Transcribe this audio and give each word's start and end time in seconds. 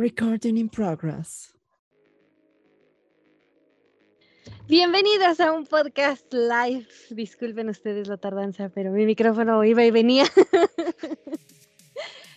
Recording 0.00 0.56
in 0.58 0.68
progress. 0.68 1.52
Bienvenidos 4.68 5.40
a 5.40 5.50
un 5.50 5.66
podcast 5.66 6.32
live. 6.32 6.86
Disculpen 7.10 7.68
ustedes 7.68 8.06
la 8.06 8.16
tardanza, 8.16 8.68
pero 8.68 8.92
mi 8.92 9.06
micrófono 9.06 9.64
iba 9.64 9.84
y 9.84 9.90
venía. 9.90 10.24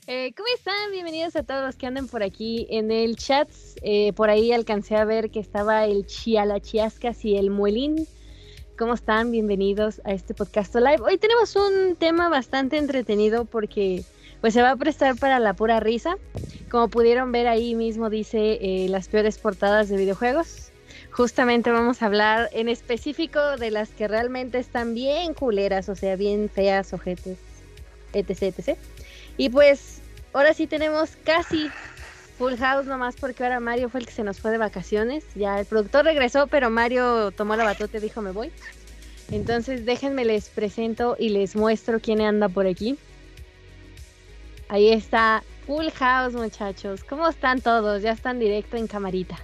Eh, 0.07 0.33
¿Cómo 0.35 0.49
están? 0.53 0.91
Bienvenidos 0.91 1.35
a 1.35 1.43
todos 1.43 1.63
los 1.63 1.75
que 1.75 1.85
andan 1.85 2.07
por 2.07 2.23
aquí 2.23 2.65
en 2.71 2.91
el 2.91 3.15
chat. 3.15 3.49
Eh, 3.83 4.11
por 4.13 4.31
ahí 4.31 4.51
alcancé 4.51 4.95
a 4.95 5.05
ver 5.05 5.29
que 5.29 5.39
estaba 5.39 5.85
el 5.85 6.05
Chialachiascas 6.07 7.23
y 7.23 7.37
el 7.37 7.51
Muelín. 7.51 8.07
¿Cómo 8.77 8.95
están? 8.95 9.31
Bienvenidos 9.31 10.01
a 10.03 10.11
este 10.11 10.33
podcast 10.33 10.75
live. 10.75 11.01
Hoy 11.01 11.17
tenemos 11.19 11.55
un 11.55 11.95
tema 11.95 12.27
bastante 12.27 12.77
entretenido 12.77 13.45
porque 13.45 14.03
pues 14.41 14.55
se 14.55 14.61
va 14.61 14.71
a 14.71 14.75
prestar 14.75 15.15
para 15.15 15.39
la 15.39 15.53
pura 15.53 15.79
risa. 15.79 16.15
Como 16.69 16.89
pudieron 16.89 17.31
ver 17.31 17.47
ahí 17.47 17.75
mismo 17.75 18.09
dice 18.09 18.57
eh, 18.61 18.87
las 18.89 19.07
peores 19.07 19.37
portadas 19.37 19.87
de 19.87 19.97
videojuegos. 19.97 20.71
Justamente 21.11 21.71
vamos 21.71 22.01
a 22.01 22.07
hablar 22.07 22.49
en 22.53 22.69
específico 22.69 23.57
de 23.57 23.69
las 23.71 23.89
que 23.89 24.07
realmente 24.07 24.57
están 24.57 24.93
bien 24.93 25.33
culeras, 25.33 25.89
o 25.89 25.95
sea, 25.95 26.15
bien 26.15 26.49
feas, 26.49 26.93
ojetes, 26.93 27.37
etc, 28.13 28.41
etc. 28.57 28.77
Y 29.37 29.49
pues 29.49 30.01
ahora 30.33 30.53
sí 30.53 30.67
tenemos 30.67 31.11
casi 31.23 31.69
full 32.37 32.55
house 32.55 32.87
nomás 32.87 33.15
porque 33.17 33.43
ahora 33.43 33.59
Mario 33.59 33.89
fue 33.89 33.99
el 33.99 34.05
que 34.05 34.13
se 34.13 34.23
nos 34.23 34.39
fue 34.39 34.51
de 34.51 34.57
vacaciones. 34.57 35.25
Ya 35.35 35.59
el 35.59 35.65
productor 35.65 36.05
regresó, 36.05 36.47
pero 36.47 36.69
Mario 36.69 37.31
tomó 37.31 37.55
la 37.55 37.65
batuta 37.65 37.97
y 37.97 38.01
dijo 38.01 38.21
me 38.21 38.31
voy. 38.31 38.51
Entonces 39.29 39.85
déjenme 39.85 40.25
les 40.25 40.49
presento 40.49 41.15
y 41.19 41.29
les 41.29 41.55
muestro 41.55 41.99
quién 41.99 42.21
anda 42.21 42.49
por 42.49 42.67
aquí. 42.67 42.97
Ahí 44.71 44.87
está 44.89 45.43
Full 45.67 45.89
House, 45.89 46.33
muchachos. 46.33 47.03
¿Cómo 47.03 47.27
están 47.27 47.59
todos? 47.59 48.01
Ya 48.01 48.11
están 48.13 48.39
directo 48.39 48.77
en 48.77 48.87
camarita. 48.87 49.37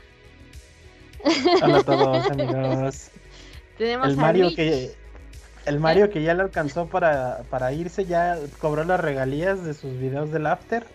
Hola 1.64 1.80
a 1.80 1.84
todos, 1.84 2.32
amigos. 2.32 3.12
Tenemos 3.78 4.08
El 4.08 4.16
Mario 4.16 4.46
Rich. 4.46 4.56
que 4.56 4.92
el 5.66 5.82
Mario 5.82 6.10
que 6.10 6.24
ya 6.24 6.34
le 6.34 6.44
alcanzó 6.44 6.86
para, 6.88 7.44
para 7.50 7.74
irse, 7.74 8.06
ya 8.06 8.38
cobró 8.62 8.86
las 8.86 9.02
regalías 9.02 9.66
de 9.66 9.74
sus 9.74 10.00
videos 10.00 10.32
del 10.32 10.48
after. 10.48 10.86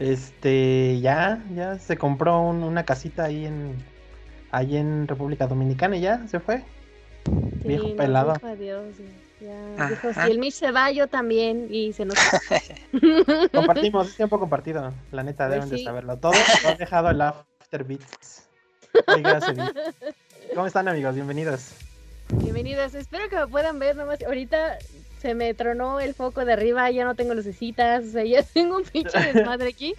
Este, 0.00 0.98
ya, 1.00 1.40
ya 1.54 1.78
se 1.78 1.96
compró 1.96 2.40
un- 2.40 2.64
una 2.64 2.84
casita 2.84 3.22
ahí 3.26 3.46
en 3.46 3.76
ahí 4.50 4.76
en 4.76 5.06
República 5.06 5.46
Dominicana 5.46 5.96
y 5.96 6.00
ya 6.00 6.26
se 6.26 6.40
fue. 6.40 6.64
Sí, 7.62 7.68
viejo 7.68 7.94
pelado. 7.94 8.34
adiós, 8.42 8.82
ya. 9.44 9.88
Dijo, 9.88 10.12
si 10.12 10.30
el 10.30 10.38
Mitch 10.38 10.54
se 10.54 10.72
va, 10.72 10.90
yo 10.90 11.06
también. 11.08 11.68
Y 11.70 11.92
se 11.92 12.04
nos 12.04 12.16
Compartimos, 13.52 14.08
es 14.08 14.16
tiempo 14.16 14.38
compartido. 14.38 14.92
La 15.12 15.22
neta, 15.22 15.46
Pues 15.46 15.60
deben 15.60 15.70
de 15.70 15.84
saberlo. 15.84 16.18
Todo 16.18 16.32
lo 16.62 16.68
ha 16.68 16.74
dejado 16.74 17.10
el 17.10 17.20
after 17.20 17.84
beats. 17.84 18.48
¿Cómo 20.54 20.66
están 20.66 20.88
amigos? 20.88 21.14
Bienvenidos. 21.14 21.72
Bienvenidos. 22.28 22.94
Espero 22.94 23.28
que 23.28 23.36
me 23.36 23.46
puedan 23.46 23.78
ver 23.78 23.96
nomás. 23.96 24.22
Ahorita 24.22 24.78
se 25.20 25.34
me 25.34 25.54
tronó 25.54 26.00
el 26.00 26.14
foco 26.14 26.44
de 26.44 26.52
arriba, 26.52 26.90
ya 26.90 27.04
no 27.04 27.14
tengo 27.14 27.34
lucecitas. 27.34 28.04
O 28.04 28.10
sea, 28.10 28.24
ya 28.24 28.42
tengo 28.54 28.76
un 28.76 28.84
pinche 28.84 29.18
desmadre 29.18 29.68
aquí. 29.68 29.94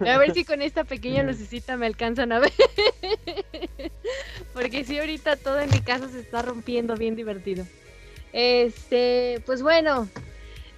A 0.00 0.18
ver 0.18 0.32
si 0.32 0.44
con 0.44 0.62
esta 0.62 0.84
pequeña 0.84 1.22
lucecita 1.22 1.76
me 1.76 1.86
alcanzan 1.86 2.32
a 2.32 2.38
ver. 2.38 2.52
Porque 4.54 4.84
sí, 4.84 4.98
ahorita 4.98 5.36
todo 5.36 5.60
en 5.60 5.70
mi 5.70 5.80
casa 5.80 6.08
se 6.08 6.20
está 6.20 6.42
rompiendo 6.42 6.96
bien 6.96 7.14
divertido. 7.14 7.64
Este, 8.32 9.40
pues 9.46 9.62
bueno, 9.62 10.08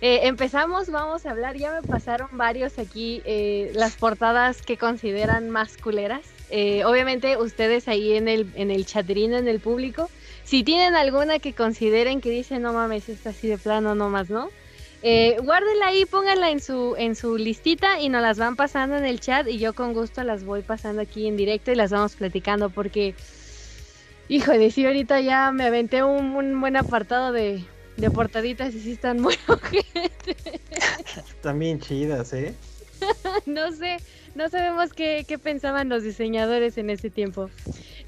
eh, 0.00 0.20
empezamos, 0.24 0.90
vamos 0.90 1.26
a 1.26 1.30
hablar. 1.30 1.56
Ya 1.56 1.72
me 1.72 1.82
pasaron 1.86 2.28
varios 2.32 2.78
aquí 2.78 3.22
eh, 3.24 3.72
las 3.74 3.96
portadas 3.96 4.62
que 4.62 4.76
consideran 4.76 5.50
más 5.50 5.76
culeras. 5.76 6.22
Eh, 6.50 6.84
obviamente 6.84 7.36
ustedes 7.38 7.88
ahí 7.88 8.12
en 8.14 8.28
el, 8.28 8.46
en 8.56 8.70
el 8.70 8.84
chatrín, 8.84 9.32
en 9.32 9.48
el 9.48 9.60
público, 9.60 10.10
si 10.44 10.64
tienen 10.64 10.94
alguna 10.94 11.38
que 11.38 11.54
consideren 11.54 12.20
que 12.20 12.28
dicen, 12.28 12.60
no 12.60 12.72
mames, 12.74 13.08
esta 13.08 13.30
así 13.30 13.48
de 13.48 13.56
plano, 13.56 13.94
no 13.94 14.10
más, 14.10 14.28
¿no? 14.28 14.50
Eh, 15.04 15.36
guárdenla 15.42 15.86
ahí, 15.88 16.04
pónganla 16.04 16.50
en 16.50 16.60
su, 16.60 16.94
en 16.96 17.16
su 17.16 17.36
listita 17.36 18.00
y 18.00 18.08
nos 18.08 18.22
las 18.22 18.38
van 18.38 18.54
pasando 18.54 18.96
en 18.96 19.04
el 19.04 19.18
chat 19.18 19.48
y 19.48 19.58
yo 19.58 19.72
con 19.72 19.94
gusto 19.94 20.22
las 20.22 20.44
voy 20.44 20.62
pasando 20.62 21.02
aquí 21.02 21.26
en 21.26 21.36
directo 21.36 21.72
y 21.72 21.74
las 21.74 21.90
vamos 21.90 22.14
platicando 22.14 22.70
porque, 22.70 23.16
híjole, 24.32 24.70
sí, 24.70 24.86
ahorita 24.86 25.20
ya 25.20 25.52
me 25.52 25.64
aventé 25.64 26.02
un, 26.02 26.34
un 26.34 26.58
buen 26.60 26.76
apartado 26.76 27.32
de, 27.32 27.64
de 27.98 28.10
portaditas 28.10 28.74
y 28.74 28.80
sí 28.80 28.92
están 28.92 29.20
muy 29.20 29.34
ojetes. 29.46 30.50
También 31.42 31.80
chidas, 31.80 32.32
¿eh? 32.32 32.54
no 33.46 33.72
sé, 33.72 33.98
no 34.34 34.48
sabemos 34.48 34.94
qué, 34.94 35.26
qué 35.28 35.38
pensaban 35.38 35.90
los 35.90 36.02
diseñadores 36.02 36.78
en 36.78 36.88
ese 36.88 37.10
tiempo. 37.10 37.50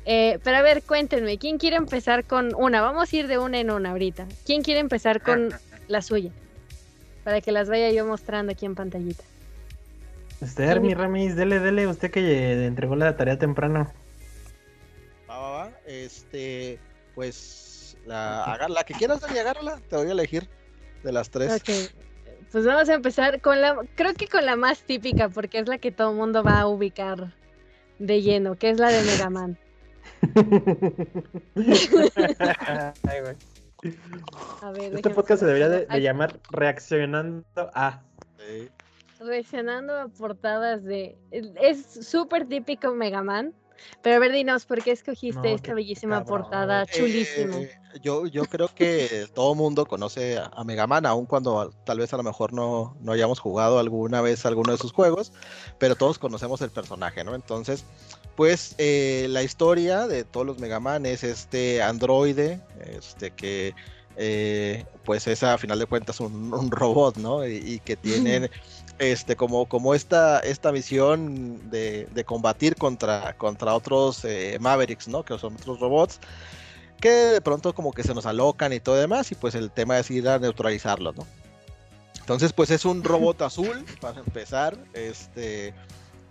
Eh, 0.06 0.38
pero 0.42 0.56
a 0.56 0.62
ver, 0.62 0.82
cuéntenme, 0.82 1.36
¿quién 1.36 1.58
quiere 1.58 1.76
empezar 1.76 2.24
con 2.24 2.54
una? 2.54 2.80
Vamos 2.80 3.12
a 3.12 3.16
ir 3.16 3.26
de 3.26 3.36
una 3.36 3.60
en 3.60 3.70
una 3.70 3.90
ahorita. 3.90 4.26
¿Quién 4.46 4.62
quiere 4.62 4.80
empezar 4.80 5.20
con 5.20 5.50
la 5.88 6.00
suya? 6.00 6.30
Para 7.22 7.42
que 7.42 7.52
las 7.52 7.68
vaya 7.68 7.90
yo 7.90 8.06
mostrando 8.06 8.52
aquí 8.52 8.64
en 8.64 8.74
pantallita. 8.74 9.24
Esther, 10.40 10.80
mi 10.80 10.94
Ramis, 10.94 11.36
dele, 11.36 11.58
dele, 11.58 11.86
usted 11.86 12.10
que 12.10 12.66
entregó 12.66 12.96
la 12.96 13.16
tarea 13.16 13.38
temprano. 13.38 13.92
Va, 15.34 15.40
va, 15.40 15.50
va. 15.66 15.72
Este, 15.86 16.78
pues, 17.14 17.96
la, 18.06 18.44
agar- 18.44 18.70
la 18.70 18.84
que 18.84 18.94
quieras, 18.94 19.20
Dani, 19.20 19.38
agárrala. 19.38 19.80
Te 19.88 19.96
voy 19.96 20.08
a 20.08 20.12
elegir 20.12 20.48
de 21.02 21.12
las 21.12 21.30
tres. 21.30 21.52
Ok. 21.60 21.70
Pues 22.52 22.64
vamos 22.64 22.88
a 22.88 22.94
empezar 22.94 23.40
con 23.40 23.60
la, 23.60 23.76
creo 23.96 24.14
que 24.14 24.28
con 24.28 24.46
la 24.46 24.54
más 24.54 24.82
típica, 24.84 25.28
porque 25.28 25.58
es 25.58 25.66
la 25.68 25.78
que 25.78 25.90
todo 25.90 26.10
el 26.10 26.16
mundo 26.16 26.44
va 26.44 26.60
a 26.60 26.68
ubicar 26.68 27.34
de 27.98 28.22
lleno, 28.22 28.56
que 28.56 28.70
es 28.70 28.78
la 28.78 28.90
de 28.90 29.02
Mega 29.02 29.30
Man. 29.30 29.58
Ay. 33.08 33.20
A 34.62 34.70
ver, 34.70 34.94
Este 34.94 35.10
podcast 35.10 35.40
se 35.40 35.46
debería 35.46 35.68
de, 35.68 36.00
llamar 36.00 36.38
Reaccionando 36.50 37.44
a. 37.56 38.02
Sí. 38.38 38.68
Reaccionando 39.18 39.98
a 39.98 40.08
portadas 40.08 40.84
de. 40.84 41.18
Es 41.32 42.06
súper 42.08 42.46
típico 42.46 42.94
Mega 42.94 43.22
Man. 43.22 43.52
Pero 44.02 44.16
a 44.16 44.18
ver, 44.18 44.32
dinos, 44.32 44.66
¿por 44.66 44.82
qué 44.82 44.92
escogiste 44.92 45.48
No, 45.48 45.54
esta 45.54 45.68
qué 45.68 45.74
bellísima 45.74 46.24
cabrón. 46.24 46.42
portada 46.42 46.86
chulísima? 46.86 47.56
Eh, 47.58 47.70
yo, 48.02 48.26
yo 48.26 48.44
creo 48.44 48.68
que 48.74 49.26
todo 49.34 49.54
mundo 49.54 49.86
conoce 49.86 50.38
a, 50.38 50.50
a 50.54 50.64
Mega 50.64 50.86
Man, 50.86 51.06
aun 51.06 51.26
cuando 51.26 51.70
tal 51.84 51.98
vez 51.98 52.12
a 52.12 52.16
lo 52.16 52.22
mejor 52.22 52.52
no, 52.52 52.96
no 53.00 53.12
hayamos 53.12 53.38
jugado 53.38 53.78
alguna 53.78 54.20
vez 54.20 54.44
alguno 54.46 54.72
de 54.72 54.78
sus 54.78 54.92
juegos, 54.92 55.32
pero 55.78 55.96
todos 55.96 56.18
conocemos 56.18 56.60
el 56.62 56.70
personaje, 56.70 57.24
¿no? 57.24 57.34
Entonces, 57.34 57.84
pues 58.36 58.74
eh, 58.78 59.26
la 59.30 59.42
historia 59.42 60.06
de 60.06 60.24
todos 60.24 60.46
los 60.46 60.58
Mega 60.58 60.80
Man 60.80 61.06
es 61.06 61.22
este 61.22 61.82
androide, 61.82 62.60
este 62.86 63.30
que 63.30 63.74
eh, 64.16 64.84
pues 65.04 65.26
es 65.26 65.42
a 65.42 65.58
final 65.58 65.78
de 65.78 65.86
cuentas 65.86 66.20
un, 66.20 66.52
un 66.54 66.70
robot, 66.70 67.16
¿no? 67.16 67.46
Y, 67.46 67.56
y 67.56 67.78
que 67.80 67.96
tiene 67.96 68.50
este 68.98 69.36
como, 69.36 69.66
como 69.66 69.94
esta, 69.94 70.40
esta 70.40 70.72
misión 70.72 71.70
de, 71.70 72.06
de 72.12 72.24
combatir 72.24 72.76
contra, 72.76 73.36
contra 73.36 73.74
otros 73.74 74.24
eh, 74.24 74.58
Mavericks, 74.60 75.08
¿no? 75.08 75.24
Que 75.24 75.38
son 75.38 75.54
otros 75.54 75.80
robots 75.80 76.20
que 77.00 77.10
de 77.10 77.40
pronto 77.40 77.74
como 77.74 77.92
que 77.92 78.02
se 78.02 78.14
nos 78.14 78.24
alocan 78.24 78.72
y 78.72 78.80
todo 78.80 78.96
demás 78.96 79.30
y 79.30 79.34
pues 79.34 79.54
el 79.54 79.70
tema 79.70 79.98
es 79.98 80.10
ir 80.10 80.28
a 80.28 80.38
neutralizarlos, 80.38 81.14
¿no? 81.16 81.26
Entonces 82.20 82.52
pues 82.54 82.70
es 82.70 82.86
un 82.86 83.04
robot 83.04 83.42
azul 83.42 83.84
para 84.00 84.20
empezar, 84.20 84.78
este 84.94 85.74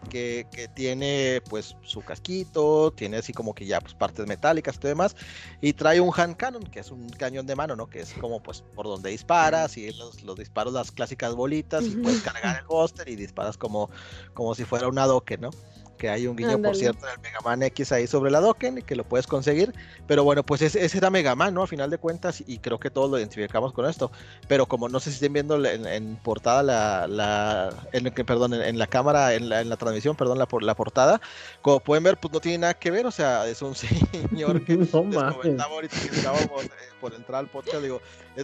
que, 0.03 0.47
que 0.51 0.67
tiene 0.67 1.41
pues 1.49 1.75
su 1.83 2.01
casquito, 2.01 2.91
tiene 2.91 3.17
así 3.17 3.33
como 3.33 3.53
que 3.53 3.65
ya 3.65 3.81
pues 3.81 3.93
partes 3.93 4.27
metálicas 4.27 4.77
y 4.81 4.87
demás 4.87 5.15
y 5.61 5.73
trae 5.73 5.99
un 5.99 6.11
hand 6.15 6.35
cannon 6.35 6.63
que 6.63 6.79
es 6.79 6.91
un 6.91 7.09
cañón 7.09 7.45
de 7.45 7.55
mano, 7.55 7.75
¿no? 7.75 7.87
Que 7.87 8.01
es 8.01 8.13
como 8.13 8.41
pues 8.41 8.61
por 8.75 8.85
donde 8.85 9.09
disparas 9.09 9.77
y 9.77 9.91
los, 9.93 10.23
los 10.23 10.37
disparos 10.37 10.73
las 10.73 10.91
clásicas 10.91 11.35
bolitas 11.35 11.83
y 11.85 11.95
puedes 11.97 12.21
cargar 12.21 12.59
el 12.59 12.65
buster 12.65 13.07
y 13.09 13.15
disparas 13.15 13.57
como, 13.57 13.89
como 14.33 14.55
si 14.55 14.65
fuera 14.65 14.87
una 14.87 15.05
doque, 15.05 15.37
¿no? 15.37 15.49
Que 16.03 16.09
hay 16.09 16.27
un 16.27 16.35
guiño, 16.35 16.49
por 16.49 16.57
Ándale. 16.57 16.75
cierto, 16.79 17.05
del 17.05 17.17
Mega 17.21 17.39
Man 17.45 17.63
X 17.63 17.93
ahí 17.93 18.07
sobre 18.07 18.29
la 18.29 18.41
Dokken 18.41 18.81
que 18.81 18.93
lo 18.97 19.05
puedes 19.05 19.25
conseguir. 19.25 19.73
Pero 20.05 20.25
bueno, 20.25 20.43
pues 20.43 20.61
ese, 20.61 20.83
ese 20.83 20.97
era 20.97 21.09
Mega 21.09 21.33
Man, 21.33 21.53
¿no? 21.53 21.63
A 21.63 21.67
final 21.67 21.89
de 21.89 21.97
cuentas, 21.97 22.43
y 22.45 22.57
creo 22.57 22.77
que 22.77 22.89
todos 22.89 23.09
lo 23.09 23.17
identificamos 23.17 23.71
con 23.71 23.85
esto. 23.85 24.11
Pero 24.49 24.65
como 24.65 24.89
no 24.89 24.99
sé 24.99 25.11
si 25.11 25.13
estén 25.15 25.31
viendo 25.31 25.63
en, 25.65 25.87
en 25.87 26.17
portada 26.17 26.61
la, 26.61 27.07
la 27.07 27.69
en, 27.93 28.11
perdón, 28.25 28.53
en, 28.53 28.63
en 28.63 28.77
la 28.77 28.87
cámara, 28.87 29.33
en 29.33 29.47
la, 29.47 29.61
en 29.61 29.69
la 29.69 29.77
transmisión, 29.77 30.17
perdón, 30.17 30.39
la, 30.39 30.45
por- 30.45 30.61
la 30.63 30.75
portada, 30.75 31.21
como 31.61 31.79
pueden 31.79 32.03
ver, 32.03 32.17
pues 32.17 32.33
no 32.33 32.41
tiene 32.41 32.57
nada 32.57 32.73
que 32.73 32.91
ver, 32.91 33.05
o 33.05 33.11
sea, 33.11 33.47
es 33.47 33.61
un 33.61 33.73
señor 33.75 34.65
que 34.65 34.75
No 34.75 34.83
les 34.83 34.91
comentaba 34.91 35.73
ahorita 35.73 35.95
que 36.01 36.15
estábamos 36.17 36.65
eh, 36.65 36.69
por 36.99 37.13
entrar 37.13 37.39
al 37.39 37.47
podcast, 37.47 37.81
digo, 37.81 38.01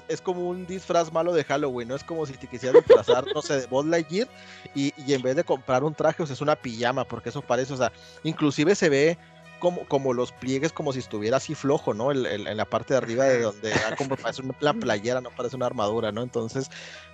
es, 0.08 0.22
como 0.22 0.48
un 0.48 0.66
disfraz 0.66 1.12
malo 1.12 1.34
de 1.34 1.44
Halloween, 1.44 1.88
¿no? 1.88 1.96
Es 1.96 2.04
como 2.04 2.26
si 2.26 2.34
te 2.34 2.48
quisieras 2.48 2.84
disfrazar, 2.86 3.26
no 3.34 3.42
sé, 3.42 3.62
de 3.62 3.68
Buzz 3.68 3.86
Lightyear 3.86 4.28
y, 4.76 4.94
y 5.06 5.14
en 5.14 5.22
vez 5.22 5.36
de 5.36 5.44
comprar 5.44 5.84
un 5.84 5.94
traje, 5.94 6.24
o 6.24 6.26
sea, 6.26 6.34
es 6.34 6.42
una 6.42 6.56
pijama, 6.56 7.06
porque 7.06 7.30
eso 7.30 7.42
parece, 7.42 7.74
o 7.74 7.78
sea, 7.78 7.92
inclusive 8.24 8.76
se 8.76 8.90
ve 8.90 9.18
como, 9.60 9.86
como 9.86 10.14
los 10.14 10.32
pliegues, 10.32 10.72
como 10.72 10.94
si 10.94 11.00
estuviera 11.00 11.38
así 11.38 11.54
flojo, 11.54 11.94
¿no? 11.94 12.12
El- 12.12 12.26
en 12.26 12.58
la 12.58 12.66
parte 12.66 12.94
de 12.94 12.98
arriba 12.98 13.26
de 13.26 13.42
donde 13.42 13.74
ah, 13.74 13.96
como 13.98 14.16
parece 14.16 14.42
una 14.42 14.56
la 14.60 14.74
playera, 14.74 15.22
no 15.22 15.30
parece 15.32 15.56
una 15.56 15.66
armadura, 15.66 16.12
¿no? 16.12 16.24
Entonces, 16.24 16.70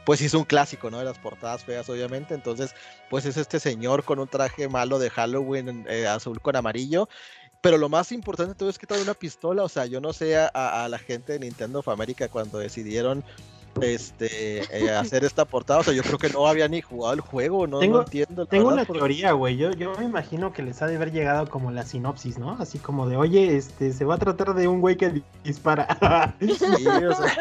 pues 0.05 0.21
es 0.21 0.33
un 0.33 0.43
clásico, 0.43 0.91
¿no? 0.91 0.99
De 0.99 1.05
las 1.05 1.17
portadas 1.17 1.65
feas, 1.65 1.89
obviamente. 1.89 2.35
Entonces, 2.35 2.73
pues 3.09 3.25
es 3.25 3.37
este 3.37 3.59
señor 3.59 4.03
con 4.03 4.19
un 4.19 4.27
traje 4.27 4.69
malo 4.69 4.99
de 4.99 5.09
Halloween 5.09 5.85
eh, 5.89 6.07
azul 6.07 6.39
con 6.39 6.55
amarillo. 6.55 7.09
Pero 7.65 7.79
lo 7.79 7.89
más 7.89 8.11
importante 8.11 8.53
todo 8.53 8.69
es 8.69 8.77
que 8.77 8.85
trae 8.85 9.01
una 9.01 9.15
pistola. 9.15 9.63
O 9.63 9.69
sea, 9.69 9.87
yo 9.87 9.99
no 9.99 10.13
sé 10.13 10.37
a, 10.37 10.45
a 10.83 10.87
la 10.87 10.99
gente 10.99 11.33
de 11.33 11.39
Nintendo 11.39 11.79
of 11.79 11.87
America 11.89 12.27
cuando 12.27 12.59
decidieron 12.59 13.23
este 13.81 14.59
eh, 14.85 14.89
hacer 14.95 15.23
esta 15.25 15.45
portada. 15.45 15.79
O 15.79 15.83
sea, 15.83 15.93
yo 15.93 16.03
creo 16.03 16.17
que 16.17 16.29
no 16.29 16.47
había 16.47 16.67
ni 16.67 16.81
jugado 16.81 17.13
el 17.15 17.21
juego, 17.21 17.67
no, 17.67 17.79
Tengo- 17.79 17.97
no 17.97 18.03
entiendo. 18.03 18.45
Tengo 18.45 18.65
verdad, 18.65 18.77
una 18.81 18.85
porque- 18.85 18.99
teoría, 18.99 19.31
güey. 19.33 19.57
Yo, 19.57 19.71
yo 19.71 19.93
me 19.97 20.05
imagino 20.05 20.53
que 20.53 20.61
les 20.63 20.81
ha 20.81 20.87
de 20.87 20.95
haber 20.95 21.11
llegado 21.11 21.49
como 21.49 21.71
la 21.71 21.83
sinopsis, 21.85 22.37
¿no? 22.37 22.55
Así 22.59 22.77
como 22.79 23.07
de, 23.09 23.17
oye, 23.17 23.57
este, 23.57 23.91
se 23.93 24.05
va 24.05 24.15
a 24.15 24.17
tratar 24.19 24.53
de 24.53 24.67
un 24.67 24.79
güey 24.81 24.95
que 24.95 25.09
di- 25.09 25.23
dispara. 25.43 25.87
Sí, 26.39 26.87
o 26.87 27.15
sea, 27.15 27.33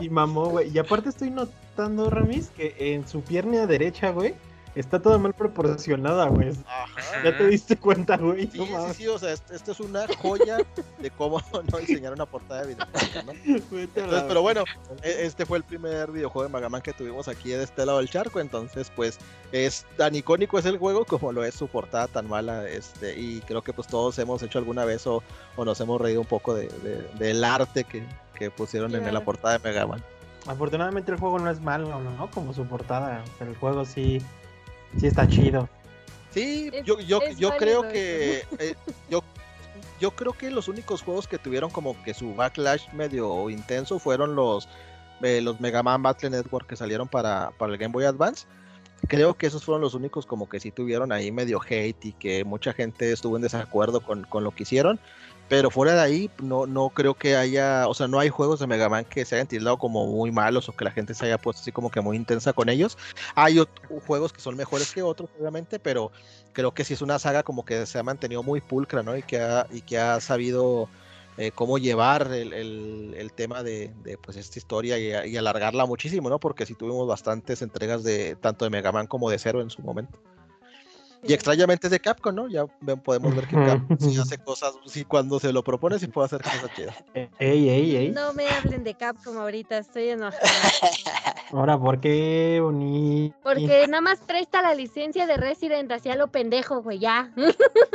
y 0.00 0.08
mamó, 0.08 0.50
güey. 0.50 0.70
Y 0.70 0.78
aparte 0.78 1.08
estoy 1.08 1.30
notando, 1.30 2.10
Ramis, 2.10 2.48
que 2.50 2.74
en 2.78 3.08
su 3.08 3.22
pierna 3.22 3.66
derecha, 3.66 4.10
güey, 4.10 4.34
está 4.74 5.00
toda 5.00 5.18
mal 5.18 5.34
proporcionada, 5.34 6.26
güey. 6.28 6.50
ajá. 6.66 7.22
Ya 7.24 7.36
te 7.36 7.46
diste 7.48 7.76
cuenta, 7.76 8.16
güey. 8.16 8.48
Sí, 8.50 8.58
No 8.58 8.88
sí, 8.88 8.94
sí, 8.94 9.08
o 9.08 9.18
sea, 9.18 9.32
esto, 9.32 9.52
esto 9.54 9.72
es 9.72 9.80
una 9.80 10.06
joya 10.20 10.58
de 10.98 11.10
cómo 11.10 11.40
no 11.72 11.78
diseñar 11.78 12.12
una 12.12 12.26
portada 12.26 12.62
de 12.64 12.74
videojuego, 12.74 13.32
¿no? 13.32 13.32
Entonces, 13.78 14.24
pero 14.28 14.42
bueno, 14.42 14.64
e- 15.02 15.26
este 15.26 15.44
fue 15.46 15.58
el 15.58 15.64
primer 15.64 16.10
videojuego 16.10 16.44
de 16.46 16.52
Magaman 16.52 16.80
que 16.82 16.92
tuvimos 16.92 17.28
aquí 17.28 17.50
de 17.50 17.62
este 17.64 17.84
lado 17.84 17.98
del 17.98 18.08
charco, 18.10 18.40
entonces 18.40 18.90
pues 18.94 19.18
es 19.52 19.84
tan 19.96 20.14
icónico 20.14 20.58
es 20.58 20.64
el 20.66 20.78
juego 20.78 21.04
como 21.04 21.32
lo 21.32 21.44
es 21.44 21.54
su 21.54 21.68
portada 21.68 22.06
tan 22.08 22.28
mala, 22.28 22.66
este, 22.68 23.18
y 23.18 23.40
creo 23.42 23.62
que 23.62 23.72
pues 23.72 23.86
todos 23.88 24.18
hemos 24.18 24.42
hecho 24.42 24.58
alguna 24.58 24.84
vez 24.84 25.06
o, 25.06 25.22
o 25.56 25.64
nos 25.64 25.78
hemos 25.80 26.00
reído 26.00 26.20
un 26.20 26.26
poco 26.26 26.54
de, 26.54 26.68
de- 26.68 27.02
del 27.18 27.44
arte 27.44 27.84
que, 27.84 28.02
que 28.34 28.50
pusieron 28.50 28.94
en 28.94 29.12
la 29.12 29.24
portada 29.24 29.58
de 29.58 29.64
Megaman. 29.68 30.02
Afortunadamente 30.46 31.12
el 31.12 31.18
juego 31.18 31.38
no 31.38 31.48
es 31.50 31.60
malo, 31.60 32.00
¿no? 32.00 32.28
Como 32.32 32.52
su 32.52 32.64
portada. 32.66 33.22
Pero 33.38 33.52
el 33.52 33.56
juego 33.56 33.84
sí, 33.84 34.20
sí 34.98 35.06
está 35.06 35.26
chido. 35.28 35.68
Sí, 36.30 36.70
Es- 36.72 36.84
yo, 36.84 36.98
yo, 37.00 37.20
es 37.22 37.36
yo 37.36 37.56
creo 37.56 37.82
que 37.82 38.44
eh, 38.58 38.74
yo, 39.10 39.22
yo 40.00 40.10
creo 40.12 40.32
que 40.32 40.50
los 40.50 40.68
únicos 40.68 41.02
juegos 41.02 41.28
que 41.28 41.38
tuvieron 41.38 41.70
como 41.70 42.00
que 42.02 42.14
su 42.14 42.34
backlash 42.34 42.90
medio 42.92 43.50
intenso 43.50 43.98
fueron 43.98 44.34
los 44.34 44.68
eh, 45.22 45.40
los 45.40 45.60
Mega 45.60 45.82
Man 45.82 46.02
Battle 46.02 46.30
Network 46.30 46.66
que 46.66 46.74
salieron 46.76 47.06
para, 47.06 47.50
para 47.58 47.72
el 47.72 47.78
Game 47.78 47.92
Boy 47.92 48.04
Advance. 48.04 48.46
Creo 49.08 49.34
que 49.34 49.46
esos 49.46 49.64
fueron 49.64 49.80
los 49.82 49.94
únicos 49.94 50.26
como 50.26 50.48
que 50.48 50.58
sí 50.60 50.70
tuvieron 50.70 51.12
ahí 51.12 51.30
medio 51.32 51.60
hate 51.68 52.04
y 52.06 52.12
que 52.12 52.44
mucha 52.44 52.72
gente 52.72 53.12
estuvo 53.12 53.36
en 53.36 53.42
desacuerdo 53.42 54.00
con, 54.00 54.22
con 54.24 54.42
lo 54.44 54.52
que 54.52 54.62
hicieron. 54.62 54.98
Pero 55.52 55.70
fuera 55.70 55.92
de 55.94 56.00
ahí, 56.00 56.30
no, 56.42 56.66
no 56.66 56.88
creo 56.88 57.12
que 57.14 57.36
haya, 57.36 57.86
o 57.86 57.92
sea, 57.92 58.08
no 58.08 58.18
hay 58.18 58.30
juegos 58.30 58.58
de 58.60 58.66
Mega 58.66 58.88
Man 58.88 59.04
que 59.04 59.26
se 59.26 59.34
hayan 59.34 59.46
tildado 59.46 59.76
como 59.76 60.06
muy 60.06 60.30
malos 60.32 60.66
o 60.70 60.72
que 60.72 60.82
la 60.86 60.90
gente 60.90 61.12
se 61.12 61.26
haya 61.26 61.36
puesto 61.36 61.60
así 61.60 61.70
como 61.72 61.90
que 61.90 62.00
muy 62.00 62.16
intensa 62.16 62.54
con 62.54 62.70
ellos. 62.70 62.96
Hay 63.34 63.58
juegos 64.06 64.32
que 64.32 64.40
son 64.40 64.56
mejores 64.56 64.90
que 64.92 65.02
otros, 65.02 65.28
obviamente, 65.38 65.78
pero 65.78 66.10
creo 66.54 66.72
que 66.72 66.84
sí 66.84 66.94
es 66.94 67.02
una 67.02 67.18
saga 67.18 67.42
como 67.42 67.66
que 67.66 67.84
se 67.84 67.98
ha 67.98 68.02
mantenido 68.02 68.42
muy 68.42 68.62
pulcra, 68.62 69.02
¿no? 69.02 69.14
Y 69.14 69.22
que 69.24 69.40
ha, 69.42 69.66
y 69.70 69.82
que 69.82 69.98
ha 69.98 70.20
sabido 70.20 70.88
eh, 71.36 71.52
cómo 71.52 71.76
llevar 71.76 72.32
el, 72.32 72.54
el- 72.54 73.14
el 73.18 73.32
tema 73.34 73.62
de, 73.62 73.92
de, 74.04 74.16
pues 74.16 74.38
esta 74.38 74.58
historia 74.58 74.98
y 74.98 75.36
alargarla 75.36 75.84
muchísimo, 75.84 76.30
¿no? 76.30 76.38
Porque 76.40 76.64
sí 76.64 76.74
tuvimos 76.74 77.06
bastantes 77.06 77.60
entregas 77.60 78.02
de 78.04 78.36
tanto 78.36 78.64
de 78.64 78.70
Mega 78.70 78.90
Man 78.90 79.06
como 79.06 79.28
de 79.28 79.38
Zero 79.38 79.60
en 79.60 79.68
su 79.68 79.82
momento. 79.82 80.18
Y 81.24 81.32
extrañamente 81.34 81.86
es 81.86 81.90
de 81.92 82.00
Capcom, 82.00 82.34
¿no? 82.34 82.48
Ya 82.48 82.64
ven, 82.80 82.98
podemos 83.00 83.34
ver 83.34 83.46
que 83.46 83.54
Capcom 83.54 83.96
sí 83.98 84.18
hace 84.18 84.38
cosas, 84.38 84.74
sí, 84.86 85.04
cuando 85.04 85.38
se 85.38 85.52
lo 85.52 85.62
propone, 85.62 85.98
sí 85.98 86.08
puede 86.08 86.26
hacer 86.26 86.42
cosas 86.42 86.70
chidas. 86.74 86.96
Eh, 87.14 87.28
Ey, 87.38 87.68
ey, 87.68 87.96
ey. 87.96 88.10
No 88.10 88.32
me 88.32 88.48
hablen 88.48 88.82
de 88.84 88.94
Capcom 88.94 89.36
ahorita, 89.38 89.78
estoy 89.78 90.08
enojada. 90.08 90.42
Ahora, 91.52 91.78
¿por 91.78 92.00
qué 92.00 92.58
bonito? 92.62 93.36
Porque 93.42 93.86
nada 93.86 94.00
más 94.00 94.18
presta 94.20 94.62
la 94.62 94.74
licencia 94.74 95.26
de 95.26 95.36
Resident 95.36 95.92
hacia 95.92 96.16
lo 96.16 96.28
pendejo, 96.28 96.82
güey, 96.82 96.98
ya. 96.98 97.30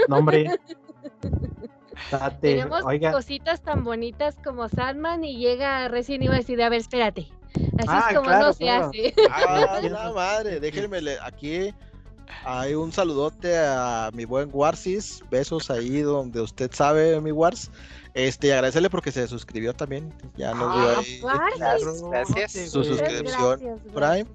Nombre. 0.08 0.52
Date. 2.12 2.38
Tenemos 2.56 2.84
Oiga. 2.86 3.12
cositas 3.12 3.62
tan 3.62 3.84
bonitas 3.84 4.36
como 4.44 4.70
Sandman 4.70 5.24
y 5.24 5.38
llega 5.38 5.88
Resident 5.88 6.26
Evil 6.26 6.36
y 6.36 6.38
decide, 6.40 6.64
a 6.64 6.70
ver, 6.70 6.80
espérate. 6.82 7.28
Así 7.80 7.88
Ah, 7.90 8.06
es 8.12 8.16
como 8.18 8.28
claro, 8.30 8.46
no 8.48 8.54
se 8.54 8.70
hace. 8.70 9.14
¡Ah, 9.32 9.80
la 9.82 10.12
madre! 10.14 10.60
Déjenme, 10.60 11.02
le- 11.02 11.18
aquí 11.24 11.74
hay 12.44 12.74
un 12.76 12.92
saludote 12.92 13.58
a 13.58 14.10
mi 14.14 14.26
buen 14.26 14.50
Warsis. 14.52 15.24
Besos 15.30 15.70
ahí 15.70 16.02
donde 16.02 16.42
usted 16.42 16.72
sabe, 16.74 17.20
mi 17.22 17.32
Wars. 17.32 17.70
Este, 18.14 18.54
agradecerle 18.54 18.90
porque 18.90 19.12
se 19.12 19.28
suscribió 19.28 19.74
también. 19.74 20.12
Ya 20.38 20.54
nos 20.54 20.74
dio 20.76 20.90
Ah, 20.90 21.00
ahí. 21.00 21.22
Gracias. 22.10 22.72
su 22.72 22.84
suscripción 22.84 23.60
gracias. 23.60 23.80
Prime. 23.94 24.26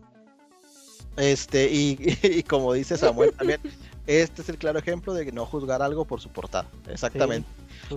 Este, 1.16 1.70
y, 1.70 1.98
y 2.22 2.42
como 2.42 2.72
dice 2.72 2.96
Samuel 2.96 3.32
también, 3.34 3.60
este 4.06 4.42
es 4.42 4.48
el 4.48 4.58
claro 4.58 4.78
ejemplo 4.78 5.12
de 5.14 5.30
no 5.32 5.46
juzgar 5.46 5.82
algo 5.82 6.04
por 6.04 6.20
su 6.20 6.28
portada. 6.28 6.66
Exactamente. 6.88 7.48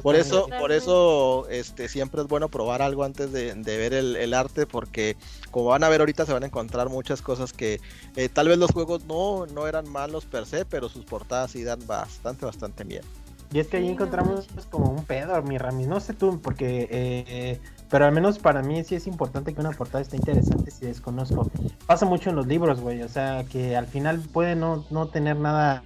Por 0.01 0.15
eso, 0.15 0.47
por 0.59 0.71
eso 0.71 1.47
este, 1.50 1.88
siempre 1.88 2.21
es 2.21 2.27
bueno 2.27 2.50
probar 2.50 2.81
algo 2.81 3.03
antes 3.03 3.31
de, 3.31 3.53
de 3.53 3.77
ver 3.77 3.94
el, 3.94 4.15
el 4.15 4.33
arte, 4.33 4.65
porque 4.65 5.15
como 5.51 5.68
van 5.68 5.83
a 5.83 5.89
ver 5.89 6.01
ahorita 6.01 6.25
se 6.25 6.33
van 6.33 6.44
a 6.44 6.47
encontrar 6.47 6.89
muchas 6.89 7.21
cosas 7.21 7.53
que 7.53 7.80
eh, 8.15 8.30
tal 8.30 8.47
vez 8.47 8.57
los 8.57 8.71
juegos 8.71 9.06
no, 9.06 9.45
no 9.47 9.68
eran 9.68 9.89
malos 9.89 10.25
per 10.25 10.45
se, 10.45 10.65
pero 10.65 10.89
sus 10.89 11.06
portadas 11.06 11.51
sí 11.51 11.63
dan 11.63 11.80
bastante, 11.88 12.45
bastante 12.45 12.86
miedo. 12.86 13.06
Y 13.53 13.59
es 13.59 13.68
que 13.68 13.77
ahí 13.77 13.88
encontramos 13.88 14.47
manches. 14.47 14.65
como 14.65 14.89
un 14.89 15.06
pedo, 15.06 15.42
mi 15.44 15.57
Rami. 15.57 15.86
No 15.86 16.00
sé 16.00 16.13
tú, 16.13 16.41
porque. 16.41 16.88
eh, 16.91 17.59
pero 17.89 18.06
al 18.06 18.12
menos 18.12 18.39
para 18.39 18.62
mí 18.62 18.83
sí 18.83 18.95
es 18.95 19.07
importante 19.07 19.53
que 19.53 19.62
una 19.62 19.71
portada 19.71 20.01
esté 20.01 20.18
interesante 20.18 20.71
si 20.71 20.86
desconozco. 20.86 21.50
Pasa 21.86 22.06
mucho 22.06 22.30
en 22.30 22.36
los 22.36 22.48
libros, 22.48 22.81
güey. 22.81 23.01
O 23.03 23.09
sea, 23.09 23.45
que 23.45 23.75
al 23.77 23.88
final 23.88 24.19
puede 24.19 24.56
no, 24.56 24.86
no 24.89 25.07
tener 25.07 25.38
nada. 25.38 25.83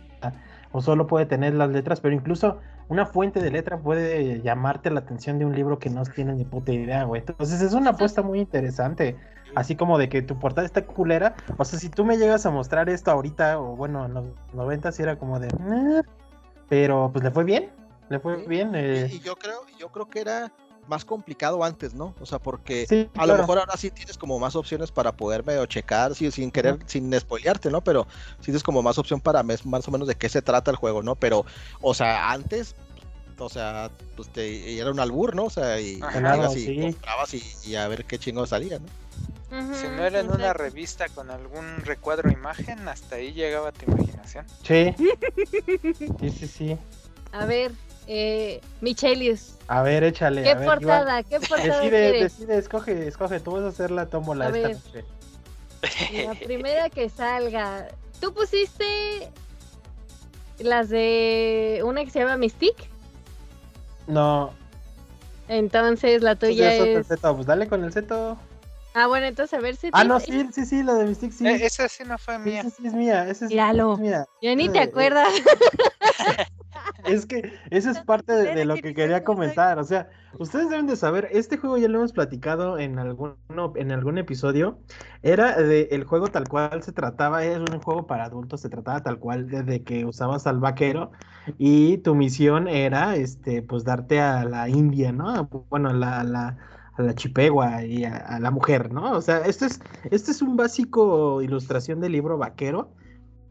O 0.71 0.81
solo 0.81 1.07
puede 1.07 1.25
tener 1.25 1.53
las 1.55 1.69
letras, 1.69 1.99
pero 1.99 2.15
incluso 2.15 2.57
una 2.89 3.05
fuente 3.05 3.39
de 3.39 3.51
letra 3.51 3.77
puede 3.77 4.41
llamarte 4.41 4.89
la 4.91 4.99
atención 5.01 5.39
de 5.39 5.45
un 5.45 5.55
libro 5.55 5.79
que 5.79 5.89
no 5.89 6.03
tienes 6.03 6.35
ni 6.35 6.43
puta 6.43 6.71
idea, 6.73 7.03
güey. 7.05 7.21
Entonces 7.25 7.61
es 7.61 7.73
una 7.73 7.91
apuesta 7.91 8.21
muy 8.21 8.39
interesante. 8.39 9.15
Así 9.55 9.75
como 9.75 9.97
de 9.97 10.09
que 10.09 10.21
tu 10.21 10.37
portada 10.37 10.65
está 10.65 10.85
culera. 10.85 11.35
O 11.57 11.65
sea, 11.65 11.79
si 11.79 11.89
tú 11.89 12.05
me 12.05 12.17
llegas 12.17 12.45
a 12.45 12.51
mostrar 12.51 12.87
esto 12.89 13.09
ahorita, 13.11 13.59
o 13.59 13.75
bueno, 13.75 14.05
en 14.05 14.13
los 14.13 14.25
90 14.53 14.91
sí 14.91 15.01
era 15.03 15.17
como 15.17 15.39
de. 15.39 15.47
"Eh", 15.47 16.01
pero 16.67 17.09
pues 17.11 17.23
le 17.23 17.31
fue 17.31 17.43
bien. 17.43 17.69
Le 18.09 18.19
fue 18.19 18.37
bien. 18.47 18.71
eh, 18.75 19.09
y 19.11 19.19
yo 19.19 19.35
creo, 19.35 19.61
yo 19.79 19.89
creo 19.89 20.07
que 20.07 20.21
era 20.21 20.51
más 20.89 21.05
complicado 21.05 21.63
antes, 21.63 21.93
¿no? 21.93 22.15
O 22.19 22.25
sea, 22.25 22.39
porque 22.39 22.85
sí, 22.89 23.09
a 23.15 23.25
lo 23.27 23.37
mejor 23.37 23.59
ahora 23.59 23.77
sí 23.77 23.91
tienes 23.91 24.17
como 24.17 24.39
más 24.39 24.55
opciones 24.55 24.91
para 24.91 25.11
poder 25.13 25.45
medio 25.45 25.65
checar, 25.67 26.15
sí, 26.15 26.31
sin 26.31 26.49
querer, 26.51 26.79
sin 26.87 27.17
spoilearte, 27.17 27.69
¿no? 27.69 27.81
Pero 27.81 28.07
sí 28.39 28.45
tienes 28.45 28.63
como 28.63 28.81
más 28.81 28.97
opción 28.97 29.21
para 29.21 29.43
mes- 29.43 29.65
más 29.65 29.87
o 29.87 29.91
menos 29.91 30.07
de 30.07 30.15
qué 30.15 30.27
se 30.27 30.41
trata 30.41 30.71
el 30.71 30.77
juego, 30.77 31.03
¿no? 31.03 31.15
Pero, 31.15 31.45
o 31.79 31.93
sea, 31.93 32.31
antes, 32.31 32.75
o 33.37 33.49
sea, 33.49 33.91
pues 34.15 34.29
te, 34.29 34.49
y 34.49 34.79
era 34.79 34.91
un 34.91 34.99
albur, 34.99 35.35
¿no? 35.35 35.45
O 35.45 35.49
sea, 35.49 35.79
y 35.79 36.01
Ajá. 36.01 36.19
Y 36.57 36.81
comprabas 36.81 37.33
y, 37.35 37.43
y 37.63 37.75
a 37.75 37.87
ver 37.87 38.05
qué 38.05 38.17
chingo 38.17 38.45
salía, 38.47 38.79
¿no? 38.79 38.87
Si 39.73 39.87
no 39.87 40.03
era 40.03 40.19
en 40.19 40.29
una 40.31 40.53
revista 40.53 41.07
con 41.09 41.29
algún 41.31 41.81
recuadro 41.85 42.31
imagen, 42.31 42.87
hasta 42.87 43.15
ahí 43.15 43.31
llegaba 43.33 43.71
tu 43.71 43.89
imaginación. 43.91 44.45
Sí. 44.63 44.93
Sí, 46.19 46.29
sí, 46.31 46.47
sí. 46.47 46.77
A 47.31 47.45
ver, 47.45 47.71
eh, 48.11 48.59
Michelius, 48.81 49.53
A 49.67 49.83
ver, 49.83 50.03
échale. 50.03 50.41
¿qué 50.41 50.49
a 50.49 50.55
ver, 50.55 50.63
Iván. 50.63 50.79
portada? 50.79 51.21
¿Qué 51.23 51.39
portada 51.39 51.63
Decide, 51.81 51.89
quieres? 52.11 52.21
decide, 52.37 52.57
escoge, 52.57 53.07
escoge. 53.07 53.39
Tú 53.39 53.51
vas 53.51 53.63
a 53.63 53.67
hacer 53.67 53.91
la 53.91 54.07
tómbola 54.07 54.45
A 54.45 54.47
esta 54.49 54.67
ver. 54.67 54.77
noche. 54.77 55.05
La 56.25 56.33
primera 56.45 56.89
que 56.89 57.07
salga. 57.09 57.87
Tú 58.19 58.33
pusiste 58.33 59.29
las 60.57 60.89
de 60.89 61.81
una 61.85 62.03
que 62.03 62.09
se 62.09 62.19
llama 62.19 62.35
Mystique. 62.37 62.89
No, 64.07 64.53
Entonces 65.47 66.23
la 66.23 66.35
tuya 66.35 66.73
es. 66.73 67.05
seto. 67.05 67.35
Pues 67.35 67.45
dale 67.45 67.67
con 67.67 67.83
el 67.83 67.93
seto. 67.93 68.37
Ah, 68.95 69.05
bueno, 69.05 69.27
entonces 69.27 69.53
a 69.57 69.61
ver 69.61 69.75
si. 69.75 69.89
Ah, 69.93 70.03
no, 70.03 70.19
sí, 70.19 70.49
sí, 70.51 70.65
sí, 70.65 70.81
la 70.81 70.95
de 70.95 71.05
Mystic 71.05 71.31
sí. 71.31 71.47
Eh, 71.47 71.63
esa 71.63 71.87
sí 71.87 72.03
no 72.05 72.17
fue 72.17 72.37
Sí, 72.37 72.41
mía. 72.41 72.61
Esa 72.61 72.69
sí 72.71 72.87
es 72.87 72.93
mía. 72.93 73.27
Esa 73.29 73.45
es, 73.45 73.51
Míralo. 73.51 73.93
es 73.93 73.99
mía. 73.99 74.25
Ya 74.41 74.55
ni 74.55 74.67
te 74.67 74.79
eh, 74.79 74.81
acuerdas. 74.81 75.27
Es 77.05 77.25
que 77.25 77.53
eso 77.69 77.89
es 77.89 77.99
parte 78.01 78.33
de, 78.33 78.55
de 78.55 78.65
lo 78.65 78.75
que 78.75 78.93
quería 78.93 79.23
comentar. 79.23 79.79
O 79.79 79.83
sea, 79.83 80.09
ustedes 80.37 80.69
deben 80.69 80.87
de 80.87 80.95
saber, 80.95 81.27
este 81.31 81.57
juego 81.57 81.77
ya 81.77 81.87
lo 81.87 81.99
hemos 81.99 82.13
platicado 82.13 82.77
en 82.77 82.99
algún, 82.99 83.35
en 83.75 83.91
algún 83.91 84.17
episodio. 84.17 84.79
Era 85.21 85.55
de 85.55 85.89
el 85.91 86.03
juego 86.03 86.27
tal 86.27 86.47
cual 86.47 86.83
se 86.83 86.91
trataba, 86.91 87.43
es 87.43 87.57
un 87.59 87.79
juego 87.81 88.07
para 88.07 88.25
adultos, 88.25 88.61
se 88.61 88.69
trataba 88.69 89.01
tal 89.03 89.19
cual 89.19 89.47
desde 89.49 89.83
que 89.83 90.05
usabas 90.05 90.47
al 90.47 90.59
vaquero 90.59 91.11
y 91.57 91.97
tu 91.99 92.15
misión 92.15 92.67
era, 92.67 93.15
este, 93.15 93.61
pues 93.61 93.83
darte 93.83 94.19
a 94.21 94.43
la 94.45 94.69
india, 94.69 95.11
¿no? 95.11 95.47
Bueno, 95.69 95.89
a 95.89 95.93
la, 95.93 96.23
la, 96.23 96.57
a 96.93 97.01
la 97.01 97.15
chipegua 97.15 97.83
y 97.83 98.03
a, 98.05 98.17
a 98.17 98.39
la 98.39 98.51
mujer, 98.51 98.91
¿no? 98.93 99.11
O 99.11 99.21
sea, 99.21 99.39
esto 99.45 99.65
es, 99.65 99.79
este 100.11 100.31
es 100.31 100.41
un 100.41 100.57
básico 100.57 101.41
ilustración 101.41 101.99
del 102.01 102.13
libro 102.13 102.37
vaquero. 102.37 102.93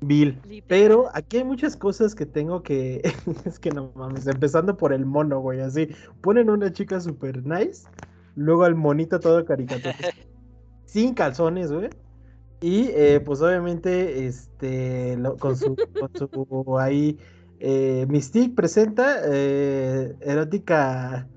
Bill. 0.00 0.40
Pero 0.68 1.06
aquí 1.12 1.38
hay 1.38 1.44
muchas 1.44 1.76
cosas 1.76 2.14
que 2.14 2.26
tengo 2.26 2.62
que. 2.62 3.02
es 3.44 3.58
que 3.58 3.70
no 3.70 3.90
mames. 3.94 4.26
Empezando 4.26 4.76
por 4.76 4.92
el 4.92 5.04
mono, 5.06 5.40
güey. 5.40 5.60
Así. 5.60 5.88
Ponen 6.20 6.50
una 6.50 6.72
chica 6.72 7.00
super 7.00 7.44
nice. 7.44 7.88
Luego 8.36 8.64
al 8.64 8.74
monito 8.76 9.18
todo 9.20 9.44
caricatura. 9.44 9.96
sin 10.86 11.14
calzones, 11.14 11.72
güey. 11.72 11.90
Y 12.60 12.88
eh, 12.94 13.20
pues 13.24 13.40
obviamente, 13.40 14.26
este. 14.26 15.16
lo- 15.16 15.36
con 15.36 15.56
su. 15.56 15.74
Con 15.98 16.10
su 16.14 16.78
ahí. 16.78 17.18
eh, 17.60 18.06
Mystique 18.08 18.54
presenta 18.54 19.20
eh, 19.24 20.14
erótica. 20.20 21.28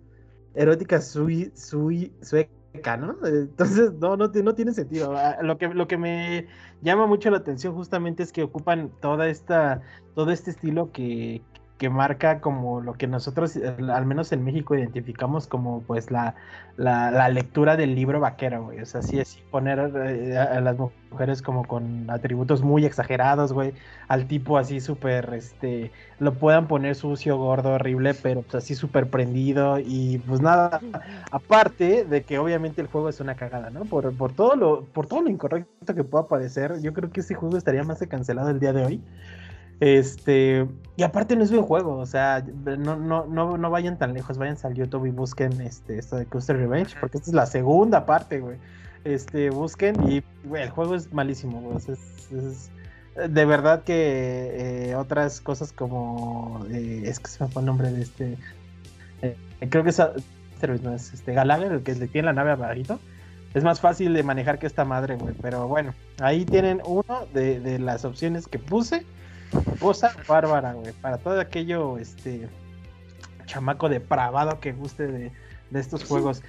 Erótica 0.53 0.99
sui, 1.01 1.51
sui, 1.55 2.13
sueca, 2.21 2.51
¿no? 2.97 3.17
Entonces, 3.25 3.93
no, 3.93 4.17
no, 4.17 4.27
no 4.27 4.55
tiene 4.55 4.73
sentido. 4.73 5.15
Ah, 5.17 5.37
Lo 5.41 5.57
que, 5.57 5.67
lo 5.69 5.87
que 5.87 5.97
me 5.97 6.47
llama 6.81 7.07
mucho 7.07 7.29
la 7.29 7.37
atención 7.37 7.73
justamente 7.75 8.23
es 8.23 8.31
que 8.31 8.43
ocupan 8.43 8.91
toda 9.01 9.27
esta, 9.27 9.81
todo 10.15 10.31
este 10.31 10.51
estilo 10.51 10.91
que, 10.91 11.43
que 11.81 11.89
marca 11.89 12.41
como 12.41 12.79
lo 12.79 12.93
que 12.93 13.07
nosotros, 13.07 13.57
al 13.57 14.05
menos 14.05 14.31
en 14.31 14.43
México, 14.43 14.75
identificamos 14.75 15.47
como 15.47 15.81
pues 15.81 16.11
la, 16.11 16.35
la, 16.77 17.27
lectura 17.29 17.75
del 17.75 17.95
libro 17.95 18.19
vaquero, 18.19 18.65
güey. 18.65 18.81
O 18.81 18.85
sea, 18.85 19.01
sí, 19.01 19.19
sí 19.25 19.41
poner 19.49 19.91
eh, 19.95 20.37
a, 20.37 20.61
las 20.61 20.77
mujeres 20.77 21.41
como 21.41 21.65
con 21.65 22.07
atributos 22.11 22.61
muy 22.61 22.85
exagerados, 22.85 23.51
güey. 23.51 23.73
Al 24.09 24.27
tipo 24.27 24.59
así 24.59 24.79
súper, 24.79 25.33
este, 25.33 25.91
lo 26.19 26.35
puedan 26.35 26.67
poner 26.67 26.93
sucio, 26.93 27.35
gordo, 27.39 27.73
horrible, 27.73 28.13
pero 28.13 28.43
pues 28.43 28.63
así 28.63 28.75
súper 28.75 29.09
prendido 29.09 29.79
y 29.79 30.19
pues 30.27 30.39
nada, 30.39 30.81
Aparte 31.31 32.05
de 32.05 32.21
que 32.21 32.37
obviamente 32.37 32.81
el 32.81 32.89
juego 32.89 33.09
es 33.09 33.19
una 33.19 33.33
cagada, 33.33 33.71
¿no? 33.71 33.85
Por, 33.85 34.15
por 34.15 34.33
todo 34.33 34.55
lo, 34.55 34.83
por 34.85 35.07
todo 35.07 35.23
lo 35.23 35.31
incorrecto 35.31 35.95
que 35.95 36.03
pueda 36.03 36.27
parecer, 36.27 36.79
yo 36.79 36.93
creo 36.93 37.09
que 37.09 37.21
este 37.21 37.33
juego 37.33 37.57
estaría 37.57 37.83
más 37.83 37.97
que 37.97 38.07
cancelado 38.07 38.51
el 38.51 38.59
día 38.59 38.71
de 38.71 38.85
hoy. 38.85 39.01
Este, 39.81 40.67
y 40.95 41.01
aparte 41.01 41.35
no 41.35 41.43
es 41.43 41.51
buen 41.51 41.63
juego, 41.63 41.97
o 41.97 42.05
sea, 42.05 42.45
no, 42.77 42.95
no, 42.95 43.25
no, 43.25 43.57
no 43.57 43.69
vayan 43.71 43.97
tan 43.97 44.13
lejos, 44.13 44.37
vayan 44.37 44.55
al 44.63 44.75
YouTube 44.75 45.07
y 45.07 45.09
busquen 45.09 45.59
este, 45.59 45.97
esto 45.97 46.17
de 46.17 46.27
Custer 46.27 46.55
Revenge, 46.55 46.95
porque 47.01 47.17
esta 47.17 47.31
es 47.31 47.33
la 47.33 47.47
segunda 47.47 48.05
parte, 48.05 48.39
güey. 48.39 48.57
Este, 49.03 49.49
busquen 49.49 49.95
y, 50.07 50.21
güey, 50.47 50.61
el 50.61 50.69
juego 50.69 50.93
es 50.93 51.11
malísimo, 51.11 51.59
güey. 51.61 51.77
es- 51.77 52.31
es- 52.31 52.71
de 53.27 53.43
verdad 53.45 53.83
que 53.83 54.91
eh, 54.91 54.95
otras 54.95 55.41
cosas 55.41 55.73
como, 55.73 56.63
eh, 56.69 57.01
es 57.05 57.19
que 57.19 57.27
se 57.29 57.43
me 57.43 57.49
fue 57.49 57.63
el 57.63 57.65
nombre 57.65 57.91
de 57.91 58.01
este, 58.03 58.37
eh, 59.23 59.35
creo 59.69 59.83
que 59.83 59.89
es, 59.89 59.99
no 60.83 60.93
es 60.93 61.11
este 61.13 61.33
Gallagher, 61.33 61.71
el 61.71 61.81
que 61.83 61.95
le 61.95 62.07
tiene 62.07 62.27
la 62.27 62.33
nave 62.33 62.51
abajito. 62.51 62.99
Es 63.55 63.63
más 63.63 63.81
fácil 63.81 64.13
de 64.13 64.21
manejar 64.23 64.59
que 64.59 64.67
esta 64.67 64.85
madre, 64.85 65.15
güey. 65.17 65.33
Pero 65.41 65.67
bueno, 65.67 65.93
ahí 66.21 66.45
tienen 66.45 66.81
uno 66.85 67.25
de, 67.33 67.59
de 67.59 67.79
las 67.79 68.05
opciones 68.05 68.47
que 68.47 68.59
puse. 68.59 69.05
Cosa 69.79 70.15
bárbara, 70.27 70.73
güey. 70.73 70.93
Para 70.93 71.17
todo 71.17 71.39
aquello, 71.39 71.97
este 71.97 72.47
chamaco 73.45 73.89
depravado 73.89 74.59
que 74.59 74.71
guste 74.71 75.07
de, 75.07 75.31
de 75.69 75.79
estos 75.79 76.03
juegos. 76.05 76.41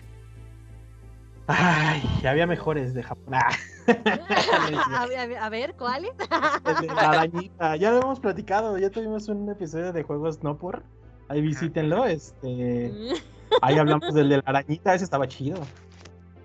Ay, 1.48 2.02
había 2.26 2.46
mejores 2.46 2.94
de 2.94 3.02
Japón. 3.02 3.34
Ah, 3.34 3.50
a, 4.96 5.06
ver- 5.06 5.36
a 5.38 5.48
ver, 5.48 5.74
¿cuáles? 5.74 6.12
el 6.64 6.86
de 6.86 6.94
la 6.94 7.10
arañita. 7.10 7.76
Ya 7.76 7.90
lo 7.90 8.00
hemos 8.00 8.20
platicado, 8.20 8.78
ya 8.78 8.90
tuvimos 8.90 9.28
un 9.28 9.50
episodio 9.50 9.92
de 9.92 10.02
juegos 10.04 10.42
no 10.42 10.56
por. 10.56 10.82
Ahí 11.28 11.40
visítenlo. 11.40 12.06
Este. 12.06 12.92
Ahí 13.60 13.76
hablamos 13.76 14.14
del 14.14 14.28
de 14.28 14.36
la 14.36 14.42
arañita, 14.46 14.94
ese 14.94 15.04
estaba 15.04 15.26
chido. 15.26 15.58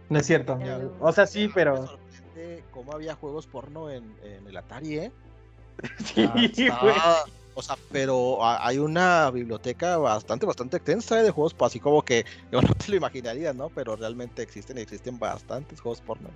No 0.10 0.20
es 0.20 0.26
cierto. 0.26 0.58
O 1.00 1.12
sea, 1.12 1.28
sí, 1.28 1.48
Me 1.48 1.54
pero. 1.54 1.86
sorprende 1.86 2.64
cómo 2.72 2.94
había 2.94 3.16
juegos 3.16 3.46
porno 3.46 3.90
en, 3.92 4.04
en 4.24 4.48
el 4.48 4.58
Atari, 4.58 4.98
¿eh? 4.98 5.12
Sí, 6.04 6.24
Ah, 6.26 6.34
está- 6.44 6.80
güey. 6.82 6.96
O 7.60 7.62
sea, 7.64 7.76
pero 7.92 8.44
ha- 8.46 8.68
hay 8.68 8.78
una 8.78 9.32
biblioteca 9.32 9.98
bastante, 9.98 10.46
bastante 10.46 10.78
extensa 10.78 11.20
¿eh? 11.20 11.24
de 11.24 11.32
juegos, 11.32 11.56
así 11.62 11.80
como 11.80 12.04
que 12.04 12.24
yo 12.52 12.62
no 12.62 12.72
te 12.76 12.92
lo 12.92 12.98
imaginarías, 12.98 13.56
¿no? 13.56 13.70
Pero 13.70 13.96
realmente 13.96 14.44
existen 14.44 14.78
y 14.78 14.82
existen 14.82 15.18
bastantes 15.18 15.82
juegos 15.82 16.02
porno. 16.02 16.30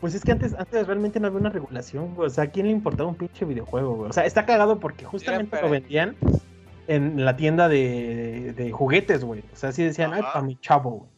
Pues 0.00 0.14
es 0.14 0.24
que 0.24 0.32
antes, 0.32 0.54
antes 0.54 0.86
realmente 0.86 1.20
no 1.20 1.28
había 1.28 1.38
una 1.38 1.50
regulación, 1.50 2.14
güey. 2.16 2.26
O 2.26 2.30
sea, 2.30 2.44
¿a 2.44 2.46
quién 2.48 2.66
le 2.66 2.72
importaba 2.72 3.08
un 3.08 3.14
pinche 3.14 3.44
videojuego, 3.44 3.94
güey? 3.94 4.10
O 4.10 4.12
sea, 4.12 4.26
está 4.26 4.44
cagado 4.44 4.80
porque 4.80 5.04
justamente 5.04 5.60
lo 5.62 5.70
vendían 5.70 6.16
en 6.88 7.24
la 7.24 7.36
tienda 7.36 7.68
de, 7.68 8.52
de 8.56 8.72
juguetes, 8.72 9.24
güey. 9.24 9.44
O 9.52 9.56
sea, 9.56 9.70
sí 9.72 9.84
decían, 9.84 10.12
ay, 10.14 10.22
para 10.22 10.42
mi 10.42 10.56
chavo, 10.56 10.90
güey. 10.90 11.10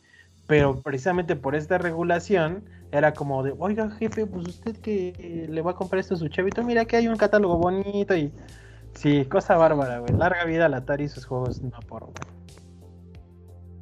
Pero 0.49 0.81
precisamente 0.81 1.37
por 1.37 1.55
esta 1.55 1.79
regulación 1.79 2.65
era 2.91 3.13
como 3.13 3.43
de, 3.43 3.55
oiga, 3.59 3.91
jefe, 3.91 4.27
pues 4.27 4.49
usted 4.49 4.77
que 4.79 5.47
le 5.49 5.63
va 5.63 5.73
a 5.73 5.75
comprar 5.75 6.01
esto 6.01 6.15
a 6.15 6.17
su 6.17 6.29
chavito, 6.29 6.65
mira 6.65 6.87
que 6.87 6.97
hay 6.97 7.07
un 7.07 7.17
catálogo 7.17 7.59
bonito 7.59 8.17
y... 8.17 8.33
Sí, 8.95 9.27
cosa 9.27 9.57
bárbara, 9.57 9.99
güey. 10.01 10.13
Larga 10.15 10.45
vida 10.45 10.67
al 10.67 10.75
Atari 10.75 11.05
y 11.05 11.09
sus 11.09 11.25
juegos 11.27 11.61
no 11.63 11.79
por, 11.81 12.05
güey. 12.05 12.15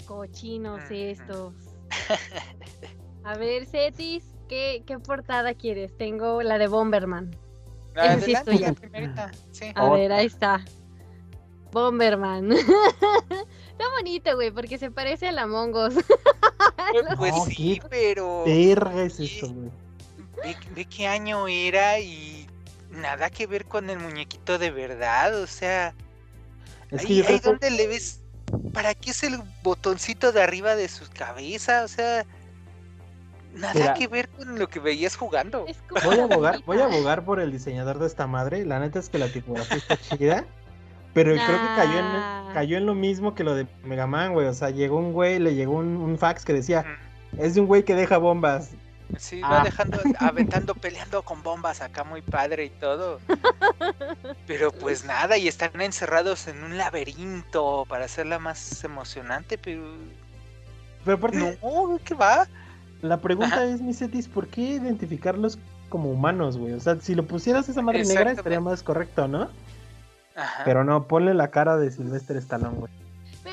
Cochinos 0.04 0.82
estos. 0.90 1.54
A 3.24 3.38
ver, 3.38 3.64
Cetis, 3.64 4.24
¿qué, 4.48 4.82
¿qué 4.86 4.98
portada 4.98 5.54
quieres? 5.54 5.96
Tengo 5.96 6.42
la 6.42 6.58
de 6.58 6.66
Bomberman. 6.66 7.34
Sí 8.24 8.34
la 8.58 8.72
primerita. 8.72 9.30
Sí. 9.52 9.72
A 9.74 9.88
ver, 9.90 10.12
ahí 10.12 10.26
está. 10.26 10.64
Bomberman. 11.72 12.52
está 12.52 13.84
bonito, 13.96 14.34
güey, 14.34 14.50
porque 14.50 14.78
se 14.78 14.90
parece 14.90 15.28
a 15.28 15.32
la 15.32 15.46
Mongos. 15.46 15.94
Pues 17.16 17.34
No, 17.34 17.44
sí, 17.46 17.78
¿qué? 17.80 17.88
pero 17.88 18.44
Verga 18.44 19.02
es 19.02 19.20
esto, 19.20 19.48
güey. 19.52 19.70
ve, 20.42 20.56
ve 20.74 20.84
qué 20.86 21.06
año 21.06 21.48
era 21.48 21.98
y 21.98 22.46
nada 22.90 23.30
que 23.30 23.46
ver 23.46 23.66
con 23.66 23.90
el 23.90 23.98
muñequito 23.98 24.58
de 24.58 24.70
verdad. 24.70 25.40
O 25.42 25.46
sea, 25.46 25.94
Es 26.90 27.04
que 27.04 27.12
ahí, 27.14 27.22
que- 27.22 27.38
donde 27.40 27.70
le 27.70 27.86
ves. 27.86 28.20
¿Para 28.72 28.94
qué 28.94 29.10
es 29.10 29.22
el 29.24 29.40
botoncito 29.64 30.30
de 30.32 30.40
arriba 30.42 30.76
de 30.76 30.88
su 30.88 31.04
cabeza? 31.10 31.82
O 31.84 31.88
sea, 31.88 32.24
nada 33.54 33.74
Mira. 33.74 33.94
que 33.94 34.06
ver 34.06 34.28
con 34.28 34.56
lo 34.58 34.68
que 34.68 34.78
veías 34.78 35.16
jugando. 35.16 35.66
Voy 36.04 36.18
a 36.20 36.24
abogar, 36.24 36.62
voy 36.64 36.78
a 36.78 36.84
abogar 36.84 37.24
por 37.24 37.40
el 37.40 37.50
diseñador 37.50 37.98
de 37.98 38.06
esta 38.06 38.26
madre. 38.28 38.64
La 38.64 38.78
neta 38.78 39.00
es 39.00 39.08
que 39.08 39.18
la 39.18 39.28
tipografía 39.28 39.76
está 39.78 39.96
chida. 39.98 40.44
Pero 41.12 41.32
creo 41.32 41.46
que 41.46 41.76
cayó 41.76 42.02
Nah. 42.02 42.35
Cayó 42.52 42.76
en 42.78 42.86
lo 42.86 42.94
mismo 42.94 43.34
que 43.34 43.44
lo 43.44 43.54
de 43.54 43.66
Mega 43.84 44.06
Man, 44.06 44.32
güey. 44.32 44.46
O 44.46 44.54
sea, 44.54 44.70
llegó 44.70 44.98
un 44.98 45.12
güey, 45.12 45.38
le 45.38 45.54
llegó 45.54 45.74
un, 45.74 45.96
un 45.96 46.18
fax 46.18 46.44
que 46.44 46.52
decía, 46.52 46.84
es 47.38 47.54
de 47.54 47.60
un 47.60 47.66
güey 47.66 47.84
que 47.84 47.94
deja 47.94 48.18
bombas. 48.18 48.70
Sí, 49.18 49.40
Ah. 49.44 49.58
va 49.58 49.64
dejando, 49.64 49.98
aventando, 50.18 50.74
peleando 50.74 51.22
con 51.22 51.42
bombas 51.44 51.80
acá 51.80 52.02
muy 52.02 52.22
padre 52.22 52.64
y 52.64 52.70
todo. 52.70 53.20
Pero 54.46 54.72
pues 54.72 55.04
nada, 55.04 55.38
y 55.38 55.46
están 55.48 55.80
encerrados 55.80 56.48
en 56.48 56.64
un 56.64 56.76
laberinto 56.76 57.86
para 57.88 58.06
hacerla 58.06 58.38
más 58.40 58.82
emocionante, 58.84 59.58
pero 59.58 59.82
Pero 61.04 61.16
aparte, 61.18 61.38
no, 61.62 61.98
¿qué 62.04 62.14
va? 62.14 62.48
la 63.02 63.18
pregunta 63.20 63.56
Ajá. 63.56 63.64
es, 63.66 63.80
mi 63.80 63.94
Cetis, 63.94 64.26
¿por 64.26 64.48
qué 64.48 64.62
identificarlos 64.62 65.58
como 65.88 66.10
humanos, 66.10 66.56
güey? 66.58 66.72
O 66.72 66.80
sea, 66.80 66.98
si 67.00 67.14
lo 67.14 67.24
pusieras 67.26 67.68
esa 67.68 67.82
madre 67.82 68.04
negra 68.04 68.32
estaría 68.32 68.60
más 68.60 68.82
correcto, 68.82 69.28
¿no? 69.28 69.48
Ajá. 70.36 70.62
Pero 70.64 70.84
no, 70.84 71.08
ponle 71.08 71.34
la 71.34 71.48
cara 71.50 71.76
de 71.76 71.90
Sylvester 71.90 72.36
Stallone, 72.36 72.76
güey. 72.76 72.92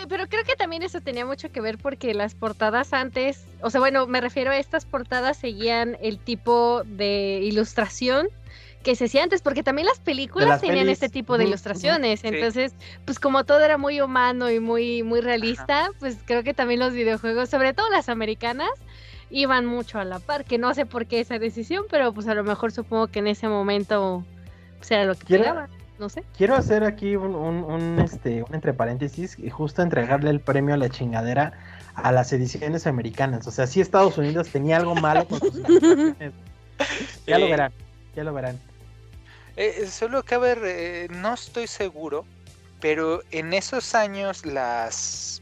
Pero 0.10 0.28
creo 0.28 0.44
que 0.44 0.56
también 0.56 0.82
eso 0.84 1.02
tenía 1.02 1.26
mucho 1.26 1.52
que 1.52 1.62
ver 1.62 1.78
porque 1.78 2.14
las 2.14 2.36
portadas 2.36 2.94
antes, 2.94 3.46
o 3.62 3.70
sea, 3.70 3.80
bueno, 3.80 4.06
me 4.08 4.22
refiero 4.22 4.52
a 4.52 4.58
estas 4.58 4.86
portadas 4.86 5.38
seguían 5.38 5.98
el 6.02 6.18
tipo 6.20 6.84
de 6.84 7.40
ilustración 7.44 8.28
que 8.84 8.96
se 8.96 9.06
hacía 9.06 9.24
antes, 9.24 9.42
porque 9.42 9.64
también 9.64 9.86
las 9.88 10.00
películas 10.00 10.50
las 10.50 10.62
tenían 10.62 10.80
pelis. 10.86 10.94
este 10.94 11.08
tipo 11.10 11.38
de 11.38 11.46
ilustraciones. 11.46 12.20
Sí. 12.20 12.28
Entonces, 12.28 12.74
pues 13.06 13.18
como 13.20 13.46
todo 13.46 13.62
era 13.62 13.78
muy 13.78 14.02
humano 14.02 14.50
y 14.52 14.60
muy, 14.60 15.04
muy 15.04 15.22
realista, 15.22 15.90
pues 16.00 16.18
creo 16.26 16.44
que 16.44 16.54
también 16.54 16.82
los 16.82 16.92
videojuegos, 16.92 17.50
sobre 17.50 17.74
todo 17.74 17.90
las 17.92 18.10
americanas, 18.10 18.72
iban 19.30 19.66
mucho 19.66 20.00
a 20.00 20.04
la 20.04 20.20
par, 20.20 20.44
que 20.44 20.58
no 20.58 20.74
sé 20.74 20.86
por 20.86 21.06
qué 21.06 21.22
esa 21.22 21.40
decisión, 21.40 21.86
pero 21.90 22.14
pues 22.14 22.28
a 22.28 22.34
lo 22.34 22.44
mejor 22.44 22.72
supongo 22.74 23.08
que 23.08 23.20
en 23.20 23.28
ese 23.28 23.48
momento 23.48 24.26
pues 24.80 24.92
era 24.92 25.06
lo 25.06 25.16
que 25.16 25.26
¿Quiere- 25.26 25.44
pegaba, 25.44 25.70
no 26.00 26.10
sé. 26.10 26.24
Quiero 26.38 26.56
hacer 26.56 26.84
aquí 26.84 27.16
un, 27.16 27.36
un, 27.36 27.64
un, 27.64 28.00
este, 28.00 28.44
un 28.44 28.54
entre 28.56 28.74
paréntesis 28.74 29.38
y 29.40 29.50
justo 29.50 29.82
entregarle 29.82 30.30
el 30.30 30.40
premio 30.40 30.74
a 30.74 30.78
la 30.78 30.90
chingadera 30.90 31.54
a 31.96 32.12
las 32.12 32.34
ediciones 32.34 32.88
americanas. 32.88 33.46
O 33.48 33.52
sea, 33.52 33.68
sí 33.68 33.80
Estados 33.82 34.18
Unidos 34.18 34.50
tenía 34.50 34.78
algo 34.78 34.96
malo 34.96 35.28
con 35.28 35.40
sus. 35.40 35.54
Ya 37.28 37.38
lo 37.38 37.48
verán, 37.50 37.72
ya 38.16 38.24
lo 38.24 38.34
verán. 38.34 38.60
Eh, 39.56 39.88
solo 39.88 40.24
cabe, 40.24 40.56
re- 40.56 41.08
no 41.10 41.36
estoy 41.36 41.68
seguro, 41.68 42.26
pero 42.82 43.22
en 43.32 43.54
esos 43.54 43.94
años 43.96 44.46
las 44.46 45.42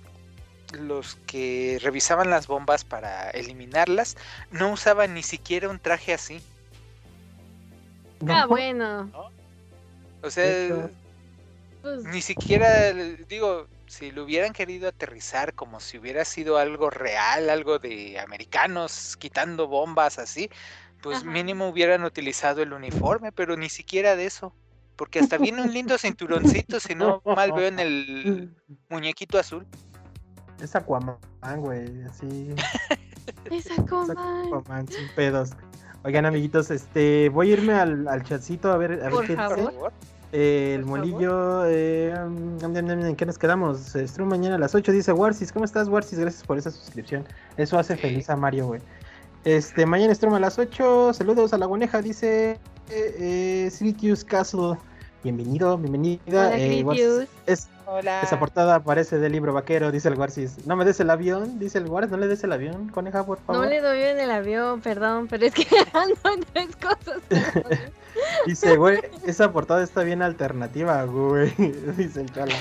los 0.80 1.16
que 1.26 1.80
revisaban 1.82 2.30
las 2.30 2.48
bombas 2.48 2.84
para 2.86 3.30
eliminarlas 3.32 4.16
no 4.52 4.72
usaban 4.72 5.14
ni 5.14 5.24
siquiera 5.24 5.70
un 5.70 5.80
traje 5.80 6.14
así. 6.14 6.42
Ah, 8.28 8.42
No, 8.44 8.48
bueno, 8.48 9.10
O 10.24 10.30
sea, 10.30 10.90
pues 11.82 12.04
ni 12.06 12.22
siquiera, 12.22 12.94
digo, 13.28 13.68
si 13.88 14.12
lo 14.12 14.24
hubieran 14.24 14.54
querido 14.54 14.88
aterrizar 14.90 15.54
como 15.56 15.80
si 15.80 15.98
hubiera 15.98 16.26
sido 16.26 16.58
algo 16.58 16.90
real, 16.90 17.50
algo 17.50 17.80
de 17.80 18.20
americanos 18.20 19.18
quitando 19.18 19.68
bombas 19.68 20.20
así, 20.20 20.50
pues 21.02 21.20
Ajá. 21.20 21.26
mínimo 21.32 21.68
hubieran 21.70 22.04
utilizado 22.04 22.62
el 22.62 22.74
uniforme, 22.74 23.32
pero 23.32 23.58
ni 23.58 23.70
siquiera 23.70 24.16
de 24.16 24.26
eso. 24.28 24.54
porque 24.96 25.18
hasta 25.20 25.38
viene 25.40 25.64
un 25.64 25.74
lindo 25.74 25.98
cinturoncito, 25.98 26.80
si 26.80 26.94
no 26.94 27.24
mal 27.26 27.52
veo 27.54 27.68
en 27.68 27.80
el 27.80 28.56
muñequito 28.90 29.40
azul. 29.40 29.66
Es 30.62 30.76
Aquaman, 30.76 31.18
güey, 31.58 32.04
así. 32.04 32.54
Es 33.50 33.66
es 33.66 33.80
Aquaman. 33.80 34.12
Aquaman, 34.12 34.88
sin 34.88 35.08
pedos. 35.16 35.52
Oigan, 36.04 36.26
amiguitos, 36.26 36.72
este, 36.72 37.30
voy 37.30 37.52
a 37.52 37.54
irme 37.54 37.74
al, 37.74 38.08
al 38.08 38.24
chatcito 38.24 38.72
a 38.72 38.78
ver, 38.78 38.94
a 38.94 38.96
ver 39.06 39.12
Por 39.12 39.28
qué 39.28 39.36
favor. 39.36 39.94
Eh, 40.32 40.76
el 40.76 40.82
Por 40.82 41.00
molillo, 41.00 41.66
eh, 41.66 42.14
¿en 42.62 43.16
qué 43.16 43.26
nos 43.26 43.38
quedamos? 43.38 43.80
Stream 43.96 44.30
mañana 44.30 44.56
a 44.56 44.58
las 44.58 44.74
8, 44.74 44.92
dice 44.92 45.12
Warsis. 45.12 45.52
¿Cómo 45.52 45.66
estás, 45.66 45.90
Warsis? 45.90 46.18
Gracias 46.18 46.44
por 46.44 46.58
esa 46.58 46.72
suscripción. 46.72 47.26
Eso 47.58 47.78
hace 47.78 47.96
Sí. 47.96 48.02
feliz 48.02 48.30
a 48.30 48.36
Mario, 48.36 48.68
güey. 48.68 48.82
Este, 49.44 49.86
mañana 49.86 50.16
stream 50.16 50.34
a 50.34 50.40
las 50.40 50.58
8. 50.58 51.14
Saludos 51.14 51.54
a 51.54 51.58
la 51.58 51.66
guaneja, 51.66 52.02
dice 52.02 52.60
eh, 52.90 53.16
eh, 53.20 53.70
Sirius 53.72 54.24
Castle. 54.24 54.78
Bienvenido, 55.24 55.78
bienvenida. 55.78 56.20
Hola, 56.28 56.58
eh. 56.58 57.28
Es, 57.46 57.70
Hola. 57.86 58.22
esa 58.22 58.40
portada 58.40 58.76
aparece 58.76 59.20
del 59.20 59.32
libro 59.32 59.54
vaquero, 59.54 59.92
dice 59.92 60.08
el 60.10 60.16
Warsis. 60.16 60.66
No 60.66 60.76
me 60.76 60.86
des 60.86 61.00
el 61.00 61.10
avión, 61.10 61.60
dice 61.60 61.78
el 61.78 61.88
Warsis. 61.88 62.12
No 62.12 62.18
le 62.18 62.28
des 62.28 62.44
el 62.44 62.52
avión, 62.52 62.90
coneja, 62.90 63.26
por 63.26 63.40
favor. 63.40 63.64
No 63.64 63.70
le 63.70 63.82
doy 63.82 64.02
en 64.02 64.20
el 64.20 64.32
avión, 64.32 64.82
perdón, 64.82 65.28
pero 65.28 65.46
es 65.46 65.54
que 65.54 65.66
ando 65.94 66.16
en 66.34 66.44
tres 66.54 66.76
cosas. 66.76 67.22
Dice, 68.46 68.76
güey, 68.76 69.00
esa 69.26 69.52
portada 69.52 69.84
está 69.84 70.04
bien 70.04 70.22
alternativa, 70.22 71.04
güey. 71.06 71.52
Dice 71.98 72.22
el 72.22 72.32
Chala. 72.34 72.56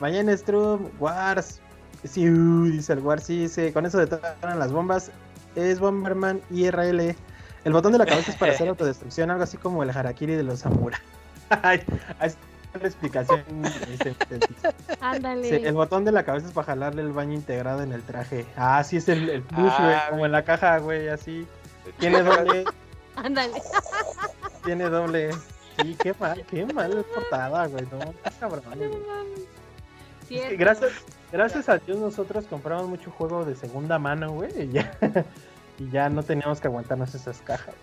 Mañana 0.00 0.36
Strum, 0.36 0.88
Wars. 0.98 1.60
Sí, 2.04 2.24
dice 2.26 2.92
el 2.92 3.48
sí, 3.48 3.72
con 3.72 3.84
eso 3.84 3.98
detonan 3.98 4.58
las 4.58 4.72
bombas. 4.72 5.10
Es 5.56 5.80
Bomberman 5.80 6.40
IRL. 6.50 7.16
El 7.64 7.72
botón 7.72 7.92
de 7.92 7.98
la 7.98 8.06
cabeza 8.06 8.30
es 8.30 8.36
para 8.36 8.52
hacer 8.52 8.68
autodestrucción, 8.68 9.30
algo 9.30 9.42
así 9.42 9.56
como 9.56 9.82
el 9.82 9.90
harakiri 9.90 10.34
de 10.34 10.44
los. 10.44 10.64
Ahí 11.50 11.82
está 12.20 12.47
la 12.74 12.86
explicación. 12.86 13.42
este, 13.92 14.10
este, 14.10 14.40
Ándale. 15.00 15.48
sí, 15.48 15.64
el 15.66 15.74
botón 15.74 16.04
de 16.04 16.12
la 16.12 16.24
cabeza 16.24 16.46
es 16.48 16.52
para 16.52 16.66
jalarle 16.66 17.02
el 17.02 17.12
baño 17.12 17.34
integrado 17.34 17.82
en 17.82 17.92
el 17.92 18.02
traje. 18.02 18.46
Ah, 18.56 18.82
sí, 18.84 18.96
es 18.98 19.08
el, 19.08 19.28
el 19.30 19.42
push, 19.42 19.58
Ah, 19.78 19.78
güey, 19.82 20.10
como 20.10 20.26
en 20.26 20.32
la 20.32 20.44
caja, 20.44 20.78
güey, 20.78 21.08
así. 21.08 21.46
Tiene 21.98 22.22
doble, 22.22 22.64
Ándale. 23.16 23.60
tiene 24.64 24.84
doble. 24.88 25.30
Sí, 25.80 25.96
qué 26.02 26.12
mal, 26.18 26.44
qué 26.50 26.66
mal 26.66 27.04
portada, 27.14 27.66
güey. 27.66 27.84
No, 27.90 28.12
cabrón, 28.40 28.62
güey. 28.76 28.90
Es 30.30 30.48
que 30.50 30.56
gracias, 30.56 30.92
gracias 31.32 31.68
a 31.68 31.78
Dios 31.78 31.98
nosotros 31.98 32.44
compramos 32.46 32.86
mucho 32.88 33.10
juego 33.10 33.44
de 33.46 33.54
segunda 33.56 33.98
mano, 33.98 34.32
güey, 34.32 34.50
y 34.64 34.68
ya, 34.72 34.92
y 35.78 35.88
ya 35.90 36.10
no 36.10 36.22
teníamos 36.22 36.60
que 36.60 36.68
aguantarnos 36.68 37.14
esas 37.14 37.40
cajas. 37.40 37.74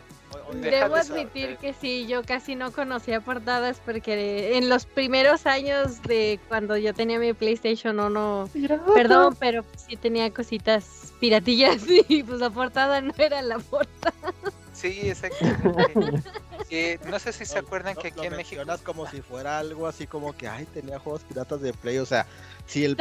Debo 0.53 0.95
de 0.95 1.01
admitir 1.01 1.57
que 1.57 1.73
sí, 1.73 2.05
yo 2.07 2.23
casi 2.23 2.55
no 2.55 2.71
conocía 2.71 3.21
portadas 3.21 3.81
porque 3.83 4.57
en 4.57 4.69
los 4.69 4.85
primeros 4.85 5.45
años 5.45 6.01
de 6.03 6.39
cuando 6.47 6.77
yo 6.77 6.93
tenía 6.93 7.19
mi 7.19 7.33
PlayStation 7.33 7.99
1, 7.99 8.49
perdón, 8.93 9.35
pero 9.39 9.63
sí 9.75 9.95
tenía 9.95 10.31
cositas 10.31 11.13
piratillas 11.19 11.83
y 12.09 12.23
pues 12.23 12.39
la 12.39 12.49
portada 12.49 13.01
no 13.01 13.13
era 13.17 13.41
la 13.41 13.59
portada. 13.59 14.33
Sí, 14.75 15.09
exactamente. 15.09 16.21
Que 16.69 16.99
no 17.07 17.19
sé 17.19 17.31
si 17.31 17.45
se 17.45 17.59
acuerdan 17.59 17.93
no, 17.93 18.01
que 18.01 18.07
aquí 18.07 18.17
lo 18.17 18.23
en 18.23 18.35
México. 18.37 18.63
como 18.83 19.07
si 19.07 19.21
fuera 19.21 19.59
algo 19.59 19.85
así 19.85 20.07
como 20.07 20.33
que, 20.35 20.47
ay, 20.47 20.65
tenía 20.73 20.97
juegos 20.97 21.21
piratas 21.23 21.61
de 21.61 21.73
Play. 21.73 21.99
O 21.99 22.07
sea, 22.07 22.25
si 22.65 22.83
el 22.85 22.95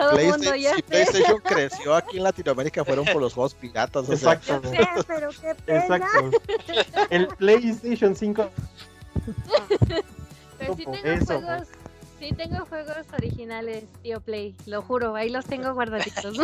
ya 0.61 0.75
si 0.75 0.83
sé. 0.83 0.83
PlayStation 0.83 1.41
creció 1.41 1.95
aquí 1.95 2.19
en 2.19 2.25
Latinoamérica 2.25 2.85
fueron 2.85 3.07
por 3.07 3.23
los 3.23 3.33
juegos 3.33 3.55
piratas. 3.55 4.07
O 4.07 4.17
sea, 4.17 4.35
Exacto, 4.35 4.61
Ya 4.71 4.95
sé, 4.97 5.05
pero 5.07 5.31
qué 5.31 5.55
pena. 5.65 5.81
exacto. 5.81 6.31
El 7.09 7.27
PlayStation 7.29 8.15
5, 8.15 8.51
Pero 10.59 10.77
sí 10.77 10.85
por 10.85 11.01
tengo 11.01 11.23
eso, 11.23 11.41
juegos, 11.41 11.69
sí 12.25 12.33
tengo 12.35 12.65
juegos 12.67 12.97
originales, 13.17 13.85
tío 14.03 14.21
Play, 14.21 14.55
lo 14.67 14.83
juro, 14.83 15.15
ahí 15.15 15.29
los 15.31 15.45
tengo 15.45 15.73
guardaditos. 15.75 16.37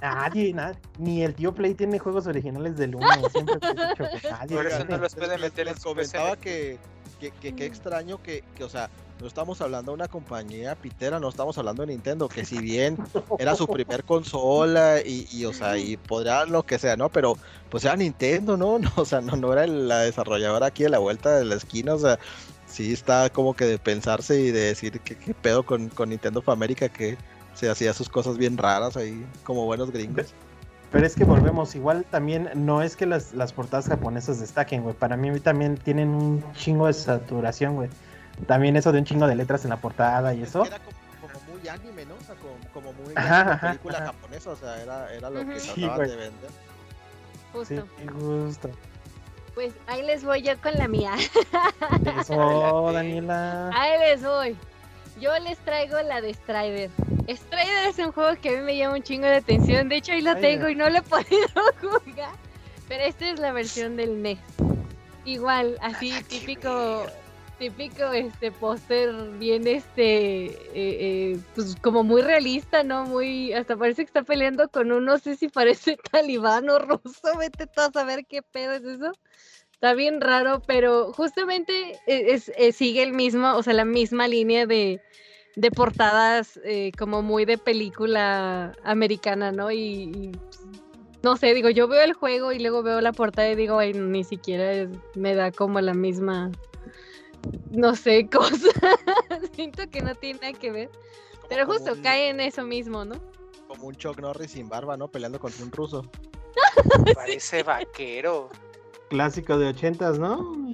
nadie, 0.00 0.52
na- 0.52 0.74
ni 0.98 1.22
el 1.22 1.34
tío 1.34 1.52
Play 1.54 1.74
tiene 1.74 1.98
juegos 1.98 2.26
originales 2.26 2.76
del 2.76 2.94
1, 2.94 3.06
siempre 3.30 3.58
te 3.58 3.66
he 3.68 3.70
dicho 3.74 4.20
que 4.20 4.28
nadie 4.30 4.56
Por 4.56 4.66
eso 4.66 4.84
no 4.84 4.90
los 4.96 5.00
les- 5.02 5.14
puede 5.14 5.38
meter 5.38 5.68
en 5.68 5.74
les 5.74 5.82
su 5.82 5.88
comentaba 5.90 6.36
que, 6.36 6.78
que, 7.20 7.30
que 7.30 7.54
qué 7.54 7.66
extraño 7.66 8.20
que, 8.22 8.42
que, 8.56 8.64
o 8.64 8.68
sea, 8.68 8.90
no 9.20 9.28
estamos 9.28 9.60
hablando 9.60 9.92
de 9.92 9.94
una 9.94 10.08
compañía 10.08 10.74
pitera, 10.74 11.20
no 11.20 11.28
estamos 11.28 11.56
hablando 11.56 11.82
de 11.86 11.92
Nintendo, 11.92 12.28
que 12.28 12.44
si 12.44 12.58
bien 12.58 12.96
era 13.38 13.54
su 13.54 13.68
primer 13.68 14.02
consola 14.02 15.00
y, 15.04 15.28
y, 15.30 15.44
o 15.44 15.52
sea, 15.52 15.78
y 15.78 15.96
podría 15.96 16.44
lo 16.46 16.64
que 16.64 16.78
sea, 16.80 16.96
¿no? 16.96 17.08
Pero 17.08 17.36
pues 17.70 17.84
era 17.84 17.94
Nintendo, 17.94 18.56
¿no? 18.56 18.80
no 18.80 18.90
o 18.96 19.04
sea, 19.04 19.20
no, 19.20 19.36
no 19.36 19.52
era 19.52 19.66
la 19.68 20.00
desarrolladora 20.00 20.66
aquí 20.66 20.82
de 20.82 20.88
la 20.88 20.98
vuelta 20.98 21.36
de 21.36 21.44
la 21.44 21.54
esquina, 21.54 21.94
o 21.94 21.98
sea, 22.00 22.18
sí 22.72 22.92
está 22.92 23.30
como 23.30 23.54
que 23.54 23.66
de 23.66 23.78
pensarse 23.78 24.40
y 24.40 24.50
de 24.50 24.60
decir 24.60 25.00
que 25.00 25.16
qué 25.16 25.34
pedo 25.34 25.62
con, 25.64 25.88
con 25.90 26.08
Nintendo 26.08 26.40
of 26.40 26.48
America 26.48 26.88
que 26.88 27.16
se 27.54 27.68
hacía 27.68 27.92
sus 27.92 28.08
cosas 28.08 28.38
bien 28.38 28.56
raras 28.56 28.96
ahí, 28.96 29.24
como 29.44 29.66
buenos 29.66 29.90
gringos. 29.90 30.32
Pero 30.90 31.06
es 31.06 31.14
que 31.14 31.24
volvemos, 31.24 31.74
igual 31.74 32.04
también 32.10 32.50
no 32.54 32.82
es 32.82 32.96
que 32.96 33.06
las, 33.06 33.32
las 33.32 33.52
portadas 33.52 33.88
japonesas 33.88 34.40
destaquen, 34.40 34.82
güey. 34.82 34.94
Para 34.94 35.16
mí 35.16 35.38
también 35.40 35.76
tienen 35.76 36.08
un 36.08 36.44
chingo 36.54 36.86
de 36.86 36.92
saturación, 36.92 37.74
güey. 37.76 37.88
También 38.46 38.76
eso 38.76 38.92
de 38.92 38.98
un 38.98 39.04
chingo 39.04 39.26
de 39.26 39.34
letras 39.34 39.64
en 39.64 39.70
la 39.70 39.78
portada 39.78 40.34
y 40.34 40.42
eso. 40.42 40.64
Era 40.66 40.78
como, 40.80 40.96
como 41.20 41.52
muy 41.58 41.68
anime, 41.68 42.04
¿no? 42.06 42.14
O 42.14 42.20
sea, 42.20 42.34
como, 42.34 42.54
como 42.72 42.92
muy 43.04 43.12
Ajá, 43.16 43.42
como 43.42 43.52
ajá, 43.54 43.66
película 43.68 43.98
ajá. 43.98 44.06
japonesa, 44.06 44.50
o 44.50 44.56
sea, 44.56 44.82
era, 44.82 45.14
era 45.14 45.30
lo 45.30 45.46
que. 45.46 45.60
Sí, 45.60 45.80
trataban 45.80 46.08
de 46.08 46.16
vender. 46.16 46.50
Sí, 47.66 47.76
Justo. 48.18 48.70
Pues 49.54 49.74
ahí 49.86 50.02
les 50.02 50.24
voy 50.24 50.42
yo 50.42 50.58
con 50.60 50.74
la 50.74 50.88
mía. 50.88 51.14
Eso. 52.20 52.90
Daniela. 52.92 53.70
Ahí 53.74 53.98
les 53.98 54.22
voy. 54.22 54.56
Yo 55.20 55.38
les 55.40 55.58
traigo 55.58 56.00
la 56.00 56.20
de 56.20 56.32
Strider. 56.32 56.90
Strider 57.28 57.86
es 57.88 57.98
un 57.98 58.12
juego 58.12 58.34
que 58.40 58.48
a 58.48 58.52
mí 58.52 58.62
me 58.62 58.76
llama 58.76 58.96
un 58.96 59.02
chingo 59.02 59.26
de 59.26 59.36
atención. 59.36 59.88
De 59.88 59.96
hecho, 59.96 60.12
ahí 60.12 60.22
lo 60.22 60.34
tengo 60.36 60.68
y 60.68 60.74
no 60.74 60.88
lo 60.88 60.98
he 60.98 61.02
podido 61.02 61.48
jugar. 61.80 62.34
Pero 62.88 63.04
esta 63.04 63.28
es 63.28 63.38
la 63.38 63.52
versión 63.52 63.96
del 63.96 64.22
NES. 64.22 64.38
Igual, 65.24 65.78
así 65.80 66.10
que 66.10 66.22
típico, 66.24 67.06
típico 67.58 68.10
este 68.12 68.50
póster 68.50 69.14
bien 69.38 69.68
este, 69.68 70.46
eh, 70.46 70.52
eh, 70.74 71.38
pues 71.54 71.76
como 71.80 72.02
muy 72.02 72.22
realista, 72.22 72.82
¿no? 72.82 73.04
Muy, 73.04 73.52
hasta 73.52 73.76
parece 73.76 74.02
que 74.02 74.08
está 74.08 74.24
peleando 74.24 74.68
con 74.68 74.90
un, 74.90 75.04
no 75.04 75.18
sé 75.18 75.36
si 75.36 75.48
parece 75.48 75.96
talibán 76.10 76.68
o 76.70 76.80
ruso, 76.80 77.38
vete 77.38 77.68
tú 77.68 77.82
a 77.82 77.92
saber 77.92 78.26
qué 78.26 78.42
pedo 78.42 78.72
es 78.72 78.82
eso. 78.82 79.12
Está 79.82 79.94
bien 79.94 80.20
raro, 80.20 80.62
pero 80.64 81.12
justamente 81.12 81.98
e- 82.06 82.32
es, 82.34 82.52
es- 82.56 82.76
sigue 82.76 83.02
el 83.02 83.12
mismo, 83.12 83.52
o 83.56 83.64
sea, 83.64 83.72
la 83.72 83.84
misma 83.84 84.28
línea 84.28 84.64
de, 84.64 85.00
de 85.56 85.70
portadas 85.72 86.60
eh, 86.64 86.92
como 86.96 87.20
muy 87.20 87.44
de 87.46 87.58
película 87.58 88.76
americana, 88.84 89.50
¿no? 89.50 89.72
Y, 89.72 89.78
y, 89.78 90.30
pues, 90.38 90.60
no 91.24 91.36
sé, 91.36 91.52
digo, 91.52 91.68
yo 91.68 91.88
veo 91.88 92.00
el 92.04 92.12
juego 92.12 92.52
y 92.52 92.60
luego 92.60 92.84
veo 92.84 93.00
la 93.00 93.10
portada 93.10 93.50
y 93.50 93.56
digo, 93.56 93.76
ay, 93.80 93.92
ni 93.92 94.22
siquiera 94.22 94.72
es- 94.72 94.88
me 95.16 95.34
da 95.34 95.50
como 95.50 95.80
la 95.80 95.94
misma, 95.94 96.52
no 97.72 97.96
sé, 97.96 98.28
cosa. 98.30 98.68
Siento 99.56 99.82
que 99.90 100.00
no 100.00 100.14
tiene 100.14 100.38
nada 100.38 100.52
que 100.52 100.70
ver. 100.70 100.90
Pero 101.48 101.66
como 101.66 101.78
justo 101.80 101.94
un- 101.94 102.02
cae 102.02 102.28
en 102.28 102.38
eso 102.38 102.62
mismo, 102.62 103.04
¿no? 103.04 103.16
Como 103.66 103.88
un 103.88 103.96
Chuck 103.96 104.20
Norris 104.20 104.52
sin 104.52 104.68
barba, 104.68 104.96
¿no? 104.96 105.08
Peleando 105.08 105.40
contra 105.40 105.64
un 105.64 105.72
ruso. 105.72 106.08
Parece 107.16 107.64
vaquero. 107.64 108.48
Clásico 109.12 109.58
de 109.58 109.68
ochentas, 109.68 110.18
¿no? 110.18 110.72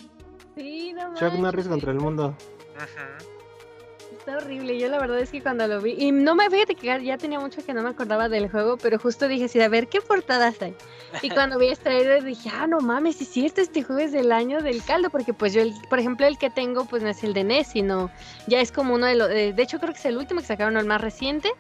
Sí, 0.55 0.92
no 0.92 1.12
Chuck 1.16 1.35
Norris 1.35 1.66
contra 1.66 1.90
el 1.90 1.98
mundo. 1.98 2.37
Ujú. 2.77 4.16
Está 4.16 4.37
horrible, 4.37 4.79
yo 4.79 4.88
la 4.88 5.01
verdad 5.01 5.18
es 5.18 5.31
que 5.33 5.42
cuando 5.42 5.66
lo 5.66 5.81
vi, 5.81 5.96
y 5.98 6.12
no 6.12 6.37
me 6.37 6.48
fíjate 6.48 6.77
que 6.77 7.05
ya 7.05 7.18
tenía 7.18 7.40
mucho 7.40 7.66
que 7.66 7.74
no 7.74 7.83
me 7.83 7.88
acordaba 7.88 8.29
del 8.29 8.48
juego, 8.48 8.77
pero 8.77 8.96
justo 8.96 9.27
dije 9.27 9.46
así, 9.46 9.61
a 9.61 9.68
ver 9.68 9.88
qué 9.88 10.01
portadas 10.01 10.62
hay. 10.62 10.77
Y 11.20 11.31
cuando 11.35 11.59
vi 11.59 11.66
este 11.66 11.87
trailer 11.87 12.22
dije, 12.22 12.48
ah, 12.55 12.68
no 12.68 12.79
mames, 12.79 13.16
sí 13.16 13.24
es 13.24 13.31
cierto, 13.31 13.61
este 13.61 13.83
juego 13.83 14.03
es 14.03 14.12
del 14.12 14.31
año 14.31 14.62
del 14.62 14.85
caldo, 14.85 15.11
porque 15.11 15.35
pues 15.35 15.53
yo, 15.53 15.61
el, 15.61 15.74
por 15.90 15.98
ejemplo, 15.98 16.24
el 16.24 16.38
que 16.38 16.48
tengo, 16.48 16.85
pues 16.85 17.03
no 17.03 17.09
es 17.09 17.24
el 17.24 17.35
de 17.35 17.42
NES, 17.42 17.66
sino 17.66 18.09
ya 18.46 18.61
es 18.61 18.70
como 18.70 18.94
uno 18.94 19.07
de 19.07 19.16
los, 19.16 19.29
de 19.29 19.55
hecho 19.59 19.81
creo 19.81 19.92
que 19.92 19.98
es 19.98 20.07
el 20.07 20.16
último 20.16 20.40
que 20.42 20.46
sacaron, 20.46 20.77
el 20.77 20.87
más 20.87 21.01
reciente, 21.01 21.51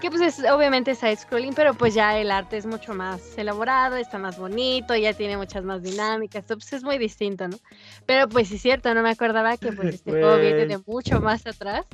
que 0.00 0.10
pues 0.10 0.22
es 0.22 0.50
obviamente 0.50 0.94
side 0.94 1.16
scrolling, 1.16 1.52
pero 1.54 1.74
pues 1.74 1.94
ya 1.94 2.18
el 2.18 2.30
arte 2.30 2.56
es 2.56 2.66
mucho 2.66 2.94
más 2.94 3.36
elaborado, 3.38 3.96
está 3.96 4.18
más 4.18 4.38
bonito, 4.38 4.94
ya 4.96 5.12
tiene 5.12 5.36
muchas 5.36 5.62
más 5.64 5.82
dinámicas, 5.82 6.44
pues 6.48 6.72
es 6.72 6.82
muy 6.82 6.98
distinto, 6.98 7.48
¿no? 7.48 7.58
Pero 8.06 8.28
pues 8.28 8.48
sí 8.48 8.56
es 8.56 8.62
cierto, 8.62 8.92
no 8.94 9.02
me 9.02 9.10
acordaba 9.10 9.56
que 9.56 9.72
pues 9.72 9.94
este 9.94 10.10
juego 10.10 10.36
viene 10.38 10.66
de 10.66 10.76
Güey. 10.76 10.82
mucho 10.86 11.20
más 11.20 11.46
atrás. 11.46 11.84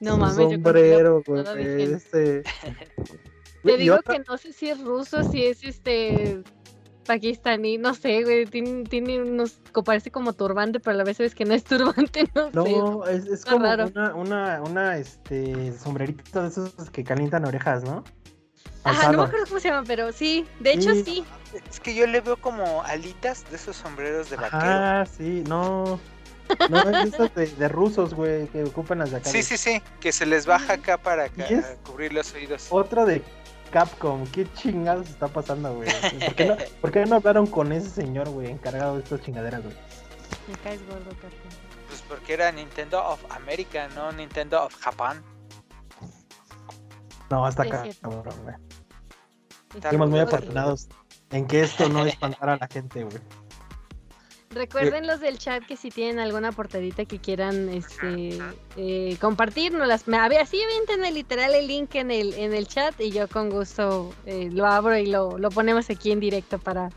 No 0.00 0.16
mames, 0.18 0.36
yo 0.36 0.50
sombrero, 0.50 1.22
güey. 1.24 1.44
dije, 1.56 1.82
Este. 1.94 2.42
Te 3.64 3.76
digo 3.78 3.94
otra- 3.96 4.14
que 4.14 4.22
no 4.28 4.36
sé 4.36 4.52
si 4.52 4.68
es 4.68 4.78
ruso, 4.80 5.22
si 5.24 5.46
es 5.46 5.64
este 5.64 6.42
pakistaní, 7.04 7.78
no 7.78 7.94
sé, 7.94 8.22
güey, 8.24 8.46
tiene, 8.46 8.84
tiene 8.84 9.22
unos, 9.22 9.60
parece 9.84 10.10
como 10.10 10.32
turbante, 10.32 10.80
pero 10.80 10.94
a 10.94 10.98
la 10.98 11.04
vez 11.04 11.20
es 11.20 11.34
que 11.34 11.44
no 11.44 11.54
es 11.54 11.64
turbante, 11.64 12.28
no, 12.34 12.64
sé. 12.64 12.72
No, 12.72 13.06
es, 13.06 13.26
es 13.26 13.44
como 13.44 13.64
raro. 13.64 13.86
una, 13.94 14.14
una, 14.14 14.62
una, 14.62 14.96
este, 14.96 15.72
sombrerito 15.78 16.42
de 16.42 16.48
esos 16.48 16.72
que 16.90 17.04
calientan 17.04 17.44
orejas, 17.44 17.84
¿no? 17.84 18.04
Ajá, 18.84 19.12
no 19.12 19.18
me 19.18 19.24
acuerdo 19.24 19.46
cómo 19.46 19.60
se 19.60 19.68
llama, 19.68 19.84
pero 19.86 20.12
sí, 20.12 20.46
de 20.60 20.72
hecho 20.72 20.94
Sí. 20.94 21.24
Es 21.70 21.78
que 21.78 21.94
yo 21.94 22.06
le 22.06 22.20
veo 22.20 22.36
como 22.36 22.82
alitas 22.82 23.48
de 23.48 23.56
esos 23.56 23.76
sombreros 23.76 24.28
de 24.28 24.36
vaquero. 24.36 24.62
Ah, 24.64 25.06
sí, 25.06 25.44
no. 25.48 26.00
No, 26.68 26.80
es 26.80 27.14
esas 27.14 27.34
de, 27.34 27.46
de 27.46 27.68
rusos, 27.68 28.12
güey, 28.12 28.48
que 28.48 28.64
ocupan 28.64 28.98
las 28.98 29.12
de 29.12 29.18
acá. 29.18 29.30
Sí, 29.30 29.42
sí, 29.42 29.56
sí, 29.56 29.80
que 30.00 30.12
se 30.12 30.26
les 30.26 30.46
baja 30.46 30.74
acá 30.74 30.98
para 30.98 31.28
cubrir 31.84 32.12
los 32.12 32.34
oídos. 32.34 32.66
Otro 32.70 33.06
de 33.06 33.22
Capcom. 33.74 34.24
¿Qué 34.28 34.46
chingados 34.52 35.10
está 35.10 35.26
pasando, 35.26 35.74
güey? 35.74 35.88
¿Por 36.24 36.34
qué 36.36 36.44
no, 36.44 36.56
por 36.80 36.92
qué 36.92 37.04
no 37.06 37.16
hablaron 37.16 37.48
con 37.48 37.72
ese 37.72 37.90
señor, 37.90 38.28
güey, 38.28 38.48
encargado 38.48 38.94
de 38.94 39.02
estas 39.02 39.20
chingaderas, 39.22 39.64
güey? 39.64 39.74
Me 40.46 40.54
caes 40.58 40.80
gordo, 40.86 41.10
Capcom. 41.20 41.50
Pues 41.88 42.02
porque 42.08 42.34
era 42.34 42.52
Nintendo 42.52 43.04
of 43.04 43.20
America, 43.30 43.88
no 43.96 44.12
Nintendo 44.12 44.64
of 44.64 44.76
Japan. 44.76 45.24
No, 47.30 47.44
hasta 47.44 47.64
acá, 47.64 47.84
cabrón, 48.00 48.36
güey. 48.44 48.54
Fuimos 49.82 50.08
muy 50.08 50.20
afortunados 50.20 50.88
en 51.30 51.44
que 51.48 51.62
esto 51.62 51.88
no 51.88 52.06
espantara 52.06 52.52
a 52.52 52.56
la 52.58 52.68
gente, 52.68 53.02
güey. 53.02 53.18
Recuerden 54.54 55.06
los 55.06 55.20
del 55.20 55.38
chat 55.38 55.64
que 55.64 55.76
si 55.76 55.90
tienen 55.90 56.18
alguna 56.18 56.52
portadita 56.52 57.04
que 57.04 57.18
quieran 57.18 57.68
este 57.68 58.38
eh, 58.76 59.16
compartirnos 59.20 60.06
me, 60.06 60.16
a 60.16 60.28
ver, 60.28 60.40
así 60.40 60.62
avienten 60.62 61.04
el 61.04 61.14
literal 61.14 61.54
el 61.54 61.66
link 61.66 61.94
en 61.96 62.10
el 62.10 62.34
en 62.34 62.54
el 62.54 62.66
chat 62.68 62.98
y 63.00 63.10
yo 63.10 63.28
con 63.28 63.50
gusto 63.50 64.14
eh, 64.26 64.48
lo 64.52 64.66
abro 64.66 64.96
y 64.96 65.06
lo, 65.06 65.38
lo 65.38 65.50
ponemos 65.50 65.90
aquí 65.90 66.12
en 66.12 66.20
directo 66.20 66.58
para 66.58 66.90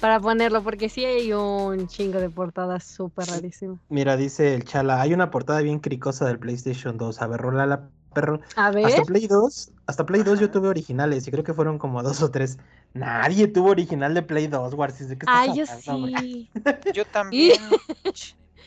para 0.00 0.18
ponerlo 0.18 0.62
porque 0.62 0.88
sí 0.88 1.04
hay 1.04 1.32
un 1.32 1.86
chingo 1.86 2.18
de 2.18 2.28
portadas 2.28 2.84
súper 2.84 3.26
rarísimas. 3.28 3.78
Mira, 3.88 4.16
dice 4.16 4.54
el 4.54 4.64
Chala, 4.64 5.00
hay 5.00 5.14
una 5.14 5.30
portada 5.30 5.60
bien 5.60 5.78
cricosa 5.78 6.26
del 6.26 6.40
PlayStation 6.40 6.98
2. 6.98 7.22
A 7.22 7.26
ver, 7.28 7.40
rola 7.40 7.66
la 7.66 7.88
perro. 8.12 8.40
A 8.56 8.72
ver, 8.72 8.86
Hasta 8.86 9.02
Play 9.02 9.28
2, 9.28 9.70
hasta 9.92 10.06
Play 10.06 10.22
2 10.22 10.40
yo 10.40 10.50
tuve 10.50 10.68
originales 10.68 11.26
y 11.28 11.30
creo 11.30 11.44
que 11.44 11.52
fueron 11.54 11.78
como 11.78 12.02
dos 12.02 12.22
o 12.22 12.30
tres. 12.30 12.58
Nadie 12.94 13.46
tuvo 13.46 13.70
original 13.70 14.14
de 14.14 14.22
Play 14.22 14.46
2, 14.46 14.74
Warsis. 14.74 15.08
¿De 15.08 15.16
qué 15.18 15.26
estás 15.26 15.48
ay 15.48 15.54
yo 15.56 15.66
sí. 15.66 16.50
Yo 16.94 17.04
también. 17.12 17.60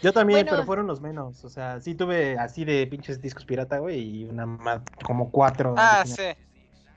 Yo 0.02 0.14
también, 0.14 0.40
Bueno. 0.40 0.52
pero 0.52 0.66
fueron 0.66 0.88
los 0.88 1.02
menos. 1.02 1.44
O 1.44 1.50
sea, 1.50 1.80
sí 1.82 1.96
tuve 1.96 2.38
así 2.38 2.64
de 2.66 2.86
pinches 2.88 3.22
discos 3.22 3.44
pirata, 3.46 3.80
güey, 3.80 4.00
y 4.00 4.26
una 4.26 4.46
ma- 4.46 4.84
como 5.04 5.32
cuatro. 5.32 5.74
ah, 5.78 6.02
originales. 6.02 6.38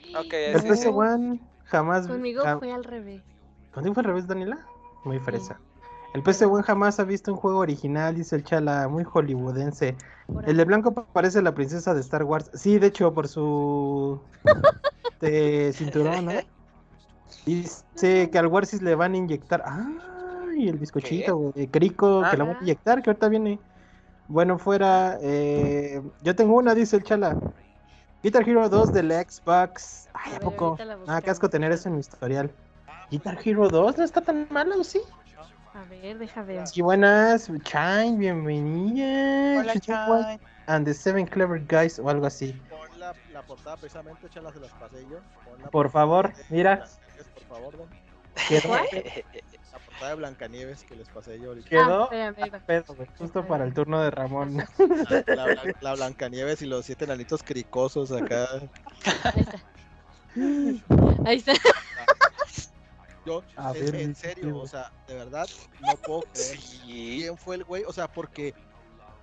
sí. 0.01 0.15
Ok, 0.17 0.33
El 0.33 0.55
sí. 0.77 0.89
One 0.89 1.41
jamás. 1.65 2.07
Conmigo 2.07 2.43
ja- 2.45 2.59
fue 2.59 2.73
al 2.73 2.85
revés. 2.85 3.23
¿Contigo 3.73 3.95
fue 3.95 4.03
al 4.03 4.07
revés, 4.09 4.27
Daniela? 4.27 4.59
Muy 5.05 5.19
fresa. 5.21 5.61
El 6.15 6.23
PC 6.23 6.47
One 6.47 6.63
jamás 6.63 6.99
ha 7.01 7.05
visto 7.05 7.33
un 7.33 7.39
juego 7.39 7.59
original, 7.59 8.15
dice 8.15 8.35
el 8.37 8.45
Chala, 8.45 8.89
muy 8.89 9.05
hollywoodense. 9.05 9.97
El 10.47 10.57
de 10.57 10.65
blanco 10.65 10.93
pa- 10.93 11.05
parece 11.13 11.43
la 11.43 11.55
princesa 11.55 11.95
de 11.95 12.01
Star 12.01 12.25
Wars. 12.25 12.51
Sí, 12.55 12.79
de 12.79 12.89
hecho, 12.89 13.13
por 13.15 13.29
su 13.29 14.21
de 15.21 15.73
cinturón, 15.75 16.25
¿no? 16.27 16.33
Dice 17.45 18.31
que 18.31 18.39
al 18.39 18.47
Warsis 18.47 18.83
le 18.83 18.95
van 18.95 19.15
a 19.15 19.17
inyectar. 19.17 19.63
¡Ay! 19.65 20.69
El 20.69 20.79
bizcochito, 20.79 21.37
güey. 21.37 21.67
Crico, 21.69 22.23
que 22.31 22.37
le 22.37 22.43
van 22.43 22.49
a 22.49 22.53
Ajá. 22.53 22.63
inyectar, 22.63 23.03
que 23.03 23.11
ahorita 23.11 23.29
viene. 23.29 23.61
Bueno, 24.27 24.59
fuera. 24.59 25.19
eh, 25.23 26.03
yo 26.23 26.35
tengo 26.35 26.57
una, 26.57 26.75
dice 26.75 26.97
el 26.97 27.05
Chala. 27.05 27.37
Guitar 28.23 28.49
Hero 28.49 28.69
2 28.69 28.93
del 28.93 29.13
Xbox. 29.13 30.09
Ay, 30.13 30.33
A 30.33 30.37
¿a 30.37 30.39
ver, 30.39 30.43
poco? 30.43 30.77
la 30.79 30.95
Ah, 30.95 30.97
qué 30.97 31.01
buscamos. 31.01 31.29
asco 31.29 31.51
tener 31.51 31.71
eso 31.73 31.89
en 31.89 31.95
mi 31.95 32.01
historial. 32.01 32.51
Guitar 33.11 33.39
Hero 33.45 33.69
2 33.69 33.97
no 33.97 34.05
está 34.05 34.21
tan 34.21 34.47
malo, 34.51 34.83
¿sí? 34.85 35.01
A 35.75 35.85
ver, 35.85 36.19
deja 36.19 36.43
ver. 36.43 36.67
Sí, 36.67 36.83
buenas. 36.83 37.51
Chine, 37.63 38.17
bienvenida. 38.19 39.61
Hola. 39.61 40.39
And 40.67 40.85
the 40.87 40.93
Seven 40.93 41.27
Clever 41.27 41.61
Guys 41.67 41.99
o 41.99 42.09
algo 42.11 42.27
así. 42.27 42.53
Pon 42.69 42.99
la, 43.01 43.15
la 43.33 43.43
portada 43.43 43.77
precisamente, 43.77 44.29
chalas 44.29 44.53
se 44.55 44.61
las 44.61 44.71
pasé 44.73 45.03
yo. 45.11 45.19
Pon 45.45 45.63
la 45.63 45.71
Por 45.71 45.91
favor, 45.91 46.35
de 46.35 46.45
mira. 46.51 46.77
Blancanieves, 46.77 47.27
Por 47.35 47.43
favor, 47.45 47.77
don. 47.79 47.89
Quedó, 48.49 48.69
¿Cuál? 48.69 48.87
La 49.73 49.79
portada 49.79 50.09
de 50.11 50.15
Blancanieves 50.17 50.85
que 50.85 50.97
les 50.97 51.09
pasé 51.09 51.41
yo 51.41 51.49
ahorita. 51.49 51.69
quedó 51.69 52.11
Ah, 52.13 52.33
pedo, 52.67 52.85
justo 53.19 53.47
para 53.47 53.65
el 53.65 53.73
turno 53.75 54.01
de 54.01 54.11
Ramón. 54.11 54.57
La, 55.27 55.35
la 55.35 55.75
la 55.81 55.95
Blancanieves 55.95 56.61
y 56.63 56.67
los 56.67 56.85
siete 56.87 57.05
enanitos 57.05 57.43
cricosos 57.43 58.13
acá. 58.13 58.47
Ahí 59.25 59.41
está. 59.41 59.59
Ahí 61.25 61.37
está. 61.37 61.53
Yo, 63.29 63.45
A 63.57 63.73
en, 63.77 63.85
ver, 63.85 63.95
en 63.97 64.09
dice 64.09 64.29
serio, 64.35 64.57
o 64.59 64.67
sea, 64.67 64.91
de 65.07 65.15
verdad, 65.15 65.47
no 65.81 65.97
puedo 65.97 66.23
creer 66.33 66.57
Sí. 66.59 66.81
quién 66.85 67.37
fue 67.37 67.57
el 67.57 67.65
güey. 67.65 67.85
O 67.87 67.93
sea, 67.93 68.09
porque 68.09 68.55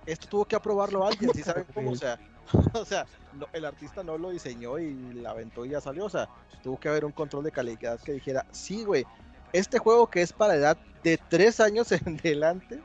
esto 0.06 0.28
tuvo 0.28 0.44
que 0.44 0.54
aprobarlo 0.56 1.04
alguien, 1.06 1.32
¿sí 1.34 1.42
saben 1.42 1.66
cómo? 1.74 1.90
O 1.90 1.96
sea, 1.96 2.18
o 2.74 2.84
sea 2.84 3.06
no- 3.32 3.48
el 3.52 3.64
artista 3.64 4.02
no 4.04 4.16
lo 4.16 4.30
diseñó 4.30 4.78
y 4.78 4.94
la 5.14 5.30
aventó 5.30 5.64
y 5.66 5.70
ya 5.70 5.80
salió. 5.80 6.04
O 6.04 6.10
sea, 6.10 6.28
tuvo 6.62 6.78
que 6.78 6.88
haber 6.88 7.04
un 7.04 7.12
control 7.12 7.42
de 7.44 7.50
calidad 7.52 7.98
que 8.00 8.12
dijera, 8.12 8.46
sí, 8.52 8.84
güey, 8.84 9.04
este 9.52 9.78
juego 9.78 10.06
que 10.08 10.22
es 10.22 10.32
para 10.32 10.54
edad 10.54 10.76
de 11.02 11.18
tres 11.28 11.58
años 11.60 11.90
en 11.92 12.18
adelante, 12.18 12.80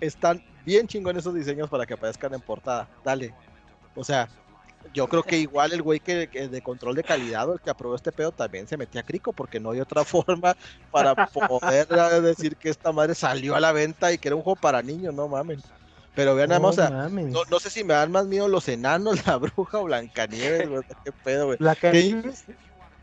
están 0.00 0.42
bien 0.64 0.86
chingones 0.86 1.22
esos 1.22 1.34
diseños 1.34 1.68
para 1.70 1.86
que 1.86 1.94
aparezcan 1.94 2.34
en 2.34 2.40
portada. 2.40 2.88
Dale. 3.04 3.32
O 3.94 4.02
sea, 4.02 4.28
yo 4.92 5.08
creo 5.08 5.22
que 5.22 5.38
igual 5.38 5.72
el 5.72 5.82
güey 5.82 6.00
que, 6.00 6.28
que 6.28 6.48
de 6.48 6.62
control 6.62 6.94
de 6.94 7.02
calidad 7.04 7.48
o 7.48 7.54
el 7.54 7.60
que 7.60 7.70
aprobó 7.70 7.94
este 7.94 8.12
pedo 8.12 8.32
también 8.32 8.66
se 8.66 8.76
metía 8.76 9.00
a 9.00 9.04
crico 9.04 9.32
porque 9.32 9.58
no 9.60 9.70
hay 9.70 9.80
otra 9.80 10.04
forma 10.04 10.56
para 10.90 11.14
poder 11.14 11.88
eh, 11.90 12.20
decir 12.20 12.56
que 12.56 12.68
esta 12.70 12.92
madre 12.92 13.14
salió 13.14 13.54
a 13.54 13.60
la 13.60 13.72
venta 13.72 14.12
y 14.12 14.18
que 14.18 14.28
era 14.28 14.36
un 14.36 14.42
juego 14.42 14.60
para 14.60 14.82
niños, 14.82 15.14
no 15.14 15.28
mamen. 15.28 15.60
Pero 16.14 16.34
vean 16.36 16.50
nada 16.50 16.60
más, 16.60 16.78
o 16.78 16.80
sea, 16.80 16.90
mames. 16.90 17.32
no, 17.32 17.40
no 17.50 17.58
sé 17.58 17.70
si 17.70 17.82
me 17.82 17.94
dan 17.94 18.12
más 18.12 18.26
miedo 18.26 18.46
los 18.46 18.68
enanos, 18.68 19.16
la 19.26 19.36
bruja 19.36 19.78
o 19.78 19.84
Blancanieves, 19.84 20.68
güey, 20.68 20.82
qué 21.04 21.12
pedo, 21.12 21.46
güey. 21.46 21.58
La 21.60 21.74
¿Qué? 21.74 21.90
Canieves, 21.90 22.44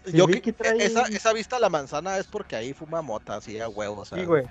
Sí, 0.06 0.18
Yo 0.18 0.26
que, 0.26 0.42
trae- 0.42 0.82
esa, 0.82 1.04
esa 1.04 1.32
vista 1.32 1.58
a 1.58 1.60
la 1.60 1.70
manzana 1.70 2.18
es 2.18 2.26
porque 2.26 2.56
ahí 2.56 2.74
fuma 2.74 3.02
mota, 3.04 3.36
así 3.36 3.60
a 3.60 3.70
huevos. 3.70 4.10
Sí, 4.10 4.26
güey. 4.26 4.46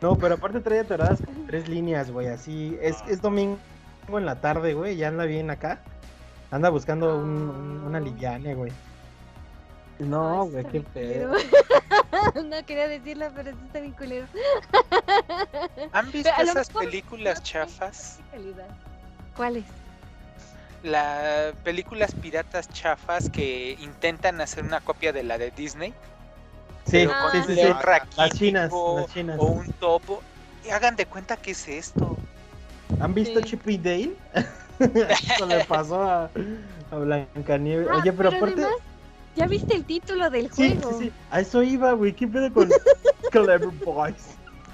No, 0.00 0.16
pero 0.16 0.34
aparte 0.34 0.60
trae 0.60 0.80
atoradas 0.80 1.20
tres 1.46 1.68
líneas, 1.68 2.10
güey. 2.10 2.26
Así, 2.26 2.76
es, 2.80 2.96
es 3.08 3.20
domingo 3.22 3.58
en 4.08 4.26
la 4.26 4.40
tarde, 4.40 4.74
güey. 4.74 4.96
Ya 4.96 5.08
anda 5.08 5.24
bien 5.26 5.50
acá. 5.50 5.80
Anda 6.50 6.68
buscando 6.70 7.16
un, 7.18 7.30
un- 7.50 7.82
una 7.86 8.00
liviane, 8.00 8.54
güey. 8.54 8.72
No, 9.98 10.44
güey, 10.46 10.64
qué 10.66 10.80
pedo. 10.80 11.32
no 12.44 12.64
quería 12.66 12.86
decirlo, 12.88 13.26
pero 13.34 13.50
sí 13.52 13.58
está 13.66 13.80
bien 13.80 13.92
culero. 13.94 14.26
¿Han 15.92 16.12
visto 16.12 16.30
esas 16.38 16.68
películas 16.70 17.38
no 17.38 17.44
chafas? 17.44 18.18
¿Cuáles? 19.36 19.64
Las 20.82 21.54
películas 21.64 22.14
piratas 22.14 22.68
chafas 22.68 23.28
que 23.30 23.76
intentan 23.80 24.40
hacer 24.40 24.64
una 24.64 24.80
copia 24.80 25.12
de 25.12 25.22
la 25.22 25.38
de 25.38 25.50
Disney. 25.50 25.90
Sí, 26.84 26.92
pero 26.92 27.12
Ah, 27.12 27.28
sí, 27.32 27.38
con 27.38 27.46
sí, 27.46 27.52
un 27.52 27.56
sí. 27.56 27.74
Las 28.16 28.30
chinas, 28.32 28.72
las 28.94 29.06
chinas. 29.12 29.36
O 29.40 29.46
un 29.46 29.72
topo. 29.72 30.22
Y 30.64 30.70
hagan 30.70 30.94
de 30.94 31.06
cuenta 31.06 31.36
que 31.36 31.52
es 31.52 31.66
esto. 31.68 32.16
¿Han 33.00 33.14
visto 33.14 33.40
Sí. 33.40 33.46
Chip 33.46 33.66
y 33.68 33.78
Dale? 33.78 34.12
Eso 34.80 35.46
le 35.46 35.64
pasó 35.64 36.02
a, 36.02 36.30
a 36.90 36.96
Blancanieves. 36.96 37.88
Ah, 37.90 37.98
Oye, 37.98 38.12
pero, 38.12 38.28
aparte. 38.30 38.52
además, 38.62 38.70
¿ya 39.36 39.46
viste 39.46 39.74
el 39.74 39.84
título 39.84 40.30
del 40.30 40.50
Sí, 40.52 40.70
sí, 40.70 40.78
juego? 40.82 40.98
sí. 41.00 41.12
A 41.30 41.40
eso 41.40 41.62
iba, 41.62 41.92
güey. 41.92 42.12
¿Qué 42.12 42.26
pedo 42.28 42.52
con 42.52 42.68
Clever 43.30 43.66
Boys? 43.84 44.14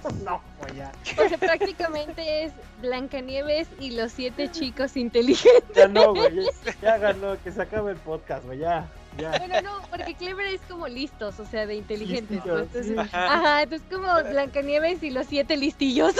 No, 0.24 0.42
güey, 0.58 0.74
ya. 0.78 0.90
O 1.16 1.28
sea, 1.28 1.38
prácticamente 1.38 2.42
es 2.42 2.52
Blancanieves 2.80 3.68
y 3.78 3.92
los 3.92 4.10
siete 4.10 4.50
chicos 4.50 4.96
inteligentes. 4.96 5.76
Ya 5.76 5.86
no, 5.86 6.12
güey. 6.12 6.44
Ya, 6.82 6.98
ganó, 6.98 7.40
que 7.40 7.52
se 7.52 7.62
acabe 7.62 7.92
el 7.92 7.98
podcast, 7.98 8.44
güey. 8.44 8.58
Ya, 8.58 8.88
ya. 9.16 9.38
Bueno, 9.38 9.62
no, 9.62 9.80
porque 9.90 10.16
Clever 10.16 10.46
es 10.46 10.60
como 10.62 10.88
listos, 10.88 11.38
o 11.38 11.46
sea, 11.46 11.66
de 11.66 11.76
inteligentes. 11.76 12.30
Listillos, 12.44 12.46
¿no? 12.56 12.62
Entonces, 12.64 12.86
sí. 12.86 12.94
Ajá. 12.98 13.34
Ajá, 13.34 13.62
entonces 13.62 13.86
como 13.88 14.08
Blancanieves 14.28 15.04
y 15.04 15.10
los 15.10 15.24
siete 15.28 15.56
listillos. 15.56 16.14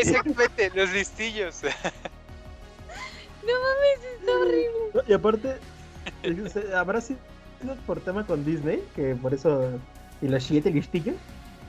Exactamente, 0.00 0.70
los 0.72 0.92
listillos. 0.92 1.62
No 3.46 3.52
mames, 3.52 4.20
está 4.20 4.32
horrible. 4.38 5.02
Y 5.08 5.12
aparte, 5.12 5.56
eh, 6.22 6.74
habrá 6.74 7.00
sido 7.00 7.18
por 7.86 8.00
tema 8.00 8.26
con 8.26 8.44
Disney, 8.44 8.82
que 8.94 9.14
por 9.16 9.34
eso. 9.34 9.70
Y 10.20 10.28
los 10.28 10.42
siete 10.44 10.70
listillos. 10.70 11.16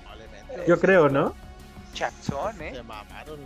Probablemente. 0.04 0.64
Yo 0.68 0.80
creo, 0.80 1.10
¿no? 1.10 1.34
Chapzón, 1.94 2.62
¿eh? 2.62 2.74
Se 2.76 2.84
mamaron. 2.84 3.40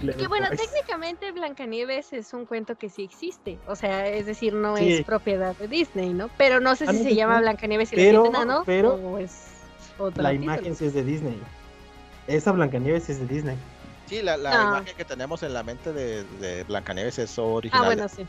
Que 0.00 0.26
bueno, 0.28 0.46
Pues, 0.48 0.60
técnicamente 0.60 1.30
Blancanieves 1.32 2.12
es 2.12 2.32
un 2.32 2.44
cuento 2.46 2.76
que 2.76 2.88
sí 2.88 3.02
existe. 3.04 3.58
O 3.66 3.74
sea, 3.76 4.06
es 4.08 4.26
decir, 4.26 4.52
no 4.52 4.76
Sí. 4.76 4.94
es 4.94 5.04
propiedad 5.04 5.56
de 5.56 5.68
Disney, 5.68 6.12
¿no? 6.12 6.28
Pero 6.38 6.60
no 6.60 6.74
sé 6.76 6.84
Ah, 6.88 6.92
si 6.92 6.98
no, 6.98 7.04
se 7.04 7.14
llama 7.14 7.34
no. 7.36 7.40
Blancanieves 7.42 7.92
y 7.92 7.96
Pero- 7.96 8.22
siete 8.22 8.36
enanos 8.36 8.62
pero 8.66 8.94
o 8.94 9.18
es 9.18 9.32
otro 9.98 10.22
La 10.22 10.30
título. 10.30 10.52
imagen 10.54 10.76
sí 10.76 10.86
es 10.86 10.94
de 10.94 11.02
Disney. 11.04 11.40
Esa 12.26 12.52
Blancanieves 12.52 13.04
sí 13.04 13.12
es 13.12 13.20
de 13.20 13.26
Disney. 13.26 13.56
Sí, 14.06 14.22
la, 14.22 14.36
la 14.36 14.50
Ah. 14.50 14.64
imagen 14.78 14.96
que 14.96 15.04
tenemos 15.04 15.42
en 15.42 15.52
la 15.54 15.62
mente 15.62 15.92
de, 15.92 16.24
de 16.40 16.64
Blancanieves 16.64 17.18
es 17.18 17.38
original. 17.38 17.82
Ah, 17.82 17.86
bueno, 17.86 18.08
sí. 18.08 18.26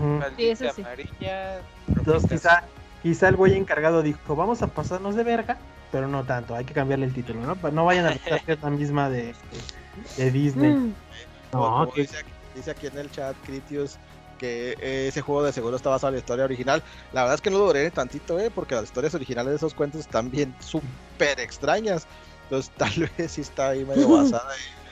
Maldita 0.00 0.52
eso 0.66 0.74
sí. 0.74 0.82
amarilla. 0.82 1.60
Entonces, 1.88 2.30
quizá, 2.30 2.62
quizá 3.02 3.28
el 3.28 3.36
güey 3.36 3.54
encargado 3.56 4.02
dijo: 4.02 4.36
Vamos 4.36 4.62
a 4.62 4.68
pasarnos 4.68 5.14
de 5.16 5.24
verga, 5.24 5.58
pero 5.90 6.06
no 6.08 6.24
tanto. 6.24 6.54
Hay 6.54 6.64
que 6.64 6.74
cambiarle 6.74 7.06
el 7.06 7.12
título, 7.14 7.40
¿no? 7.40 7.70
No 7.70 7.84
vayan 7.84 8.06
a 8.06 8.10
pensar 8.10 8.42
que 8.44 8.52
es 8.52 8.62
la 8.62 8.70
misma 8.70 9.10
de, 9.10 9.34
de 10.16 10.30
Disney. 10.30 10.72
Mm. 10.72 10.94
No, 11.52 11.90
que- 11.92 12.02
dice, 12.02 12.18
aquí, 12.18 12.30
dice 12.54 12.70
aquí 12.70 12.86
en 12.86 12.98
el 12.98 13.10
chat 13.10 13.34
Critius 13.44 13.96
que 14.38 14.74
eh, 14.80 15.08
ese 15.08 15.20
juego 15.20 15.42
de 15.42 15.52
seguro 15.52 15.76
está 15.76 15.90
basado 15.90 16.08
en 16.08 16.14
la 16.14 16.20
historia 16.20 16.44
original. 16.46 16.82
La 17.12 17.22
verdad 17.22 17.34
es 17.34 17.40
que 17.42 17.50
no 17.50 17.58
lo 17.58 17.66
duré 17.66 17.90
tantito, 17.90 18.38
eh, 18.40 18.50
porque 18.54 18.74
las 18.74 18.84
historias 18.84 19.14
originales 19.14 19.50
de 19.50 19.56
esos 19.56 19.74
cuentos 19.74 20.00
están 20.00 20.30
bien 20.30 20.54
súper 20.60 21.40
extrañas. 21.40 22.06
Entonces 22.50 22.72
tal 22.76 23.10
vez 23.16 23.30
sí 23.32 23.40
está 23.42 23.68
ahí 23.70 23.84
medio 23.84 24.08
basada 24.08 24.48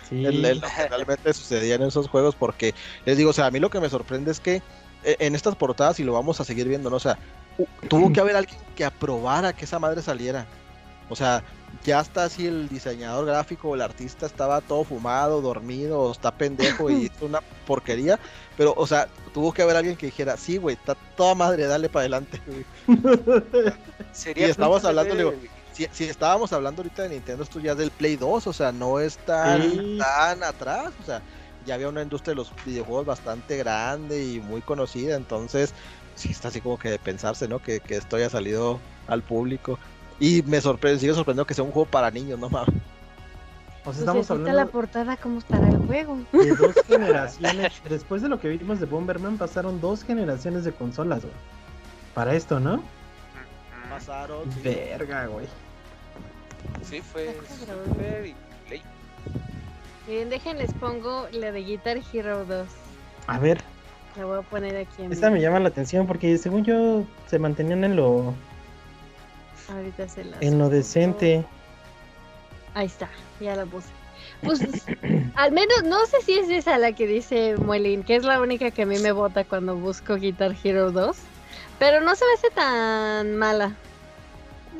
Sí. 0.08 0.24
en, 0.26 0.42
en 0.44 0.60
lo 0.60 0.66
que 0.68 0.88
realmente 0.88 1.34
sucedía 1.34 1.74
en 1.74 1.82
esos 1.82 2.08
juegos, 2.08 2.34
porque 2.34 2.74
les 3.04 3.18
digo, 3.18 3.28
o 3.30 3.32
sea, 3.34 3.46
a 3.46 3.50
mí 3.50 3.58
lo 3.58 3.68
que 3.68 3.78
me 3.80 3.90
sorprende 3.90 4.30
es 4.30 4.40
que 4.40 4.62
eh, 5.04 5.16
en 5.18 5.34
estas 5.34 5.54
portadas, 5.54 6.00
y 6.00 6.04
lo 6.04 6.14
vamos 6.14 6.40
a 6.40 6.44
seguir 6.44 6.66
viendo, 6.66 6.88
¿no? 6.88 6.96
O 6.96 7.00
sea, 7.00 7.18
tuvo 7.88 8.10
que 8.12 8.20
haber 8.20 8.36
alguien 8.36 8.58
que 8.74 8.84
aprobara 8.86 9.52
que 9.52 9.64
esa 9.66 9.78
madre 9.78 10.00
saliera. 10.00 10.46
O 11.10 11.16
sea, 11.16 11.42
ya 11.84 12.00
está 12.00 12.24
así 12.24 12.46
el 12.46 12.68
diseñador 12.68 13.26
gráfico, 13.26 13.74
el 13.74 13.82
artista 13.82 14.24
estaba 14.26 14.60
todo 14.62 14.84
fumado, 14.84 15.40
dormido, 15.42 16.00
o 16.00 16.12
está 16.12 16.30
pendejo 16.30 16.88
y 16.90 16.94
hizo 17.14 17.26
una 17.26 17.40
porquería. 17.66 18.18
Pero, 18.56 18.72
o 18.76 18.86
sea, 18.86 19.08
tuvo 19.34 19.52
que 19.52 19.60
haber 19.62 19.76
alguien 19.76 19.96
que 19.96 20.06
dijera, 20.06 20.36
sí, 20.38 20.56
güey, 20.56 20.76
está 20.76 20.94
toda 21.16 21.34
madre, 21.34 21.66
dale 21.66 21.88
para 21.90 22.02
adelante, 22.02 22.40
güey. 22.46 22.64
Sería 24.12 24.46
Y 24.46 24.50
estamos 24.50 24.84
hablando, 24.84 25.14
de- 25.14 25.18
digo, 25.24 25.34
Si, 25.78 25.86
si 25.92 26.04
estábamos 26.04 26.52
hablando 26.52 26.82
ahorita 26.82 27.04
de 27.04 27.10
Nintendo, 27.10 27.42
esto 27.44 27.60
ya 27.60 27.72
es 27.72 27.78
del 27.78 27.90
Play 27.92 28.16
2, 28.16 28.46
o 28.48 28.52
sea, 28.52 28.72
no 28.72 28.98
es 29.00 29.16
tan, 29.18 29.62
Sí. 29.62 29.98
tan 29.98 30.42
atrás, 30.42 30.92
o 31.00 31.04
sea, 31.04 31.22
ya 31.66 31.74
había 31.74 31.88
una 31.88 32.02
industria 32.02 32.32
de 32.32 32.36
los 32.36 32.52
videojuegos 32.66 33.06
bastante 33.06 33.56
grande 33.56 34.24
y 34.24 34.40
muy 34.40 34.60
conocida, 34.60 35.14
entonces 35.16 35.72
sí 36.16 36.30
está 36.30 36.48
así 36.48 36.60
como 36.60 36.78
que 36.78 36.90
de 36.90 36.98
pensarse, 36.98 37.46
¿no? 37.46 37.60
Que, 37.60 37.78
que 37.80 37.96
esto 37.96 38.16
haya 38.16 38.28
salido 38.28 38.80
al 39.06 39.22
público. 39.22 39.78
Y 40.18 40.42
me 40.42 40.60
sorprende, 40.60 40.98
sigue 40.98 41.14
sorprendiendo 41.14 41.46
que 41.46 41.54
sea 41.54 41.62
un 41.62 41.70
juego 41.70 41.88
para 41.88 42.10
niños, 42.10 42.40
no 42.40 42.48
mames. 42.50 42.68
O 42.70 42.72
sea, 42.74 43.82
Pues 43.84 43.98
estamos 43.98 44.22
está 44.22 44.34
la 44.34 44.40
hablando 44.50 44.72
portada, 44.72 45.16
¿cómo 45.16 45.38
estará 45.38 45.68
el 45.68 45.78
juego? 45.86 46.18
de 46.32 46.56
dos 46.56 46.74
generaciones. 46.88 47.72
Después 47.88 48.20
de 48.22 48.28
lo 48.28 48.40
que 48.40 48.48
vimos 48.48 48.80
de 48.80 48.86
Bomberman, 48.86 49.38
pasaron 49.38 49.80
dos 49.80 50.02
generaciones 50.02 50.64
de 50.64 50.72
consolas, 50.72 51.20
güey. 51.22 51.32
Para 52.14 52.34
esto, 52.34 52.58
¿no? 52.58 52.82
Pasaron. 53.88 54.50
sí. 54.52 54.60
Verga, 54.64 55.26
güey. 55.26 55.46
Sí, 56.82 57.00
fue. 57.00 57.36
Super 57.66 58.26
y 58.26 58.34
Play. 58.66 58.82
Miren, 60.06 60.30
déjenles 60.30 60.72
pongo 60.74 61.28
la 61.32 61.52
de 61.52 61.62
Guitar 61.62 61.98
Hero 62.12 62.44
2. 62.44 62.66
A 63.26 63.38
ver, 63.38 63.60
La 64.16 64.24
voy 64.24 64.38
a 64.38 64.42
poner 64.42 64.76
aquí 64.76 65.02
en 65.02 65.12
esta 65.12 65.30
me 65.30 65.40
llama 65.40 65.60
la 65.60 65.68
atención 65.68 66.06
porque 66.06 66.38
según 66.38 66.64
yo 66.64 67.04
se 67.28 67.38
mantenían 67.38 67.84
en 67.84 67.96
lo, 67.96 68.34
Ahorita 69.70 70.08
se 70.08 70.24
las 70.24 70.40
en 70.40 70.58
lo 70.58 70.64
pongo. 70.64 70.76
decente. 70.76 71.44
Ahí 72.74 72.86
está, 72.86 73.08
ya 73.40 73.54
la 73.54 73.66
puse. 73.66 73.88
Pues 74.42 74.60
al 75.34 75.52
menos 75.52 75.82
no 75.84 76.06
sé 76.06 76.22
si 76.24 76.38
es 76.38 76.48
esa 76.48 76.78
la 76.78 76.92
que 76.92 77.06
dice 77.06 77.56
Muelin, 77.56 78.02
que 78.02 78.16
es 78.16 78.24
la 78.24 78.40
única 78.40 78.70
que 78.70 78.82
a 78.82 78.86
mí 78.86 78.98
me 78.98 79.12
bota 79.12 79.44
cuando 79.44 79.76
busco 79.76 80.16
Guitar 80.16 80.54
Hero 80.64 80.90
2. 80.90 81.16
Pero 81.78 82.00
no 82.00 82.14
se 82.16 82.24
me 82.24 82.32
hace 82.32 82.50
tan 82.50 83.36
mala. 83.36 83.72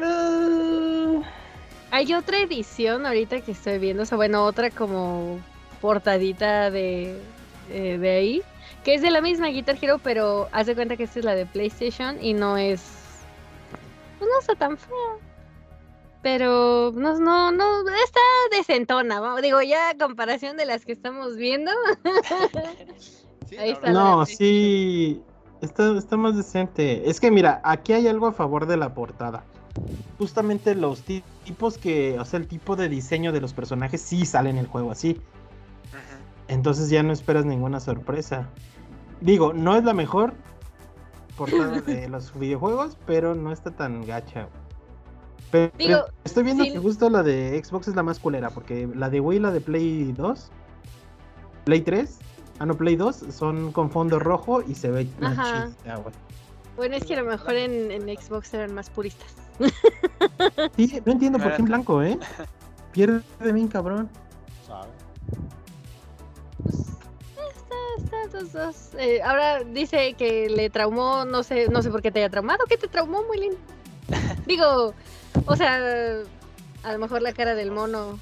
Ah, 0.00 0.67
Hay 1.90 2.12
otra 2.14 2.40
edición 2.40 3.06
ahorita 3.06 3.40
que 3.40 3.52
estoy 3.52 3.78
viendo, 3.78 4.02
o 4.02 4.06
sea, 4.06 4.16
bueno, 4.16 4.44
otra 4.44 4.70
como 4.70 5.40
portadita 5.80 6.70
de, 6.70 7.18
eh, 7.70 7.98
de 7.98 8.10
ahí, 8.10 8.42
que 8.84 8.94
es 8.94 9.02
de 9.02 9.10
la 9.10 9.20
misma 9.20 9.48
Guitar 9.48 9.78
Hero, 9.80 9.98
pero 10.02 10.48
haz 10.52 10.66
de 10.66 10.74
cuenta 10.74 10.96
que 10.96 11.04
esta 11.04 11.18
es 11.18 11.24
la 11.24 11.34
de 11.34 11.46
PlayStation 11.46 12.22
y 12.22 12.34
no 12.34 12.56
es. 12.56 12.82
Pues 14.18 14.30
no 14.30 14.40
está 14.40 14.54
tan 14.54 14.76
fea. 14.76 14.96
Pero 16.20 16.92
no, 16.94 17.18
no, 17.18 17.52
no, 17.52 17.80
está 18.04 18.20
decentona, 18.50 19.20
vamos, 19.20 19.40
digo, 19.40 19.62
ya 19.62 19.90
a 19.90 19.96
comparación 19.96 20.56
de 20.56 20.66
las 20.66 20.84
que 20.84 20.92
estamos 20.92 21.36
viendo. 21.36 21.70
Sí, 23.46 23.56
Ahí 23.56 23.70
está 23.70 23.92
No, 23.92 24.26
sí. 24.26 25.22
Está, 25.62 25.96
está 25.96 26.16
más 26.16 26.36
decente. 26.36 27.08
Es 27.08 27.18
que 27.18 27.30
mira, 27.30 27.60
aquí 27.64 27.94
hay 27.94 28.06
algo 28.06 28.26
a 28.26 28.32
favor 28.32 28.66
de 28.66 28.76
la 28.76 28.92
portada. 28.92 29.44
Justamente 30.18 30.74
los 30.74 31.02
ti- 31.02 31.22
tipos 31.44 31.78
que, 31.78 32.18
o 32.18 32.24
sea, 32.24 32.40
el 32.40 32.48
tipo 32.48 32.74
de 32.76 32.88
diseño 32.88 33.32
de 33.32 33.40
los 33.40 33.52
personajes 33.52 34.00
sí 34.00 34.26
sale 34.26 34.50
en 34.50 34.58
el 34.58 34.66
juego 34.66 34.90
así. 34.90 35.20
Entonces 36.48 36.88
ya 36.90 37.02
no 37.02 37.12
esperas 37.12 37.44
ninguna 37.44 37.78
sorpresa. 37.78 38.48
Digo, 39.20 39.52
no 39.52 39.76
es 39.76 39.84
la 39.84 39.94
mejor 39.94 40.32
portada 41.36 41.80
de 41.86 42.08
los 42.08 42.36
videojuegos, 42.38 42.96
pero 43.06 43.34
no 43.34 43.52
está 43.52 43.70
tan 43.70 44.04
gacha. 44.06 44.48
Pero 45.50 45.72
Digo, 45.78 46.04
estoy 46.24 46.44
viendo 46.44 46.64
sí. 46.64 46.72
que 46.72 46.78
justo 46.78 47.08
la 47.08 47.22
de 47.22 47.62
Xbox 47.62 47.88
es 47.88 47.94
la 47.96 48.02
más 48.02 48.18
culera, 48.18 48.50
porque 48.50 48.88
la 48.94 49.08
de 49.08 49.20
Wii 49.20 49.38
y 49.38 49.40
la 49.40 49.50
de 49.50 49.60
Play 49.60 50.12
2, 50.12 50.50
Play 51.64 51.80
3, 51.80 52.18
ah 52.58 52.66
no, 52.66 52.74
Play 52.74 52.96
2 52.96 53.24
son 53.30 53.72
con 53.72 53.90
fondo 53.90 54.18
rojo 54.18 54.62
y 54.62 54.74
se 54.74 54.90
ve 54.90 55.08
güey. 55.14 56.14
Bueno, 56.78 56.96
es 56.96 57.04
que 57.04 57.14
a 57.14 57.20
lo 57.22 57.28
mejor 57.30 57.54
en, 57.56 57.90
en 57.90 58.02
Xbox 58.18 58.54
eran 58.54 58.72
más 58.72 58.88
puristas. 58.88 59.34
Sí, 60.76 61.02
no 61.04 61.12
entiendo 61.12 61.38
por 61.38 61.50
qué 61.52 61.56
en 61.62 61.64
blanco, 61.66 62.02
¿eh? 62.02 62.16
Pierde 62.92 63.22
bien 63.52 63.68
cabrón. 63.68 64.08
¿Sabe? 64.66 64.88
Está, 67.38 67.76
está, 67.98 68.38
dos, 68.38 68.52
dos. 68.52 68.76
Eh, 68.98 69.20
ahora 69.22 69.64
dice 69.64 70.14
que 70.14 70.48
le 70.48 70.70
traumó, 70.70 71.24
no 71.24 71.42
sé, 71.42 71.68
no 71.68 71.82
sé 71.82 71.90
por 71.90 72.00
qué 72.02 72.10
te 72.10 72.20
haya 72.20 72.30
traumado. 72.30 72.64
¿Qué 72.68 72.76
te 72.76 72.88
traumó, 72.88 73.22
Muelin? 73.24 73.52
Digo, 74.46 74.94
o 75.46 75.56
sea, 75.56 75.76
a 76.84 76.92
lo 76.92 76.98
mejor 76.98 77.22
la 77.22 77.32
cara 77.32 77.54
del 77.54 77.70
mono. 77.72 78.18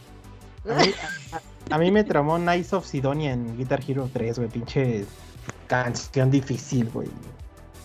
A 0.68 0.74
mí, 0.74 0.92
a- 1.32 1.74
a 1.74 1.78
mí 1.78 1.90
me 1.90 2.04
tramó 2.04 2.38
Nice 2.38 2.74
of 2.74 2.86
Sidonia 2.86 3.32
en 3.32 3.56
Guitar 3.56 3.80
Hero 3.86 4.08
3, 4.12 4.38
güey, 4.38 4.48
pinche 4.50 5.04
canción 5.66 6.30
difícil, 6.30 6.88
güey. 6.90 7.08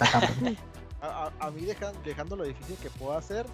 Está 0.02 0.20
cabrón. 0.20 0.58
A, 1.02 1.08
a- 1.40 1.48
a 1.48 1.50
mí 1.52 1.62
dejan, 1.62 1.96
dejando 2.06 2.36
lo 2.36 2.44
difícil 2.44 2.76
que 2.78 2.90
puedo 2.92 3.18
hacer, 3.18 3.48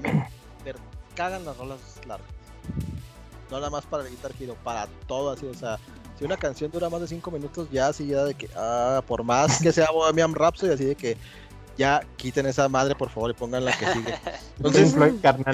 me, 0.00 0.12
me 0.64 0.74
cagan 1.16 1.44
las 1.44 1.56
rolas 1.56 1.80
largas. 2.06 2.28
No 3.50 3.56
nada 3.58 3.68
más 3.70 3.84
para 3.84 4.04
el 4.04 4.10
Guitar 4.10 4.30
Hero, 4.38 4.56
para 4.62 4.86
todo 5.08 5.30
así, 5.32 5.44
o 5.46 5.54
sea, 5.54 5.76
si 6.16 6.24
una 6.24 6.36
canción 6.36 6.70
dura 6.70 6.88
más 6.88 7.00
de 7.00 7.08
5 7.08 7.30
minutos, 7.32 7.68
ya 7.72 7.88
así 7.88 8.06
ya 8.06 8.22
de 8.24 8.34
que, 8.34 8.48
ah, 8.54 9.02
por 9.08 9.24
más 9.24 9.60
que 9.60 9.72
sea 9.72 9.90
Bohemian 9.90 10.34
Rhapsody, 10.36 10.70
así 10.72 10.84
de 10.84 10.94
que 10.94 11.16
ya 11.76 12.00
quiten 12.16 12.46
esa 12.46 12.68
madre 12.68 12.94
por 12.94 13.10
favor 13.10 13.30
y 13.30 13.34
pongan 13.34 13.64
la 13.64 13.72
que 13.76 13.86
sigue. 13.92 14.14
Entonces, 14.56 14.94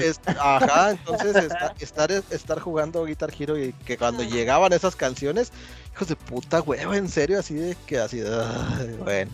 es- 0.03 0.19
ajá, 0.39 0.91
entonces 0.91 1.35
esta- 1.35 1.73
estar, 1.79 2.11
estar 2.11 2.59
jugando 2.59 3.03
Guitar 3.05 3.31
Hero 3.37 3.57
y 3.57 3.73
que 3.73 3.97
cuando 3.97 4.21
Ajá. 4.23 4.31
llegaban 4.31 4.71
esas 4.73 4.95
canciones, 4.95 5.51
hijos 5.93 6.07
de 6.07 6.15
puta 6.15 6.61
hueva, 6.61 6.95
en 6.95 7.09
serio, 7.09 7.39
así 7.39 7.55
de 7.55 7.75
que 7.87 7.97
así, 7.99 8.21
ay, 8.21 8.95
bueno. 9.03 9.31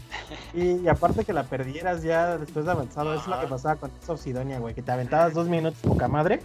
Y, 0.54 0.84
y 0.84 0.88
aparte 0.88 1.26
que 1.26 1.34
la 1.34 1.44
perdieras 1.44 2.02
ya 2.04 2.38
después 2.38 2.66
de 2.66 2.72
avanzado, 2.72 3.14
es 3.14 3.28
lo 3.28 3.34
que 3.34 3.46
Ajá. 3.46 3.50
pasaba 3.50 3.76
con 3.76 4.18
Sidonia, 4.18 4.60
güey, 4.60 4.74
que 4.74 4.82
te 4.82 4.92
aventabas 4.92 5.34
dos 5.34 5.48
minutos 5.50 5.80
poca 5.82 6.08
madre 6.08 6.42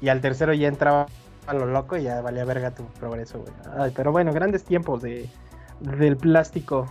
y 0.00 0.08
al 0.08 0.20
tercero 0.22 0.54
ya 0.54 0.68
entraba 0.68 1.06
a 1.46 1.52
lo 1.52 1.66
loco 1.66 1.98
y 1.98 2.04
ya 2.04 2.22
valía 2.22 2.46
verga 2.46 2.70
tu 2.74 2.84
progreso, 2.98 3.38
güey. 3.40 3.52
Ay, 3.78 3.92
pero 3.94 4.10
bueno, 4.10 4.32
grandes 4.32 4.64
tiempos 4.64 5.02
de 5.02 5.28
del 5.80 6.16
plástico. 6.16 6.88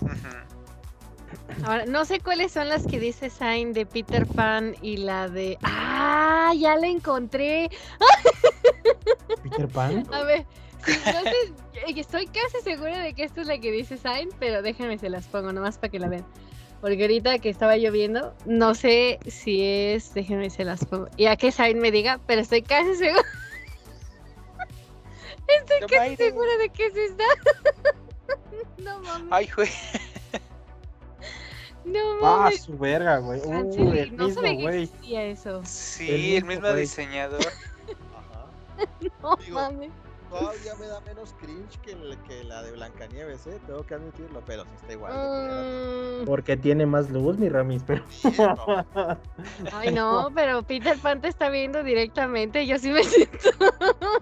Ujú. 0.00 0.12
Ahora, 1.64 1.84
no 1.86 2.04
sé 2.04 2.20
cuáles 2.20 2.52
son 2.52 2.68
las 2.68 2.86
que 2.86 2.98
dice 2.98 3.30
Sign 3.30 3.72
de 3.72 3.86
Peter 3.86 4.26
Pan 4.26 4.74
y 4.82 4.96
la 4.98 5.28
de. 5.28 5.58
¡Ah! 5.62 6.52
Ya 6.56 6.76
la 6.76 6.86
encontré. 6.86 7.70
Peter 9.42 9.68
Pan. 9.68 10.06
A 10.12 10.22
ver, 10.24 10.46
sé, 10.84 11.00
eh, 11.86 11.94
estoy 11.96 12.26
casi 12.26 12.62
segura 12.62 12.98
de 12.98 13.14
que 13.14 13.24
esta 13.24 13.40
es 13.40 13.46
la 13.46 13.58
que 13.58 13.70
dice 13.70 13.96
Sign, 13.96 14.30
pero 14.38 14.62
déjenme 14.62 14.98
se 14.98 15.10
las 15.10 15.26
pongo 15.26 15.52
nomás 15.52 15.78
para 15.78 15.90
que 15.90 15.98
la 15.98 16.08
vean. 16.08 16.26
Porque 16.80 17.02
ahorita 17.02 17.38
que 17.38 17.50
estaba 17.50 17.76
lloviendo, 17.76 18.34
no 18.46 18.74
sé 18.74 19.18
si 19.26 19.62
es, 19.62 20.14
déjenme 20.14 20.48
se 20.48 20.64
las 20.64 20.84
pongo. 20.84 21.08
Y 21.16 21.26
a 21.26 21.36
que 21.36 21.52
Sign 21.52 21.78
me 21.78 21.90
diga, 21.90 22.20
pero 22.26 22.40
estoy 22.40 22.62
casi 22.62 22.94
segura. 22.94 23.24
Estoy 25.48 25.88
casi 25.88 26.16
segura 26.16 26.56
de 26.58 26.68
que 26.70 26.86
es 26.86 26.96
esta. 26.96 27.24
No 28.78 29.00
mames. 29.00 29.28
Ay, 29.30 29.48
güey. 29.54 29.68
No 31.92 31.98
Ah, 32.26 32.36
mames. 32.44 32.62
su 32.62 32.76
verga, 32.78 33.18
güey. 33.18 33.40
Ah, 33.50 33.62
Uh, 33.64 33.72
sí, 33.72 33.80
el 33.98 34.16
no 34.16 34.26
mismo, 34.26 34.42
sabía 34.42 34.56
que 34.56 34.62
güey. 34.62 34.82
existía 34.84 35.24
eso. 35.24 35.60
Sí, 35.64 36.08
El 36.08 36.14
el 36.14 36.30
mismo 36.32 36.48
mismo 36.48 36.68
güey. 36.68 36.80
diseñador. 36.80 37.40
Ajá. 38.16 38.46
No 39.22 39.36
Digo, 39.36 39.60
mames. 39.60 39.90
Todavía 40.30 40.76
me 40.76 40.86
da 40.86 41.00
menos 41.00 41.34
cringe 41.40 41.76
que, 41.82 41.90
el- 41.90 42.16
que 42.28 42.44
la 42.44 42.62
de 42.62 42.70
Blancanieves, 42.70 43.48
¿eh? 43.48 43.58
Tengo 43.66 43.84
que 43.84 43.94
admitirlo, 43.94 44.40
pero 44.46 44.62
sí 44.62 44.70
está 44.80 44.92
igual. 44.92 45.12
Mm, 45.12 46.24
Porque 46.24 46.56
tiene 46.56 46.86
más 46.86 47.10
luz, 47.10 47.36
mi 47.36 47.48
Ramis, 47.48 47.82
pero. 47.84 48.04
Sí, 48.10 48.28
no. 48.38 48.86
Ay, 49.72 49.92
no, 49.92 50.30
pero 50.32 50.62
Peter 50.62 50.96
Pan 50.98 51.20
te 51.20 51.26
está 51.26 51.48
viendo 51.50 51.82
directamente. 51.82 52.64
Yo 52.64 52.78
sí 52.78 52.90
me 52.92 53.02
siento 53.02 53.38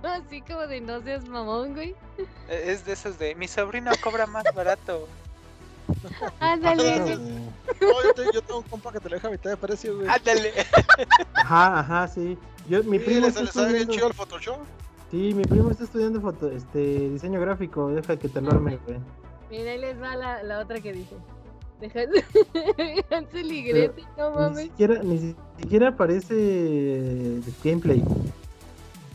así 0.02 0.40
como 0.40 0.66
de 0.66 0.80
no 0.80 1.02
seas 1.02 1.28
mamón, 1.28 1.74
güey. 1.74 1.94
Eh, 2.48 2.64
Es 2.68 2.86
de 2.86 2.92
esos 2.94 3.18
de 3.18 3.34
mi 3.34 3.46
sobrino 3.46 3.90
cobra 4.02 4.26
más 4.26 4.44
barato. 4.54 5.06
Ándale. 6.40 7.16
No, 7.80 8.02
yo, 8.02 8.14
te- 8.14 8.24
yo 8.34 8.42
tengo 8.42 8.60
un 8.60 8.64
compa 8.68 8.92
que 8.92 9.00
te 9.00 9.08
lo 9.08 9.16
deja 9.16 9.28
a 9.28 9.30
mitad 9.30 9.50
de 9.50 9.56
precio, 9.56 9.96
güey. 9.96 10.08
Ándale. 10.08 10.52
Ajá, 11.34 11.80
ajá, 11.80 12.08
sí. 12.08 12.36
Yo, 12.68 12.82
mi 12.84 12.98
Sí, 12.98 13.04
primo 13.04 13.30
sale, 13.30 13.46
le 13.46 13.52
sale 13.52 13.72
bien 13.74 13.88
chido 13.88 14.06
el 14.08 14.14
Photoshop. 14.14 14.58
Sí, 15.10 15.32
mi 15.34 15.44
primo 15.44 15.70
está 15.70 15.84
estudiando 15.84 16.20
foto, 16.20 16.50
este, 16.50 17.08
diseño 17.10 17.40
gráfico. 17.40 17.88
Deja 17.90 18.16
que 18.18 18.28
te 18.28 18.40
lo 18.40 18.50
arme, 18.50 18.78
güey. 18.86 18.98
Mira, 19.50 19.70
ahí 19.72 19.78
les 19.78 20.00
va 20.02 20.14
la, 20.16 20.42
la 20.42 20.58
otra 20.60 20.80
que 20.80 20.92
dice. 20.92 21.16
Deja 21.80 22.00
Hansel 23.16 23.52
y 23.52 23.62
Gretel, 23.62 24.04
no 24.18 24.30
Ni 24.30 24.36
mames. 24.36 24.62
siquiera, 24.64 25.02
ni 25.02 25.34
siquiera 25.60 25.88
aparece 25.88 27.40
gameplay. 27.64 28.02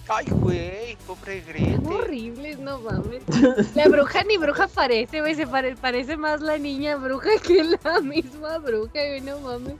Ay, 0.09 0.25
güey, 0.29 0.97
pobre 1.07 1.41
Son 1.43 1.53
Grete. 1.53 1.87
horribles, 1.87 2.59
no 2.59 2.79
mames. 2.81 3.23
La 3.75 3.87
bruja 3.87 4.23
ni 4.23 4.37
bruja 4.37 4.67
parece, 4.67 5.21
güey. 5.21 5.33
Se 5.35 5.47
pare- 5.47 5.75
parece 5.77 6.17
más 6.17 6.41
la 6.41 6.57
niña 6.57 6.97
bruja 6.97 7.29
que 7.47 7.63
la 7.63 8.01
misma 8.01 8.57
bruja, 8.57 8.91
güey. 8.93 9.21
No 9.21 9.39
mames. 9.39 9.75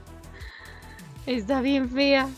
Está 1.26 1.60
bien 1.60 1.88
fea. 1.90 2.28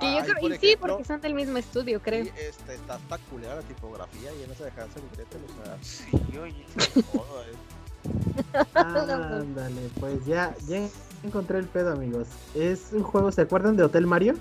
Que 0.00 0.14
yo 0.16 0.22
creo, 0.24 0.34
por 0.40 0.52
y 0.52 0.58
sí, 0.58 0.76
porque 0.80 1.04
son 1.04 1.20
del 1.20 1.34
mismo 1.34 1.58
estudio, 1.58 2.00
creo. 2.02 2.24
y, 2.24 2.28
este, 2.28 2.74
está 2.74 2.98
culera 3.30 3.54
la 3.54 3.62
tipografía 3.62 4.32
y 4.34 4.42
en 4.42 4.50
esa 4.50 4.64
de 4.64 4.70
Hansel 4.70 5.02
y 5.12 5.16
Gretel, 5.16 5.40
o 5.44 5.64
sea, 5.64 5.78
Sí, 5.80 6.38
oye. 6.38 6.64
todo 7.12 7.42
es- 7.42 8.66
Ándale, 8.74 9.90
pues 10.00 10.24
ya, 10.26 10.54
ya 10.66 10.88
encontré 11.22 11.58
el 11.58 11.66
pedo, 11.66 11.92
amigos. 11.92 12.26
Es 12.54 12.88
un 12.92 13.04
juego, 13.04 13.30
¿se 13.30 13.42
acuerdan 13.42 13.76
de 13.76 13.84
Hotel 13.84 14.06
Mario? 14.08 14.34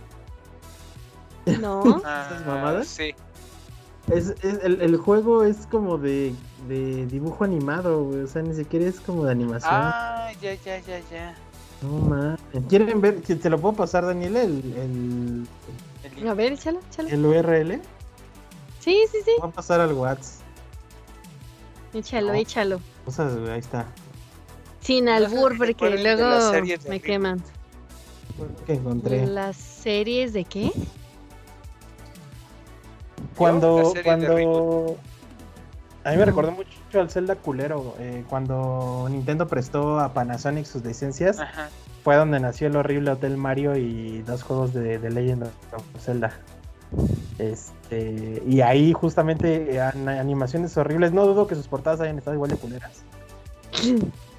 No. 1.61 2.01
Ah, 2.05 2.41
mamadas? 2.45 2.87
Sí. 2.87 3.13
Es, 4.11 4.29
es- 4.41 4.63
el, 4.63 4.81
el 4.81 4.97
juego 4.97 5.43
es 5.43 5.67
como 5.69 5.97
de, 5.97 6.33
de 6.67 7.05
dibujo 7.07 7.43
animado, 7.43 8.03
güey. 8.05 8.21
O 8.23 8.27
sea, 8.27 8.41
ni 8.41 8.53
siquiera 8.55 8.85
es 8.87 8.99
como 8.99 9.25
de 9.25 9.31
animación. 9.31 9.71
Ah, 9.73 10.29
ya, 10.41 10.53
ya, 10.55 10.79
ya, 10.79 10.99
ya. 11.11 11.35
No 11.81 11.89
mames. 11.99 12.39
¿Quieren 12.69 13.01
ver? 13.01 13.21
¿Que 13.21 13.35
¿Te 13.35 13.49
lo 13.49 13.59
puedo 13.59 13.75
pasar, 13.75 14.05
Daniel? 14.05 14.35
El, 14.35 14.73
el, 14.75 15.47
El 16.17 16.27
A 16.27 16.33
ver, 16.33 16.53
échalo, 16.53 16.79
échalo. 16.91 17.09
el 17.09 17.25
URL. 17.25 17.81
Sí, 18.79 19.03
sí, 19.11 19.17
sí. 19.25 19.31
Voy 19.39 19.49
a 19.49 19.53
pasar 19.53 19.79
al 19.81 19.93
WhatsApp. 19.93 20.41
Échalo, 21.93 22.27
No. 22.29 22.33
échalo. 22.35 22.79
Cosas, 23.05 23.35
güey, 23.37 23.51
ahí 23.51 23.59
está. 23.59 23.85
Sin 24.81 25.09
albur, 25.09 25.57
porque 25.57 25.89
luego 26.01 26.51
me 26.89 26.99
queman. 26.99 27.41
Que 28.65 28.73
encontré. 28.73 29.27
¿Las 29.27 29.57
series 29.57 30.33
de 30.33 30.45
qué? 30.45 30.71
Cuando, 33.37 33.93
cuando... 34.03 34.97
A 36.03 36.11
mí 36.11 36.17
me 36.17 36.25
recordó 36.25 36.51
mucho 36.51 36.99
al 36.99 37.09
Zelda 37.09 37.35
culero. 37.35 37.95
eh, 37.99 38.23
cuando 38.29 39.07
Nintendo 39.09 39.47
prestó 39.47 39.99
a 39.99 40.13
Panasonic 40.13 40.65
sus 40.65 40.83
licencias, 40.83 41.39
Ajá. 41.39 41.69
fue 42.03 42.15
donde 42.15 42.39
nació 42.39 42.67
el 42.67 42.75
horrible 42.75 43.11
Hotel 43.11 43.37
Mario 43.37 43.75
y 43.77 44.21
dos 44.23 44.41
juegos 44.43 44.73
de, 44.73 44.97
de 44.97 45.09
Legend 45.11 45.43
of 45.43 45.83
Zelda. 45.99 46.33
Este, 47.39 48.41
y 48.47 48.61
ahí 48.61 48.93
justamente 48.93 49.79
an- 49.79 50.09
animaciones 50.09 50.75
horribles. 50.77 51.11
No 51.13 51.25
dudo 51.25 51.47
que 51.47 51.55
sus 51.55 51.67
portadas 51.67 52.01
hayan 52.01 52.17
estado 52.17 52.35
igual 52.35 52.51
de 52.51 52.57
culeras. 52.57 53.03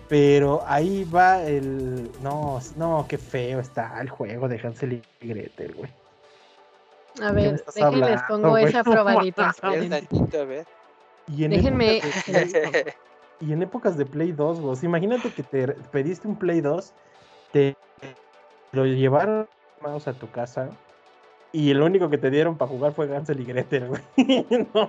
Pero 0.08 0.62
ahí 0.66 1.04
va 1.04 1.42
el. 1.42 2.10
No, 2.22 2.60
no, 2.76 3.06
qué 3.08 3.16
feo 3.18 3.60
está 3.60 3.98
el 4.00 4.10
juego 4.10 4.48
de 4.48 4.60
Hansel 4.60 5.00
y 5.20 5.26
Gretel, 5.26 5.74
güey. 5.74 5.90
A 7.20 7.32
ver, 7.32 7.62
déjenles 7.74 7.82
hablando, 7.82 8.22
pongo 8.28 8.58
esa 8.58 8.82
probadita. 8.84 9.54
tantito, 9.60 10.40
a 10.40 10.44
ver. 10.44 10.66
Y 11.28 11.44
en 11.44 11.50
Déjenme- 11.52 11.98
épocas 11.98 12.24
de 12.52 12.62
Play- 12.70 12.94
y 13.40 13.52
en 13.52 13.62
épocas 13.62 13.96
de 13.96 14.06
Play 14.06 14.32
2, 14.32 14.60
güey. 14.60 14.72
o 14.72 14.76
sea, 14.76 14.88
imagínate 14.88 15.30
que 15.32 15.42
te 15.42 15.68
pediste 15.90 16.26
un 16.28 16.36
Play 16.36 16.60
2, 16.60 16.92
te 17.52 17.76
lo 18.72 18.86
llevaron 18.86 19.46
mouse 19.80 20.08
a 20.08 20.12
tu 20.14 20.30
casa 20.30 20.70
y 21.52 21.74
lo 21.74 21.84
único 21.84 22.08
que 22.08 22.16
te 22.18 22.30
dieron 22.30 22.56
para 22.56 22.70
jugar 22.70 22.92
fue 22.94 23.14
Hansel 23.14 23.40
y 23.40 23.44
Gretel, 23.44 23.88
güey. 23.88 24.02
No 24.74 24.88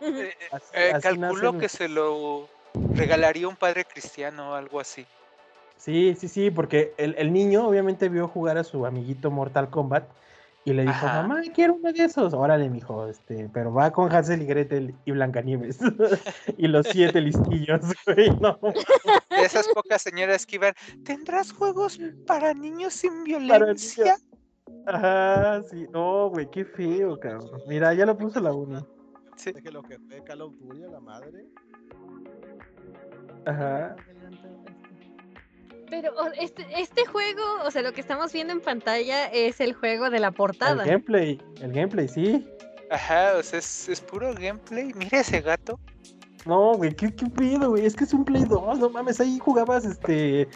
Eh, 0.00 0.32
así- 0.52 0.66
eh, 0.74 0.90
así 0.94 1.02
calculo 1.02 1.52
nacen- 1.52 1.60
que 1.60 1.68
se 1.68 1.88
lo 1.88 2.48
regalaría 2.94 3.46
un 3.48 3.56
padre 3.56 3.84
cristiano 3.84 4.50
o 4.50 4.54
algo 4.54 4.80
así. 4.80 5.06
Sí, 5.76 6.16
sí, 6.18 6.28
sí, 6.28 6.50
porque 6.50 6.94
el, 6.96 7.14
el 7.18 7.32
niño 7.32 7.66
obviamente 7.68 8.08
vio 8.08 8.26
jugar 8.26 8.56
a 8.58 8.64
su 8.64 8.86
amiguito 8.86 9.30
Mortal 9.30 9.68
Kombat 9.70 10.04
y 10.66 10.72
le 10.72 10.82
dijo, 10.82 10.94
Ajá. 10.94 11.22
mamá, 11.22 11.42
quiero 11.54 11.74
uno 11.74 11.92
de 11.92 12.04
esos. 12.04 12.32
Órale, 12.32 12.70
mijo, 12.70 13.06
este, 13.06 13.50
pero 13.52 13.72
va 13.72 13.90
con 13.90 14.10
Hansel 14.12 14.42
y 14.42 14.46
Gretel 14.46 14.94
y 15.04 15.10
Blancanieves. 15.12 15.78
y 16.58 16.66
los 16.68 16.86
siete 16.88 17.20
listillos, 17.20 17.80
güey. 18.06 18.30
No, 18.40 18.58
De 18.62 19.44
esas 19.44 19.68
pocas 19.68 20.00
señoras 20.02 20.46
que 20.46 20.56
iban, 20.56 20.74
¿tendrás 21.04 21.52
juegos 21.52 21.98
para 22.26 22.54
niños 22.54 22.94
sin 22.94 23.24
violencia? 23.24 24.16
niños. 24.66 24.86
Ajá, 24.86 25.62
sí. 25.70 25.86
No, 25.92 26.30
güey, 26.30 26.50
qué 26.50 26.64
feo, 26.64 27.18
cabrón. 27.20 27.60
Mira, 27.68 27.92
ya 27.94 28.06
lo 28.06 28.16
puso 28.16 28.40
la 28.40 28.52
uni. 28.52 28.78
Sí. 29.36 29.52
que 29.52 29.70
lo 29.70 29.82
que 29.82 29.98
fue 29.98 30.22
Call 30.24 30.42
of 30.42 30.54
Duty 30.60 30.84
a 30.84 30.88
la 30.88 31.00
madre. 31.00 31.44
Ajá. 33.46 33.96
Pero 35.90 36.12
este, 36.40 36.66
este 36.76 37.06
juego, 37.06 37.42
o 37.64 37.70
sea, 37.70 37.82
lo 37.82 37.92
que 37.92 38.00
estamos 38.00 38.32
viendo 38.32 38.52
en 38.52 38.60
pantalla 38.60 39.26
es 39.26 39.60
el 39.60 39.74
juego 39.74 40.10
de 40.10 40.18
la 40.20 40.28
El 40.28 40.34
portada. 40.34 40.84
gameplay, 40.84 41.40
el 41.60 41.72
gameplay, 41.72 42.08
sí. 42.08 42.46
Ajá, 42.90 43.34
o 43.38 43.42
sea, 43.42 43.58
es, 43.58 43.88
es 43.88 44.00
puro 44.00 44.32
gameplay. 44.34 44.92
Mira 44.94 45.20
ese 45.20 45.40
gato. 45.40 45.78
No, 46.46 46.74
güey, 46.74 46.94
qué, 46.94 47.14
qué 47.14 47.26
pedo, 47.26 47.70
güey. 47.70 47.86
Es 47.86 47.96
que 47.96 48.04
es 48.04 48.12
un 48.12 48.24
Play 48.24 48.44
2, 48.44 48.78
no 48.78 48.90
mames, 48.90 49.20
ahí 49.20 49.38
jugabas 49.38 49.84
este 49.86 50.48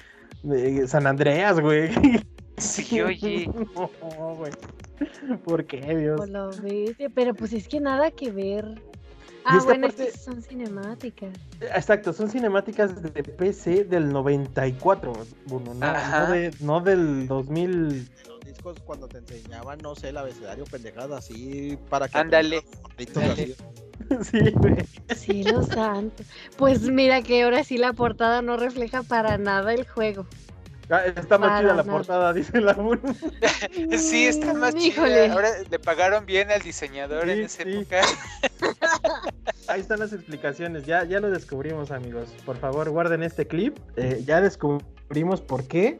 eh, 0.51 0.85
San 0.87 1.07
Andreas, 1.07 1.61
güey. 1.61 1.91
Sí, 2.59 3.01
oye. 3.01 3.49
No, 3.77 4.35
güey. 4.35 4.53
¿Por 5.45 5.65
qué, 5.65 5.97
Dios? 5.97 6.17
Por 6.17 6.29
lo 6.29 6.51
bestia, 6.61 7.09
pero 7.15 7.33
pues 7.33 7.53
es 7.53 7.69
que 7.69 7.79
nada 7.79 8.11
que 8.11 8.33
ver. 8.33 8.65
Ah, 9.51 9.57
es 9.57 9.63
que 9.63 9.65
bueno, 9.69 9.87
aparte- 9.87 10.09
estas 10.09 10.25
son 10.25 10.43
cinemáticas. 10.43 11.31
Exacto, 11.61 12.13
son 12.13 12.29
cinemáticas 12.31 13.03
de 13.03 13.23
PC 13.23 13.85
del 13.85 14.13
94, 14.13 15.13
Bruno, 15.47 15.73
no, 15.75 15.93
no, 15.93 16.31
de- 16.31 16.55
no 16.61 16.81
del 16.81 17.27
2000. 17.27 17.67
En 18.23 18.29
los 18.29 18.41
discos 18.41 18.79
cuando 18.85 19.09
te 19.09 19.19
enseñaban, 19.19 19.79
no 19.79 19.95
sé, 19.95 20.11
el 20.11 20.19
abecedario 20.19 20.65
pendejada 20.65 21.19
así 21.19 21.79
para 21.89 22.09
que 22.09 22.19
Ándale. 22.19 22.63
Sí, 24.31 24.39
güey. 24.55 24.77
Cielo 25.15 25.63
santo. 25.65 26.23
Pues 26.57 26.83
mira 26.83 27.21
que 27.23 27.43
ahora 27.43 27.65
sí 27.65 27.77
la 27.79 27.93
portada 27.93 28.43
no 28.43 28.57
refleja 28.57 29.03
para 29.03 29.37
nada 29.39 29.75
el 29.75 29.87
juego. 29.87 30.27
Ah, 30.91 31.05
Está 31.05 31.37
más 31.39 31.49
Para 31.51 31.61
chida 31.61 31.69
la 31.75 31.83
nada. 31.83 31.93
portada, 31.93 32.33
dice 32.35 32.61
la 32.61 32.73
Bruno. 32.73 33.15
Sí, 33.99 34.27
está 34.27 34.55
más 34.55 34.75
Mm, 34.75 34.79
chida. 34.79 35.33
Ahora 35.33 35.51
le 35.71 35.79
pagaron 35.79 36.25
bien 36.27 36.51
al 36.51 36.63
diseñador 36.63 37.29
en 37.29 37.43
esa 37.43 37.63
sí. 37.63 37.71
época. 37.71 38.01
Ahí 39.69 39.81
están 39.81 39.99
las 39.99 40.13
explicaciones, 40.15 40.87
ya, 40.87 41.05
ya 41.05 41.21
lo 41.21 41.31
descubrimos, 41.31 41.91
amigos. 41.91 42.31
Por 42.47 42.57
favor, 42.57 42.89
guarden 42.91 43.23
este 43.23 43.47
clip. 43.47 43.77
Eh, 43.97 44.23
ya 44.27 44.41
descubrimos 44.41 45.43
por 45.43 45.67
qué 45.69 45.99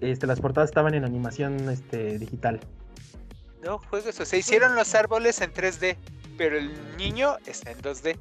este, 0.00 0.26
las 0.28 0.40
portadas 0.40 0.70
estaban 0.70 0.94
en 0.94 1.04
animación 1.04 1.68
este, 1.68 2.18
digital. 2.18 2.60
No 3.64 3.78
juegos, 3.78 4.18
o 4.20 4.24
sea, 4.24 4.38
hicieron 4.38 4.74
los 4.76 4.94
árboles 4.94 5.40
en 5.40 5.52
3D, 5.52 5.96
pero 6.38 6.58
el 6.58 6.70
niño 6.96 7.36
está 7.46 7.70
en 7.72 7.78
2D. 7.82 8.16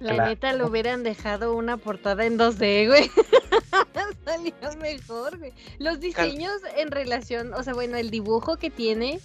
La 0.00 0.14
Claro. 0.14 0.30
neta 0.30 0.52
lo 0.54 0.66
hubieran 0.68 1.02
dejado 1.02 1.54
una 1.54 1.76
portada 1.76 2.24
en 2.24 2.38
2D, 2.38 2.88
güey. 2.88 3.10
Salía 4.24 4.54
mejor, 4.80 5.38
güey. 5.38 5.52
Los 5.78 6.00
diseños 6.00 6.52
en 6.76 6.90
relación, 6.90 7.52
o 7.54 7.62
sea, 7.62 7.74
bueno, 7.74 7.96
el 7.96 8.10
dibujo 8.10 8.56
que 8.56 8.70
tiene, 8.70 9.20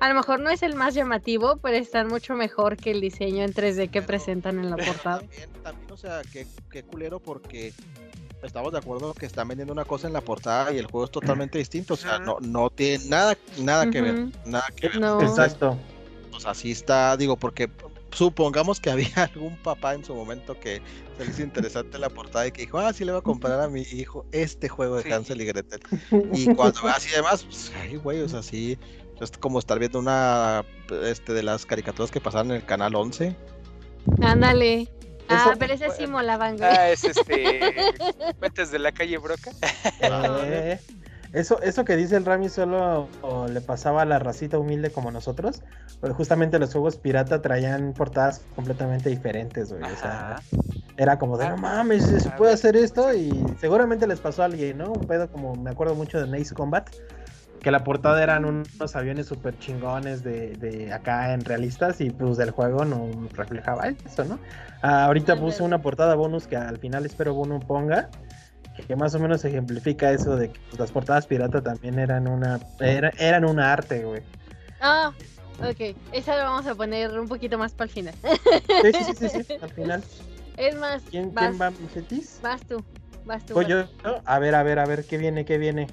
a 0.00 0.08
lo 0.08 0.14
mejor 0.14 0.40
no 0.40 0.50
es 0.50 0.62
el 0.62 0.74
más 0.74 0.94
llamativo, 0.94 1.56
pero 1.56 1.76
están 1.76 2.08
mucho 2.08 2.34
mejor 2.34 2.76
que 2.76 2.90
el 2.90 3.00
diseño 3.00 3.44
en 3.44 3.52
3D 3.52 3.86
que 3.90 4.00
Pero- 4.00 4.06
presentan 4.06 4.58
en 4.58 4.70
la 4.70 4.76
portada. 4.76 5.20
También, 5.20 5.48
también, 5.62 5.90
o 5.92 5.96
sea, 5.96 6.22
qué, 6.32 6.46
qué 6.70 6.82
culero 6.82 7.18
porque 7.20 7.72
estamos 8.42 8.72
de 8.72 8.78
acuerdo 8.78 9.14
que 9.14 9.26
están 9.26 9.48
vendiendo 9.48 9.72
una 9.72 9.84
cosa 9.84 10.06
en 10.08 10.12
la 10.12 10.20
portada 10.20 10.72
y 10.72 10.78
el 10.78 10.86
juego 10.86 11.04
es 11.04 11.10
totalmente 11.10 11.58
distinto. 11.58 11.94
O 11.94 11.96
sea, 11.96 12.18
no, 12.18 12.38
no 12.40 12.70
tiene 12.70 13.04
nada, 13.06 13.36
nada 13.60 13.88
que 13.90 14.02
ver. 14.02 14.26
Nada 14.44 14.66
que 14.74 14.88
ver. 14.88 15.00
No. 15.00 15.20
Exacto. 15.22 15.78
Pues 16.30 16.46
así 16.46 16.72
está, 16.72 17.16
digo, 17.16 17.36
porque 17.36 17.68
supongamos 18.12 18.80
que 18.80 18.90
había 18.90 19.08
algún 19.34 19.56
papá 19.56 19.94
en 19.94 20.04
su 20.04 20.14
momento 20.14 20.58
que 20.58 20.80
se 21.18 21.24
le 21.24 21.30
hizo 21.30 21.42
interesante 21.42 21.98
la 21.98 22.08
portada 22.10 22.46
y 22.46 22.52
que 22.52 22.62
dijo, 22.62 22.78
ah, 22.78 22.92
sí 22.92 23.04
le 23.04 23.12
voy 23.12 23.18
a 23.20 23.22
comprar 23.22 23.60
a 23.60 23.68
mi 23.68 23.82
hijo 23.82 24.24
este 24.32 24.68
juego 24.68 24.96
de 24.96 25.02
Sí. 25.04 25.12
Hansel 25.12 25.40
y 25.40 25.44
Gretel. 25.46 25.80
Y 26.32 26.54
cuando 26.54 26.82
ve 26.82 26.90
así 26.90 27.10
demás, 27.10 27.44
pues, 27.44 27.72
ay, 27.80 27.96
güey, 27.96 28.20
o 28.20 28.28
sea, 28.28 28.42
sí, 28.42 28.78
es 29.20 29.30
como 29.38 29.58
estar 29.58 29.78
viendo 29.78 29.98
una 29.98 30.64
este, 31.04 31.32
de 31.32 31.42
las 31.42 31.64
caricaturas 31.66 32.10
que 32.10 32.20
pasaban 32.20 32.50
en 32.50 32.56
el 32.56 32.64
canal 32.64 32.94
11. 32.94 33.36
Ándale. 34.20 34.88
Ah, 35.28 35.46
Eso- 35.50 35.58
pero 35.58 35.72
esas 35.74 35.96
sí 35.96 36.06
molaban, 36.06 36.56
güey. 36.56 36.68
Ah, 36.68 36.90
es 36.90 37.04
este. 37.04 37.70
Cuentas 38.40 38.70
de 38.72 38.78
la 38.80 38.92
calle 38.92 39.16
Broca. 39.18 39.52
Eh, 40.00 40.78
eso, 41.32 41.60
eso 41.62 41.84
que 41.84 41.96
dice 41.96 42.16
el 42.16 42.24
Rami 42.24 42.48
solo 42.48 43.08
o 43.22 43.46
le 43.48 43.60
pasaba 43.60 44.02
a 44.02 44.04
la 44.04 44.18
racita 44.18 44.58
humilde 44.58 44.90
como 44.90 45.10
nosotros. 45.10 45.62
Pero 46.00 46.14
justamente 46.14 46.58
los 46.58 46.72
juegos 46.72 46.96
pirata 46.96 47.40
traían 47.40 47.92
portadas 47.94 48.42
completamente 48.54 49.08
diferentes, 49.08 49.72
güey. 49.72 49.82
O 49.82 49.96
sea, 49.96 50.36
era 50.96 51.18
como 51.18 51.38
de 51.38 51.48
no 51.48 51.56
mames, 51.56 52.04
¿se 52.04 52.30
puede 52.30 52.52
hacer 52.52 52.76
esto? 52.76 53.14
Y 53.14 53.30
seguramente 53.60 54.06
les 54.06 54.20
pasó 54.20 54.42
a 54.42 54.46
alguien, 54.46 54.78
¿no? 54.78 54.92
Un 54.92 55.06
pedo 55.06 55.30
como 55.30 55.54
me 55.54 55.70
acuerdo 55.70 55.94
mucho 55.94 56.24
de 56.24 56.40
Ace 56.40 56.54
Combat. 56.54 56.88
Que 57.60 57.70
la 57.70 57.84
portada 57.84 58.20
eran 58.20 58.44
unos 58.44 58.96
aviones 58.96 59.26
súper 59.26 59.56
chingones 59.60 60.24
de, 60.24 60.56
de 60.56 60.92
acá 60.92 61.32
en 61.32 61.44
realistas 61.44 62.00
y 62.00 62.10
pues 62.10 62.36
del 62.36 62.50
juego 62.50 62.84
no 62.84 63.08
reflejaba 63.34 63.86
eso, 63.86 64.24
¿no? 64.24 64.40
Ah, 64.82 65.04
ahorita 65.04 65.36
puse 65.36 65.62
una 65.62 65.80
portada 65.80 66.16
bonus 66.16 66.48
que 66.48 66.56
al 66.56 66.78
final 66.78 67.06
espero 67.06 67.34
Bono 67.34 67.60
ponga, 67.60 68.10
que 68.86 68.96
más 68.96 69.14
o 69.14 69.18
menos 69.18 69.44
ejemplifica 69.44 70.10
eso 70.12 70.36
de 70.36 70.50
que 70.50 70.60
pues, 70.70 70.80
las 70.80 70.90
portadas 70.90 71.26
pirata 71.26 71.62
también 71.62 71.98
eran 71.98 72.26
una 72.28 72.60
era- 72.80 73.12
eran 73.18 73.44
un 73.44 73.60
arte, 73.60 74.04
güey. 74.04 74.22
Ah, 74.80 75.12
Ok, 75.60 75.96
esa 76.12 76.34
la 76.36 76.44
vamos 76.44 76.66
a 76.66 76.74
poner 76.74 77.16
un 77.20 77.28
poquito 77.28 77.56
más 77.56 77.72
para 77.72 77.84
el 77.86 77.90
final. 77.92 78.14
Sí, 78.82 78.92
sí, 78.92 79.04
sí, 79.14 79.28
sí, 79.28 79.44
sí, 79.44 79.54
al 79.60 79.70
final. 79.70 80.02
Es 80.56 80.74
más, 80.76 81.02
¿Quién, 81.10 81.32
vas, 81.32 81.56
quién 81.56 81.60
va, 81.60 81.72
Cetis? 81.92 82.40
vas 82.42 82.62
tú. 82.66 82.84
Vas 83.24 83.46
tú. 83.46 83.54
Voy 83.54 83.66
yo. 83.66 83.84
¿no? 84.02 84.20
A 84.24 84.38
ver, 84.40 84.56
a 84.56 84.62
ver, 84.64 84.80
a 84.80 84.86
ver, 84.86 85.04
¿qué 85.04 85.18
viene, 85.18 85.44
qué 85.44 85.58
viene? 85.58 85.88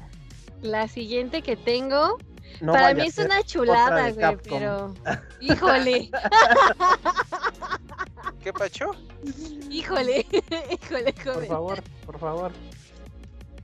La 0.64 0.88
siguiente 0.88 1.44
que 1.44 1.56
tengo, 1.56 2.18
No 2.62 2.74
para 2.74 2.96
mí 2.96 3.02
es 3.02 3.18
una 3.20 3.44
chulada, 3.44 4.10
güey, 4.12 4.38
pero. 4.44 4.96
Híjole, 5.40 6.10
¿Qué 8.44 8.54
pacho? 8.54 8.92
híjole, 9.70 10.26
híjole, 10.72 11.14
Por 11.14 11.34
joven. 11.34 11.48
favor, 11.48 11.84
por 12.06 12.20
favor. 12.20 12.52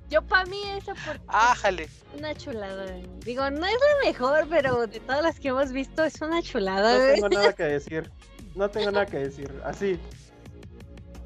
Yo 0.10 0.22
para 0.22 0.46
mí 0.46 0.62
esa 0.78 0.94
por 0.94 1.20
Ájale. 1.28 1.90
una 2.18 2.36
chulada. 2.36 2.86
Digo, 3.26 3.50
no 3.50 3.66
es 3.66 3.74
la 3.74 4.08
mejor, 4.10 4.48
pero 4.50 4.86
de 4.86 5.00
todas 5.00 5.24
las 5.24 5.40
que 5.40 5.48
hemos 5.50 5.72
visto 5.72 6.04
es 6.04 6.22
una 6.22 6.42
chulada. 6.44 6.94
No 6.94 7.00
güey. 7.00 7.14
tengo 7.16 7.30
nada 7.30 7.54
que 7.54 7.64
decir. 7.80 8.12
No 8.54 8.70
tengo 8.70 8.92
nada 8.92 9.06
que 9.06 9.18
decir. 9.18 9.52
Así, 9.66 10.00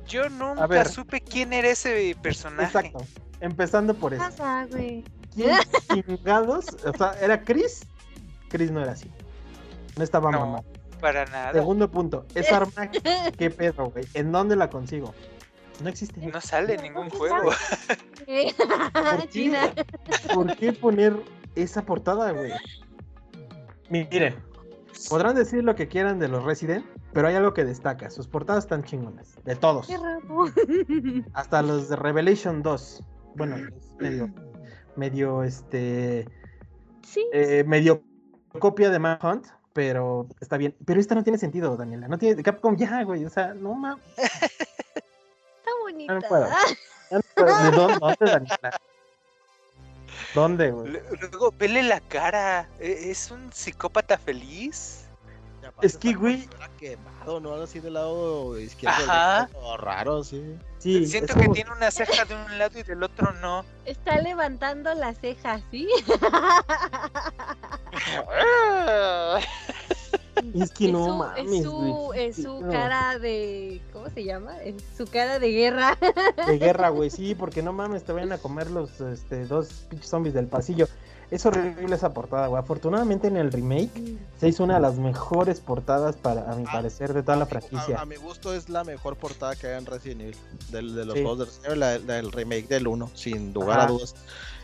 Yo 0.07 0.29
nunca 0.29 0.65
ver. 0.67 0.87
supe 0.87 1.19
quién 1.21 1.51
era 1.53 1.69
ese 1.69 2.15
personaje. 2.21 2.65
exacto. 2.87 3.05
Empezando 3.41 3.93
por 3.93 4.11
¿Qué 4.11 4.17
eso. 4.17 4.25
pasa, 4.25 4.65
güey? 4.71 5.03
¿Quién 5.35 5.57
chingados? 6.05 6.65
O 6.85 6.93
sea, 6.97 7.13
¿era 7.21 7.43
Chris? 7.43 7.81
Chris 8.49 8.71
no 8.71 8.81
era 8.81 8.93
así. 8.93 9.11
No 9.97 10.03
estaba 10.03 10.31
No. 10.31 10.39
mamá. 10.39 10.59
Para 10.99 11.25
nada. 11.25 11.53
Segundo 11.53 11.89
punto. 11.89 12.25
Esa 12.35 12.57
arma, 12.57 12.91
¿qué 13.37 13.49
pedo, 13.49 13.89
güey? 13.91 14.05
¿En 14.13 14.31
dónde 14.31 14.55
la 14.55 14.69
consigo? 14.69 15.13
No 15.81 15.89
existe. 15.89 16.19
No 16.25 16.41
sale 16.41 16.75
en 16.75 16.81
ningún 16.83 17.09
se 17.09 17.17
juego. 17.17 17.51
¿Por 18.93 19.29
China. 19.29 19.73
qué? 19.73 19.85
¿Por 20.33 20.55
qué 20.57 20.73
poner 20.73 21.15
esa 21.55 21.85
portada, 21.85 22.31
güey? 22.31 22.51
Miren, 23.89 24.35
podrán 25.09 25.35
decir 25.35 25.63
lo 25.63 25.75
que 25.75 25.87
quieran 25.87 26.19
de 26.19 26.27
los 26.27 26.43
Resident, 26.43 26.85
pero 27.13 27.29
hay 27.29 27.35
algo 27.35 27.53
que 27.53 27.63
destaca. 27.63 28.09
Sus 28.09 28.27
portadas 28.27 28.65
están 28.65 28.83
chingonas. 28.83 29.35
De 29.45 29.55
todos. 29.55 29.87
Qué 29.87 29.97
raro. 29.97 30.45
Hasta 31.33 31.61
los 31.61 31.89
de 31.89 31.95
Revelation 31.95 32.61
2. 32.61 33.03
Bueno, 33.35 33.55
es 33.55 33.95
medio, 33.99 34.29
medio, 34.97 35.43
este, 35.43 36.27
Sí, 37.09 37.25
eh, 37.33 37.63
medio 37.65 38.03
copia 38.59 38.89
de 38.89 38.99
Manhunt, 38.99 39.47
pero 39.79 40.27
está 40.41 40.57
bien. 40.57 40.75
Pero 40.85 40.99
esta 40.99 41.15
no 41.15 41.23
tiene 41.23 41.37
sentido, 41.39 41.77
Daniela. 41.77 42.09
No 42.09 42.17
tiene, 42.17 42.43
Capcom 42.43 42.75
ya, 42.75 43.01
güey. 43.03 43.23
O 43.23 43.29
sea, 43.29 43.53
no 43.53 43.73
mames. 43.75 44.03
está 44.17 45.71
bonita. 45.81 46.19
puedo. 46.27 46.47
¿De 47.09 47.71
dónde, 47.71 47.97
dónde, 47.97 48.17
Daniela? 48.19 48.81
¿Dónde, 50.35 50.71
güey? 50.71 50.91
Lu- 50.91 50.99
Luego, 51.21 51.53
vele 51.57 51.81
la 51.83 52.01
cara. 52.01 52.67
e- 52.77 53.09
Es 53.09 53.31
un 53.31 53.53
psicópata 53.53 54.17
feliz. 54.17 55.05
Aparte 55.79 55.87
Es 55.87 55.97
que, 55.97 56.09
güey- 56.15 56.47
quemado, 56.77 57.39
¿no? 57.41 57.53
Así 57.55 57.79
del 57.79 57.93
lado 57.95 58.57
izquierdo. 58.59 58.95
Ajá. 59.03 59.49
raro, 59.77 60.23
sí. 60.23 60.41
Sí, 60.77 61.05
Siento 61.07 61.33
que 61.33 61.41
como- 61.41 61.53
tiene 61.53 61.71
una 61.71 61.91
ceja 61.91 62.23
de 62.25 62.35
un 62.35 62.57
lado 62.57 62.79
y 62.79 62.83
del 62.83 63.03
otro 63.03 63.33
no. 63.41 63.65
Está 63.85 64.19
levantando 64.21 64.93
las 64.93 65.17
cejas, 65.19 65.61
¿sí? 65.71 65.87
Es 70.55 70.71
que 70.71 70.85
es 70.85 70.91
no 70.93 71.05
su, 71.05 71.15
mames, 71.15 71.51
es 71.51 71.63
su, 71.63 71.71
güey. 71.73 72.25
es 72.27 72.35
su 72.37 72.61
No. 72.61 72.71
cara 72.71 73.19
de. 73.19 73.81
¿Cómo 73.91 74.09
se 74.09 74.23
llama? 74.23 74.57
Es 74.63 74.75
su 74.97 75.05
cara 75.05 75.37
de 75.37 75.49
guerra. 75.51 75.97
De 76.47 76.57
guerra, 76.57 76.89
güey, 76.89 77.09
sí, 77.19 77.35
porque 77.35 77.61
no 77.61 77.73
mames, 77.73 78.05
te 78.05 78.13
vayan 78.13 78.31
a 78.31 78.37
comer 78.37 78.71
los 78.71 79.01
este, 79.01 79.45
dos 79.45 79.67
pinches 79.89 80.09
zombies 80.09 80.33
del 80.33 80.47
pasillo. 80.47 80.87
Es 81.31 81.45
horrible 81.45 81.95
esa 81.95 82.11
portada, 82.11 82.47
güey. 82.47 82.59
Afortunadamente 82.59 83.27
en 83.27 83.37
el 83.37 83.51
remake 83.51 84.17
se 84.39 84.47
hizo 84.47 84.63
una 84.63 84.75
de 84.75 84.79
las 84.81 84.95
mejores 84.97 85.59
portadas 85.59 86.15
para, 86.15 86.51
a 86.51 86.55
mi 86.55 86.63
Ah, 86.67 86.71
parecer, 86.71 87.13
de 87.13 87.21
toda 87.21 87.37
la 87.37 87.45
franquicia. 87.45 87.99
a 88.01 88.05
mi 88.05 88.15
gusto 88.15 88.53
es 88.55 88.67
la 88.69 88.83
mejor 88.83 89.15
portada 89.15 89.55
que 89.55 89.67
hay 89.67 89.77
en 89.77 89.85
Resident 89.85 90.21
Evil. 90.21 90.35
Del, 90.71 90.95
de 90.95 91.05
los 91.05 91.15
Sí. 91.15 91.21
juegos 91.21 91.39
de 91.39 91.45
Resident 91.45 91.65
Evil, 91.67 91.79
la, 91.79 91.97
la 91.99 92.13
del 92.15 92.31
remake 92.31 92.67
del 92.67 92.87
1, 92.87 93.11
sin 93.13 93.53
lugar 93.53 93.79
a 93.81 93.85
dudas. 93.87 94.15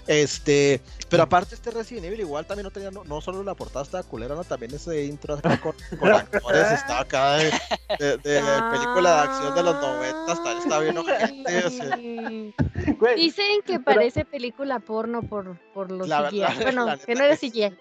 Este, 0.08 0.82
pero 1.10 1.24
aparte 1.24 1.56
este 1.56 1.72
Resident 1.72 2.06
Evil 2.06 2.20
igual 2.20 2.46
también 2.46 2.66
no 2.66 2.72
tenía, 2.72 2.92
no, 2.92 3.04
no 3.06 3.22
solo 3.22 3.42
la 3.44 3.56
portada 3.56 3.84
estaba 3.84 4.04
culera, 4.04 4.36
no, 4.36 4.44
también 4.44 4.74
ese 4.76 5.04
intro 5.06 5.34
acá 5.36 5.60
con, 5.60 5.74
con 6.00 6.12
actores 6.14 6.72
estaba 6.72 7.00
acá 7.02 7.34
de, 7.38 7.52
de- 8.00 8.18
de 8.18 8.42
película 8.72 9.16
de 9.16 9.20
acción 9.22 9.56
de 9.56 9.64
los 9.64 9.76
90, 9.82 10.32
está, 10.34 10.58
está 10.60 10.80
bien 10.80 10.98
ojete, 10.98 11.66
o 11.66 11.70
sea, 11.72 11.94
Ay. 11.96 12.54
Güey, 13.00 13.16
Dicen 13.16 13.62
que 13.66 13.80
parece 13.80 14.26
película 14.26 14.80
porno 14.80 15.24
por, 15.24 15.58
por 15.74 15.92
los 15.92 16.08
La 16.08 16.30
CGI. 16.30 16.40
verdad, 16.42 16.62
bueno, 16.62 16.86
que 17.04 17.16
no 17.16 17.24
era. 17.24 17.36
CGI. 17.36 17.76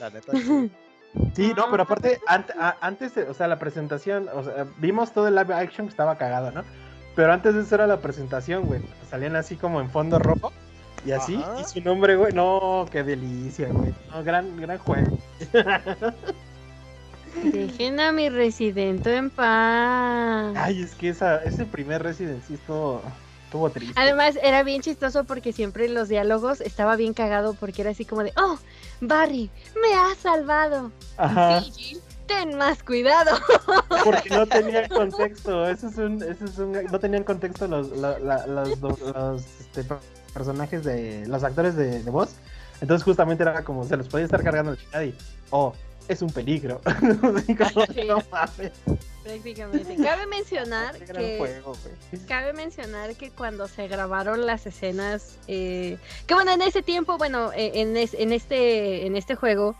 la 0.00 0.10
neta. 0.10 0.32
sí. 0.32 0.70
Sí, 1.36 1.52
no, 1.56 1.70
pero 1.70 1.84
aparte, 1.84 2.20
a- 2.26 2.76
antes, 2.80 3.14
de- 3.14 3.22
o 3.22 3.34
sea, 3.34 3.46
la 3.46 3.58
presentación, 3.58 4.28
o 4.34 4.42
sea, 4.44 4.66
vimos 4.78 5.12
todo 5.12 5.28
el 5.28 5.36
live 5.36 5.54
action 5.54 5.86
que 5.86 5.92
estaba 5.92 6.18
cagado, 6.18 6.50
¿no? 6.50 6.64
Pero 7.14 7.32
antes 7.32 7.54
de 7.54 7.60
eso 7.62 7.76
era 7.76 7.86
la 7.86 8.00
presentación, 8.00 8.64
güey. 8.66 8.82
Salían 9.08 9.36
así 9.36 9.54
como 9.54 9.80
en 9.80 9.88
fondo 9.90 10.18
rojo 10.18 10.52
y 11.04 11.12
así. 11.12 11.34
Ajá. 11.36 11.56
Y 11.60 11.64
su 11.64 11.80
nombre, 11.80 12.16
güey, 12.16 12.32
no, 12.32 12.86
qué 12.90 13.02
delicia, 13.02 13.68
güey. 13.68 13.94
No, 14.10 14.22
gran, 14.24 14.56
gran 14.60 14.78
juego. 14.78 15.18
Dejen 17.42 17.98
a 18.00 18.12
mi 18.12 18.28
residente 18.28 19.16
en 19.16 19.30
paz. 19.30 20.54
Ay, 20.56 20.82
es 20.82 20.94
que 20.94 21.08
esa, 21.08 21.42
ese 21.42 21.66
primer 21.66 22.02
Resident 22.02 22.42
sí 22.46 22.54
estuvo, 22.54 23.02
estuvo 23.44 23.68
triste. 23.70 23.92
Además, 24.00 24.38
era 24.42 24.62
bien 24.62 24.82
chistoso 24.82 25.24
porque 25.24 25.52
siempre 25.52 25.86
en 25.86 25.94
los 25.94 26.08
diálogos 26.08 26.60
estaba 26.60 26.94
bien 26.96 27.12
cagado 27.12 27.54
porque 27.54 27.82
era 27.82 27.90
así 27.90 28.04
como 28.04 28.22
de, 28.22 28.32
oh, 28.36 28.56
Barry, 29.00 29.50
me 29.82 29.94
has 29.94 30.16
salvado. 30.18 30.92
Ajá, 31.16 31.60
Sí, 31.62 31.72
Jill, 31.76 32.00
ten 32.28 32.56
más 32.56 32.82
cuidado. 32.84 33.36
porque 34.04 34.30
no 34.30 34.46
tenían 34.46 34.88
contexto. 34.88 35.68
Eso 35.68 35.88
es 35.88 35.98
un, 35.98 36.22
eso 36.22 36.44
es 36.44 36.56
un, 36.58 36.72
no 36.84 36.98
tenían 37.00 37.24
contexto 37.24 37.66
los, 37.66 37.90
la- 37.96 38.18
la- 38.20 38.46
los, 38.46 38.78
los, 38.78 39.42
este, 39.60 39.84
personajes 40.34 40.84
de, 40.84 41.26
los 41.26 41.42
actores 41.44 41.74
de, 41.76 42.02
de 42.02 42.10
voz. 42.10 42.34
Entonces 42.80 43.04
justamente 43.04 43.42
era 43.44 43.64
como 43.64 43.84
se 43.84 43.96
los 43.96 44.08
podía 44.08 44.24
estar 44.26 44.42
cargando 44.42 44.72
el 44.72 44.78
chingada 44.78 45.04
y, 45.04 45.14
oh, 45.50 45.72
es 46.08 46.20
un 46.20 46.30
peligro. 46.30 46.80
No 48.06 48.18
mames. 48.30 48.72
Prácticamente. 49.22 49.96
Cabe 49.96 50.26
mencionar 50.26 50.98
que 50.98 51.38
juego. 51.38 51.72
Cabe 52.28 52.52
mencionar 52.52 53.14
que 53.14 53.30
cuando 53.30 53.68
se 53.68 53.88
grabaron 53.88 54.44
las 54.44 54.66
escenas, 54.66 55.38
eh, 55.48 55.96
que 56.26 56.34
bueno, 56.34 56.52
en 56.52 56.60
ese 56.60 56.82
tiempo, 56.82 57.16
bueno, 57.16 57.52
eh, 57.54 57.72
en, 57.80 57.96
es- 57.96 58.12
en 58.14 58.32
este, 58.32 59.06
en 59.06 59.16
este 59.16 59.34
juego, 59.34 59.76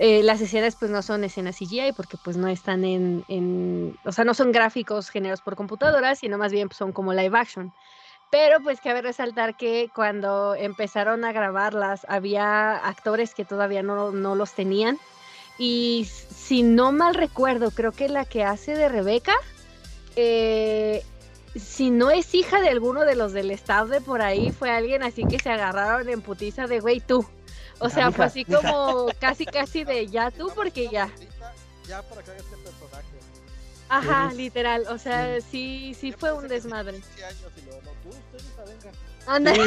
eh, 0.00 0.22
las 0.24 0.40
escenas 0.40 0.74
pues 0.76 0.90
no 0.90 1.02
son 1.02 1.22
escenas 1.22 1.56
CGI 1.56 1.92
porque 1.96 2.16
pues 2.24 2.36
no 2.36 2.48
están 2.48 2.84
en, 2.84 3.24
en, 3.28 3.96
o 4.04 4.10
sea, 4.12 4.24
no 4.24 4.34
son 4.34 4.50
gráficos 4.50 5.10
generados 5.10 5.42
por 5.42 5.54
computadoras, 5.54 6.18
sino 6.18 6.38
más 6.38 6.50
bien 6.50 6.68
pues, 6.68 6.78
son 6.78 6.92
como 6.92 7.12
live 7.12 7.38
action. 7.38 7.72
Pero 8.30 8.60
pues 8.62 8.80
cabe 8.80 9.00
resaltar 9.00 9.56
que 9.56 9.90
cuando 9.94 10.54
empezaron 10.54 11.24
a 11.24 11.32
grabarlas 11.32 12.04
había 12.08 12.76
actores 12.76 13.34
que 13.34 13.44
todavía 13.44 13.82
no, 13.82 14.12
no 14.12 14.34
los 14.34 14.52
tenían. 14.52 14.98
Y 15.58 16.06
si 16.06 16.62
no 16.62 16.92
mal 16.92 17.14
recuerdo, 17.14 17.70
creo 17.70 17.92
que 17.92 18.08
la 18.08 18.24
que 18.24 18.44
hace 18.44 18.76
de 18.76 18.88
Rebeca, 18.88 19.34
eh, 20.14 21.02
si 21.56 21.90
no 21.90 22.10
es 22.10 22.34
hija 22.34 22.60
de 22.60 22.68
alguno 22.68 23.04
de 23.04 23.16
los 23.16 23.32
del 23.32 23.50
staff 23.50 23.88
de 23.88 24.00
por 24.00 24.22
ahí, 24.22 24.52
fue 24.52 24.70
alguien 24.70 25.02
así 25.02 25.24
que 25.24 25.38
se 25.38 25.50
agarraron 25.50 26.08
en 26.08 26.20
putiza 26.20 26.66
de 26.66 26.80
güey 26.80 27.00
tú. 27.00 27.26
O 27.80 27.88
sea, 27.88 28.10
fue 28.10 28.24
así 28.24 28.44
como 28.44 29.06
casi 29.20 29.46
casi 29.46 29.84
de 29.84 30.08
ya 30.08 30.30
tú 30.30 30.50
porque 30.54 30.88
ya. 30.88 31.10
Ya 31.86 32.02
para 32.02 32.22
que 32.22 32.30
haga 32.32 32.40
este 32.40 32.56
personaje. 32.56 33.18
Ajá, 33.88 34.32
literal. 34.34 34.84
O 34.88 34.98
sea, 34.98 35.40
sí, 35.40 35.96
sí 35.98 36.12
fue 36.12 36.32
un 36.32 36.46
desmadre. 36.48 36.94
15 37.00 37.24
años 37.24 37.52
y 37.56 37.62
luego, 37.66 37.80
no, 37.82 37.90
tú, 38.02 38.08
usted, 38.10 38.38
hija, 38.46 38.64
venga. 38.64 38.90
Anda. 39.26 39.54
Sí. 39.54 39.60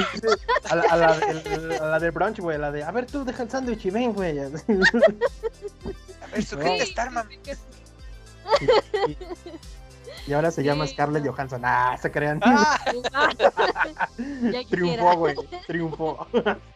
A 0.70 0.76
la, 0.76 0.84
a 0.84 0.96
la 0.98 1.18
del- 1.18 1.72
a 1.82 1.86
la 1.86 2.00
de 2.00 2.10
brunch, 2.10 2.40
güey, 2.40 2.58
la 2.58 2.72
de, 2.72 2.84
a 2.84 2.92
ver, 2.92 3.06
tú 3.06 3.24
deja 3.24 3.44
el 3.44 3.50
sándwich 3.50 3.86
y 3.86 3.90
ven, 3.92 4.14
güey. 4.14 4.40
A 4.40 4.50
ver, 4.50 6.44
sujeta 6.44 6.70
No. 6.70 6.74
esta 6.84 7.04
arma. 7.04 7.26
Y 9.08 9.18
ahora 10.34 10.52
se 10.52 10.64
llama 10.64 10.88
Scarlett. 10.88 11.26
Johansson. 11.26 11.62
Ah, 11.64 11.98
se 12.02 12.12
crean. 12.12 12.40
Ah, 12.44 12.80
triunfó, 14.70 15.18
güey, 15.18 15.36
triunfó. 15.68 16.28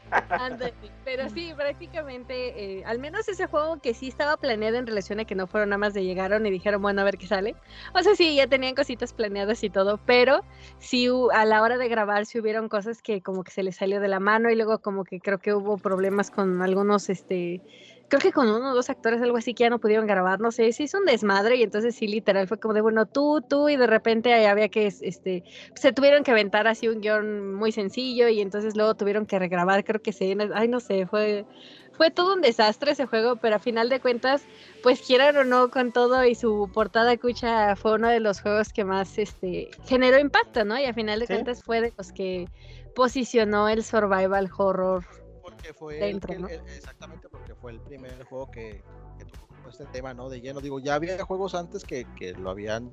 Pero 1.03 1.29
sí, 1.29 1.53
prácticamente, 1.55 2.79
eh, 2.79 2.85
al 2.85 2.99
menos 2.99 3.27
ese 3.27 3.47
juego 3.47 3.79
que 3.79 3.93
sí 3.93 4.07
estaba 4.07 4.37
planeado 4.37 4.77
en 4.77 4.87
relación 4.87 5.19
a 5.19 5.25
que 5.25 5.35
no 5.35 5.47
fueron 5.47 5.69
nada 5.69 5.77
más 5.77 5.93
de 5.93 6.03
llegaron 6.03 6.45
y 6.45 6.51
dijeron, 6.51 6.81
bueno, 6.81 7.01
a 7.01 7.03
ver 7.03 7.17
qué 7.17 7.27
sale. 7.27 7.55
O 7.93 8.01
sea, 8.01 8.15
sí, 8.15 8.35
ya 8.35 8.47
tenían 8.47 8.75
cositas 8.75 9.13
planeadas 9.13 9.63
y 9.63 9.69
todo, 9.69 9.99
pero 10.05 10.43
sí 10.79 11.07
a 11.33 11.45
la 11.45 11.61
hora 11.61 11.77
de 11.77 11.87
grabar 11.87 12.25
sí 12.25 12.39
hubieron 12.39 12.69
cosas 12.69 13.01
que 13.01 13.21
como 13.21 13.43
que 13.43 13.51
se 13.51 13.63
les 13.63 13.75
salió 13.75 13.99
de 13.99 14.07
la 14.07 14.19
mano 14.19 14.49
y 14.49 14.55
luego 14.55 14.79
como 14.79 15.03
que 15.03 15.19
creo 15.19 15.39
que 15.39 15.53
hubo 15.53 15.77
problemas 15.77 16.31
con 16.31 16.61
algunos, 16.61 17.09
este, 17.09 17.61
creo 18.07 18.19
que 18.21 18.31
con 18.31 18.47
uno 18.49 18.71
o 18.71 18.75
dos 18.75 18.89
actores, 18.89 19.21
algo 19.21 19.37
así, 19.37 19.53
que 19.53 19.63
ya 19.63 19.69
no 19.69 19.79
pudieron 19.79 20.05
grabar, 20.07 20.39
no 20.39 20.51
sé, 20.51 20.71
se 20.71 20.83
hizo 20.83 20.97
un 20.99 21.05
desmadre 21.05 21.55
y 21.57 21.63
entonces 21.63 21.95
sí, 21.95 22.07
literal, 22.07 22.47
fue 22.47 22.59
como 22.59 22.73
de, 22.73 22.81
bueno, 22.81 23.05
tú, 23.05 23.41
tú, 23.47 23.67
y 23.69 23.77
de 23.77 23.87
repente 23.87 24.33
ahí 24.33 24.45
había 24.45 24.69
que, 24.69 24.87
este, 24.87 25.43
se 25.75 25.91
tuvieron 25.93 26.23
que 26.23 26.31
aventar 26.31 26.67
así 26.67 26.87
un 26.87 27.01
guion 27.01 27.53
muy 27.55 27.71
sencillo 27.71 28.27
y 28.29 28.41
entonces 28.41 28.75
luego 28.75 28.95
tuvieron 28.95 29.25
que 29.25 29.39
regrabar, 29.39 29.83
creo 29.83 30.01
que 30.01 30.13
se, 30.13 30.35
ay, 30.53 30.67
no 30.67 30.79
sé, 30.79 31.07
fue, 31.07 31.45
fue 31.93 32.11
todo 32.11 32.33
un 32.35 32.41
desastre 32.41 32.91
ese 32.91 33.05
juego, 33.05 33.37
pero 33.37 33.55
a 33.55 33.59
final 33.59 33.89
de 33.89 33.99
cuentas, 33.99 34.43
pues 34.83 35.01
quieran 35.01 35.37
o 35.37 35.43
no, 35.43 35.69
con 35.69 35.91
todo 35.91 36.23
y 36.25 36.35
su 36.35 36.69
portada 36.73 37.17
cucha 37.17 37.75
fue 37.75 37.95
uno 37.95 38.09
de 38.09 38.19
los 38.19 38.41
juegos 38.41 38.71
que 38.73 38.83
más, 38.85 39.17
este, 39.17 39.69
generó 39.87 40.19
impacto, 40.19 40.63
¿no? 40.65 40.77
Y 40.79 40.85
a 40.85 40.93
final 40.93 41.19
de 41.19 41.25
Sí. 41.27 41.33
cuentas 41.33 41.63
fue 41.63 41.81
de 41.81 41.93
los 41.97 42.11
que 42.11 42.47
posicionó 42.95 43.67
el 43.69 43.83
survival 43.83 44.49
horror 44.57 45.05
Porque 45.41 45.73
fue 45.73 45.95
Dentro, 45.99 46.33
el, 46.33 46.41
¿no? 46.41 46.47
el- 46.47 46.59
exactamente 46.75 47.27
porque 47.29 47.44
fue 47.65 47.71
el 47.71 47.79
primer 47.79 48.23
juego 48.25 48.51
que, 48.51 48.83
que 49.17 49.25
tocó 49.25 49.69
este 49.71 49.85
tema, 49.85 50.13
¿no? 50.13 50.29
De 50.29 50.39
lleno. 50.39 50.61
Digo, 50.61 50.79
ya 50.79 50.93
había 50.93 51.17
juegos 51.25 51.55
antes 51.55 51.83
que, 51.83 52.05
que 52.15 52.33
lo 52.33 52.51
habían 52.51 52.91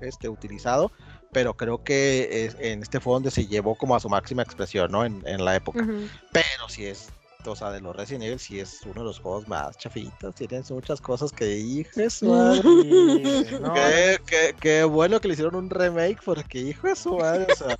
este, 0.00 0.28
utilizado, 0.28 0.92
pero 1.32 1.54
creo 1.54 1.82
que 1.82 2.44
es- 2.46 2.56
en 2.60 2.80
este 2.82 3.00
fue 3.00 3.14
donde 3.14 3.32
se 3.32 3.48
llevó 3.48 3.74
como 3.74 3.96
a 3.96 4.00
su 4.00 4.08
máxima 4.08 4.42
expresión, 4.42 4.92
¿no? 4.92 5.04
En, 5.04 5.20
en 5.26 5.44
la 5.44 5.56
época. 5.56 5.80
Ujú. 5.82 6.06
Pero 6.30 6.68
sí 6.68 6.86
es, 6.86 7.08
o 7.44 7.56
sea, 7.56 7.72
de 7.72 7.80
los 7.80 7.96
Resident 7.96 8.22
Evil, 8.22 8.38
sí 8.38 8.60
es 8.60 8.82
uno 8.84 9.00
de 9.00 9.06
los 9.06 9.18
juegos 9.18 9.48
más 9.48 9.76
chafitos. 9.78 10.32
Tienes 10.36 10.70
muchas 10.70 11.00
cosas 11.00 11.32
que, 11.32 11.84
su 12.08 12.26
madre. 12.26 12.62
No, 13.60 13.74
Qué, 13.74 14.18
qué- 14.28 14.54
qué 14.60 14.84
bueno 14.84 15.20
que 15.20 15.26
le 15.26 15.34
hicieron 15.34 15.56
un 15.56 15.70
remake, 15.70 16.20
porque 16.24 16.60
hijo 16.60 16.86
de 16.86 16.94
su 16.94 17.16
madre, 17.16 17.48
o 17.52 17.56
sea, 17.56 17.76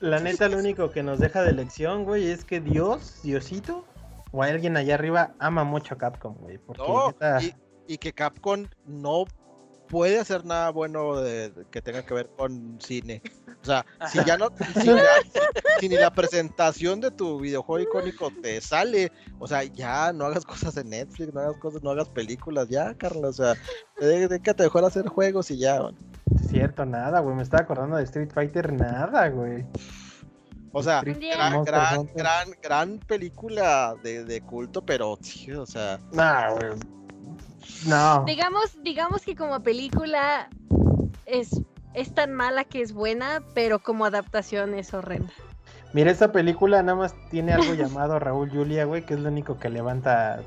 La 0.00 0.18
neta, 0.18 0.48
lo 0.48 0.58
único 0.58 0.90
que 0.90 1.04
nos 1.04 1.20
deja 1.20 1.42
de 1.44 1.52
lección, 1.52 2.02
güey, 2.02 2.28
es 2.28 2.44
que 2.44 2.58
Dios, 2.60 3.20
Diosito, 3.22 3.84
o 4.32 4.42
alguien 4.42 4.76
allá 4.76 4.94
arriba 4.94 5.34
ama 5.38 5.64
mucho 5.64 5.94
a 5.94 5.98
Capcom, 5.98 6.34
güey. 6.36 6.58
Porque 6.58 6.82
no, 6.82 7.14
y, 7.40 7.54
y 7.94 7.98
que 7.98 8.12
Capcom 8.12 8.66
no 8.86 9.24
puede 9.88 10.20
hacer 10.20 10.44
nada 10.44 10.70
bueno 10.70 11.16
de, 11.16 11.50
de- 11.50 11.64
que 11.66 11.82
tenga 11.82 12.04
que 12.06 12.14
ver 12.14 12.30
con 12.36 12.78
cine. 12.80 13.20
O 13.60 13.64
sea, 13.66 13.84
si 14.08 14.24
ya 14.24 14.38
no, 14.38 14.48
si, 14.80 14.86
ya- 14.86 15.02
si 15.80 15.88
ni 15.88 15.96
la 15.96 16.10
presentación 16.12 17.00
de 17.00 17.10
tu 17.10 17.40
videojuego 17.40 17.82
icónico 17.88 18.30
te 18.40 18.60
sale, 18.60 19.10
o 19.40 19.48
sea, 19.48 19.64
ya 19.64 20.12
no 20.12 20.26
hagas 20.26 20.44
cosas 20.44 20.76
en 20.76 20.90
Netflix, 20.90 21.34
no 21.34 21.40
hagas 21.40 21.56
cosas, 21.56 21.82
no 21.82 21.90
hagas 21.90 22.08
películas, 22.08 22.68
ya, 22.68 22.94
Carlos, 22.94 23.40
o 23.40 23.44
sea, 23.44 23.54
de- 24.00 24.28
déjate 24.28 24.62
mejor 24.62 24.84
hacer 24.84 25.08
juegos 25.08 25.50
y 25.50 25.58
ya. 25.58 25.80
bueno. 25.80 25.98
cierto, 26.48 26.86
nada, 26.86 27.18
güey. 27.18 27.34
Me 27.34 27.42
estaba 27.42 27.64
acordando 27.64 27.96
de 27.96 28.04
Street 28.04 28.30
Fighter, 28.32 28.72
nada, 28.72 29.28
güey. 29.28 29.66
O 30.72 30.82
sea, 30.82 31.00
gran, 31.02 31.64
gran, 31.64 32.06
gran, 32.14 32.48
gran 32.62 32.98
película 32.98 33.96
de, 34.02 34.24
de 34.24 34.40
culto, 34.40 34.82
pero, 34.82 35.16
tío, 35.16 35.62
o 35.62 35.66
sea, 35.66 35.98
Nah, 36.12 36.50
güey. 36.52 36.70
No. 37.86 38.24
Digamos, 38.24 38.82
digamos 38.82 39.22
que 39.22 39.34
como 39.34 39.60
película 39.62 40.48
es, 41.26 41.60
es 41.94 42.14
tan 42.14 42.32
mala 42.32 42.64
que 42.64 42.82
es 42.82 42.92
buena, 42.92 43.42
pero 43.54 43.78
como 43.80 44.04
adaptación 44.04 44.74
es 44.74 44.94
horrenda. 44.94 45.32
Mira, 45.92 46.10
esta 46.10 46.30
película 46.30 46.82
nada 46.82 46.96
más 46.96 47.14
tiene 47.30 47.52
algo 47.52 47.74
llamado 47.74 48.18
Raúl 48.18 48.50
Julia, 48.50 48.84
güey, 48.84 49.04
que 49.04 49.14
es 49.14 49.20
lo 49.20 49.28
único 49.28 49.58
que 49.58 49.68
levanta 49.70 50.40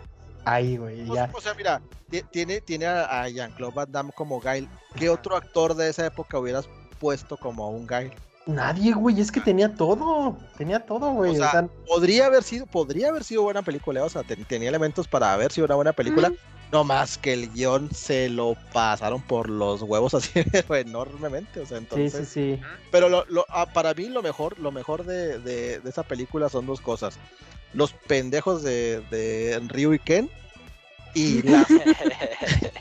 ahí, 0.46 0.78
güey. 0.78 1.10
O, 1.10 1.16
Ya. 1.16 1.30
o 1.34 1.42
sea, 1.42 1.54
mira, 1.54 1.82
ti- 2.10 2.24
tiene, 2.32 2.62
tiene 2.62 2.86
a, 2.86 3.24
a 3.24 3.28
Jean-Claude 3.30 3.74
Van 3.76 3.92
Damme 3.92 4.12
como 4.16 4.40
Gail. 4.40 4.70
¿Qué 4.96 5.10
otro 5.10 5.36
actor 5.36 5.76
de 5.76 5.90
esa 5.90 6.06
época 6.06 6.40
hubieras 6.40 6.70
puesto 7.00 7.36
como 7.38 7.70
un 7.70 7.86
Gail? 7.88 8.12
Nadie, 8.46 8.94
güey, 8.94 9.22
es 9.22 9.32
que 9.32 9.40
tenía 9.40 9.74
todo. 9.74 10.38
Tenía 10.58 10.80
todo, 10.86 11.12
güey. 11.14 11.32
O 11.32 11.34
o 11.34 11.38
sea, 11.38 11.68
podría 11.88 12.26
haber 12.26 12.44
sido, 12.44 12.66
podría 12.66 13.10
haber 13.10 13.24
sido 13.24 13.44
buena 13.44 13.62
película, 13.62 14.04
o 14.04 14.10
sea, 14.10 14.24
ten- 14.24 14.44
tenía 14.46 14.70
elementos 14.70 15.08
para 15.08 15.34
haber 15.34 15.52
sido 15.52 15.66
una 15.66 15.76
buena 15.76 15.94
película, 15.94 16.32
no 16.72 16.84
más 16.84 17.18
que 17.18 17.32
el 17.34 17.52
guion 17.54 17.90
se 17.94 18.28
lo 18.30 18.56
pasaron 18.74 19.22
por 19.22 19.50
los 19.50 19.82
huevos 19.84 20.14
así 20.14 20.32
enormemente, 20.70 21.62
o 21.62 21.66
sea, 21.66 21.78
sí, 21.78 21.84
entonces, 21.84 22.28
sí, 22.30 22.56
sí. 22.58 22.62
pero 22.92 23.08
lo, 23.08 23.24
lo- 23.30 23.46
ah, 23.50 23.66
para 23.72 23.94
mí 23.94 24.08
lo 24.10 24.22
mejor, 24.22 24.60
lo 24.60 24.72
mejor 24.72 25.06
de, 25.06 25.40
de- 25.40 25.80
de 25.80 25.90
esa 25.90 26.04
película 26.04 26.50
son 26.50 26.66
dos 26.66 26.82
cosas, 26.82 27.18
los 27.74 27.94
pendejos 27.94 28.62
de, 28.62 29.02
de 29.10 29.62
Ryu 29.70 29.94
y 29.94 30.00
Ken 30.00 30.30
y 31.14 31.42
las, 31.44 31.68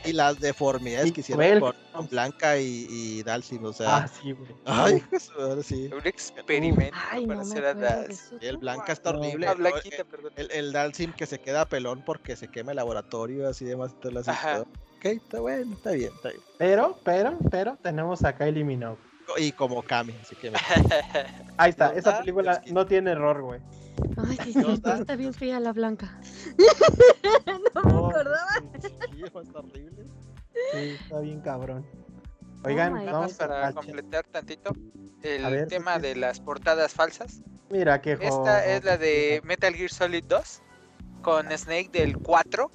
y 0.05 0.13
las 0.13 0.39
deformidades 0.39 1.07
Y 1.09 1.11
que 1.11 1.21
hicieron 1.21 1.43
Cruel. 1.45 1.59
con, 1.59 1.75
con 1.91 2.07
Blanca 2.09 2.57
y, 2.57 2.87
y 2.89 3.23
Dalsin, 3.23 3.63
o 3.65 3.73
sea, 3.73 3.97
Ah, 3.97 4.07
sí, 4.07 4.31
güey. 4.31 4.51
ay, 4.65 5.03
pues, 5.09 5.29
ahora 5.39 5.61
sí. 5.63 5.89
Un 5.93 6.05
experimento 6.07 6.97
Ay, 7.11 7.25
para 7.27 7.39
no 7.39 7.45
me 7.45 7.51
hacer 7.51 7.65
a 7.65 8.01
eso. 8.05 8.37
El 8.41 8.57
Blanca 8.57 8.91
está 8.93 9.11
horrible. 9.11 9.47
Ah, 9.47 9.51
¿no? 9.51 9.57
Blanquita, 9.57 10.03
perdón. 10.03 10.31
El, 10.35 10.51
el 10.51 10.71
Dalsim 10.73 11.13
que 11.13 11.25
se 11.25 11.39
queda 11.39 11.65
pelón 11.67 12.03
porque 12.05 12.35
se 12.35 12.47
quema 12.47 12.71
el 12.71 12.77
laboratorio, 12.77 13.47
así 13.47 13.65
demás. 13.65 13.91
y 13.97 14.01
todo 14.01 14.11
lo 14.11 14.19
así, 14.21 14.31
todo. 14.43 14.61
Ok, 14.97 15.05
está 15.05 15.39
bueno, 15.41 15.73
está 15.73 15.91
bien, 15.91 16.11
está 16.15 16.29
bien. 16.29 16.41
Pero, 16.57 16.99
pero, 17.03 17.37
pero 17.51 17.77
tenemos 17.81 18.23
a 18.23 18.35
Kylie 18.35 18.63
Minogue. 18.63 18.97
Y 19.37 19.51
como 19.53 19.81
Kami, 19.83 20.13
así 20.21 20.35
que 20.35 20.51
me- 20.51 20.57
Ahí 21.57 21.69
está, 21.69 21.87
¿No 21.87 21.91
esa 21.93 22.09
está? 22.09 22.19
película 22.19 22.61
no 22.71 22.85
tiene 22.85 23.11
error, 23.11 23.41
güey. 23.41 23.59
Ay, 24.17 24.37
sí, 24.43 24.53
¿No 24.55 24.63
sí, 24.67 24.73
está? 24.73 24.97
está 24.97 25.15
bien 25.15 25.33
fea 25.33 25.59
la 25.59 25.73
blanca. 25.73 26.19
no 27.75 27.83
me 27.83 27.91
No, 27.91 28.07
acordaba. 28.09 28.49
Sí, 28.81 29.23
fue 29.31 29.43
horrible. 29.53 30.05
Sí, 30.71 30.97
está 31.01 31.19
bien 31.19 31.41
cabrón. 31.41 31.85
Oigan, 32.65 32.93
Oh 32.93 32.97
Nada 32.97 33.05
más 33.05 33.13
vamos 33.13 33.33
para 33.35 33.67
a... 33.67 33.73
completar 33.73 34.25
tantito 34.25 34.73
el 35.23 35.45
ver, 35.51 35.67
tema 35.67 35.95
¿qué 35.95 36.07
de 36.07 36.15
las 36.15 36.39
portadas 36.39 36.93
falsas. 36.93 37.41
Mira 37.69 38.01
qué 38.01 38.17
Esta 38.21 38.65
es 38.65 38.83
la 38.83 38.97
de 38.97 39.41
Metal 39.43 39.73
Gear 39.73 39.89
Solid 39.89 40.23
2 40.25 40.61
con 41.21 41.49
Snake 41.51 41.89
del 41.91 42.17
4. 42.17 42.69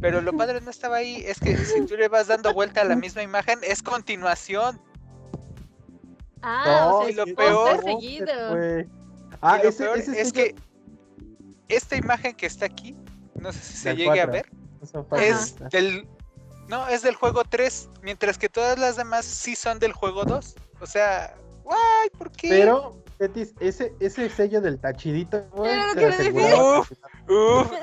Pero 0.00 0.20
lo 0.20 0.32
padre 0.32 0.60
no 0.60 0.70
estaba 0.70 0.96
ahí, 0.96 1.22
es 1.26 1.40
que 1.40 1.56
si 1.56 1.84
tú 1.86 1.96
le 1.96 2.08
vas 2.08 2.26
dando 2.28 2.52
vuelta 2.52 2.82
a 2.82 2.84
la 2.84 2.94
misma 2.96 3.22
imagen, 3.22 3.58
es 3.62 3.82
continuación. 3.82 4.80
Ah, 6.42 6.90
o 6.92 7.00
sea, 7.02 7.10
y 7.10 7.14
lo 7.14 7.24
peor- 7.34 7.82
seguido. 7.82 8.86
Ah, 9.40 9.58
ese, 9.62 9.84
peor 9.84 9.98
ese 9.98 10.20
es 10.20 10.32
que 10.32 10.54
esta 11.68 11.96
imagen 11.96 12.34
que 12.34 12.46
está 12.46 12.66
aquí, 12.66 12.96
no 13.34 13.52
sé 13.52 13.58
si 13.60 13.72
se 13.76 13.88
Del 13.90 13.98
llegue 13.98 14.20
a 14.20 14.26
4. 14.26 14.32
ver, 14.32 15.22
es 15.22 15.56
del... 15.70 16.08
No, 16.68 16.86
es 16.88 17.00
del 17.02 17.14
juego 17.14 17.44
3, 17.48 17.88
mientras 18.02 18.36
que 18.36 18.48
todas 18.50 18.78
las 18.78 18.96
demás 18.96 19.24
sí 19.24 19.56
son 19.56 19.78
del 19.78 19.92
juego 19.94 20.24
2. 20.24 20.54
O 20.80 20.86
sea, 20.86 21.34
guay, 21.64 22.10
¿por 22.18 22.30
qué? 22.30 22.48
Pero, 22.50 23.02
Betis, 23.18 23.54
ese, 23.58 23.94
ese 24.00 24.28
sello 24.28 24.60
del 24.60 24.78
tachidito, 24.78 25.44
güey, 25.52 25.72
aseguraba. 25.72 26.80
Uf, 26.80 26.90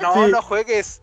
no, 0.00 0.14
Sí. 0.26 0.30
no 0.30 0.40
juejes. 0.42 1.02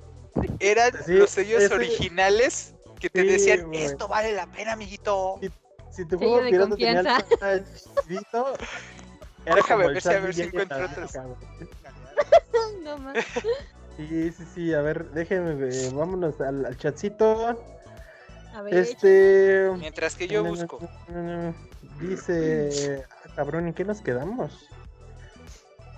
Eran 0.60 0.92
Sí, 1.06 1.14
los 1.14 1.30
sellos 1.30 1.62
ese- 1.64 1.74
originales 1.76 2.74
que 3.02 3.10
te 3.10 3.22
Sí, 3.22 3.28
decían, 3.28 3.68
güey. 3.68 3.84
esto 3.84 4.08
vale 4.08 4.32
la 4.34 4.48
pena, 4.48 4.74
amiguito. 4.74 5.38
Sí. 5.42 5.52
Si 5.92 6.06
tu 6.06 6.18
juego 6.18 6.42
de 6.42 6.50
pirata 6.52 6.76
tenía 6.76 7.00
el 7.02 7.06
confianza. 7.06 7.38
tachidito, 7.38 8.54
era 9.46 9.56
Déjame 9.56 9.88
ver 9.88 10.02
si- 10.02 10.10
a 10.10 10.20
ver 10.20 10.34
si 10.34 10.42
encuentro. 10.44 10.78
Ay, 10.78 10.86
no 12.84 12.98
más. 12.98 13.18
Sí, 13.98 14.32
sí, 14.32 14.44
sí, 14.54 14.74
a 14.74 14.82
ver, 14.82 15.10
déjenme, 15.12 15.68
eh, 15.68 15.90
vámonos 15.94 16.40
al, 16.42 16.66
al 16.66 16.78
chatcito. 16.78 17.60
A 18.56 18.62
ver, 18.62 18.74
Este. 18.74 19.70
Mientras 19.80 20.16
que 20.16 20.28
yo 20.28 20.44
busco. 20.44 20.80
Dice. 22.00 23.04
ah, 23.10 23.30
cabrón, 23.36 23.68
¿en 23.68 23.74
qué 23.74 23.84
nos 23.84 24.02
quedamos? 24.02 24.68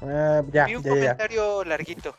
Ah, 0.02 0.44
ya, 0.52 0.66
Vi 0.66 0.76
un 0.76 0.84
ya, 0.84 0.90
ya, 0.90 0.96
ya. 0.96 1.02
comentario 1.02 1.64
larguito. 1.64 2.16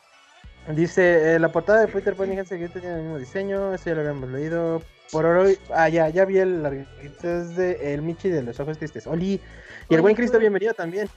Dice, 0.69 1.35
eh, 1.35 1.39
la 1.39 1.49
portada 1.51 1.81
de 1.81 1.87
Peter 1.87 2.13
Pan 2.15 2.33
y 2.33 2.37
Hansel 2.37 2.59
Gretel 2.59 2.81
tiene 2.81 2.97
el 2.97 3.01
mismo 3.03 3.17
diseño, 3.19 3.73
eso 3.73 3.85
ya 3.85 3.95
lo 3.95 4.01
habíamos 4.01 4.29
leído. 4.29 4.81
Por 5.11 5.25
hoy, 5.25 5.57
ah, 5.73 5.87
ya, 5.87 6.09
ya 6.09 6.25
vi 6.25 6.39
el 6.39 6.61
larguito, 6.61 6.89
es 7.29 7.55
de 7.55 7.93
el 7.93 8.01
Michi 8.01 8.29
de 8.29 8.43
los 8.43 8.59
ojos 8.59 8.77
tristes. 8.77 9.07
Oli, 9.07 9.41
y 9.89 9.95
el 9.95 10.01
buen 10.01 10.15
Cristo, 10.15 10.39
bienvenido 10.39 10.73
también. 10.73 11.09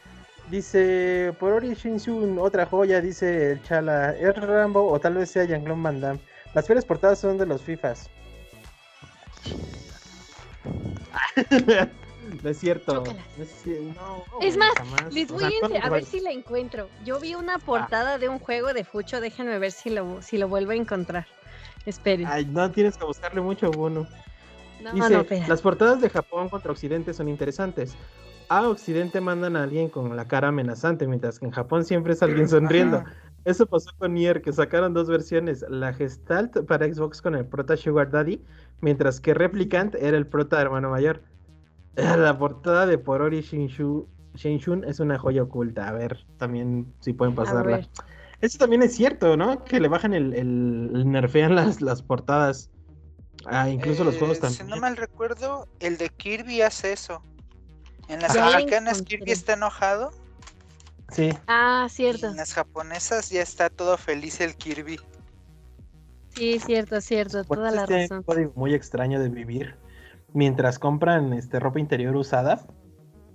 Dice, 0.51 1.33
por 1.39 1.53
Ori 1.53 1.75
Shinsun, 1.75 2.39
otra 2.39 2.66
joya, 2.66 3.01
dice 3.01 3.53
el 3.53 3.62
Chala, 3.62 4.11
¿es 4.18 4.35
Rambo 4.37 4.91
o 4.91 4.99
tal 4.99 5.14
vez 5.14 5.31
sea 5.31 5.45
Jean-Claude 5.45 5.83
Van 5.83 6.01
Damme? 6.01 6.21
Las 6.55 6.66
peores 6.66 6.85
portadas 6.85 7.18
son 7.21 7.39
de 7.39 7.47
los 7.47 7.62
FIFAs. 7.62 8.11
no 12.43 12.51
es 12.51 12.59
cierto. 12.59 13.05
No 13.05 13.43
es, 13.45 13.66
no, 13.66 14.25
Es 14.41 14.57
más, 14.57 14.73
jamás. 14.77 15.12
Les 15.12 15.31
O 15.31 15.35
voy 15.35 15.41
sea, 15.41 15.49
a, 15.49 15.51
ense- 15.53 15.61
¿cuándo 15.61 15.79
a 15.79 15.83
va- 15.91 15.97
ver 15.97 16.05
si 16.05 16.21
la 16.21 16.31
encuentro. 16.33 16.89
Yo 17.05 17.21
vi 17.21 17.35
una 17.37 17.59
portada 17.59 18.18
de 18.18 18.29
un 18.29 18.39
juego 18.41 18.73
de 18.75 18.83
Fucho, 18.85 19.21
déjenme 19.21 19.59
ver 19.59 19.71
si 19.73 19.91
lo, 19.91 20.21
si 20.23 20.37
lo 20.39 20.49
vuelvo 20.49 20.73
a 20.73 20.77
encontrar. 20.77 21.27
Esperen. 21.87 22.27
Ay, 22.27 22.45
no 22.47 22.71
tienes 22.71 22.97
que 22.97 23.05
buscarle 23.05 23.41
mucho, 23.41 23.71
Bono. 23.71 24.07
no, 24.83 24.93
Dice, 24.93 25.45
las 25.49 25.62
portadas 25.62 26.01
de 26.01 26.11
Japón 26.11 26.49
contra 26.49 26.73
Occidente 26.73 27.14
son 27.14 27.29
interesantes. 27.29 27.95
A 28.51 28.68
Occidente 28.68 29.20
mandan 29.20 29.55
a 29.55 29.62
alguien 29.62 29.88
con 29.88 30.16
la 30.16 30.26
cara 30.26 30.48
amenazante, 30.48 31.07
mientras 31.07 31.38
que 31.38 31.46
en 31.46 31.53
Japón 31.53 31.84
siempre 31.84 32.14
es 32.14 32.22
alguien 32.22 32.48
sonriendo. 32.48 32.98
Ajá. 32.98 33.14
Eso 33.44 33.64
pasó 33.64 33.90
con 33.96 34.12
Nier, 34.12 34.42
que 34.42 34.53
sacaron 34.53 34.92
dos 34.92 35.09
versiones, 35.09 35.64
la 35.68 35.94
Gestalt 35.94 36.66
para 36.66 36.92
Xbox 36.92 37.22
con 37.22 37.36
el 37.36 37.46
prota 37.46 37.76
Sugar 37.76 38.11
Daddy, 38.11 38.44
mientras 38.80 39.20
que 39.20 39.34
Replicant 39.34 39.94
era 39.94 40.16
el 40.16 40.26
prota 40.26 40.61
hermano 40.61 40.90
mayor. 40.90 41.22
La 41.94 42.36
portada 42.38 42.86
de 42.86 42.98
Porori 42.98 43.40
Shinshu, 43.40 44.09
Shinshun 44.34 44.84
es 44.84 44.98
una 44.98 45.16
joya 45.16 45.44
oculta. 45.44 45.88
A 45.88 45.92
ver, 45.92 46.26
también 46.36 46.92
si 47.01 47.12
pueden 47.12 47.36
pasarla. 47.36 47.88
Eso 48.40 48.59
también 48.59 48.82
es 48.82 48.94
cierto, 48.94 49.36
¿no? 49.36 49.64
Que 49.64 49.78
le 49.78 49.88
bajan 49.88 50.12
el, 50.12 50.34
el, 50.34 50.90
el 50.92 51.11
nerfean 51.11 51.55
las, 51.55 51.80
las 51.80 52.03
portadas. 52.03 52.70
Ah, 53.46 53.68
incluso 53.68 54.03
los 54.03 54.16
juegos 54.18 54.38
Eh, 54.38 54.40
también. 54.40 54.66
Si 54.66 54.70
no 54.70 54.76
mal 54.76 54.96
recuerdo, 54.96 55.68
el 55.78 55.98
de 55.98 56.09
Kirby 56.11 56.62
hace 56.62 56.92
eso. 56.92 57.22
En 58.11 58.21
las 58.21 58.37
americanas. 58.37 59.03
Kirby 59.03 59.31
está 59.33 59.55
enojado 59.55 60.11
Sí, 61.13 61.31
Ah, 61.49 61.85
y 61.87 61.91
cierto. 61.91 62.29
en 62.29 62.37
las 62.37 62.55
japonesas 62.55 63.31
ya 63.31 63.43
está 63.43 63.69
todo 63.69 63.97
feliz 63.99 64.41
el 64.41 64.55
Kirby. 64.57 65.01
Sí, 66.35 66.61
cierto, 66.61 67.01
cierto. 67.01 67.43
Toda 67.45 67.71
la 67.73 67.83
este 67.83 68.03
razón. 68.03 68.23
código 68.23 68.53
muy 68.55 68.75
extraño 68.75 69.19
de 69.21 69.29
vivir. 69.29 69.75
Mientras 70.33 70.79
compran 70.79 71.33
este 71.33 71.59
ropa 71.59 71.81
interior 71.81 72.15
usada, 72.15 72.61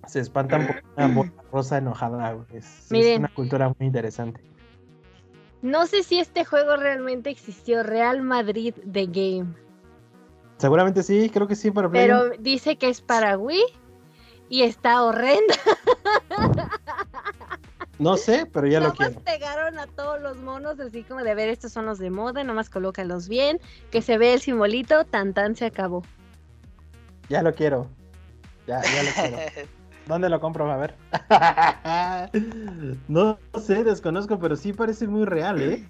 se 0.07 0.21
espantan 0.21 0.67
por 0.67 0.83
una 0.95 1.07
bola 1.13 1.33
rosa 1.51 1.77
enojada. 1.77 2.31
güey. 2.33 2.47
Es, 2.53 2.89
es 2.91 3.19
una 3.19 3.27
cultura 3.33 3.67
muy 3.77 3.87
interesante. 3.87 4.41
No 5.61 5.85
sé 5.87 6.03
si 6.03 6.19
este 6.19 6.45
juego 6.45 6.77
realmente 6.77 7.29
existió, 7.29 7.83
Real 7.83 8.21
Madrid 8.21 8.73
The 8.89 9.07
Game. 9.07 9.53
Seguramente 10.57 11.03
sí, 11.03 11.29
creo 11.29 11.47
que 11.47 11.55
sí, 11.57 11.71
Pero 11.91 12.25
uno. 12.27 12.33
dice 12.39 12.77
que 12.77 12.87
es 12.87 13.01
para 13.01 13.37
Wii 13.37 13.61
y 14.49 14.63
está 14.63 15.03
horrenda. 15.03 15.55
No 17.97 18.17
sé, 18.17 18.45
pero 18.51 18.67
ya 18.67 18.79
lo 18.79 18.87
Nomás 18.89 18.97
quiero. 18.97 19.21
pegaron 19.21 19.79
a 19.79 19.87
todos 19.87 20.21
los 20.21 20.37
monos 20.37 20.79
así 20.79 21.03
como 21.03 21.21
de 21.21 21.33
ver, 21.33 21.47
estos 21.47 21.71
son 21.71 21.85
los 21.85 21.97
de 21.97 22.09
moda, 22.09 22.43
nomás 22.43 22.69
colócalos 22.69 23.29
bien, 23.29 23.59
que 23.89 24.01
se 24.01 24.17
ve 24.17 24.33
el 24.33 24.41
simbolito, 24.41 25.05
tan 25.05 25.33
tan 25.33 25.55
se 25.55 25.65
acabó. 25.65 26.03
Ya 27.29 27.41
lo 27.41 27.53
quiero. 27.53 27.87
Ya, 28.67 28.81
ya 28.81 29.03
lo 29.03 29.11
quiero. 29.11 29.37
¿Dónde 30.07 30.29
lo 30.29 30.39
compro? 30.39 30.69
A 30.69 30.77
ver. 30.77 30.95
no 33.07 33.39
sé, 33.59 33.83
desconozco, 33.83 34.37
pero 34.39 34.55
sí 34.55 34.73
parece 34.73 35.07
muy 35.07 35.25
real, 35.25 35.61
¿eh? 35.61 35.89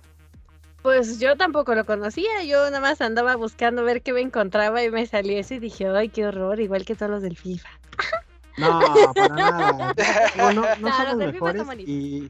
Pues 0.83 1.19
yo 1.19 1.35
tampoco 1.35 1.73
lo 1.73 1.85
conocía, 1.85 2.43
yo 2.43 2.63
nada 2.65 2.79
más 2.79 3.01
andaba 3.01 3.35
buscando 3.35 3.83
ver 3.83 4.03
qué 4.03 4.13
me 4.13 4.21
encontraba 4.21 4.83
y 4.83 4.91
me 4.91 5.07
salió 5.07 5.39
eso 5.39 5.55
y 5.55 5.59
dije, 5.59 5.87
ay, 5.87 6.09
qué 6.09 6.27
horror, 6.27 6.59
igual 6.59 6.85
que 6.85 6.95
todos 6.95 7.11
los 7.11 7.21
del 7.23 7.35
FIFA. 7.35 7.69
No, 8.57 8.79
para 9.13 9.35
nada. 9.35 9.93
No, 10.37 10.53
no, 10.53 10.61
no 10.61 10.75
No, 10.89 10.95
son 10.97 11.05
los 11.19 11.33
mejores 11.33 11.63
y, 11.79 12.29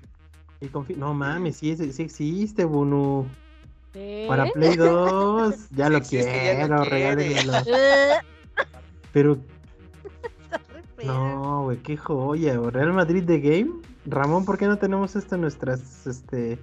y 0.60 0.68
confi- 0.70 0.96
No 0.96 1.14
mames, 1.14 1.58
sí, 1.58 1.76
sí 1.76 2.02
existe, 2.04 2.66
Bunu. 2.66 3.28
¿Eh? 3.94 4.26
Para 4.28 4.46
Play 4.52 4.76
2, 4.76 5.70
ya 5.72 5.86
Sí 5.86 5.92
lo 5.92 5.98
existe, 5.98 6.32
quiero, 6.58 6.84
regálenmelo. 6.84 7.54
Pero 9.14 9.38
no, 11.04 11.64
güey, 11.64 11.78
qué 11.78 11.96
joya. 11.98 12.58
güey. 12.58 12.72
Real 12.72 12.94
Madrid 12.94 13.24
de 13.24 13.40
Game. 13.40 13.72
Ramón, 14.06 14.46
¿por 14.46 14.58
qué 14.58 14.66
no 14.68 14.78
tenemos 14.78 15.16
esto 15.16 15.36
en 15.36 15.42
nuestras, 15.42 16.06
este... 16.06 16.60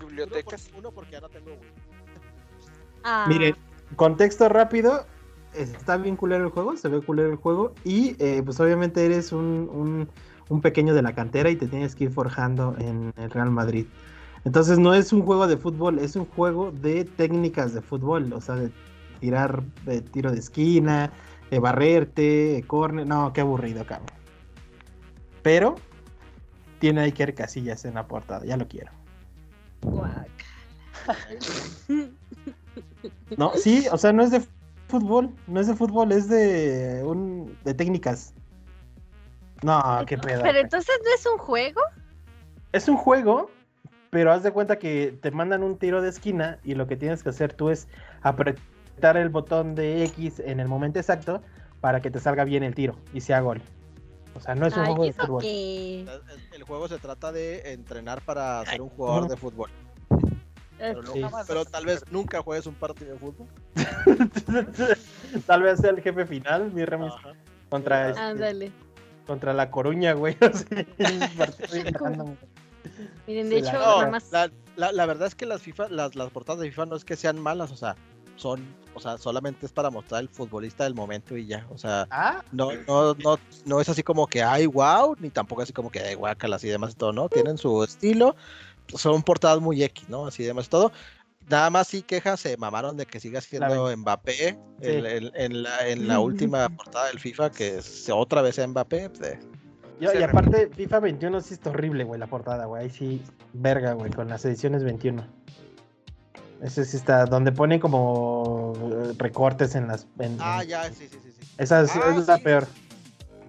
Bibliotecas. 0.00 0.70
uno 0.76 0.90
porque 0.90 1.12
ya 1.12 1.20
no 1.20 1.28
tengo 1.28 1.50
Wii. 1.50 1.58
Ah, 3.04 3.26
Miren, 3.28 3.56
contexto 3.96 4.48
rápido. 4.48 5.06
Está 5.58 5.96
bien 5.96 6.16
culero 6.16 6.44
el 6.44 6.50
juego, 6.50 6.76
se 6.76 6.88
ve 6.88 7.00
culero 7.00 7.30
el 7.30 7.36
juego. 7.36 7.74
Y 7.84 8.16
eh, 8.18 8.42
pues 8.44 8.60
obviamente 8.60 9.04
eres 9.04 9.32
un, 9.32 9.68
un, 9.72 10.08
un 10.48 10.60
pequeño 10.60 10.94
de 10.94 11.02
la 11.02 11.14
cantera 11.14 11.50
y 11.50 11.56
te 11.56 11.66
tienes 11.66 11.94
que 11.94 12.04
ir 12.04 12.10
forjando 12.10 12.76
en 12.78 13.12
el 13.16 13.30
Real 13.30 13.50
Madrid. 13.50 13.86
Entonces 14.44 14.78
no 14.78 14.94
es 14.94 15.12
un 15.12 15.22
juego 15.22 15.46
de 15.46 15.56
fútbol, 15.56 15.98
es 15.98 16.16
un 16.16 16.26
juego 16.26 16.70
de 16.70 17.04
técnicas 17.04 17.74
de 17.74 17.82
fútbol. 17.82 18.32
O 18.32 18.40
sea, 18.40 18.54
de 18.54 18.70
tirar 19.20 19.62
de 19.84 20.00
tiro 20.00 20.30
de 20.30 20.38
esquina, 20.38 21.12
de 21.50 21.58
barrerte, 21.58 22.22
de 22.22 22.62
córner. 22.62 23.06
No, 23.06 23.32
qué 23.32 23.40
aburrido, 23.40 23.84
cabrón. 23.84 24.16
Pero 25.42 25.74
tiene 26.78 27.02
Iker 27.02 27.34
Casillas 27.34 27.84
en 27.84 27.94
la 27.94 28.06
portada, 28.06 28.44
ya 28.44 28.56
lo 28.56 28.68
quiero. 28.68 28.92
No, 33.36 33.52
sí, 33.54 33.86
o 33.90 33.98
sea, 33.98 34.12
no 34.12 34.22
es 34.22 34.30
de 34.30 34.42
fútbol, 34.88 35.34
no 35.46 35.60
es 35.60 35.66
de 35.66 35.74
fútbol, 35.74 36.12
es 36.12 36.28
de 36.28 37.02
un 37.04 37.56
de 37.64 37.74
técnicas. 37.74 38.34
No, 39.62 39.82
qué 40.06 40.18
pedo. 40.18 40.42
Pero 40.42 40.58
entonces 40.58 40.98
no 41.04 41.14
es 41.14 41.26
un 41.26 41.38
juego. 41.38 41.80
Es 42.72 42.88
un 42.88 42.96
juego, 42.96 43.50
pero 44.10 44.32
haz 44.32 44.42
de 44.42 44.52
cuenta 44.52 44.78
que 44.78 45.16
te 45.20 45.30
mandan 45.30 45.62
un 45.62 45.78
tiro 45.78 46.02
de 46.02 46.08
esquina 46.08 46.58
y 46.64 46.74
lo 46.74 46.86
que 46.86 46.96
tienes 46.96 47.22
que 47.22 47.30
hacer 47.30 47.52
tú 47.52 47.70
es 47.70 47.88
apretar 48.22 49.16
el 49.16 49.28
botón 49.28 49.74
de 49.74 50.04
X 50.04 50.40
en 50.40 50.60
el 50.60 50.68
momento 50.68 50.98
exacto 50.98 51.42
para 51.80 52.00
que 52.00 52.10
te 52.10 52.20
salga 52.20 52.44
bien 52.44 52.62
el 52.62 52.74
tiro 52.74 52.96
y 53.12 53.20
sea 53.20 53.40
gol. 53.40 53.62
O 54.34 54.40
sea, 54.40 54.54
no 54.54 54.66
es 54.66 54.74
un 54.76 54.80
Ay, 54.80 54.86
juego 54.86 55.02
de 55.04 55.10
¿eso 55.10 55.22
fútbol. 55.22 55.44
El, 55.44 56.08
el 56.52 56.62
juego 56.62 56.88
se 56.88 56.98
trata 56.98 57.32
de 57.32 57.72
entrenar 57.72 58.20
para 58.22 58.64
ser 58.66 58.80
un 58.80 58.88
jugador 58.90 59.28
de 59.28 59.36
fútbol. 59.36 59.70
Eh, 60.80 60.94
Pero, 60.94 61.30
pero 61.46 61.64
tal 61.64 61.84
vez 61.86 62.04
nunca 62.10 62.40
juegues 62.42 62.66
un 62.66 62.74
partido 62.74 63.12
de 63.14 63.18
fútbol. 63.18 63.46
Tal 65.46 65.62
vez 65.62 65.80
sea 65.80 65.90
el 65.90 66.00
jefe 66.00 66.24
final, 66.26 66.72
mi 66.72 66.84
Remis, 66.84 67.12
Ajá. 67.12 67.32
contra, 67.68 68.10
este, 68.10 68.72
contra 69.26 69.52
la 69.52 69.70
Coruña, 69.70 70.12
güey. 70.12 70.36
Miren, 73.26 73.48
de 73.50 73.56
Sí, 73.60 73.66
hecho, 73.68 73.72
la- 73.72 73.78
No, 73.78 73.98
nada 73.98 74.10
más. 74.10 74.30
la, 74.32 74.50
la- 74.76 74.92
la 74.92 75.06
verdad 75.06 75.28
es 75.28 75.34
que 75.34 75.46
las 75.46 75.62
FIFA, 75.62 75.88
las, 75.90 76.14
las 76.14 76.30
portadas 76.30 76.60
de 76.60 76.68
FIFA 76.70 76.86
no 76.86 76.96
es 76.96 77.04
que 77.04 77.16
sean 77.16 77.38
malas, 77.40 77.70
o 77.70 77.76
sea, 77.76 77.96
son, 78.36 78.60
o 78.94 79.00
sea, 79.00 79.18
solamente 79.18 79.66
es 79.66 79.72
para 79.72 79.90
mostrar 79.90 80.22
el 80.22 80.28
futbolista 80.28 80.84
del 80.84 80.94
momento 80.94 81.36
y 81.36 81.46
ya. 81.46 81.66
O 81.70 81.78
sea, 81.78 82.06
Ah, 82.10 82.42
no, 82.52 82.70
no, 82.86 83.14
no, 83.14 83.38
no 83.66 83.80
es 83.80 83.88
así 83.88 84.02
como 84.02 84.26
que 84.28 84.42
ay 84.42 84.66
wow, 84.66 85.16
ni 85.18 85.30
tampoco 85.30 85.62
así 85.62 85.72
como 85.72 85.90
que 85.90 86.00
ay 86.00 86.14
guácalas 86.14 86.62
y 86.64 86.68
demás 86.68 86.92
y 86.92 86.94
todo, 86.96 87.12
¿no? 87.12 87.28
Tienen 87.28 87.58
su 87.58 87.82
estilo, 87.82 88.36
son 88.94 89.22
portadas 89.22 89.60
muy 89.60 89.82
X, 89.82 90.08
¿no? 90.08 90.26
Así 90.26 90.42
demás 90.44 90.66
y 90.66 90.70
todo. 90.70 90.92
Nada 91.48 91.70
más 91.70 91.88
sí 91.88 92.02
quejas, 92.02 92.40
se 92.40 92.56
mamaron 92.58 92.96
de 92.96 93.06
que 93.06 93.20
siga 93.20 93.40
siendo 93.40 93.96
Mbappé 93.96 94.58
el- 94.80 95.06
el- 95.06 95.32
en, 95.34 95.62
la, 95.62 95.88
en 95.88 96.06
la 96.06 96.20
última 96.20 96.68
portada 96.68 97.06
del 97.06 97.18
FIFA, 97.20 97.50
que 97.50 97.80
se, 97.80 98.12
otra 98.12 98.42
vez 98.42 98.56
sea 98.56 98.66
Mbappé. 98.68 99.08
pues, 99.10 99.38
Yo- 100.00 100.10
Se 100.10 100.20
y 100.20 100.22
aparte, 100.22 100.68
FIFA 100.76 101.00
21 101.00 101.40
sí 101.40 101.54
está 101.54 101.70
horrible, 101.70 102.04
güey, 102.04 102.20
la 102.20 102.26
portada, 102.26 102.66
güey. 102.66 102.84
Ahí 102.84 102.90
sí, 102.90 103.22
verga, 103.54 103.94
güey, 103.94 104.10
con 104.12 104.28
las 104.28 104.44
ediciones 104.44 104.84
21. 104.84 105.26
Ese 106.62 106.84
sí 106.84 106.96
está, 106.96 107.24
donde 107.24 107.50
pone 107.52 107.78
como 107.80 108.74
eh, 108.92 109.12
recortes 109.16 109.74
en 109.74 109.86
las. 109.88 110.06
en- 110.18 110.36
Ah, 110.40 110.62
en- 110.62 110.68
ya, 110.68 110.84
sí, 110.92 111.08
sí, 111.08 111.18
sí. 111.22 111.32
sí. 111.40 111.48
Esa 111.56 111.80
es, 111.82 111.90
Ah, 111.94 112.14
es 112.18 112.26
la 112.26 112.38
peor. 112.38 112.66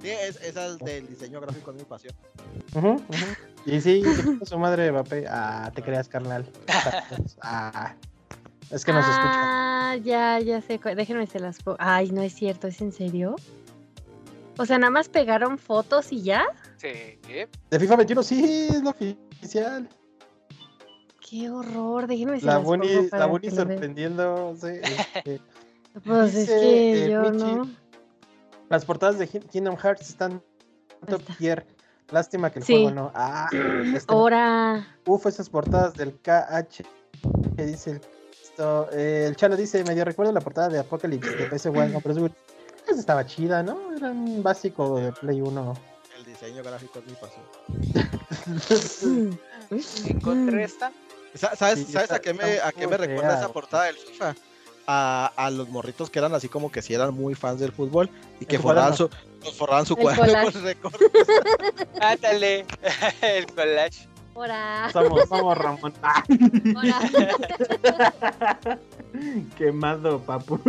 Sí, 0.01 0.09
es, 0.09 0.41
esa 0.41 0.67
es 0.67 0.77
del 0.79 1.07
diseño 1.07 1.41
gráfico 1.41 1.73
de 1.73 1.79
mi 1.79 1.85
pasión. 1.85 2.15
Ujú, 2.73 2.87
ujú. 2.93 3.01
Y 3.65 3.81
sí, 3.81 4.03
su 4.43 4.57
madre 4.57 4.83
de 4.83 4.91
Mbappé. 4.91 5.25
Ah, 5.29 5.71
te 5.73 5.81
creas, 5.81 6.07
carnal. 6.07 6.45
Ah, 7.41 7.95
es 8.71 8.85
que 8.85 8.93
no 8.93 9.01
se 9.03 9.09
escucha. 9.09 9.91
Ah, 9.91 9.95
ya, 10.03 10.39
ya 10.39 10.61
sé. 10.61 10.79
Déjenme 10.95 11.25
se 11.27 11.39
las. 11.39 11.57
Ay, 11.77 12.11
no 12.11 12.21
es 12.21 12.33
cierto, 12.33 12.67
¿es 12.67 12.79
en 12.81 12.91
serio? 12.91 13.35
O 14.57 14.65
sea, 14.65 14.77
nada 14.77 14.91
más 14.91 15.09
pegaron 15.09 15.57
fotos 15.57 16.11
y 16.11 16.21
ya. 16.21 16.45
Sí. 16.77 16.87
De 17.69 17.79
FIFA 17.79 17.95
21 17.97 18.23
sí, 18.23 18.67
es 18.69 18.83
la 18.83 18.89
oficial. 18.91 19.89
Qué 21.29 21.49
horror, 21.49 22.07
déjenme 22.07 22.39
se 22.39 22.45
La 22.45 22.55
las 22.55 22.63
la 22.63 23.27
lo 23.63 23.67
vean. 23.67 23.69
sorprendiendo. 23.69 24.55
sí, 24.59 24.67
este, 24.83 25.41
Pues 26.05 26.35
es 26.35 26.49
que 26.49 27.05
eh, 27.05 27.11
yo 27.11 27.21
Michi, 27.31 27.43
no. 27.43 27.69
Las 28.69 28.85
portadas 28.85 29.17
de 29.19 29.27
Ki- 29.27 29.39
Kingdom 29.39 29.75
Hearts 29.77 30.09
están 30.09 30.41
top 31.07 31.21
está. 31.21 31.35
tier. 31.35 31.65
Lástima 32.11 32.49
que 32.51 32.59
el 32.59 32.65
Sí. 32.65 32.73
juego 32.73 32.91
no. 32.91 33.11
Ah, 33.13 33.47
este, 33.93 34.11
Ahora. 34.13 34.97
uf, 35.05 35.25
esas 35.27 35.49
portadas 35.49 35.95
del 35.95 36.13
KH. 36.19 36.83
Que 37.55 37.65
dice 37.65 37.91
el, 37.91 38.01
esto, 38.41 38.89
eh, 38.91 39.25
el 39.27 39.35
Chalo 39.35 39.55
dice, 39.57 39.83
medio 39.83 40.05
recuerdo 40.05 40.31
la 40.31 40.41
portada 40.41 40.69
de 40.69 40.79
Apocalypse 40.79 41.29
de 41.31 41.49
PS1, 41.49 41.91
no, 41.91 41.99
pero 42.01 42.25
es 42.25 42.31
esa 42.87 42.99
estaba 42.99 43.25
chida, 43.25 43.61
¿no? 43.61 43.93
Era 43.95 44.09
un 44.11 44.41
básico 44.41 44.99
de 44.99 45.11
Play 45.11 45.41
1. 45.41 45.73
El 46.17 46.25
diseño 46.25 46.63
gráfico 46.63 46.99
es 46.99 47.05
mi 47.05 47.13
pasión. 47.13 47.43
Encontré 50.09 50.63
esta. 50.63 50.91
Sa- 51.35 51.55
¿Sabes, 51.55 51.79
Sí, 51.85 51.91
¿sabes 51.91 52.05
está- 52.05 52.15
a 52.15 52.19
qué 52.19 52.33
me, 52.33 52.59
a 52.59 52.71
qué 52.71 52.87
me 52.87 52.97
recuerda 52.97 53.37
esa 53.37 53.49
portada 53.49 53.83
del 53.85 53.95
FIFA? 53.97 54.35
A, 54.91 55.31
a 55.35 55.51
los 55.51 55.69
morritos 55.69 56.09
que 56.09 56.17
eran 56.17 56.33
así 56.33 56.49
como 56.49 56.71
que 56.71 56.81
si 56.81 56.95
eran 56.95 57.13
muy 57.13 57.35
fans 57.35 57.59
del 57.59 57.71
fútbol 57.71 58.09
y 58.39 58.45
que 58.47 58.57
forraban 58.57 58.95
su, 58.95 59.07
cuaderno. 59.39 59.43
pues, 59.43 59.55
forraban 59.57 59.85
su 59.85 59.93
El 59.95 60.01
cuaderno 60.01 60.25
collage. 60.25 60.51
con 60.53 60.63
recortes. 60.63 61.11
Ándale. 62.01 62.65
el 63.21 63.45
collage. 63.47 64.07
Ahora. 64.35 64.89
Somos, 64.93 65.27
somos 65.27 65.57
Ramón. 65.57 65.93
Ah, 66.01 66.23
Ahora. 66.75 68.67
quemado, 69.57 70.19
papu. 70.21 70.59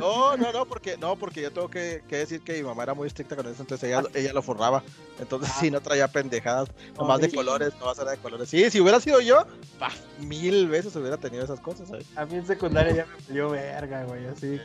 No, 0.00 0.36
no, 0.36 0.52
no, 0.52 0.66
porque, 0.66 0.96
no, 0.98 1.16
porque 1.16 1.42
yo 1.42 1.50
tengo 1.52 1.68
que, 1.70 2.02
que 2.08 2.16
decir 2.18 2.42
que 2.42 2.54
mi 2.54 2.62
mamá 2.64 2.82
era 2.82 2.92
muy 2.94 3.06
estricta 3.06 3.36
con 3.36 3.46
eso, 3.46 3.62
entonces 3.62 3.88
ella, 3.88 4.02
ella 4.14 4.32
lo 4.32 4.42
forraba. 4.42 4.82
Entonces 5.20 5.50
Ah. 5.54 5.56
sí, 5.60 5.70
no 5.70 5.80
traía 5.80 6.08
pendejadas, 6.08 6.68
No, 6.96 7.02
nomás 7.02 7.20
de 7.20 7.30
sí. 7.30 7.36
colores, 7.36 7.72
nomás 7.80 7.98
era 7.98 8.10
de 8.10 8.16
colores. 8.18 8.48
Sí, 8.48 8.68
si 8.70 8.80
hubiera 8.80 9.00
sido 9.00 9.20
yo, 9.20 9.46
paf, 9.78 9.96
mil 10.18 10.68
veces 10.68 10.94
hubiera 10.96 11.16
tenido 11.16 11.44
esas 11.44 11.60
cosas, 11.60 11.88
¿sabes? 11.88 12.06
A 12.16 12.26
mí 12.26 12.34
en 12.36 12.46
secundaria 12.46 12.92
ya 12.94 13.06
me 13.06 13.34
dio 13.34 13.50
verga, 13.50 14.04
güey, 14.04 14.26
así. 14.26 14.60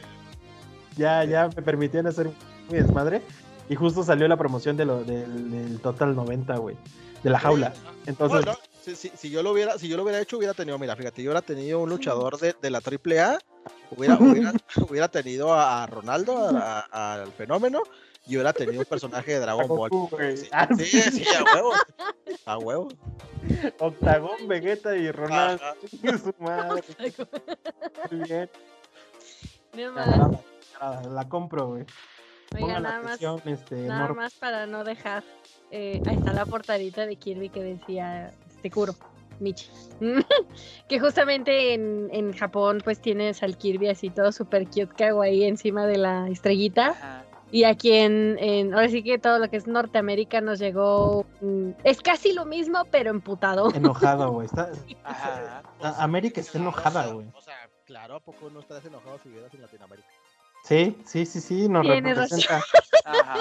Ya, 0.97 1.23
ya 1.23 1.47
me 1.55 1.61
permitían 1.61 2.07
hacer 2.07 2.32
mi 2.70 2.78
desmadre. 2.80 3.22
Y 3.70 3.76
justo 3.76 4.03
salió 4.03 4.28
la 4.28 4.38
promoción 4.38 4.78
de 4.78 4.86
lo, 4.86 5.03
del, 5.03 5.51
del 5.51 5.80
Total 5.82 6.15
90, 6.15 6.55
güey. 6.57 6.78
De 7.24 7.30
la 7.30 7.39
jaula. 7.39 7.74
Entonces, 8.05 8.45
No, 8.45 8.53
no, 8.53 8.57
si, 8.82 8.95
si- 8.95 9.11
si 9.15 9.30
yo 9.30 9.43
lo 9.43 9.51
hubiera, 9.51 9.78
si 9.78 9.89
yo 9.89 9.97
lo 9.97 10.03
hubiera 10.03 10.22
hecho, 10.22 10.38
hubiera 10.38 10.53
tenido, 10.53 10.78
mira, 10.80 10.95
fíjate, 10.95 11.22
yo 11.22 11.30
hubiera 11.32 11.41
tenido 11.41 11.80
un 11.82 11.89
luchador 11.89 12.38
de, 12.39 12.55
de 12.61 12.70
la 12.70 12.78
AAA, 12.80 13.39
hubiera, 13.91 14.15
hubiera, 14.20 14.53
hubiera 14.89 15.07
tenido 15.09 15.53
a 15.53 15.86
Ronaldo, 15.88 16.38
a- 16.55 16.86
a- 16.91 17.13
al 17.24 17.32
fenómeno, 17.34 17.82
y 18.26 18.36
hubiera 18.36 18.53
tenido 18.53 18.80
un 18.80 18.86
personaje 18.86 19.34
de 19.34 19.39
Dragon 19.39 19.68
Ball. 19.68 19.89
Sí, 20.38 20.47
Ah, 20.51 20.68
sí, 20.78 20.86
sí, 20.86 21.24
a 21.34 21.43
huevo. 21.55 21.72
A 22.45 22.57
huevo. 22.57 22.88
Octagón, 23.80 24.47
Vegeta 24.47 24.95
y 24.95 25.11
Ronaldo. 25.11 25.61
Ajá. 25.63 26.18
Su 26.24 26.34
madre. 26.39 26.84
Muy 28.11 28.20
bien. 28.24 28.49
Me 29.74 29.86
agrada, 29.86 30.41
La 31.09 31.28
compro, 31.28 31.68
güey. 31.68 31.86
Oiga, 32.56 32.66
Pongan 32.68 32.84
nada 32.84 33.02
más, 33.02 33.20
este, 33.45 33.76
nada 33.88 34.14
más 34.14 34.34
para 34.36 34.66
no 34.66 34.84
dejar. 34.84 35.24
eh, 35.72 36.02
ahí 36.06 36.16
está 36.16 36.32
la 36.34 36.45
portadita 36.45 37.06
de 37.06 37.16
Kirby 37.18 37.50
que 37.50 37.62
decía 37.62 38.34
este 38.48 38.72
Kuro, 38.72 38.93
Michi. 39.39 39.70
que 40.88 41.00
justamente 41.00 41.74
en, 41.74 42.10
en 42.12 42.34
Japón 42.34 42.82
pues 42.84 43.02
tienes 43.02 43.43
al 43.43 43.58
Kirby 43.58 43.89
así 43.89 44.10
todo 44.10 44.32
super 44.32 44.66
cute 44.66 44.88
kawaii 44.98 45.43
encima 45.43 45.86
de 45.86 45.98
la 45.98 46.28
estrellita. 46.30 46.88
Ajá. 46.89 47.24
Y 47.50 47.64
aquí 47.64 47.93
en, 47.93 48.38
en- 48.39 48.74
ahora 48.74 48.89
sí 48.89 49.04
que 49.04 49.18
todo 49.20 49.39
lo 49.39 49.50
que 49.50 49.56
es 49.56 49.68
Norteamérica 49.68 50.41
nos 50.41 50.60
llegó, 50.60 51.26
mm, 51.39 51.70
es 51.86 52.02
casi 52.02 52.34
lo 52.34 52.43
mismo 52.45 52.84
pero 52.91 53.10
emputado. 53.10 53.72
Enojado, 53.76 54.32
güey. 54.32 54.48
Está... 54.48 54.70
Ajá. 55.06 55.64
A- 55.82 56.04
América 56.04 56.41
está 56.41 56.58
enojada, 56.58 57.08
güey. 57.14 57.28
O 57.34 57.41
sea, 57.41 57.56
claro, 57.86 58.16
¿a 58.16 58.20
poco 58.20 58.50
no 58.50 58.60
estás 58.60 58.84
enojado 58.86 59.18
si 59.20 59.30
vieras 59.30 59.54
en 59.54 59.62
Latinoamérica? 59.62 60.08
Sí, 60.68 60.97
sí, 61.05 61.26
sí, 61.26 61.39
sí, 61.39 61.70
nos 61.70 61.84
Tienes 61.84 62.18
representa. 62.18 62.61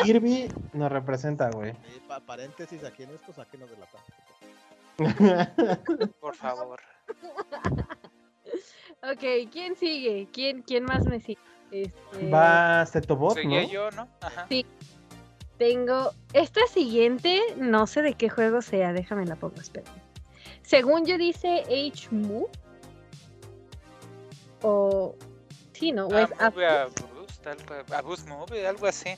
Kirby 0.05 0.49
nos 0.75 0.93
representa, 0.93 1.51
güey. 1.51 1.73
Sí, 1.73 2.01
pa- 2.07 2.21
paréntesis 2.21 2.85
aquí 2.85 3.03
en 3.03 3.11
esto, 3.11 3.33
sáquenos 3.33 3.69
de 3.71 3.77
la 3.79 3.87
paz. 3.87 4.03
Por 6.21 6.35
favor. 6.37 6.81
Ok, 9.03 9.51
¿quién 9.53 9.77
sigue? 9.77 10.27
¿Quién, 10.33 10.63
quién 10.63 10.85
más 10.85 11.05
me 11.05 11.21
sigue? 11.21 11.39
Este, 11.71 12.31
Va 12.31 12.85
Setobot, 12.87 13.37
¿no? 13.45 13.63
Yo, 13.69 13.91
¿no? 13.93 14.09
Ajá. 14.21 14.47
Tengo 15.59 16.11
esta 16.33 16.67
siguiente, 16.67 17.41
no 17.57 17.87
sé 17.87 18.03
de 18.03 18.15
qué 18.15 18.29
juego 18.29 18.63
sea, 18.63 18.93
déjame 18.93 19.27
la 19.27 19.37
pongo, 19.37 19.61
espera. 19.61 19.91
Según 20.63 21.05
yo 21.07 21.19
dice 21.19 21.63
H-Move. 21.69 22.49
O. 24.63 25.15
Sí, 25.73 25.93
¿no? 25.93 26.07
O 26.09 26.19
es 26.19 26.31
Ah, 26.41 26.51
Algo, 27.47 27.95
a 27.95 28.03
Boost 28.03 28.29
Move, 28.29 28.67
algo 28.67 28.87
así. 28.87 29.11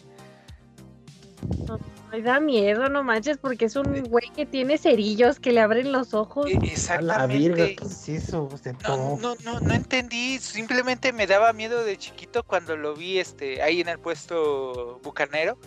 Ay, 2.11 2.23
da 2.23 2.41
miedo, 2.41 2.89
no 2.89 3.03
manches, 3.05 3.37
porque 3.37 3.67
es 3.67 3.77
un 3.77 4.03
güey 4.05 4.31
que 4.35 4.47
tiene 4.47 4.79
cerillos 4.79 5.39
que 5.39 5.53
le 5.53 5.61
abren 5.61 5.93
los 5.93 6.15
ojos. 6.15 6.51
E- 6.51 6.57
A 6.57 6.61
la 6.61 6.67
Exactamente. 6.67 7.39
virga, 7.39 7.67
¿qué 7.67 7.85
es 7.85 8.09
eso? 8.09 8.49
No, 8.51 8.57
Setobot. 8.57 9.21
no, 9.21 9.35
no, 9.45 9.61
no 9.61 9.75
entendí, 9.75 10.39
simplemente 10.39 11.13
me 11.13 11.27
daba 11.27 11.53
miedo 11.53 11.85
de 11.85 11.97
chiquito 11.99 12.43
cuando 12.45 12.77
lo 12.77 12.95
vi 12.95 13.19
este 13.19 13.61
ahí 13.63 13.81
en 13.83 13.89
el 13.89 13.99
puesto 13.99 14.99
bucanero. 15.03 15.59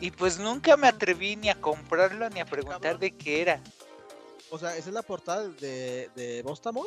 Y 0.00 0.10
pues 0.10 0.38
nunca 0.38 0.78
me 0.78 0.88
atreví 0.88 1.36
ni 1.36 1.50
a 1.50 1.60
comprarlo 1.60 2.30
ni 2.30 2.40
a 2.40 2.46
preguntar 2.46 2.98
de 2.98 3.10
qué 3.10 3.42
era. 3.42 3.60
O 4.50 4.58
sea, 4.58 4.74
esa 4.76 4.88
es 4.88 4.94
la 4.94 5.02
portada 5.02 5.46
de, 5.48 6.08
de 6.16 6.42
Bostamon. 6.42 6.86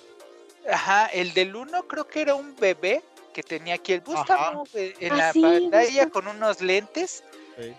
Ajá, 0.69 1.05
el 1.07 1.33
del 1.33 1.55
1 1.55 1.83
creo 1.87 2.07
que 2.07 2.21
era 2.23 2.33
un 2.33 2.55
bebé 2.55 3.03
que 3.33 3.43
tenía 3.43 3.75
aquí 3.75 3.93
el 3.93 4.01
Bustamo 4.01 4.63
eh, 4.75 4.93
en 4.99 5.11
Ah, 5.13 5.17
la 5.17 5.33
sí, 5.33 5.41
pantalla 5.41 6.09
con 6.09 6.27
unos 6.27 6.61
lentes. 6.61 7.23
Sí. 7.59 7.73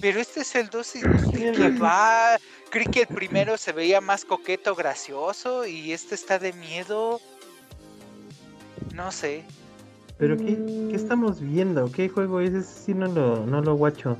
Pero 0.00 0.18
este 0.20 0.40
es 0.40 0.54
el 0.54 0.68
2 0.70 0.96
y 0.96 1.00
no 1.02 1.18
sé 1.18 1.26
Tienes 1.36 1.56
qué 1.58 1.62
razón. 1.68 1.82
va. 1.82 2.36
Creí 2.70 2.86
que 2.86 3.00
el 3.02 3.08
primero 3.08 3.56
se 3.58 3.72
veía 3.72 4.00
más 4.00 4.24
coqueto, 4.24 4.74
gracioso 4.74 5.66
y 5.66 5.92
este 5.92 6.14
está 6.14 6.38
de 6.38 6.52
miedo. 6.54 7.20
No 8.94 9.12
sé. 9.12 9.44
¿Pero 10.18 10.36
qué, 10.36 10.42
Mm. 10.52 10.88
qué 10.90 10.96
estamos 10.96 11.40
viendo? 11.40 11.90
¿Qué 11.92 12.08
juego 12.08 12.40
es? 12.40 12.52
Ese 12.54 12.84
sí 12.86 12.94
no 12.94 13.06
lo, 13.06 13.44
no 13.46 13.60
lo 13.60 13.74
guacho. 13.74 14.16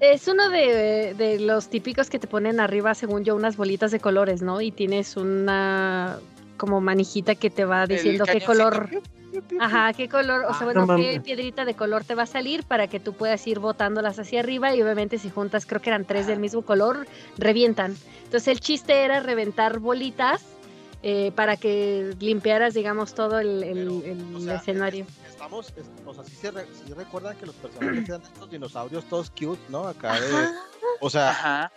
Es 0.00 0.28
uno 0.28 0.48
de, 0.48 1.14
de 1.14 1.38
los 1.40 1.68
típicos 1.68 2.08
que 2.08 2.18
te 2.18 2.26
ponen 2.26 2.58
arriba, 2.58 2.94
según 2.94 3.22
yo, 3.24 3.36
unas 3.36 3.56
bolitas 3.56 3.90
de 3.90 4.00
colores, 4.00 4.40
¿no? 4.40 4.60
Y 4.60 4.70
tienes 4.72 5.16
una 5.16 6.18
como 6.56 6.80
manijita 6.80 7.34
que 7.34 7.50
te 7.50 7.64
va 7.64 7.86
diciendo 7.86 8.24
qué 8.24 8.40
color. 8.40 8.88
Piu, 9.42 9.58
piu, 9.58 9.62
Ajá, 9.62 9.92
qué 9.92 10.08
color, 10.08 10.44
o 10.44 10.50
Ah, 10.50 10.54
sea, 10.54 10.66
no 10.72 10.86
bueno, 10.86 10.96
qué 10.96 11.20
piedrita 11.20 11.64
de 11.64 11.74
color 11.74 12.04
te 12.04 12.14
va 12.14 12.22
a 12.24 12.26
salir 12.26 12.64
para 12.64 12.86
que 12.88 13.00
tú 13.00 13.12
puedas 13.14 13.46
ir 13.46 13.58
botándolas 13.58 14.18
hacia 14.18 14.40
arriba 14.40 14.74
y 14.74 14.82
obviamente 14.82 15.18
si 15.18 15.30
juntas, 15.30 15.66
creo 15.66 15.80
que 15.80 15.90
eran 15.90 16.04
tres 16.04 16.26
del 16.26 16.38
mismo 16.38 16.62
color, 16.62 17.06
revientan. 17.38 17.96
Entonces 18.24 18.48
el 18.48 18.60
chiste 18.60 19.04
era 19.04 19.20
reventar 19.20 19.78
bolitas 19.78 20.44
eh, 21.02 21.32
para 21.34 21.56
que 21.56 22.14
limpiaras, 22.20 22.74
digamos, 22.74 23.14
todo 23.14 23.38
el, 23.38 23.62
el- 23.64 24.02
Pero, 24.02 24.04
el 24.04 24.34
o 24.36 24.40
sea, 24.40 24.56
escenario. 24.56 25.06
es- 25.24 25.30
Estamos, 25.32 25.72
es- 25.76 25.86
o 26.04 26.12
sea, 26.12 26.22
sí, 26.24 26.36
se 26.36 26.50
re- 26.50 26.66
sí 26.74 26.92
recuerdan 26.92 27.36
que 27.38 27.46
los 27.46 27.54
personajes 27.54 28.06
eran 28.08 28.20
estos 28.22 28.50
dinosaurios 28.50 29.04
todos 29.06 29.30
cute, 29.30 29.62
¿no? 29.70 29.86
Acá 29.88 30.20
de, 30.20 30.26
Ajá, 30.42 30.50
o 31.00 31.08
sea, 31.08 31.30
Ajá. 31.30 31.72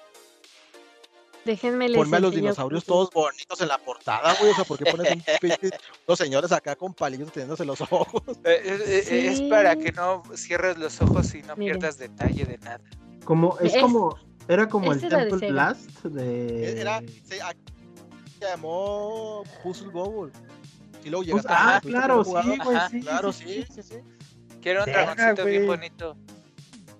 Déjenme 1.46 1.90
les 1.90 1.98
ponme 1.98 2.18
a 2.18 2.20
los 2.20 2.34
dinosaurios 2.34 2.84
todos 2.86 3.10
bonitos 3.12 3.60
en 3.62 3.68
la 3.68 3.78
portada, 3.78 4.34
güey. 4.40 4.52
O 4.52 4.56
sea, 4.56 4.64
¿por 4.64 4.78
qué 4.78 4.92
pones 4.92 5.12
un 5.12 5.22
pinche- 5.42 5.72
unos 6.08 6.18
señores 6.20 6.52
acá 6.52 6.76
con 6.76 6.94
palillos 6.94 7.32
teniéndose 7.32 7.66
los 7.66 7.82
ojos? 7.82 8.22
Eh, 8.44 8.62
eh, 8.66 9.04
eh, 9.10 9.28
Es 9.32 9.42
para 9.44 9.74
Sí. 9.74 9.80
que 9.80 9.92
no 9.92 10.24
cierres 10.36 10.78
los 10.78 11.02
ojos 11.02 11.34
y 11.36 11.42
no 11.44 11.56
Miren. 11.56 11.80
pierdas 11.80 11.98
detalle 11.98 12.46
de 12.46 12.58
nada. 12.60 12.82
Como, 13.26 13.58
es 13.60 13.74
Es- 13.76 13.82
como, 13.82 14.18
era 14.48 14.68
como 14.68 14.92
el 14.92 14.98
es 15.04 15.12
la 15.12 15.18
de 15.20 15.24
Temple 15.30 15.40
Sega. 15.40 15.52
Blast 15.52 16.04
de... 16.04 16.82
Era, 16.82 17.02
se, 17.24 17.42
a- 17.42 17.56
se 18.40 18.46
llamó 18.46 19.44
Puzzle 19.64 19.90
Bowl. 19.90 20.32
Y 21.06 21.10
luego 21.10 21.26
Pues, 21.32 21.44
llegaste 21.44 21.50
ah, 21.54 21.76
a 21.78 21.82
¿tuviste 21.82 22.00
claro, 22.00 22.24
sí, 22.24 22.32
güey, 22.64 22.78
Ajá, 22.78 22.90
sí, 22.90 23.00
Claro, 23.02 23.32
sí, 23.34 23.44
sí, 23.46 23.66
sí, 23.76 23.84
sí. 23.84 23.96
Que 24.62 24.70
era 24.72 24.80
un 24.82 24.86
Verga, 24.86 25.14
dragoncito 25.16 25.46
bien 25.46 25.68
bonito. 25.68 26.18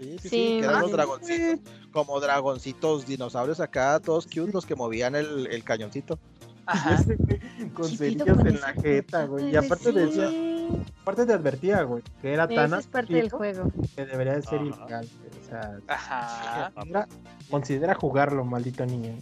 Sí, 0.04 0.18
sí, 0.22 0.30
sí, 0.30 0.58
que 0.60 0.66
eran 0.66 0.82
los 0.82 0.92
dragoncitos, 0.92 1.60
como 1.92 2.20
dragoncitos, 2.20 3.06
dinosaurios 3.06 3.60
acá, 3.60 4.00
todos 4.00 4.26
cute, 4.26 4.52
los 4.52 4.66
que 4.66 4.76
movían 4.76 5.16
el, 5.16 5.48
el 5.48 5.64
cañoncito. 5.64 6.20
Ajá. 6.66 7.04
Con 7.74 7.90
¿Qué 7.90 7.98
cerillos 7.98 8.40
en 8.40 8.60
la 8.62 8.74
jeta, 8.74 9.26
güey. 9.26 9.52
Y 9.52 9.56
aparte 9.56 9.92
decía, 9.92 10.30
Sí, 10.30 10.70
aparte 11.02 11.26
te 11.26 11.34
advertía, 11.34 11.84
güey, 11.84 12.04
que 12.22 12.34
era 12.34 12.48
tan 12.48 12.74
es 12.74 12.88
parte 12.88 13.14
del 13.14 13.30
juego. 13.30 13.70
que 13.96 14.06
debería 14.06 14.34
de 14.36 14.42
ser 14.42 14.60
Ajá. 14.60 14.66
ilegal. 14.66 15.10
güey. 15.20 15.44
O 15.44 15.50
sea, 15.50 15.78
Ajá. 15.88 16.72
considera, 16.74 17.08
considera 17.50 17.96
jugarlo, 17.96 18.46
maldito 18.46 18.86
niño. 18.86 19.18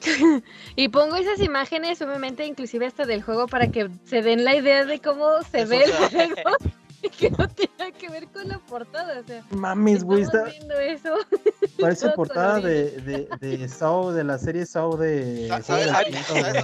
Y 0.76 0.88
pongo 0.88 1.16
esas 1.16 1.40
imágenes, 1.40 2.02
obviamente, 2.02 2.44
inclusive 2.46 2.86
hasta 2.86 3.04
del 3.06 3.22
juego, 3.22 3.46
para 3.46 3.68
que 3.68 3.88
se 4.04 4.22
den 4.22 4.44
la 4.44 4.56
idea 4.56 4.84
de 4.84 5.00
cómo 5.00 5.42
se 5.50 5.60
Eso, 5.62 5.70
ve 5.70 5.84
el 5.84 5.92
juego 5.92 6.34
que 7.18 7.30
no 7.30 7.48
tenga 7.48 7.90
que 7.98 8.08
ver 8.08 8.28
con 8.28 8.48
la 8.48 8.58
portada. 8.58 9.20
O 9.20 9.24
sea, 9.26 9.44
Mames, 9.50 10.04
güey, 10.04 10.22
está, 10.22 10.44
viendo 10.44 10.74
eso. 10.78 11.14
parece 11.80 12.06
todo 12.06 12.14
portada 12.14 12.60
de, 12.60 12.90
de, 13.00 13.28
de 13.40 13.68
Saw, 13.68 14.10
de 14.12 14.24
la 14.24 14.38
serie 14.38 14.64
Saw 14.66 14.96
de... 14.96 15.48
¿Sabes, 15.62 15.88
Quinto, 16.06 16.20
¿sabes, 16.28 16.52
güey. 16.52 16.54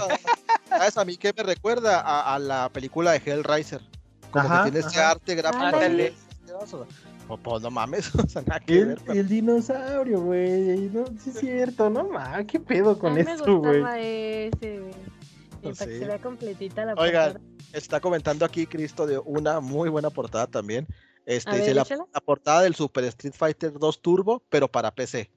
a- 0.71 0.77
sabes 0.77 0.97
a 0.97 1.05
mí 1.05 1.17
qué 1.17 1.33
me 1.35 1.43
recuerda? 1.43 1.99
A, 2.01 2.35
a 2.35 2.39
la 2.39 2.69
película 2.69 3.11
de 3.11 3.21
Hellraiser. 3.25 3.81
Como 4.31 4.45
Ajá, 4.45 4.65
que 4.65 4.71
tiene 4.71 4.87
ese 4.87 4.99
ajá. 4.99 5.11
arte 5.11 5.35
gráfico. 5.35 5.65
Asqueroso. 5.65 6.87
Pues, 7.27 7.39
pues, 7.43 7.61
no 7.61 7.69
mames, 7.69 8.13
o 8.15 8.27
sea, 8.27 8.41
nada 8.43 8.59
que 8.59 8.79
El, 8.79 8.85
ver. 8.87 8.99
pero- 9.05 9.19
el 9.19 9.27
dinosaurio, 9.27 10.21
güey. 10.21 10.89
No, 10.91 11.05
sí 11.23 11.29
es 11.29 11.39
cierto, 11.39 11.89
no 11.89 12.05
mames, 12.05 12.47
qué 12.47 12.59
pedo 12.59 12.97
con 12.97 13.17
esto, 13.17 13.33
ese, 13.95 14.79
güey. 14.79 14.93
Y 15.63 15.73
para 15.73 15.85
que 15.85 15.93
Sí. 15.93 15.99
se 15.99 16.05
vea 16.05 16.19
completita 16.19 16.85
la 16.85 16.93
Oigan, 16.93 17.33
portada. 17.33 17.53
Está 17.73 17.99
comentando 17.99 18.45
aquí 18.45 18.65
Cristo 18.65 19.05
de 19.05 19.19
una 19.19 19.59
muy 19.59 19.89
buena 19.89 20.09
portada 20.09 20.47
también. 20.47 20.87
Este, 21.25 21.51
ver, 21.51 21.75
dice 21.75 21.95
la, 21.95 22.21
portada 22.21 22.61
del 22.61 22.73
Super 22.73 23.03
Street 23.05 23.33
Fighter 23.37 23.73
2 23.77 24.01
Turbo, 24.01 24.41
pero 24.49 24.67
para 24.67 24.89
PC. 24.89 25.29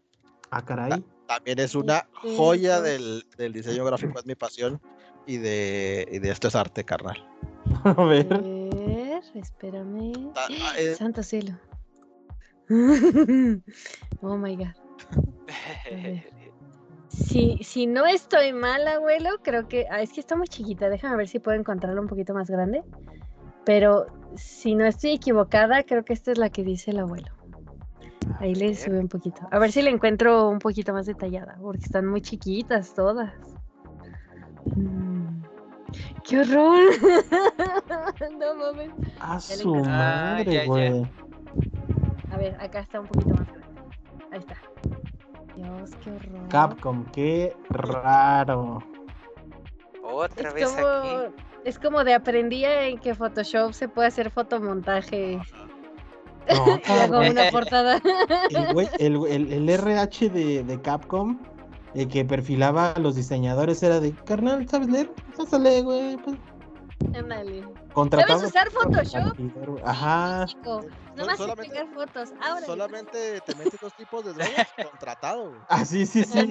Ah, 0.50 0.64
caray. 0.64 1.04
También 1.26 1.58
es 1.58 1.74
una 1.74 2.08
joya 2.36 2.80
del, 2.80 3.24
del 3.36 3.52
diseño 3.52 3.84
gráfico, 3.84 4.18
es 4.18 4.26
mi 4.26 4.34
pasión. 4.34 4.80
Y 5.26 5.36
de, 5.36 6.08
y 6.10 6.18
de 6.18 6.30
esto 6.30 6.48
es 6.48 6.54
arte, 6.56 6.84
carnal. 6.84 7.24
A 7.84 7.90
A 7.96 8.04
ver. 8.04 8.26
ver, 8.26 9.22
espérame. 9.34 10.32
Ah, 10.34 10.48
eh, 10.78 10.94
Santo 10.96 11.22
cielo. 11.22 11.58
oh 14.20 14.36
my 14.36 14.56
god. 14.56 14.74
Si, 17.12 17.58
si 17.62 17.86
no 17.86 18.06
estoy 18.06 18.52
mal, 18.52 18.88
abuelo, 18.88 19.30
creo 19.42 19.68
que. 19.68 19.86
Ah, 19.90 20.00
es 20.00 20.12
que 20.12 20.20
está 20.20 20.34
muy 20.34 20.48
chiquita. 20.48 20.88
Déjame 20.88 21.16
ver 21.16 21.28
si 21.28 21.38
puedo 21.38 21.58
encontrarla 21.58 22.00
un 22.00 22.08
poquito 22.08 22.32
más 22.32 22.50
grande. 22.50 22.82
Pero 23.64 24.06
si 24.34 24.74
no 24.74 24.86
estoy 24.86 25.12
equivocada, 25.12 25.82
creo 25.82 26.04
que 26.04 26.14
esta 26.14 26.32
es 26.32 26.38
la 26.38 26.48
que 26.48 26.64
dice 26.64 26.90
el 26.90 27.00
abuelo. 27.00 27.30
Ahí 28.40 28.54
le 28.54 28.74
sube 28.74 28.98
un 28.98 29.08
poquito. 29.08 29.46
A 29.50 29.58
ver 29.58 29.72
si 29.72 29.82
la 29.82 29.90
encuentro 29.90 30.48
un 30.48 30.58
poquito 30.58 30.92
más 30.92 31.06
detallada, 31.06 31.58
porque 31.60 31.84
están 31.84 32.06
muy 32.06 32.22
chiquitas 32.22 32.94
todas. 32.94 33.32
Mm, 34.74 35.42
¡Qué 36.24 36.40
horror! 36.40 36.78
no 38.38 38.54
mames. 38.54 38.90
A 39.20 39.38
su. 39.38 39.74
Ah, 39.86 40.36
madre, 40.38 40.66
güey. 40.66 41.02
A 42.30 42.36
ver, 42.38 42.56
acá 42.58 42.80
está 42.80 43.00
un 43.00 43.06
poquito 43.06 43.34
más 43.34 43.46
grande. 43.48 43.66
Ahí 44.30 44.38
está. 44.38 44.71
Dios, 45.56 45.90
qué 46.02 46.10
horror. 46.10 46.48
Capcom, 46.48 47.04
qué 47.12 47.54
raro. 47.70 48.78
Otra 50.02 50.48
es 50.48 50.54
vez 50.54 50.68
como, 50.70 50.86
aquí. 50.88 51.34
es 51.64 51.78
como 51.78 52.04
de 52.04 52.14
aprendí 52.14 52.64
en 52.64 52.98
que 52.98 53.14
Photoshop 53.14 53.72
se 53.72 53.88
puede 53.88 54.08
hacer 54.08 54.30
fotomontaje 54.30 55.40
No, 56.48 56.80
y 56.88 56.92
hago 56.92 57.16
güey. 57.18 57.30
una 57.30 57.50
portada. 57.50 57.96
el, 58.50 58.66
güey- 58.74 58.90
el, 58.98 59.16
el- 59.26 59.52
el 59.52 59.68
RH 59.68 60.28
de, 60.30 60.64
de 60.64 60.80
Capcom, 60.80 61.38
el 61.94 62.08
que 62.08 62.24
perfilaba 62.24 62.92
a 62.92 62.98
los 62.98 63.14
diseñadores, 63.14 63.82
era 63.82 64.00
de, 64.00 64.12
carnal, 64.12 64.68
¿sabes 64.68 64.88
leer? 64.88 65.10
Pásale, 65.36 65.82
güey. 65.82 66.16
Pues, 66.16 66.36
Ándale. 67.14 67.68
contratado 67.92 68.38
¿Sabes 68.38 68.50
usar 68.50 68.70
Photoshop? 68.70 69.80
Ajá. 69.84 70.46
Nomás 71.16 71.36
sé 71.36 71.42
solamente- 71.42 71.68
pegar 71.70 71.86
fotos. 71.94 72.32
Ahora. 72.42 72.66
Solamente 72.66 73.40
te 73.40 73.54
metes 73.56 73.80
dos 73.80 73.94
tipos 73.94 74.24
de 74.24 74.32
drogas 74.32 74.68
contratado. 74.90 75.52
Ah, 75.68 75.84
sí, 75.84 76.06
sí, 76.06 76.24
sí. 76.24 76.50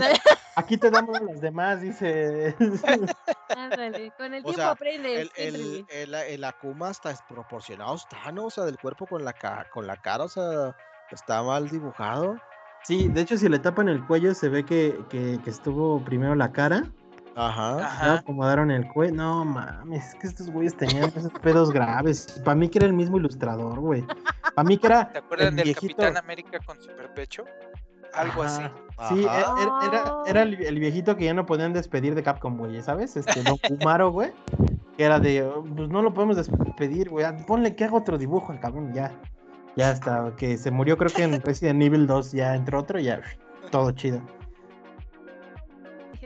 Aquí 0.55 0.77
te 0.77 0.89
damos 0.91 1.19
los 1.21 1.41
demás, 1.41 1.81
dice. 1.81 2.55
ándale, 3.57 4.11
Con 4.17 4.33
el 4.33 4.41
O 4.41 4.43
tiempo 4.43 4.53
sea, 4.53 4.71
aprendes. 4.71 5.31
El, 5.35 5.55
sí, 5.55 5.85
el, 5.89 6.13
el, 6.13 6.13
el 6.15 6.43
Akuma 6.43 6.91
está 6.91 7.09
desproporcionado, 7.09 7.95
está, 7.95 8.31
¿no? 8.31 8.45
O 8.45 8.49
sea, 8.49 8.65
del 8.65 8.77
cuerpo 8.77 9.05
con 9.07 9.23
la, 9.23 9.33
ca- 9.33 9.67
con 9.71 9.87
la 9.87 9.97
cara, 9.97 10.25
o 10.25 10.29
sea, 10.29 10.75
está 11.11 11.41
mal 11.43 11.69
dibujado. 11.69 12.37
Sí, 12.83 13.07
de 13.09 13.21
hecho, 13.21 13.37
si 13.37 13.47
le 13.47 13.59
tapan 13.59 13.89
el 13.89 14.05
cuello, 14.07 14.33
se 14.33 14.49
ve 14.49 14.65
que, 14.65 14.99
que, 15.09 15.39
que 15.43 15.49
estuvo 15.49 16.03
primero 16.03 16.33
la 16.35 16.51
cara. 16.51 16.83
Ajá. 17.35 17.77
Ajá. 17.85 18.13
acomodaron 18.15 18.71
el 18.71 18.87
cuello. 18.87 19.13
No 19.15 19.45
mames, 19.45 20.09
es 20.09 20.15
que 20.15 20.27
estos 20.27 20.49
güeyes 20.49 20.75
tenían 20.75 21.05
esos 21.15 21.31
pedos 21.41 21.71
graves. 21.71 22.41
Para 22.43 22.55
mí 22.55 22.67
que 22.69 22.79
era 22.79 22.87
el 22.87 22.93
mismo 22.93 23.17
ilustrador, 23.17 23.79
güey. 23.79 24.03
Para 24.55 24.67
mí 24.67 24.77
que 24.77 24.87
era. 24.87 25.11
¿Te 25.11 25.19
acuerdas 25.19 25.47
el 25.49 25.55
del 25.55 25.63
viejito- 25.65 25.95
Capitán 25.97 26.17
América 26.23 26.59
con 26.65 26.81
superpecho? 26.81 27.45
Algo 28.13 28.43
así. 28.43 28.61
Ajá. 28.97 29.09
Sí, 29.15 29.23
e- 29.23 29.27
Ajá. 29.29 29.55
e- 29.57 29.87
era, 29.87 30.13
era 30.27 30.41
el, 30.41 30.61
el 30.61 30.79
viejito 30.79 31.15
que 31.15 31.25
ya 31.25 31.33
no 31.33 31.45
podían 31.45 31.71
despedir 31.71 32.13
de 32.13 32.21
Capcom, 32.23 32.57
güey, 32.57 32.81
¿sabes? 32.81 33.15
Este, 33.15 33.41
Don 33.43 33.57
Kumaro, 33.57 34.11
güey. 34.11 34.33
Que 34.97 35.05
era 35.05 35.19
de, 35.19 35.43
"Oh, 35.43 35.63
pues 35.63 35.87
no 35.89 36.01
lo 36.01 36.13
podemos 36.13 36.35
despedir, 36.35 37.09
güey. 37.09 37.23
ah, 37.25 37.37
Ponle 37.47 37.73
que 37.75 37.85
haga 37.85 37.95
otro 37.95 38.17
dibujo 38.17 38.51
al 38.51 38.59
cabrón, 38.59 38.91
ya. 38.93 39.11
Ya 39.77 39.91
hasta 39.91 40.33
que 40.35 40.57
se 40.57 40.69
murió, 40.69 40.97
creo 40.97 41.09
que 41.09 41.23
en 41.23 41.41
Resident 41.41 41.81
Evil 41.81 42.05
2 42.05 42.33
ya 42.33 42.53
entró 42.55 42.79
otro 42.79 42.99
y 42.99 43.05
ya, 43.05 43.21
todo 43.71 43.91
chido. 43.91 44.19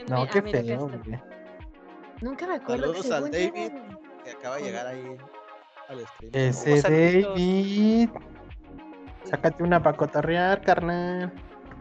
No, 0.09 0.27
qué 0.27 0.41
feo. 0.41 0.89
Nunca 2.21 2.47
me 2.47 2.55
acuerdo. 2.55 2.93
Saludos 2.93 3.11
al 3.11 3.31
David. 3.31 3.51
era- 3.55 3.99
Que 4.23 4.31
acaba 4.31 4.55
de 4.57 4.63
llegar 4.63 4.87
ahí 4.87 5.17
al 5.89 5.99
stream. 6.07 6.31
Ese. 6.33 6.81
David. 7.21 8.09
Sácate 9.23 9.63
una 9.63 9.81
pa' 9.81 9.93
cotorrear, 9.93 10.61
carnal. 10.61 11.31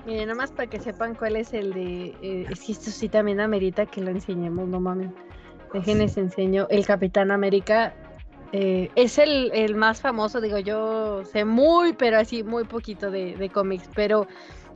Miren, 0.07 0.29
nomás 0.29 0.51
para 0.51 0.68
que 0.68 0.79
sepan 0.81 1.14
cuál 1.14 1.37
es 1.37 1.53
el 1.55 1.72
de. 1.72 2.07
eh, 2.22 2.47
es 2.51 2.61
que 2.61 2.72
esto 2.72 2.91
sí 2.91 3.09
también 3.09 3.41
amerita 3.41 3.87
que 3.87 4.01
lo 4.01 4.11
enseñemos, 4.11 4.68
no 4.68 4.81
mames. 4.81 5.11
Déjenles 5.72 6.16
enseño. 6.18 6.66
El 6.70 6.87
Capitán 6.87 7.31
América 7.31 7.95
eh, 8.53 8.91
es 8.95 9.18
el, 9.18 9.51
el 9.55 9.75
más 9.75 10.01
famoso, 10.01 10.41
digo, 10.41 10.59
yo 10.59 11.25
sé 11.25 11.45
muy, 11.45 11.95
pero 11.95 12.18
así, 12.18 12.43
muy 12.45 12.64
poquito 12.64 13.11
de, 13.11 13.35
de 13.37 13.49
cómics, 13.51 13.89
pero 13.95 14.27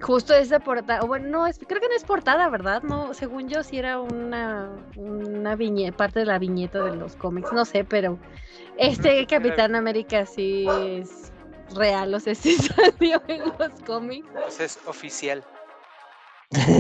justo 0.01 0.34
esa 0.34 0.61
portada, 0.61 1.03
bueno, 1.03 1.28
no, 1.28 1.46
es, 1.46 1.59
creo 1.59 1.80
que 1.80 1.88
no 1.88 1.94
es 1.94 2.05
portada, 2.05 2.49
¿verdad? 2.49 2.82
No, 2.82 3.14
según 3.14 3.49
yo 3.49 3.62
sí 3.62 3.78
era 3.78 4.01
una, 4.01 4.70
una 4.96 5.57
viñeta, 5.57 5.96
parte 5.96 6.20
de 6.20 6.26
la 6.26 6.38
viñeta 6.38 6.82
de 6.82 6.96
los 6.96 7.16
cómics, 7.16 7.53
no 7.53 7.64
sé, 7.64 7.84
pero 7.84 8.18
este 8.76 9.26
Capitán 9.26 9.74
América 9.74 10.26
sí 10.26 10.66
es 10.68 11.32
real, 11.74 12.14
o 12.14 12.20
sea, 12.20 12.34
sí 12.36 12.57
salió 12.57 13.22
en 13.28 13.42
los 13.59 13.80
cómics. 13.86 14.28
Pues 14.32 14.61
es 14.61 14.78
oficial. 14.86 15.44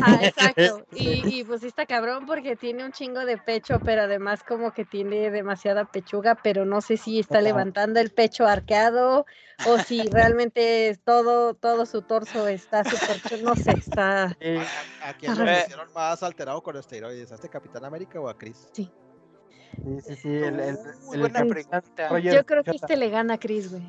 Ah, 0.02 0.18
exacto. 0.22 0.86
Y, 0.94 1.40
y 1.40 1.44
pues 1.44 1.60
sí 1.60 1.66
está 1.66 1.86
cabrón 1.86 2.26
porque 2.26 2.56
tiene 2.56 2.84
un 2.84 2.92
chingo 2.92 3.24
de 3.24 3.38
pecho, 3.38 3.80
pero 3.84 4.02
además 4.02 4.42
como 4.42 4.72
que 4.72 4.84
tiene 4.84 5.30
demasiada 5.30 5.84
pechuga, 5.84 6.36
pero 6.36 6.64
no 6.64 6.80
sé 6.80 6.96
si 6.96 7.18
está 7.18 7.40
levantando 7.40 8.00
el 8.00 8.10
pecho 8.10 8.46
arqueado 8.46 9.26
o 9.66 9.78
si 9.78 10.02
realmente 10.08 10.88
es 10.88 11.00
todo, 11.00 11.54
todo 11.54 11.84
su 11.84 12.02
torso 12.02 12.46
está 12.46 12.84
súper, 12.84 13.42
no 13.42 13.54
sé, 13.54 13.72
está... 13.72 14.36
Eh, 14.40 14.64
¿A, 15.02 15.08
a 15.08 15.14
quién 15.14 15.36
lo 15.36 15.42
Ajá. 15.42 15.64
hicieron 15.64 15.92
más 15.92 16.22
alterado 16.22 16.62
con 16.62 16.76
esteroides? 16.76 17.32
¿A 17.32 17.34
este 17.34 17.48
Capitán 17.48 17.84
América 17.84 18.20
o 18.20 18.28
a 18.28 18.36
Chris? 18.36 18.68
sí, 18.72 18.90
sí, 20.06 20.16
sí. 20.16 20.28
El, 20.28 20.60
el, 20.60 20.78
buena 21.04 21.44
pregunta. 21.44 21.82
Yo 22.20 22.46
creo 22.46 22.62
que 22.62 22.70
este 22.70 22.96
le 22.96 23.10
gana 23.10 23.34
a 23.34 23.38
Chris, 23.38 23.70
güey. 23.70 23.82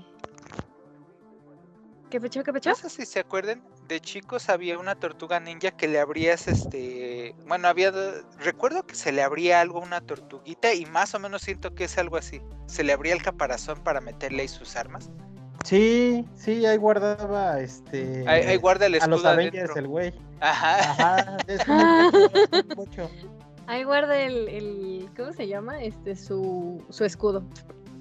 ¿Qué 2.10 2.20
pecho, 2.20 2.44
qué 2.44 2.52
pecho? 2.52 2.72
No 2.72 2.76
sé 2.76 2.90
si 2.90 3.06
se 3.06 3.20
acuerdan, 3.20 3.64
de 3.88 4.00
chicos 4.00 4.50
había 4.50 4.80
una 4.80 4.96
tortuga 4.96 5.40
ninja 5.40 5.72
que 5.72 5.88
le 5.88 6.00
abrías 6.00 6.48
este, 6.48 7.36
bueno, 7.48 7.68
había, 7.68 7.92
do- 7.92 8.24
recuerdo 8.40 8.86
que 8.86 8.96
se 8.96 9.12
le 9.12 9.22
abría 9.22 9.62
algo 9.62 9.80
a 9.80 9.84
una 9.84 10.02
tortuguita 10.02 10.74
y 10.74 10.86
más 10.88 11.14
o 11.14 11.20
menos 11.20 11.44
siento 11.44 11.76
que 11.76 11.84
es 11.84 11.98
algo 11.98 12.18
así. 12.18 12.42
Se 12.66 12.84
le 12.84 12.94
abría 12.94 13.14
el 13.14 13.22
caparazón 13.22 13.84
para 13.84 14.02
meterle 14.02 14.42
ahí 14.44 14.48
sus 14.48 14.76
armas. 14.76 15.10
Sí, 15.66 16.26
sí, 16.36 16.66
ahí 16.66 16.78
guardaba 16.78 17.60
este. 17.60 18.24
Ahí, 18.28 18.44
ahí 18.44 18.58
guarda 18.58 18.86
el 18.88 18.96
a 18.96 19.06
los 19.06 19.20
escudo 19.20 19.30
Avengers, 19.34 19.76
el 19.76 19.88
güey. 19.88 20.14
Ajá. 20.40 20.80
Ajá, 20.92 21.38
es 21.48 21.68
mucho. 22.76 23.10
Ahí 23.68 23.84
guarda 23.84 24.18
el, 24.18 24.48
el, 24.48 25.10
¿cómo 25.16 25.32
se 25.34 25.48
llama? 25.48 25.84
Este, 25.84 26.16
su, 26.16 26.84
su 26.90 27.06
escudo. 27.06 27.44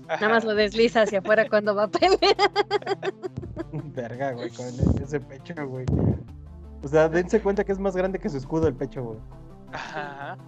Nada 0.09 0.29
más 0.29 0.45
lo 0.45 0.55
desliza 0.55 1.03
hacia 1.03 1.19
afuera 1.21 1.49
cuando 1.49 1.75
va 1.75 1.85
a 1.85 1.89
pelear. 1.89 2.19
Verga, 3.95 4.33
güey, 4.33 4.51
con 4.51 4.67
ese 5.03 5.21
pecho, 5.21 5.55
güey. 5.67 5.85
O 6.83 6.89
sea, 6.89 7.09
dense 7.09 7.41
cuenta 7.43 7.65
que 7.65 7.73
es 7.73 7.79
más 7.79 7.97
grande 7.97 8.19
que 8.19 8.29
su 8.29 8.39
escudo 8.39 8.69
el 8.69 8.75
pecho, 8.75 9.03
güey. 9.05 9.19
Ajá. 9.73 10.39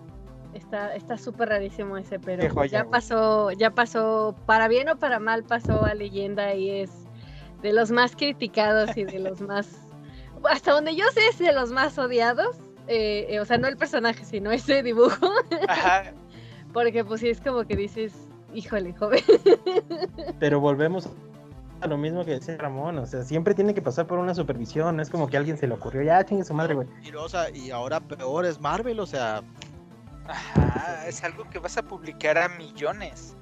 Está, 0.54 0.94
está 0.96 1.16
súper 1.18 1.48
rarísimo 1.50 1.96
ese, 1.96 2.18
pero 2.18 2.48
joya, 2.48 2.80
ya 2.80 2.82
güey. 2.82 2.90
pasó, 2.92 3.50
ya 3.52 3.70
pasó, 3.70 4.34
para 4.46 4.66
bien 4.68 4.88
o 4.88 4.98
para 4.98 5.18
mal 5.20 5.44
pasó 5.44 5.84
a 5.84 5.94
leyenda 5.94 6.54
y 6.54 6.70
es 6.70 6.90
de 7.62 7.72
los 7.72 7.90
más 7.90 8.16
criticados 8.16 8.96
y 8.96 9.04
de 9.04 9.18
los 9.20 9.40
más, 9.42 9.68
hasta 10.50 10.72
donde 10.72 10.96
yo 10.96 11.04
sé 11.12 11.28
es 11.28 11.38
de 11.38 11.52
los 11.52 11.70
más 11.70 11.98
odiados. 11.98 12.56
eh, 12.88 13.26
eh, 13.28 13.40
o 13.40 13.44
sea, 13.44 13.58
no 13.58 13.68
el 13.68 13.76
personaje, 13.76 14.24
sino 14.24 14.50
ese 14.50 14.82
dibujo, 14.82 15.30
Ajá. 15.68 16.12
porque 16.72 17.04
pues 17.04 17.20
sí 17.20 17.28
es 17.28 17.40
como 17.40 17.64
que 17.64 17.76
dices, 17.76 18.12
híjole, 18.54 18.92
joven. 18.94 19.22
Pero 20.40 20.60
volvemos 20.60 21.08
a 21.80 21.86
lo 21.86 21.96
mismo 21.96 22.24
que 22.24 22.32
decía 22.32 22.56
Ramón. 22.56 22.98
O 22.98 23.06
sea, 23.06 23.22
siempre 23.22 23.54
tiene 23.54 23.74
que 23.74 23.82
pasar 23.82 24.06
por 24.06 24.18
una 24.18 24.34
supervisión. 24.34 24.96
No 24.96 25.02
es 25.02 25.10
como 25.10 25.28
que 25.28 25.36
a 25.36 25.40
alguien 25.40 25.56
se 25.56 25.66
le 25.66 25.74
ocurrió, 25.74 26.02
ya 26.02 26.24
chingue 26.24 26.44
su 26.44 26.54
madre, 26.54 26.74
güey. 26.74 26.88
Y, 27.02 27.10
luego, 27.10 27.26
o 27.26 27.28
sea, 27.28 27.50
y 27.50 27.70
ahora 27.70 28.00
peor 28.00 28.44
es 28.44 28.60
Marvel, 28.60 29.00
o 29.00 29.06
sea, 29.06 29.42
Ajá. 30.26 31.06
Es 31.08 31.24
algo 31.24 31.44
que 31.50 31.58
vas 31.58 31.76
a 31.76 31.82
publicar 31.82 32.38
a 32.38 32.48
millones. 32.48 33.36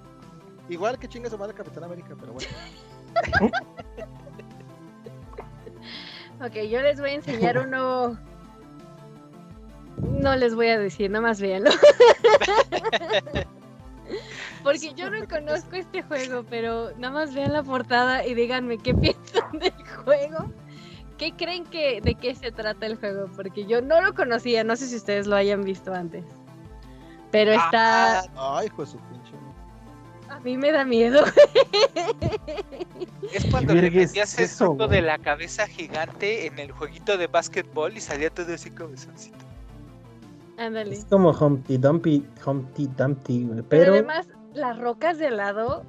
igual 0.68 0.98
que 0.98 1.08
chingue 1.08 1.28
su 1.28 1.36
madre 1.38 1.54
Capitán 1.54 1.84
América, 1.84 2.14
pero 2.18 2.32
bueno. 2.32 2.48
Ok, 6.40 6.54
yo 6.70 6.80
les 6.82 7.00
voy 7.00 7.10
a 7.10 7.14
enseñar 7.14 7.58
uno. 7.58 8.16
No 9.96 10.36
les 10.36 10.54
voy 10.54 10.68
a 10.68 10.78
decir, 10.78 11.10
nada 11.10 11.22
más 11.22 11.40
véanlo. 11.40 11.72
Porque 14.68 14.92
yo 14.94 15.08
no 15.08 15.26
conozco 15.26 15.76
este 15.76 16.02
juego, 16.02 16.44
pero 16.50 16.90
nada 16.98 17.14
más 17.14 17.34
vean 17.34 17.54
la 17.54 17.62
portada 17.62 18.26
y 18.26 18.34
díganme 18.34 18.76
qué 18.76 18.92
piensan 18.94 19.58
del 19.58 19.72
juego. 20.04 20.52
¿Qué 21.16 21.32
creen 21.32 21.64
que 21.64 22.02
de 22.02 22.14
qué 22.14 22.34
se 22.34 22.52
trata 22.52 22.84
el 22.84 22.96
juego? 22.96 23.30
Porque 23.34 23.64
yo 23.64 23.80
no 23.80 24.02
lo 24.02 24.14
conocía, 24.14 24.64
no 24.64 24.76
sé 24.76 24.88
si 24.88 24.96
ustedes 24.96 25.26
lo 25.26 25.36
hayan 25.36 25.64
visto 25.64 25.94
antes. 25.94 26.22
Pero 27.30 27.52
está. 27.52 28.20
Ah, 28.36 28.58
Ay, 28.58 28.66
hijo 28.66 28.84
de 28.84 28.90
su 28.90 28.98
pinche. 28.98 29.32
A 30.28 30.38
mí 30.40 30.58
me 30.58 30.70
da 30.70 30.84
miedo. 30.84 31.24
Es 33.32 33.46
cuando 33.50 33.74
le 33.74 33.86
es 33.86 33.94
metías 33.94 34.38
el 34.38 34.44
eso, 34.44 34.74
de 34.74 35.00
la 35.00 35.18
cabeza 35.18 35.66
gigante 35.66 36.46
en 36.46 36.58
el 36.58 36.72
jueguito 36.72 37.16
de 37.16 37.26
básquetbol 37.26 37.96
y 37.96 38.00
salía 38.00 38.28
todo 38.28 38.54
así 38.54 38.70
cabezoncito. 38.70 39.38
Ándale. 40.58 40.94
Es 40.94 41.04
como 41.06 41.30
Humpty 41.30 41.78
Dumpty, 41.78 42.24
Humpty 42.44 42.88
Dumpty, 42.96 43.44
güey. 43.44 43.62
Pero, 43.62 43.66
Pero, 43.68 43.92
además, 43.94 44.26
las 44.58 44.78
rocas 44.78 45.18
de 45.18 45.30
lado, 45.30 45.84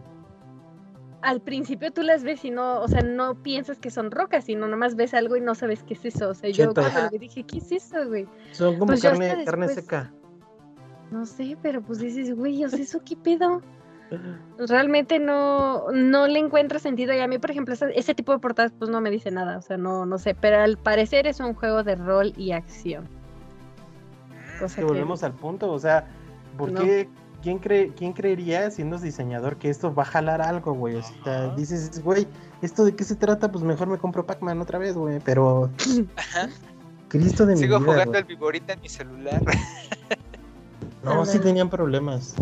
al 1.22 1.42
principio 1.42 1.92
tú 1.92 2.02
las 2.02 2.24
ves 2.24 2.46
y 2.46 2.52
no, 2.52 2.80
o 2.82 2.88
sea, 2.88 3.02
no 3.02 3.36
piensas 3.44 3.78
que 3.80 3.90
son 3.92 4.10
rocas, 4.12 4.46
sino 4.46 4.68
nomás 4.68 4.96
ves 4.96 5.14
algo 5.14 5.36
y 5.36 5.42
no 5.42 5.54
sabes 5.56 5.84
qué 5.84 5.94
es 5.96 6.06
eso. 6.06 6.30
O 6.30 6.34
sea, 6.34 6.50
yo 6.50 6.74
cuando 6.74 7.10
dije, 7.20 7.44
¿qué 7.44 7.58
es 7.58 7.72
eso, 7.72 8.08
güey? 8.08 8.26
son 8.52 8.76
como 8.80 8.88
pues 8.92 9.02
carne, 9.02 9.44
carne 9.46 9.68
seca. 9.68 10.14
No 11.12 11.26
sé, 11.26 11.58
pero 11.62 11.82
pues 11.82 12.00
dices, 12.00 12.34
güey, 12.36 12.64
o 12.64 12.70
sea, 12.70 12.80
¿eso 12.80 13.02
qué 13.04 13.18
pedo? 13.18 13.62
Realmente 14.58 15.20
no, 15.20 15.92
no 15.92 16.28
le 16.28 16.40
encuentro 16.40 16.80
sentido. 16.80 17.14
Y 17.14 17.20
a 17.20 17.28
mí, 17.28 17.38
por 17.38 17.52
ejemplo, 17.52 17.74
ese, 17.74 17.92
ese 17.96 18.16
tipo 18.16 18.32
de 18.32 18.40
portadas, 18.40 18.72
pues 18.78 18.90
no 18.90 19.02
me 19.02 19.10
dice 19.12 19.30
nada. 19.30 19.58
O 19.58 19.62
sea, 19.62 19.78
no, 19.78 20.06
no 20.06 20.18
sé. 20.18 20.34
Pero 20.36 20.60
al 20.62 20.78
parecer 20.78 21.28
es 21.28 21.40
un 21.40 21.54
juego 21.54 21.84
de 21.84 21.96
rol 21.96 22.34
y 22.38 22.52
acción. 22.52 23.04
Mm, 23.06 24.60
Cosa 24.62 24.76
Que 24.78 24.82
que- 24.82 24.88
volvemos 24.88 25.24
al 25.24 25.34
punto, 25.34 25.72
o 25.72 25.78
sea, 25.80 26.08
¿por 26.58 26.72
No. 26.72 26.82
qué? 26.82 27.08
¿Quién, 27.42 27.60
cree, 27.60 27.94
¿Quién 27.94 28.14
creería, 28.14 28.70
siendo 28.72 28.98
diseñador, 28.98 29.58
que 29.58 29.70
esto 29.70 29.94
va 29.94 30.04
a 30.04 30.06
jalar 30.06 30.42
algo, 30.42 30.74
güey? 30.74 30.96
O 30.96 31.04
sea, 31.04 31.46
Ajá. 31.46 31.56
dices, 31.56 32.04
güey, 32.04 32.28
¿esto 32.62 32.84
de 32.84 32.96
qué 32.96 33.04
se 33.04 33.16
trata? 33.16 33.52
Pues 33.52 33.64
mejor 33.64 33.88
me 33.88 33.98
compro 33.98 34.26
Pac-Man 34.26 34.60
otra 34.60 34.78
vez, 34.80 34.96
güey. 34.96 35.20
Pero, 35.24 35.70
Ajá. 36.16 36.50
Cristo 37.08 37.46
de 37.46 37.56
mi 37.56 37.62
Sigo 37.62 37.80
vida, 37.80 37.92
jugando 37.92 38.18
al 38.18 38.24
Viborita 38.26 38.74
en 38.74 38.82
mi 38.82 38.90
celular. 38.90 39.42
No, 41.04 41.26
sí 41.26 41.40
tenían 41.40 41.70
problemas. 41.70 42.36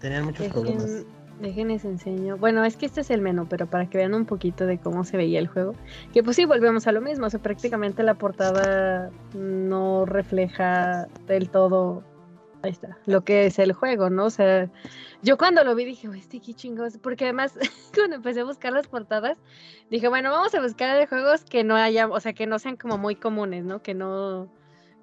Tenían 0.00 0.26
muchos 0.26 0.48
problemas. 0.48 1.04
Déjenles 1.40 1.84
enseño. 1.84 2.38
Bueno, 2.38 2.64
es 2.64 2.76
que 2.76 2.86
este 2.86 3.02
es 3.02 3.10
el 3.10 3.20
menú, 3.20 3.46
pero 3.46 3.66
para 3.66 3.88
que 3.88 3.98
vean 3.98 4.14
un 4.14 4.24
poquito 4.24 4.64
de 4.66 4.78
cómo 4.78 5.04
se 5.04 5.16
veía 5.16 5.38
el 5.38 5.48
juego. 5.48 5.74
Que 6.12 6.22
pues 6.22 6.36
sí, 6.36 6.46
volvemos 6.46 6.86
a 6.86 6.92
lo 6.92 7.00
mismo. 7.00 7.26
O 7.26 7.30
sea, 7.30 7.40
prácticamente 7.40 8.02
la 8.02 8.14
portada 8.14 9.10
no 9.34 10.06
refleja 10.06 11.08
del 11.26 11.50
todo. 11.50 12.02
Ahí 12.62 12.70
está, 12.70 12.98
lo 13.06 13.22
que 13.22 13.46
es 13.46 13.58
el 13.58 13.72
juego, 13.72 14.10
¿no? 14.10 14.26
O 14.26 14.30
sea, 14.30 14.70
yo 15.22 15.36
cuando 15.36 15.62
lo 15.62 15.74
vi 15.74 15.84
dije, 15.84 16.08
"Güey, 16.08 16.20
este 16.20 16.40
qué 16.40 16.54
chingos. 16.54 16.98
Porque 16.98 17.24
además, 17.24 17.58
cuando 17.94 18.16
empecé 18.16 18.40
a 18.40 18.44
buscar 18.44 18.72
las 18.72 18.88
portadas, 18.88 19.38
dije, 19.90 20.08
bueno, 20.08 20.30
vamos 20.30 20.54
a 20.54 20.60
buscar 20.60 20.98
de 20.98 21.06
juegos 21.06 21.44
que 21.44 21.64
no 21.64 21.76
haya, 21.76 22.08
o 22.08 22.20
sea, 22.20 22.32
que 22.32 22.46
no 22.46 22.58
sean 22.58 22.76
como 22.76 22.98
muy 22.98 23.16
comunes, 23.16 23.64
¿no? 23.64 23.82
Que 23.82 23.94
no, 23.94 24.48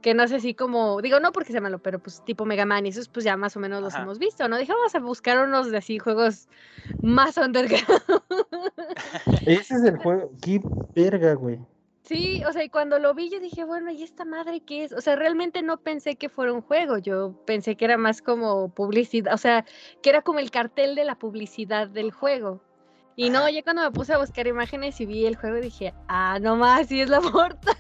que 0.02 0.14
no 0.14 0.28
sé 0.28 0.36
así 0.36 0.54
como, 0.54 1.02
digo, 1.02 1.20
no 1.20 1.32
porque 1.32 1.52
sea 1.52 1.62
malo, 1.62 1.80
pero 1.80 2.00
pues 2.00 2.24
tipo 2.26 2.46
Mega 2.46 2.66
Man 2.66 2.86
y 2.86 2.90
esos 2.90 3.08
pues 3.08 3.24
ya 3.24 3.38
más 3.38 3.56
o 3.56 3.60
menos 3.60 3.82
los 3.82 3.94
Ajá. 3.94 4.04
hemos 4.04 4.20
visto, 4.20 4.48
¿no? 4.48 4.58
Dije, 4.58 4.74
vamos 4.74 4.94
a 4.94 5.00
buscar 5.00 5.48
unos 5.48 5.72
de 5.72 5.78
así 5.78 5.98
juegos 5.98 6.48
más 7.02 7.38
underground. 7.38 7.88
Ese 9.46 9.76
es 9.76 9.84
el 9.84 9.98
juego. 9.98 10.32
Qué 10.42 10.62
verga, 10.94 11.34
güey. 11.34 11.60
Sí, 12.14 12.44
o 12.48 12.54
sea, 12.54 12.64
y 12.64 12.70
cuando 12.70 13.00
lo 13.00 13.16
vi 13.16 13.32
yo 13.32 13.40
dije, 13.40 13.64
bueno, 13.64 13.90
¿y 13.90 14.04
esta 14.04 14.24
madre 14.24 14.62
qué 14.62 14.84
es? 14.84 14.94
O 14.94 15.02
sea, 15.02 15.16
realmente 15.16 15.64
no 15.64 15.78
pensé 15.78 16.16
que 16.16 16.30
fuera 16.30 16.54
un 16.54 16.62
juego, 16.62 17.00
yo 17.00 17.34
pensé 17.48 17.76
que 17.76 17.86
era 17.86 17.98
más 17.98 18.22
como 18.22 18.70
publicidad, 18.70 19.34
o 19.34 19.38
sea, 19.38 19.66
que 20.04 20.12
era 20.12 20.22
como 20.22 20.38
el 20.38 20.52
cartel 20.52 20.94
de 20.94 21.06
la 21.06 21.18
publicidad 21.18 21.88
del 21.88 22.12
juego. 22.12 22.62
Y 23.16 23.32
no, 23.32 23.50
ya 23.50 23.64
cuando 23.64 23.82
me 23.82 23.92
puse 23.92 24.14
a 24.14 24.20
buscar 24.20 24.46
imágenes 24.46 25.02
y 25.02 25.08
vi 25.08 25.26
el 25.26 25.36
juego 25.36 25.58
dije, 25.58 25.92
ah, 26.08 26.38
no 26.40 26.56
más, 26.56 26.88
sí 26.88 27.02
es 27.02 27.10
la 27.10 27.20
portada. 27.20 27.78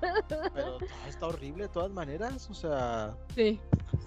Pero 0.28 0.78
ah, 0.78 1.08
está 1.08 1.26
horrible 1.26 1.64
de 1.64 1.68
todas 1.70 1.90
maneras. 1.90 2.48
O 2.50 2.54
sea, 2.54 3.14
Sí. 3.34 3.60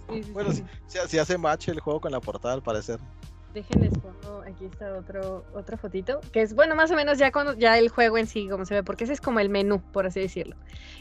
sí, 0.10 0.24
sí, 0.24 0.32
bueno, 0.32 0.52
sí 0.88 1.18
hace 1.18 1.38
match 1.38 1.70
el 1.70 1.80
juego 1.80 2.00
con 2.00 2.12
la 2.12 2.20
portada 2.20 2.54
al 2.54 2.64
parecer. 2.64 3.00
Déjenles 3.54 3.94
pongo, 4.00 4.42
aquí 4.48 4.66
está 4.66 4.98
otro, 4.98 5.46
otra 5.54 5.78
fotito, 5.78 6.20
que 6.32 6.42
es, 6.42 6.56
bueno, 6.56 6.76
más 6.76 6.90
o 6.90 6.96
menos 6.96 7.20
ya 7.20 7.32
cuando, 7.32 7.54
ya 7.54 7.78
el 7.78 7.90
juego 7.90 8.18
en 8.18 8.26
sí, 8.26 8.48
como 8.50 8.66
se 8.66 8.74
ve, 8.74 8.84
porque 8.84 9.04
ese 9.04 9.14
es 9.14 9.22
como 9.22 9.40
el 9.40 9.50
menú, 9.50 9.80
por 9.92 10.08
así 10.08 10.20
decirlo. 10.20 10.56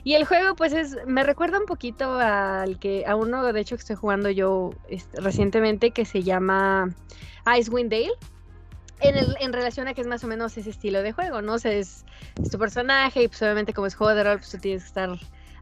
Y 0.05 0.14
el 0.14 0.26
juego, 0.26 0.55
pues 0.55 0.74
es, 0.74 0.96
me 1.07 1.22
recuerda 1.24 1.59
un 1.59 1.64
poquito 1.64 2.18
al 2.18 2.78
que, 2.78 3.07
a 3.07 3.16
uno, 3.16 3.42
de 3.53 3.59
hecho, 3.61 3.76
que 3.76 3.80
estoy 3.80 3.96
jugando 3.96 4.28
yo 4.28 4.70
este, 4.88 5.18
recientemente, 5.22 5.92
que 5.92 6.05
se 6.05 6.22
llama 6.22 6.94
Icewind 7.59 7.90
Dale. 7.90 8.12
En, 9.00 9.16
el- 9.16 9.36
en 9.40 9.53
relación 9.53 9.88
a 9.88 9.94
que 9.94 10.00
es 10.00 10.07
más 10.07 10.22
o 10.22 10.28
menos 10.28 10.57
ese 10.57 10.70
estilo 10.70 11.03
de 11.03 11.11
juego, 11.12 11.42
¿no? 11.42 11.55
O 11.55 11.59
sea, 11.59 11.72
es, 11.72 12.05
es 12.40 12.50
tu 12.50 12.59
personaje 12.59 13.22
y 13.24 13.28
pues 13.28 13.42
obviamente 13.42 13.72
como 13.72 13.88
es 13.88 13.96
juego 13.96 14.14
de 14.14 14.22
rol, 14.22 14.38
pues 14.38 14.50
tú 14.50 14.59
tienes 14.59 14.82
que 14.82 14.88
estar 14.88 15.11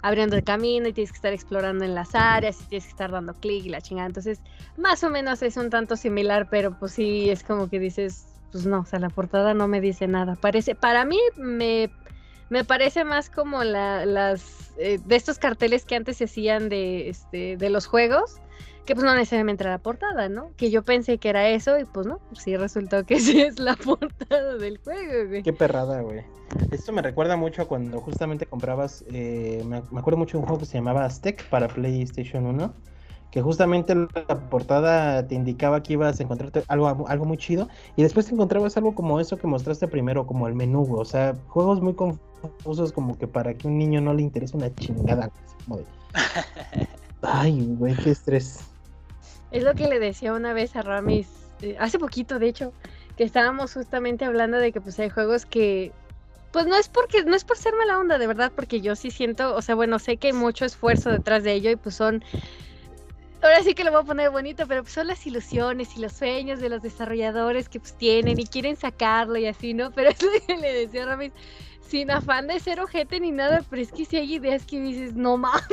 abriendo 0.03 0.37
el 0.37 0.45
camino 0.45 0.89
y 0.89 0.93
tienes 0.93 1.13
que 1.13 1.17
estar 1.17 1.33
explorando 1.33 1.85
en 1.85 1.95
las 1.95 2.15
áreas 2.15 2.61
y 2.61 2.65
tienes 2.65 2.85
que 2.85 2.91
estar 2.91 3.11
dando 3.11 3.35
clic 3.35 3.65
y 3.67 3.69
la 3.69 3.81
chingada. 3.81 4.07
Entonces, 4.07 4.41
más 4.77 5.05
o 5.05 5.11
menos 5.11 5.43
es 5.43 5.57
un 5.57 5.71
tanto 5.71 5.97
similar, 5.97 6.49
pero 6.51 6.79
pues 6.79 6.93
sí, 6.93 7.31
es 7.31 7.43
como 7.43 7.69
que 7.69 7.79
dices, 7.79 8.27
pues 8.53 8.67
no, 8.67 8.81
o 8.81 8.85
sea, 8.85 8.99
la 8.99 9.11
portada 9.11 9.55
no 9.55 9.69
me 9.69 9.81
dice 9.81 10.07
nada. 10.07 10.37
Parece, 10.37 10.75
para 10.75 11.05
mí 11.05 11.19
me, 11.37 11.91
me 12.49 12.65
parece 12.65 13.05
más 13.05 13.31
como 13.31 13.65
la, 13.65 14.07
las, 14.07 14.73
eh, 14.79 14.99
de 15.05 15.17
estos 15.17 15.39
carteles 15.39 15.85
que 15.85 15.97
antes 15.97 16.19
se 16.19 16.25
hacían 16.25 16.69
de, 16.69 17.09
este, 17.09 17.57
de 17.57 17.71
los 17.71 17.87
juegos, 17.87 18.41
que 18.85 18.95
pues 18.95 19.05
no 19.05 19.15
necesariamente 19.15 19.63
era 19.65 19.73
la 19.73 19.79
portada, 19.79 20.29
¿no? 20.29 20.51
Que 20.57 20.71
yo 20.71 20.83
pensé 20.83 21.19
que 21.19 21.29
era 21.29 21.49
eso 21.49 21.79
y 21.79 21.85
pues 21.85 22.07
no, 22.07 22.21
sí 22.33 22.57
resultó 22.57 23.05
que 23.05 23.21
sí 23.21 23.41
es 23.41 23.59
la 23.59 23.77
portada 23.77 24.57
del 24.57 24.79
juego, 24.79 25.29
güey. 25.29 25.43
Qué 25.43 25.53
perrada, 25.53 26.01
güey. 26.01 26.23
Esto 26.73 26.93
me 26.93 27.03
recuerda 27.03 27.37
mucho 27.37 27.63
a 27.63 27.65
cuando 27.67 28.01
justamente 28.01 28.47
comprabas, 28.47 29.05
eh, 29.13 29.63
me, 29.67 29.83
me 29.91 30.01
acuerdo 30.01 30.19
mucho 30.19 30.37
de 30.37 30.43
un 30.43 30.47
juego 30.47 30.61
que 30.61 30.67
se 30.67 30.79
llamaba 30.79 31.05
Aztec 31.05 31.49
para 31.49 31.69
PlayStation 31.69 32.45
1, 32.47 32.75
que 33.31 33.43
justamente 33.43 33.95
la 33.95 34.51
portada 34.51 35.27
te 35.27 35.37
indicaba 35.37 35.83
que 35.83 35.93
ibas 35.93 36.19
a 36.19 36.23
encontrarte 36.25 36.65
algo, 36.67 37.07
algo 37.07 37.25
muy 37.25 37.37
chido, 37.37 37.69
y 37.97 38.03
después 38.03 38.27
te 38.27 38.35
encontrabas 38.35 38.77
algo 38.77 38.95
como 38.95 39.21
eso 39.21 39.37
que 39.37 39.47
mostraste 39.47 39.87
primero, 39.87 40.27
como 40.27 40.49
el 40.49 40.55
menú, 40.55 40.85
güey. 40.85 41.01
o 41.01 41.05
sea, 41.05 41.35
juegos 41.47 41.81
muy 41.81 41.95
confusos 41.95 42.93
como 42.93 43.17
que 43.17 43.29
para 43.29 43.55
que 43.55 43.69
un 43.69 43.79
niño 43.79 44.01
no 44.01 44.13
le 44.13 44.23
interese 44.23 44.57
una 44.57 44.75
chingada, 44.75 45.31
como 45.65 45.79
de... 45.79 45.85
Ay, 47.23 47.75
güey, 47.79 47.95
qué 47.97 48.11
estrés. 48.11 48.70
Es 49.51 49.63
lo 49.63 49.75
que 49.75 49.89
le 49.89 49.99
decía 49.99 50.33
una 50.33 50.53
vez 50.53 50.77
a 50.77 50.83
Ramis, 50.83 51.29
eh, 51.63 51.77
hace 51.79 51.99
poquito 51.99 52.39
de 52.39 52.49
hecho, 52.49 52.73
que 53.17 53.25
estábamos 53.25 53.75
justamente 53.75 54.25
hablando 54.25 54.59
de 54.59 54.73
que 54.73 54.81
pues 54.81 54.99
hay 54.99 55.11
juegos 55.11 55.47
que 55.47 55.93
pues 56.53 56.67
no 56.67 56.77
es 56.77 56.89
porque 56.89 57.25
no 57.25 57.37
es 57.37 57.45
por 57.45 57.57
ser 57.57 57.75
mala 57.77 57.99
onda, 57.99 58.19
de 58.19 58.27
verdad, 58.27 58.53
porque 58.55 58.81
yo 58.81 58.97
sí 58.97 59.11
siento, 59.11 59.55
o 59.55 59.63
sea, 59.63 59.77
bueno, 59.77 59.99
sé 59.99 60.17
que 60.17 60.29
hay 60.29 60.33
mucho 60.33 60.65
esfuerzo 60.65 61.11
detrás 61.11 61.45
de 61.45 61.53
ello 61.53 61.71
y 61.71 61.77
pues 61.77 61.95
son 61.95 62.25
Ahora 63.43 63.63
sí 63.63 63.75
que 63.75 63.85
lo 63.85 63.91
voy 63.91 64.03
a 64.03 64.05
poner 64.05 64.31
bonito, 64.31 64.67
pero 64.67 64.83
pues 64.83 64.93
son 64.93 65.07
las 65.07 65.27
ilusiones 65.27 65.97
y 65.97 66.01
los 66.01 66.13
sueños 66.13 66.61
de 66.61 66.69
los 66.69 66.83
desarrolladores 66.83 67.71
que 67.71 67.81
pues 67.81 67.95
tienen 67.95 68.39
y 68.39 68.47
quieren 68.47 68.77
sacarlo 68.77 69.39
y 69.39 69.47
así, 69.47 69.73
¿no? 69.73 69.91
Pero 69.95 70.11
es 70.11 70.23
lo 70.23 70.29
que 70.47 70.57
le 70.59 70.75
decía 70.75 71.05
a 71.05 71.07
Ramis, 71.07 71.33
sin 71.91 72.11
afán 72.11 72.47
de 72.47 72.61
ser 72.61 72.81
ojete 72.81 73.19
ni 73.19 73.33
nada, 73.33 73.65
pero 73.69 73.83
es 73.83 73.91
que 73.91 74.05
si 74.05 74.17
hay 74.17 74.35
ideas 74.35 74.65
que 74.65 74.81
dices, 74.81 75.15
no 75.15 75.37
mames. 75.37 75.65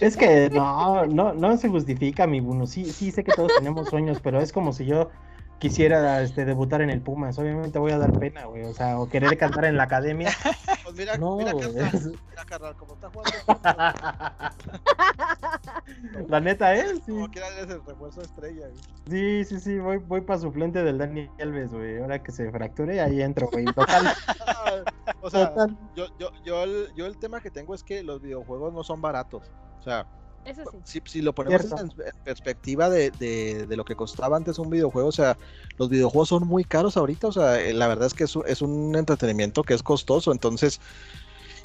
Es 0.00 0.16
que 0.16 0.50
no, 0.50 1.06
no, 1.06 1.34
no 1.34 1.56
se 1.56 1.68
justifica, 1.68 2.26
mi 2.26 2.40
Bruno. 2.40 2.66
Sí, 2.66 2.86
sí 2.86 3.10
sé 3.12 3.22
que 3.22 3.32
todos 3.32 3.52
tenemos 3.54 3.88
sueños, 3.88 4.18
pero 4.22 4.40
es 4.40 4.52
como 4.52 4.72
si 4.72 4.86
yo 4.86 5.10
quisiera 5.58 6.20
este, 6.22 6.44
debutar 6.44 6.82
en 6.82 6.90
el 6.90 7.00
Pumas. 7.00 7.38
Obviamente 7.38 7.78
voy 7.78 7.92
a 7.92 7.98
dar 7.98 8.12
pena, 8.18 8.44
güey. 8.46 8.64
O 8.64 8.74
sea, 8.74 8.98
o 8.98 9.08
querer 9.08 9.38
cantar 9.38 9.64
en 9.66 9.76
la 9.76 9.84
academia. 9.84 10.30
Pues 10.84 10.96
mira, 10.96 11.16
No, 11.16 11.36
mira, 11.38 11.52
güey. 11.52 11.72
carnal, 11.72 12.18
mira, 12.28 12.44
carnal, 12.44 12.76
como 12.76 12.92
está 12.94 13.08
jugando, 13.08 13.32
La 16.28 16.40
neta 16.40 16.74
es, 16.74 17.00
sí. 17.06 17.12
como 17.12 17.30
quiera 17.30 17.48
eres 17.48 17.70
el 17.70 17.82
refuerzo 17.84 18.20
estrella. 18.20 18.66
güey. 18.68 18.80
Sí, 19.08 19.44
sí, 19.46 19.60
sí, 19.60 19.78
voy, 19.78 19.96
voy 19.98 20.20
para 20.20 20.38
suplente 20.40 20.82
del 20.82 20.98
Dani 20.98 21.30
Alves, 21.40 21.72
güey. 21.72 22.00
Ahora 22.00 22.22
que 22.22 22.32
se 22.32 22.50
fracture, 22.50 23.00
ahí 23.00 23.22
entro, 23.22 23.48
güey. 23.50 23.64
Total, 23.64 24.12
o 25.22 25.30
sea, 25.30 25.48
total. 25.54 25.76
yo, 25.94 26.06
yo, 26.18 26.30
yo, 26.44 26.62
el, 26.64 26.92
yo 26.94 27.06
el 27.06 27.16
tema 27.18 27.40
que 27.40 27.50
tengo 27.50 27.74
es 27.74 27.82
que 27.82 28.02
los 28.02 28.20
videojuegos 28.20 28.74
no 28.74 28.84
son 28.84 29.00
baratos. 29.00 29.50
O 29.78 29.82
sea, 29.82 30.06
Eso 30.44 30.62
sí. 30.70 30.78
si, 30.84 31.02
si 31.06 31.22
lo 31.22 31.34
ponemos 31.34 31.64
en, 31.72 31.78
en 31.78 31.92
perspectiva 32.22 32.90
de, 32.90 33.10
de, 33.10 33.66
de 33.66 33.76
lo 33.76 33.84
que 33.84 33.96
costaba 33.96 34.36
antes 34.36 34.58
un 34.58 34.70
videojuego, 34.70 35.08
o 35.08 35.12
sea, 35.12 35.38
los 35.78 35.88
videojuegos 35.88 36.28
son 36.28 36.46
muy 36.46 36.64
caros 36.64 36.96
ahorita, 36.96 37.28
o 37.28 37.32
sea, 37.32 37.60
eh, 37.60 37.72
la 37.72 37.88
verdad 37.88 38.06
es 38.06 38.14
que 38.14 38.24
es 38.24 38.62
un 38.62 38.94
entretenimiento 38.94 39.62
que 39.62 39.74
es 39.74 39.82
costoso, 39.82 40.32
entonces, 40.32 40.80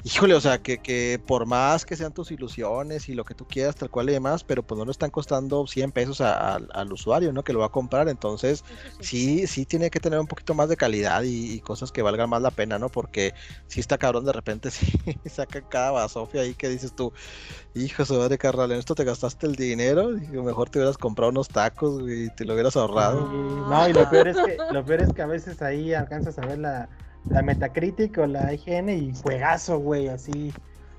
híjole, 0.02 0.34
o 0.34 0.40
sea, 0.40 0.58
que, 0.58 0.78
que 0.78 1.20
por 1.26 1.46
más 1.46 1.84
que 1.84 1.96
sean 1.96 2.12
tus 2.12 2.30
ilusiones 2.30 3.08
y 3.08 3.14
lo 3.14 3.24
que 3.24 3.34
tú 3.34 3.46
quieras, 3.46 3.76
tal 3.76 3.90
cual 3.90 4.08
y 4.10 4.12
demás, 4.12 4.44
pero 4.44 4.62
pues 4.62 4.78
no 4.78 4.84
le 4.84 4.90
están 4.92 5.10
costando 5.10 5.66
100 5.66 5.92
pesos 5.92 6.20
a- 6.20 6.54
al- 6.56 6.68
al 6.72 6.92
usuario, 6.92 7.32
¿no? 7.32 7.42
Que 7.42 7.52
lo 7.52 7.60
va 7.60 7.66
a 7.66 7.68
comprar, 7.70 8.08
entonces, 8.08 8.64
sí. 8.98 9.04
sí, 9.42 9.46
sí 9.46 9.66
tiene 9.66 9.90
que 9.90 10.00
tener 10.00 10.18
un 10.18 10.26
poquito 10.26 10.54
más 10.54 10.68
de 10.68 10.76
calidad 10.76 11.22
y, 11.22 11.52
y 11.54 11.60
cosas 11.60 11.92
que 11.92 12.02
valgan 12.02 12.30
más 12.30 12.42
la 12.42 12.50
pena, 12.50 12.78
¿no? 12.78 12.88
Porque 12.90 13.34
si 13.66 13.80
está 13.80 13.98
cabrón 13.98 14.24
de 14.24 14.32
repente, 14.32 14.70
sí, 14.70 14.86
sacan 15.28 15.64
cada 15.68 15.90
basofia 15.92 16.42
ahí 16.42 16.54
que 16.54 16.68
dices 16.68 16.94
tú, 16.94 17.12
hijo 17.74 18.04
de 18.04 18.18
madre, 18.18 18.38
carnal, 18.38 18.72
en 18.72 18.78
esto 18.78 18.94
te 18.94 19.04
gastaste 19.04 19.46
el 19.46 19.56
dinero, 19.56 20.16
y 20.16 20.28
mejor 20.42 20.70
te 20.70 20.78
hubieras 20.78 20.98
comprado 20.98 21.30
unos 21.30 21.48
tacos 21.48 22.02
y 22.10 22.30
te 22.30 22.44
lo 22.44 22.54
hubieras 22.54 22.76
ahorrado. 22.76 23.26
Sí, 23.28 23.62
no, 23.66 23.88
y 23.88 23.92
lo 23.92 24.08
peor 24.08 24.28
es 24.28 24.40
que, 24.40 24.64
lo 24.68 24.84
peor 24.84 25.00
es 25.00 25.12
que 25.12 25.22
a 25.22 25.26
veces 25.26 25.62
ahí 25.62 25.94
alcanzas 25.94 26.38
a 26.38 26.44
ver 26.46 26.58
la, 26.58 26.88
la 27.28 27.42
Metacritic 27.42 28.18
o 28.18 28.26
la 28.26 28.52
IGN 28.52 28.88
y 28.88 29.14
juegazo, 29.14 29.78
güey, 29.78 30.08
así. 30.08 30.52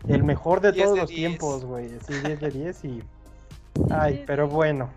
El 0.08 0.24
mejor 0.24 0.62
de 0.62 0.72
10 0.72 0.84
todos 0.86 0.96
de 0.96 1.02
los 1.02 1.10
10. 1.10 1.20
tiempos, 1.20 1.66
güey. 1.66 1.96
Así 1.96 2.14
10 2.14 2.40
de 2.40 2.50
10 2.50 2.86
y. 2.86 3.04
Ay, 3.92 4.24
pero 4.28 4.48
bueno. 4.48 4.90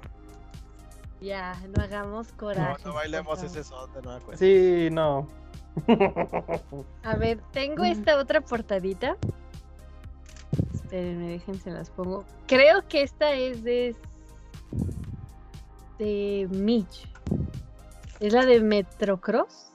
Ya, 1.21 1.55
no 1.75 1.83
hagamos 1.83 2.31
No, 2.33 2.37
coraje. 2.37 2.83
no 2.85 2.93
bailemos 2.95 3.43
ese 3.43 3.65
son 3.65 3.93
de 3.95 4.03
nueva 4.03 4.21
cuenta. 4.21 4.39
Sí, 4.39 4.89
no. 4.93 5.27
A 7.03 7.17
ver, 7.17 7.41
tengo 7.53 7.85
esta 7.85 8.19
otra 8.19 8.41
portadita. 8.43 9.17
Espérenme, 10.75 11.29
déjense 11.31 11.71
las 11.71 11.91
pongo. 11.91 12.25
Creo 12.47 12.87
que 12.89 13.03
esta 13.03 13.33
es 13.33 13.63
de. 13.65 13.97
de 15.99 16.49
Mitch. 16.51 17.09
¿Es 18.21 18.33
la 18.33 18.45
de 18.45 18.61
Metrocross? 18.61 19.74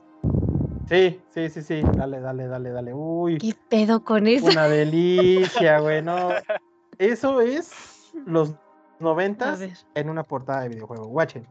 Sí, 0.90 1.22
sí, 1.30 1.50
sí, 1.50 1.62
sí. 1.62 1.82
Dale, 1.96 2.20
dale, 2.20 2.48
dale, 2.48 2.72
dale. 2.72 2.94
Uy, 2.96 3.38
¿Qué 3.38 3.54
pedo 3.70 4.04
con 4.04 4.26
eso? 4.26 4.48
una 4.48 4.68
delicia, 4.68 5.80
güey. 5.80 6.02
No. 6.02 6.30
Eso 6.98 7.42
es 7.42 8.12
los 8.26 8.56
noventas 9.00 9.62
en 9.94 10.10
una 10.10 10.24
portada 10.24 10.62
de 10.64 10.70
videojuego. 10.70 11.06
Watchen. 11.06 11.46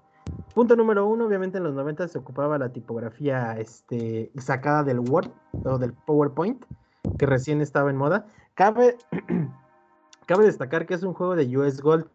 Punto 0.55 0.75
número 0.75 1.07
uno, 1.07 1.25
obviamente 1.25 1.59
en 1.59 1.65
los 1.65 1.75
90 1.75 2.09
se 2.09 2.19
ocupaba 2.19 2.59
la 2.59 2.71
tipografía 2.71 3.57
este, 3.59 4.31
sacada 4.39 4.83
del 4.83 4.99
Word 4.99 5.31
o 5.65 5.79
del 5.79 5.93
PowerPoint, 5.93 6.65
que 7.17 7.25
recién 7.25 7.61
estaba 7.61 7.91
en 7.91 7.97
moda. 7.97 8.27
Cabe, 8.55 8.99
cabe 10.27 10.45
destacar 10.45 10.85
que 10.85 10.95
es 10.95 11.03
un 11.05 11.15
juego 11.15 11.37
de 11.37 11.57
US 11.57 11.81
Gold. 11.81 12.09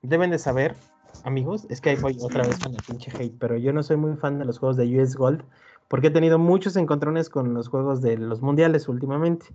Deben 0.00 0.30
de 0.30 0.38
saber, 0.38 0.74
amigos, 1.22 1.66
es 1.68 1.80
que 1.80 1.90
ahí 1.90 1.96
voy 1.96 2.16
otra 2.20 2.42
vez 2.42 2.58
con 2.58 2.74
el 2.74 2.82
pinche 2.82 3.12
hate, 3.16 3.36
pero 3.38 3.56
yo 3.58 3.72
no 3.74 3.82
soy 3.82 3.98
muy 3.98 4.16
fan 4.16 4.38
de 4.38 4.46
los 4.46 4.58
juegos 4.58 4.78
de 4.78 5.00
US 5.00 5.14
Gold 5.14 5.44
porque 5.88 6.08
he 6.08 6.10
tenido 6.10 6.38
muchos 6.38 6.76
encontrones 6.76 7.28
con 7.28 7.54
los 7.54 7.68
juegos 7.68 8.00
de 8.00 8.16
los 8.16 8.40
mundiales 8.40 8.88
últimamente. 8.88 9.46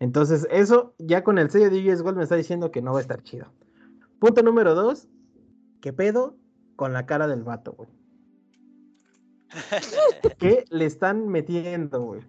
Entonces, 0.00 0.46
eso 0.50 0.94
ya 0.98 1.24
con 1.24 1.38
el 1.38 1.50
sello 1.50 1.70
de 1.70 1.92
US 1.92 2.02
Gold 2.02 2.18
me 2.18 2.22
está 2.22 2.36
diciendo 2.36 2.70
que 2.70 2.82
no 2.82 2.92
va 2.92 2.98
a 2.98 3.02
estar 3.02 3.22
chido. 3.22 3.46
Punto 4.18 4.42
número 4.42 4.74
dos, 4.74 5.08
¿qué 5.80 5.92
pedo 5.92 6.36
con 6.76 6.92
la 6.92 7.06
cara 7.06 7.26
del 7.26 7.42
vato, 7.42 7.72
güey? 7.72 7.90
¿Qué 10.38 10.64
le 10.70 10.84
están 10.84 11.28
metiendo, 11.28 12.02
güey? 12.02 12.20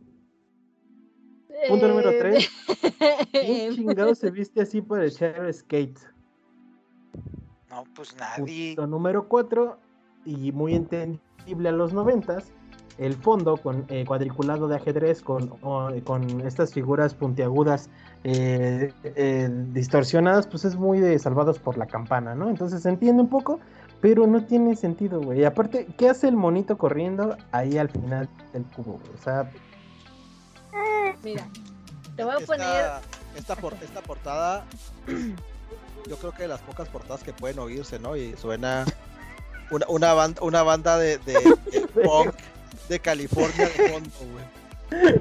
Punto 1.68 1.88
número 1.88 2.12
tres. 2.12 2.50
¿Quién 3.32 3.76
chingado 3.76 4.16
se 4.16 4.32
viste 4.32 4.62
así 4.62 4.82
para 4.82 5.06
echar 5.06 5.52
skate? 5.54 6.00
No, 7.70 7.84
pues 7.96 8.16
nadie. 8.18 8.76
Punto 8.76 8.88
número 8.88 9.28
cuatro, 9.28 9.80
y 10.26 10.52
muy 10.52 10.76
entendible 10.76 11.70
a 11.70 11.72
los 11.72 11.94
noventas, 11.94 12.54
el 13.00 13.16
fondo 13.16 13.58
con 13.58 13.86
eh, 13.90 14.04
cuadriculado 14.06 14.68
de 14.68 14.76
ajedrez 14.76 15.22
con, 15.22 15.54
o- 15.62 15.90
con 16.04 16.42
estas 16.42 16.74
figuras 16.74 17.14
puntiagudas 17.14 17.90
eh, 18.24 18.92
eh, 19.04 19.50
distorsionadas, 19.72 20.46
pues 20.48 20.66
es 20.66 20.76
muy 20.76 21.00
de 21.00 21.18
salvados 21.18 21.58
por 21.60 21.78
la 21.78 21.86
campana, 21.86 22.36
¿no? 22.36 22.50
Entonces 22.50 22.82
se 22.84 22.90
entiende 22.90 23.22
un 23.24 23.30
poco, 23.30 23.60
pero 24.02 24.28
no 24.28 24.44
tiene 24.46 24.76
sentido, 24.76 25.22
güey. 25.22 25.40
Y 25.40 25.44
aparte, 25.46 25.88
¿qué 25.98 26.10
hace 26.10 26.28
el 26.28 26.36
monito 26.36 26.78
corriendo 26.78 27.38
ahí 27.52 27.78
al 27.78 27.90
final 27.90 28.28
del 28.54 28.64
cubo, 28.66 29.00
güey? 29.00 29.14
O 29.18 29.24
sea, 29.24 29.50
Mira, 31.24 31.48
te 32.16 32.24
voy 32.24 32.34
a 32.34 32.38
Esta- 32.38 32.46
poner. 32.46 32.86
Esta, 33.36 33.56
por- 33.56 33.74
esta 33.82 34.02
portada, 34.02 34.66
yo 36.08 36.18
creo 36.18 36.32
que 36.32 36.44
de 36.44 36.48
las 36.50 36.62
pocas 36.62 36.90
portadas 36.90 37.24
que 37.24 37.32
pueden 37.34 37.60
oírse, 37.60 38.00
¿no? 38.00 38.16
Y 38.16 38.36
suena 38.38 38.86
una, 39.72 39.86
una, 39.88 40.14
banda, 40.14 40.42
una 40.42 40.64
banda 40.64 40.98
de, 40.98 41.18
de, 41.20 41.34
de 41.34 41.88
punk 42.04 42.34
de 42.88 43.00
California 43.00 43.70
de 43.70 43.90
fondo, 43.90 44.10
güey. 44.32 44.46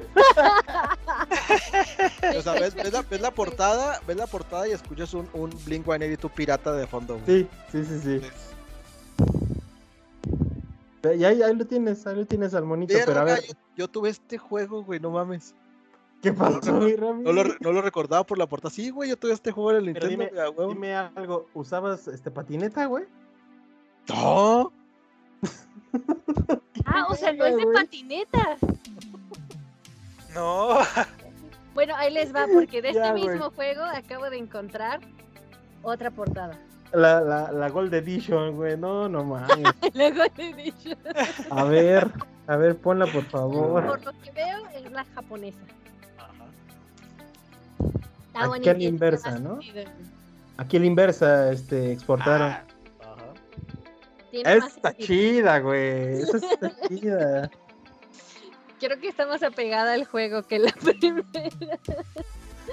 O 2.37 2.41
sea, 2.41 2.53
ves, 2.53 2.73
ves 2.73 2.91
la, 2.91 3.03
ves 3.03 3.21
la 3.21 3.31
portada, 3.31 4.01
ves 4.07 4.17
la 4.17 4.27
portada 4.27 4.67
y 4.67 4.71
escuchas 4.71 5.13
un, 5.13 5.29
un 5.33 5.49
Blink 5.65 5.85
182 5.85 6.31
pirata 6.31 6.73
de 6.73 6.87
fondo, 6.87 7.19
güey. 7.19 7.47
sí, 7.71 7.73
sí, 7.83 7.85
sí, 7.85 8.21
sí. 8.21 8.27
Y 11.17 11.23
ahí, 11.23 11.41
ahí 11.41 11.55
lo 11.55 11.65
tienes, 11.65 12.05
ahí 12.07 12.15
lo 12.15 12.25
tienes 12.25 12.53
al 12.53 12.65
monito, 12.65 12.93
pero 13.05 13.19
a 13.19 13.23
ver, 13.23 13.43
yo, 13.45 13.53
yo 13.77 13.87
tuve 13.87 14.09
este 14.09 14.37
juego, 14.37 14.83
güey, 14.83 14.99
no 14.99 15.11
mames. 15.11 15.53
¿qué 16.21 16.33
pasó, 16.33 16.73
mi 16.73 16.95
Rami? 16.95 17.23
No 17.23 17.31
lo, 17.31 17.43
no 17.59 17.71
lo 17.71 17.81
recordaba 17.81 18.25
por 18.25 18.37
la 18.37 18.47
portada. 18.47 18.73
Sí, 18.73 18.89
güey, 18.89 19.09
yo 19.09 19.17
tuve 19.17 19.33
este 19.33 19.51
juego 19.51 19.71
en 19.71 19.77
el 19.77 19.85
Nintendo, 19.85 20.09
dime, 20.09 20.31
dime 20.69 20.95
algo, 20.95 21.47
¿usabas 21.53 22.07
este 22.07 22.31
patineta, 22.31 22.85
güey? 22.85 23.05
No. 24.09 24.71
Ah, 26.85 27.05
o 27.09 27.15
sea, 27.15 27.33
no 27.33 27.45
es 27.45 27.57
de 27.57 27.65
patineta. 27.73 28.57
No. 30.33 30.79
Bueno, 31.73 31.93
ahí 31.95 32.13
les 32.13 32.33
va, 32.33 32.45
porque 32.53 32.81
de 32.81 32.89
este 32.89 33.01
Ya, 33.01 33.13
mismo 33.13 33.51
juego 33.51 33.83
acabo 33.83 34.29
de 34.29 34.37
encontrar 34.37 34.99
otra 35.83 36.11
portada. 36.11 36.57
La, 36.91 37.21
la, 37.21 37.51
la 37.51 37.69
Gold 37.69 37.93
Edition, 37.93 38.55
güey, 38.55 38.75
no, 38.75 39.07
no 39.07 39.23
mames. 39.23 39.73
Luego 39.93 40.23
he 40.37 40.53
dicho. 40.55 40.89
A 41.51 41.63
ver, 41.65 42.11
a 42.47 42.55
ver, 42.57 42.77
ponla 42.77 43.05
por 43.05 43.23
favor. 43.25 43.85
Por 43.85 44.05
lo 44.05 44.11
que 44.21 44.31
veo, 44.31 44.67
es 44.75 44.91
la 44.91 45.05
japonesa. 45.13 45.59
Está 48.27 48.53
Aquí 48.55 48.69
a 48.69 48.73
la 48.73 48.83
inversa, 48.83 49.39
¿no? 49.39 49.59
Aquí 50.57 50.77
a 50.77 50.79
la 50.79 50.85
inversa, 50.85 51.51
este, 51.51 51.91
exportaron. 51.91 52.49
Ah, 52.49 52.63
Ajá. 52.63 52.68
Tiene 54.31 54.59
más 54.59 54.75
Está 54.75 54.95
chida, 54.95 55.59
güey. 55.59 56.21
Esa 56.21 56.37
está 56.53 56.71
chida. 56.87 57.51
Creo 58.79 58.99
que 58.99 59.09
está 59.09 59.25
más 59.27 59.43
apegada 59.43 59.93
al 59.93 60.05
juego 60.05 60.43
que 60.43 60.59
la 60.59 60.71
primera. 60.81 61.79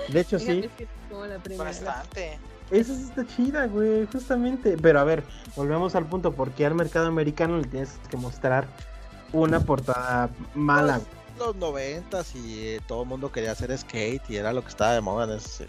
De 0.08 0.20
hecho, 0.20 0.38
sí. 0.38 0.68
como 1.10 1.26
la 1.26 1.38
primera. 1.38 1.64
bastante. 1.64 2.38
Esa 2.70 2.94
sí 2.94 3.02
está 3.02 3.26
chida, 3.26 3.66
güey, 3.66 4.06
justamente. 4.06 4.76
Pero 4.80 5.00
a 5.00 5.04
ver, 5.04 5.22
volvemos 5.56 5.94
al 5.94 6.06
punto. 6.06 6.32
porque 6.32 6.66
al 6.66 6.74
mercado 6.74 7.06
americano 7.06 7.58
le 7.58 7.64
tienes 7.64 7.98
que 8.10 8.16
mostrar 8.16 8.66
una 9.32 9.60
portada 9.60 10.30
mala? 10.54 10.98
güey? 10.98 11.16
Los 11.38 11.56
noventas 11.56 12.34
y 12.34 12.60
eh, 12.66 12.80
todo 12.86 13.02
el 13.02 13.08
mundo 13.08 13.30
quería 13.30 13.52
hacer 13.52 13.76
skate 13.76 14.22
y 14.30 14.36
era 14.36 14.52
lo 14.52 14.62
que 14.62 14.68
estaba 14.68 14.92
de 14.94 15.00
moda 15.02 15.24
en 15.24 15.38
ese. 15.38 15.66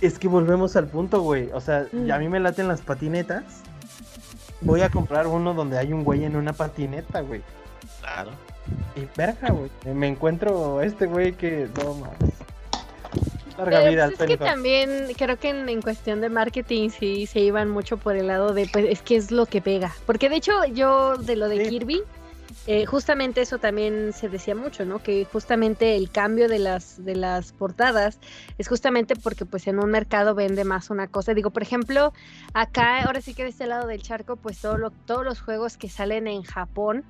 Es 0.00 0.18
que 0.18 0.26
volvemos 0.26 0.74
al 0.76 0.88
punto, 0.88 1.20
güey. 1.20 1.48
O 1.52 1.60
sea, 1.60 1.86
Mm. 1.92 2.10
a 2.10 2.18
mí 2.18 2.28
me 2.28 2.40
laten 2.40 2.66
las 2.68 2.80
patinetas. 2.80 3.44
Voy 4.60 4.82
a 4.82 4.88
comprar 4.88 5.26
uno 5.26 5.54
donde 5.54 5.78
hay 5.78 5.92
un 5.92 6.04
güey 6.04 6.24
en 6.24 6.36
una 6.36 6.52
patineta, 6.52 7.20
güey. 7.20 7.42
Claro. 8.00 8.30
Y 8.96 9.06
verga, 9.16 9.50
güey. 9.50 9.70
Me 9.94 10.08
encuentro 10.08 10.78
a 10.78 10.84
este 10.84 11.06
güey 11.06 11.32
que. 11.34 11.68
No 11.82 11.94
mames. 11.94 12.34
Larga 13.58 13.78
Pero 13.78 13.90
vida 13.90 14.04
al 14.04 14.12
pues, 14.12 14.20
es 14.20 14.26
que 14.26 14.44
también 14.44 15.08
creo 15.16 15.38
que 15.38 15.48
en, 15.48 15.68
en 15.68 15.80
cuestión 15.80 16.20
de 16.20 16.28
marketing 16.28 16.90
sí 16.90 17.26
se 17.26 17.40
iban 17.40 17.70
mucho 17.70 17.96
por 17.96 18.14
el 18.14 18.26
lado 18.26 18.52
de, 18.52 18.68
pues 18.70 18.84
es 18.88 19.00
que 19.00 19.16
es 19.16 19.30
lo 19.30 19.46
que 19.46 19.62
pega. 19.62 19.94
Porque 20.04 20.28
de 20.28 20.36
hecho 20.36 20.64
yo 20.66 21.16
de 21.16 21.36
lo 21.36 21.48
de 21.48 21.64
Sí. 21.64 21.70
Kirby, 21.70 22.02
eh, 22.66 22.84
justamente 22.86 23.40
eso 23.40 23.58
también 23.58 24.12
se 24.12 24.28
decía 24.28 24.54
mucho, 24.54 24.84
¿no? 24.84 25.02
Que 25.02 25.24
justamente 25.24 25.96
el 25.96 26.10
cambio 26.10 26.48
de 26.48 26.58
las, 26.58 27.04
de 27.04 27.14
las 27.14 27.52
portadas 27.52 28.18
es 28.58 28.68
justamente 28.68 29.14
porque 29.14 29.44
pues 29.44 29.66
en 29.66 29.78
un 29.78 29.90
mercado 29.90 30.34
vende 30.34 30.64
más 30.64 30.90
una 30.90 31.06
cosa. 31.06 31.34
Digo, 31.34 31.50
por 31.50 31.62
ejemplo, 31.62 32.12
acá, 32.54 33.02
ahora 33.04 33.20
sí 33.20 33.34
que 33.34 33.44
de 33.44 33.50
este 33.50 33.66
lado 33.66 33.86
del 33.86 34.02
charco, 34.02 34.36
pues 34.36 34.60
todo 34.60 34.90
todos 35.06 35.24
los 35.24 35.40
juegos 35.40 35.76
que 35.76 35.88
salen 35.88 36.26
en 36.26 36.42
Japón 36.42 37.04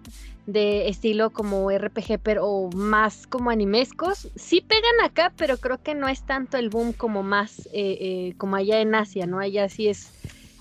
de 0.47 0.89
estilo 0.89 1.31
como 1.31 1.71
RPG 1.71 2.21
pero 2.23 2.47
o 2.47 2.71
más 2.71 3.27
como 3.27 3.51
animescos, 3.51 4.31
sí 4.37 4.61
pegan 4.61 5.01
acá, 5.05 5.33
pero 5.37 5.59
creo 5.59 5.83
que 5.83 5.95
no 5.95 6.09
es 6.09 6.23
tanto 6.23 6.57
el 6.57 6.71
boom 6.71 6.93
como 6.93 7.23
más 7.23 7.67
eh, 7.73 7.99
eh, 8.01 8.35
como 8.39 8.57
allá 8.57 8.81
en 8.81 8.95
Asia, 8.95 9.27
¿no? 9.27 9.41
Allá 9.41 9.69
sí 9.69 9.89
es 9.89 10.13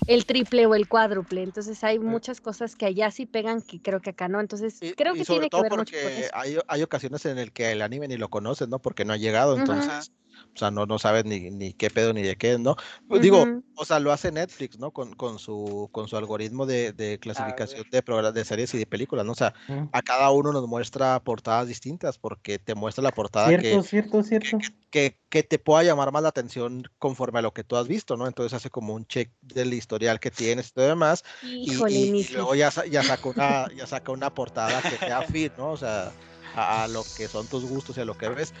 el 0.06 0.26
triple 0.26 0.66
o 0.66 0.74
el 0.74 0.88
cuádruple, 0.88 1.42
entonces 1.42 1.82
hay 1.84 1.98
muchas 1.98 2.40
cosas 2.40 2.76
que 2.76 2.86
allá 2.86 3.10
sí 3.10 3.26
pegan 3.26 3.62
que 3.62 3.80
creo 3.82 4.00
que 4.00 4.10
acá 4.10 4.28
no, 4.28 4.40
entonces 4.40 4.82
Y, 4.82 4.92
creo 4.94 5.14
y 5.14 5.18
que 5.18 5.24
sobre 5.24 5.40
tiene 5.40 5.50
que 5.50 5.50
todo 5.50 5.62
ver 5.62 5.74
mucho 5.74 5.96
con 6.00 6.12
porque 6.12 6.20
eso. 6.20 6.30
hay, 6.32 6.58
hay 6.68 6.82
ocasiones 6.82 7.24
en 7.26 7.38
el 7.38 7.52
que 7.52 7.72
el 7.72 7.82
anime 7.82 8.08
ni 8.08 8.16
lo 8.16 8.28
conoces, 8.30 8.68
¿no? 8.68 8.80
Porque 8.80 9.04
no 9.04 9.12
ha 9.12 9.16
llegado, 9.16 9.56
entonces, 9.56 10.12
o 10.54 10.58
sea, 10.58 10.70
no, 10.70 10.86
no 10.86 10.98
sabes 10.98 11.24
ni, 11.24 11.50
ni 11.50 11.74
qué 11.74 11.90
pedo 11.90 12.12
ni 12.12 12.22
de 12.22 12.36
qué, 12.36 12.58
¿no? 12.58 12.76
Pues 13.06 13.20
Digo, 13.22 13.42
Ujú. 13.42 13.62
o 13.74 13.84
sea, 13.84 14.00
lo 14.00 14.12
hace 14.12 14.32
Netflix, 14.32 14.78
¿no? 14.78 14.90
Con, 14.92 15.12
con 15.14 15.38
su 15.38 15.88
con 15.92 16.08
su 16.08 16.16
algoritmo 16.16 16.66
de, 16.66 16.92
de 16.92 17.18
clasificación 17.18 17.84
de 17.90 18.02
programas 18.02 18.34
de 18.34 18.44
series 18.44 18.72
y 18.74 18.78
de 18.78 18.86
películas, 18.86 19.24
¿no? 19.26 19.32
O 19.32 19.34
sea, 19.34 19.54
Mm. 19.68 19.90
a 19.92 20.02
cada 20.02 20.30
uno 20.30 20.52
nos 20.52 20.66
muestra 20.68 21.20
portadas 21.22 21.68
distintas 21.68 22.18
porque 22.18 22.58
te 22.58 22.74
muestra 22.74 23.02
la 23.04 23.12
portada 23.12 23.52
Cierto, 23.52 23.54
que, 23.54 23.82
cierto, 23.82 24.22
cierto. 24.22 24.66
que, 24.90 25.20
que 25.28 25.42
te 25.42 25.58
pueda 25.58 25.82
llamar 25.82 26.12
más 26.12 26.22
la 26.22 26.28
atención 26.30 26.84
conforme 26.98 27.38
a 27.40 27.42
lo 27.42 27.52
que 27.52 27.64
tú 27.64 27.76
has 27.76 27.88
visto, 27.88 28.16
¿no? 28.16 28.26
Entonces 28.26 28.54
hace 28.54 28.70
como 28.70 28.94
un 28.94 29.06
check 29.06 29.32
del 29.40 29.74
historial 29.74 30.20
que 30.20 30.30
tienes 30.30 30.68
y 30.68 30.72
todo 30.72 30.86
demás. 30.86 31.22
Y, 31.62 31.72
Híjole, 31.72 31.88
y- 31.88 32.12
y 32.16 32.28
Inicio. 32.28 32.36
luego 32.36 32.54
ya, 32.54 32.70
ya 32.90 33.04
saca 33.04 33.28
una, 33.28 33.66
ya 33.76 33.86
saca 33.86 34.12
una 34.12 34.30
portada 34.30 34.82
que 34.82 34.98
sea 34.98 35.22
fit, 35.24 35.54
¿no? 35.56 35.72
O 35.72 35.76
sea, 35.76 36.14
a, 36.52 36.84
a 36.84 36.88
lo 36.88 37.10
que 37.12 37.28
son 37.28 37.48
tus 37.48 37.64
gustos 37.66 37.96
y 37.96 38.00
a 38.00 38.04
lo 38.04 38.16
que 38.16 38.28
ves. 38.30 38.52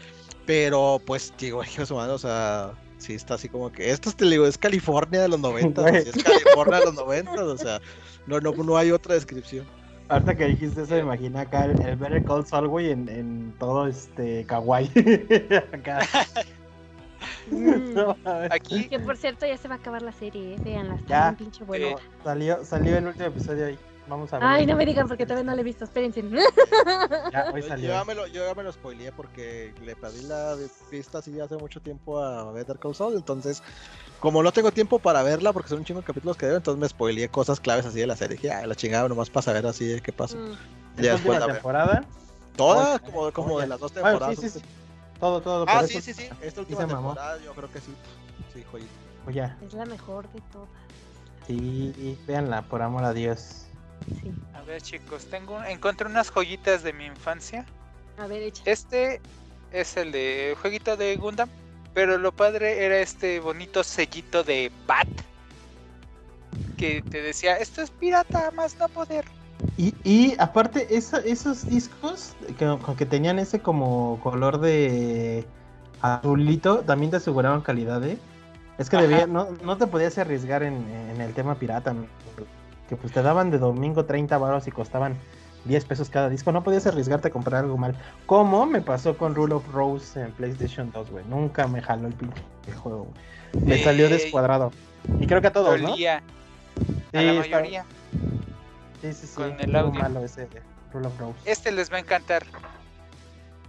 Pero 0.46 1.00
pues, 1.04 1.32
digo, 1.38 1.62
hijos 1.72 1.90
humanos, 1.90 2.24
o 2.24 2.28
sea, 2.28 2.70
sí 2.98 3.14
está 3.14 3.34
así 3.34 3.48
como 3.48 3.70
que. 3.72 3.90
Esto 3.90 4.12
te 4.12 4.24
digo, 4.26 4.46
es 4.46 4.56
California 4.56 5.22
de 5.22 5.28
los 5.28 5.40
90, 5.40 5.82
Güey. 5.82 5.96
es 5.96 6.22
California 6.22 6.78
de 6.80 6.84
los 6.86 6.94
90, 6.94 7.44
o 7.44 7.56
sea, 7.58 7.80
no, 8.26 8.40
no, 8.40 8.52
no 8.52 8.76
hay 8.76 8.90
otra 8.92 9.14
descripción. 9.14 9.66
Ahorita 10.08 10.36
que 10.36 10.46
dijiste 10.46 10.82
eso, 10.82 10.94
me 10.94 11.00
imaginé 11.00 11.40
acá 11.40 11.64
el, 11.64 11.80
el 11.84 11.96
Better 11.96 12.24
Call 12.24 12.46
Saul, 12.46 12.68
güey, 12.68 12.92
en, 12.92 13.08
en 13.08 13.52
todo 13.58 13.88
este 13.88 14.44
kawaii. 14.46 14.90
acá. 15.72 16.00
Mm. 17.50 17.94
No, 17.94 18.16
mames. 18.24 18.50
Aquí, 18.52 18.88
Que 18.88 18.98
por 18.98 19.16
cierto 19.16 19.46
ya 19.46 19.56
se 19.56 19.68
va 19.68 19.76
a 19.76 19.78
acabar 19.78 20.02
la 20.02 20.12
serie, 20.12 20.54
eh, 20.54 20.58
véanla, 20.62 20.96
está 20.96 21.08
Ya. 21.08 21.22
bien 21.30 21.36
pinche 21.36 21.64
buena. 21.64 21.86
Eh, 21.86 21.96
salió, 22.24 22.64
salió 22.64 22.98
el 22.98 23.06
último 23.06 23.26
episodio 23.26 23.66
ahí. 23.66 23.78
Vamos 24.08 24.32
a 24.32 24.38
ver. 24.38 24.48
Ay, 24.48 24.66
no 24.66 24.76
me 24.76 24.86
digan 24.86 25.08
porque 25.08 25.24
todavía 25.26 25.44
no 25.50 25.54
la 25.54 25.60
he 25.60 25.64
visto, 25.64 25.84
espérense. 25.84 26.22
Ya, 27.32 27.50
hoy 27.52 27.62
Yo, 27.62 27.68
salió. 27.68 27.88
yo 27.88 27.92
ya 27.94 28.04
me 28.04 28.14
lo, 28.14 28.26
yo 28.28 28.46
ya 28.46 28.54
me 28.54 28.62
lo 28.62 28.72
spoileé 28.72 29.10
porque 29.12 29.74
le 29.84 29.96
pedí 29.96 30.22
la 30.22 30.54
vista 30.90 31.18
así 31.18 31.38
hace 31.40 31.56
mucho 31.56 31.80
tiempo 31.80 32.20
a 32.20 32.50
Better 32.52 32.78
Call 32.78 32.94
Saul, 32.94 33.14
entonces 33.14 33.62
como 34.20 34.42
no 34.42 34.52
tengo 34.52 34.70
tiempo 34.72 34.98
para 34.98 35.22
verla 35.22 35.52
porque 35.52 35.68
son 35.68 35.78
un 35.78 35.84
chingo 35.84 36.00
de 36.00 36.06
capítulos 36.06 36.36
que 36.36 36.46
veo, 36.46 36.56
entonces 36.56 36.80
me 36.80 36.88
spoileé 36.88 37.28
cosas 37.28 37.58
claves 37.60 37.84
así 37.86 37.98
de 38.00 38.06
la 38.06 38.16
serie. 38.16 38.36
Dije, 38.36 38.52
ah, 38.52 38.66
la 38.66 38.74
chingada 38.74 39.08
nomás 39.08 39.28
para 39.30 39.42
saber 39.42 39.66
así 39.66 39.84
de 39.86 40.00
qué 40.00 40.12
pasó. 40.12 40.36
Mm. 40.36 40.52
Ya 40.96 41.12
después 41.12 41.14
última 41.20 41.38
la 41.40 41.46
veo. 41.46 41.54
temporada. 41.56 42.04
Todas, 42.56 43.00
como, 43.02 43.32
como 43.32 43.60
de 43.60 43.66
las 43.66 43.80
dos 43.80 43.92
Bueno, 43.92 44.08
temporadas. 44.08 44.38
sí, 44.40 44.48
sí, 44.48 44.60
sí. 44.60 44.64
Todo, 45.20 45.40
todo. 45.42 45.64
Ah, 45.68 45.82
sí, 45.86 45.96
eso- 45.98 46.04
sí, 46.04 46.14
sí. 46.14 46.28
Esta 46.40 46.60
última 46.60 46.80
se 46.80 46.86
mamó. 46.86 47.08
temporada 47.14 47.38
yo 47.42 47.52
creo 47.54 47.70
que 47.70 47.80
sí. 47.80 47.94
Sí, 48.54 48.64
joyita. 48.70 48.90
Pues 49.24 49.36
ya. 49.36 49.58
Es 49.66 49.74
la 49.74 49.84
mejor 49.84 50.30
de 50.32 50.40
todas. 50.52 50.68
Sí, 51.46 52.18
véanla, 52.26 52.62
por 52.62 52.82
amor 52.82 53.04
a 53.04 53.12
Dios. 53.12 53.65
Sí. 54.22 54.32
a 54.54 54.62
ver 54.62 54.82
chicos, 54.82 55.26
tengo, 55.26 55.62
encontré 55.64 56.06
unas 56.06 56.30
joyitas 56.30 56.82
de 56.82 56.92
mi 56.92 57.06
infancia. 57.06 57.64
A 58.18 58.26
ver, 58.26 58.42
echa. 58.42 58.62
Este 58.66 59.20
es 59.72 59.96
el 59.96 60.12
de 60.12 60.56
jueguito 60.60 60.96
de 60.96 61.16
Gundam, 61.16 61.48
pero 61.94 62.18
lo 62.18 62.32
padre 62.32 62.84
era 62.84 62.98
este 62.98 63.40
bonito 63.40 63.82
sellito 63.84 64.42
de 64.42 64.70
Bat 64.86 65.08
que 66.76 67.02
te 67.02 67.22
decía, 67.22 67.56
esto 67.56 67.82
es 67.82 67.90
pirata, 67.90 68.50
más 68.52 68.76
no 68.78 68.88
poder. 68.88 69.24
Y, 69.76 69.94
y 70.04 70.34
aparte, 70.38 70.86
esos 70.90 71.68
discos 71.68 72.34
que, 72.58 72.78
que 72.96 73.06
tenían 73.06 73.38
ese 73.38 73.60
como 73.60 74.20
color 74.22 74.60
de 74.60 75.44
azulito, 76.02 76.80
también 76.80 77.10
te 77.10 77.16
aseguraban 77.16 77.62
calidad, 77.62 78.04
¿eh? 78.04 78.18
Es 78.78 78.90
que 78.90 78.98
debía, 78.98 79.26
no, 79.26 79.48
no 79.64 79.78
te 79.78 79.86
podías 79.86 80.18
arriesgar 80.18 80.62
en, 80.62 80.86
en 80.90 81.20
el 81.20 81.32
tema 81.32 81.58
pirata, 81.58 81.94
¿no? 81.94 82.06
Que 82.88 82.96
pues 82.96 83.12
te 83.12 83.22
daban 83.22 83.50
de 83.50 83.58
domingo 83.58 84.04
30 84.04 84.36
baros 84.38 84.66
y 84.66 84.70
costaban 84.70 85.16
10 85.64 85.84
pesos 85.86 86.10
cada 86.10 86.28
disco, 86.28 86.52
no 86.52 86.62
podías 86.62 86.86
arriesgarte 86.86 87.28
a 87.28 87.30
comprar 87.32 87.64
algo 87.64 87.76
mal. 87.76 87.96
Como 88.26 88.66
me 88.66 88.80
pasó 88.80 89.16
con 89.18 89.34
Rule 89.34 89.54
of 89.54 89.66
Rose 89.72 90.20
en 90.20 90.30
PlayStation 90.32 90.92
2, 90.92 91.10
güey. 91.10 91.24
Nunca 91.26 91.66
me 91.66 91.82
jaló 91.82 92.06
el 92.06 92.14
pinche 92.14 92.42
juego, 92.82 93.08
güey. 93.52 93.64
Me 93.66 93.82
salió 93.82 94.08
descuadrado. 94.08 94.70
Y 95.18 95.26
creo 95.26 95.40
que 95.40 95.48
a 95.48 95.52
todos, 95.52 95.80
¿no? 95.80 95.90
Dolía 95.90 96.22
Sí, 97.10 97.16
a 97.16 97.22
la 97.22 97.32
está- 97.32 97.56
mayoría. 97.56 97.84
sí, 99.02 99.12
sí, 99.12 99.26
sí. 99.26 99.34
con 99.34 99.56
el 99.60 99.74
audio. 99.76 100.00
malo 100.00 100.24
ese 100.24 100.46
Rule 100.92 101.06
of 101.08 101.18
Rose. 101.18 101.38
Este 101.44 101.72
les 101.72 101.90
va 101.92 101.96
a 101.96 102.00
encantar. 102.00 102.44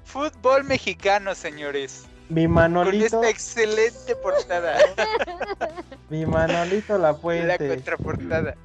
Fútbol 0.04 0.64
mexicano, 0.66 1.34
señores. 1.36 2.06
Mi 2.30 2.44
Con 2.46 2.54
Manolito, 2.56 3.06
esta 3.06 3.30
excelente 3.30 4.16
portada. 4.22 4.78
mi 6.10 6.26
Manolito 6.26 6.98
la 6.98 7.12
la 7.12 7.18
puente. 7.18 7.68
contraportada. 7.70 8.56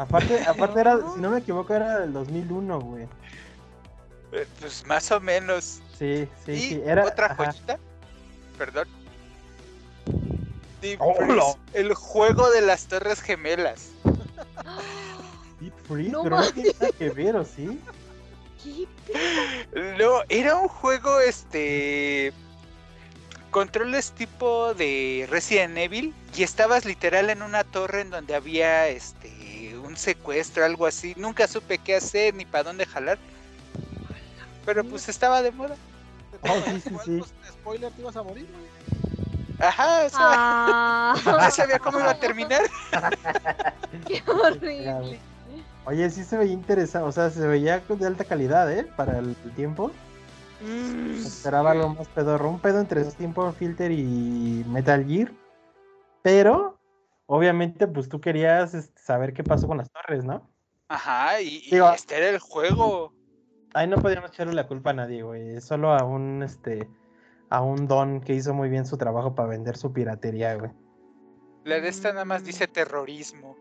Aparte, 0.00 0.42
aparte 0.48 0.80
era, 0.80 0.96
si 1.14 1.20
no 1.20 1.30
me 1.30 1.38
equivoco, 1.40 1.74
era 1.74 2.00
del 2.00 2.12
2001, 2.14 2.80
güey. 2.80 3.06
Eh, 4.32 4.46
Pues 4.58 4.86
más 4.86 5.10
o 5.12 5.20
menos. 5.20 5.82
Sí, 5.98 6.26
sí, 6.46 6.52
y 6.52 6.58
sí. 6.60 6.82
Era, 6.86 7.04
otra 7.04 7.26
ajá. 7.26 7.52
joyita. 7.52 7.78
Perdón. 8.56 8.88
Deep 10.80 10.98
el 11.74 11.92
juego 11.92 12.50
de 12.50 12.62
las 12.62 12.86
Torres 12.86 13.20
Gemelas. 13.20 13.90
Deep 15.60 15.74
Freeze, 15.86 16.10
No 16.10 16.22
pero 16.22 16.36
no 16.40 16.50
tiene 16.52 16.70
nada 16.80 16.92
que 16.92 17.10
ver, 17.10 17.36
¿o 17.36 17.44
sí? 17.44 17.78
¿Qué 18.64 18.88
No, 19.98 20.22
era 20.30 20.56
un 20.56 20.68
juego 20.68 21.20
este. 21.20 22.32
Controles 23.50 24.12
tipo 24.12 24.74
de 24.74 25.26
Resident 25.30 25.76
Evil 25.76 26.14
y 26.36 26.42
estabas 26.42 26.84
literal 26.84 27.30
en 27.30 27.42
una 27.42 27.64
torre 27.64 28.02
en 28.02 28.10
donde 28.10 28.34
había 28.34 28.88
este 28.88 29.76
un 29.84 29.96
secuestro, 29.96 30.64
algo 30.64 30.86
así. 30.86 31.14
Nunca 31.16 31.48
supe 31.48 31.78
qué 31.78 31.96
hacer 31.96 32.34
ni 32.34 32.44
para 32.44 32.64
dónde 32.64 32.86
jalar. 32.86 33.18
Pero 34.64 34.84
pues 34.84 35.08
estaba 35.08 35.42
de 35.42 35.52
moda. 35.52 35.76
Oh, 36.42 36.54
sí, 36.64 36.80
sí, 36.80 36.90
sí. 37.04 37.18
Pues, 37.18 37.32
spoiler, 37.50 37.92
te 37.92 38.00
ibas 38.00 38.16
a 38.16 38.22
morir, 38.22 38.46
güey. 38.50 39.68
Ajá, 39.68 40.04
o 40.06 40.08
sea, 40.08 40.18
Ah, 40.20 41.14
no 41.26 41.50
sabía 41.50 41.78
cómo 41.78 41.98
iba 41.98 42.12
a 42.12 42.18
terminar. 42.18 42.62
qué 44.06 44.22
horrible. 44.26 45.18
Oye, 45.84 46.08
sí 46.08 46.24
se 46.24 46.38
veía 46.38 46.52
interesante, 46.52 47.06
o 47.06 47.12
sea, 47.12 47.28
se 47.30 47.46
veía 47.46 47.82
de 47.86 48.06
alta 48.06 48.24
calidad, 48.24 48.72
¿eh? 48.72 48.84
Para 48.96 49.18
el 49.18 49.34
tiempo. 49.54 49.90
Mm, 50.60 51.14
Esperaba 51.26 51.70
algo 51.70 51.88
más 51.94 52.08
pedorro, 52.08 52.50
un 52.50 52.60
pedo 52.60 52.80
entre 52.80 53.04
Steam 53.04 53.34
Filter 53.54 53.90
y 53.90 54.64
Metal 54.68 55.04
Gear. 55.06 55.32
Pero, 56.22 56.78
obviamente, 57.26 57.86
pues 57.86 58.08
tú 58.08 58.20
querías 58.20 58.74
este, 58.74 59.00
saber 59.00 59.32
qué 59.32 59.42
pasó 59.42 59.66
con 59.66 59.78
las 59.78 59.90
torres, 59.90 60.24
¿no? 60.24 60.50
Ajá, 60.88 61.40
y, 61.40 61.62
y 61.66 61.70
Digo- 61.70 61.92
este 61.92 62.16
era 62.18 62.28
el 62.28 62.38
juego. 62.38 63.14
Ahí 63.72 63.86
no 63.86 63.96
podíamos 63.98 64.30
echarle 64.30 64.52
la 64.52 64.66
culpa 64.66 64.90
a 64.90 64.94
nadie, 64.94 65.22
güey. 65.22 65.60
Solo 65.60 65.92
a 65.94 66.04
un, 66.04 66.42
este, 66.42 66.88
a 67.48 67.62
un 67.62 67.86
don 67.86 68.20
que 68.20 68.34
hizo 68.34 68.52
muy 68.52 68.68
bien 68.68 68.84
su 68.84 68.98
trabajo 68.98 69.34
para 69.34 69.48
vender 69.48 69.76
su 69.76 69.92
piratería, 69.92 70.56
güey. 70.56 70.72
La 71.64 71.80
de 71.80 71.88
esta 71.88 72.12
nada 72.12 72.24
más 72.24 72.44
dice 72.44 72.66
terrorismo. 72.66 73.56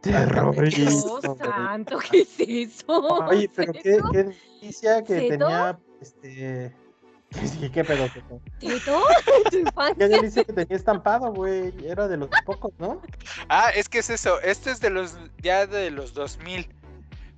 Terrorismo, 0.00 1.20
Dios 1.20 1.38
santo, 1.38 1.98
¿qué 2.10 2.22
es 2.22 2.40
eso? 2.40 3.06
Oye, 3.26 3.50
pero 3.54 3.72
qué, 3.72 3.98
noticia 3.98 5.04
que 5.04 5.28
tenía, 5.28 5.78
este... 6.00 6.74
Sí, 7.30 7.70
qué 7.70 7.84
pedo, 7.84 8.08
qué 8.12 8.20
pedo. 8.22 8.40
¿Teto? 8.58 9.00
¿Tu 9.44 9.50
Qué 9.50 9.58
infancia? 9.60 10.08
delicia 10.08 10.42
que 10.42 10.52
tenía 10.52 10.76
estampado, 10.76 11.32
güey. 11.32 11.72
Era 11.86 12.08
de 12.08 12.16
los 12.16 12.28
pocos, 12.44 12.72
¿no? 12.80 13.00
Ah, 13.48 13.70
es 13.72 13.88
que 13.88 14.00
es 14.00 14.10
eso. 14.10 14.40
Este 14.40 14.72
es 14.72 14.80
de 14.80 14.90
los 14.90 15.16
ya 15.40 15.68
de 15.68 15.92
los 15.92 16.12
2000. 16.12 16.68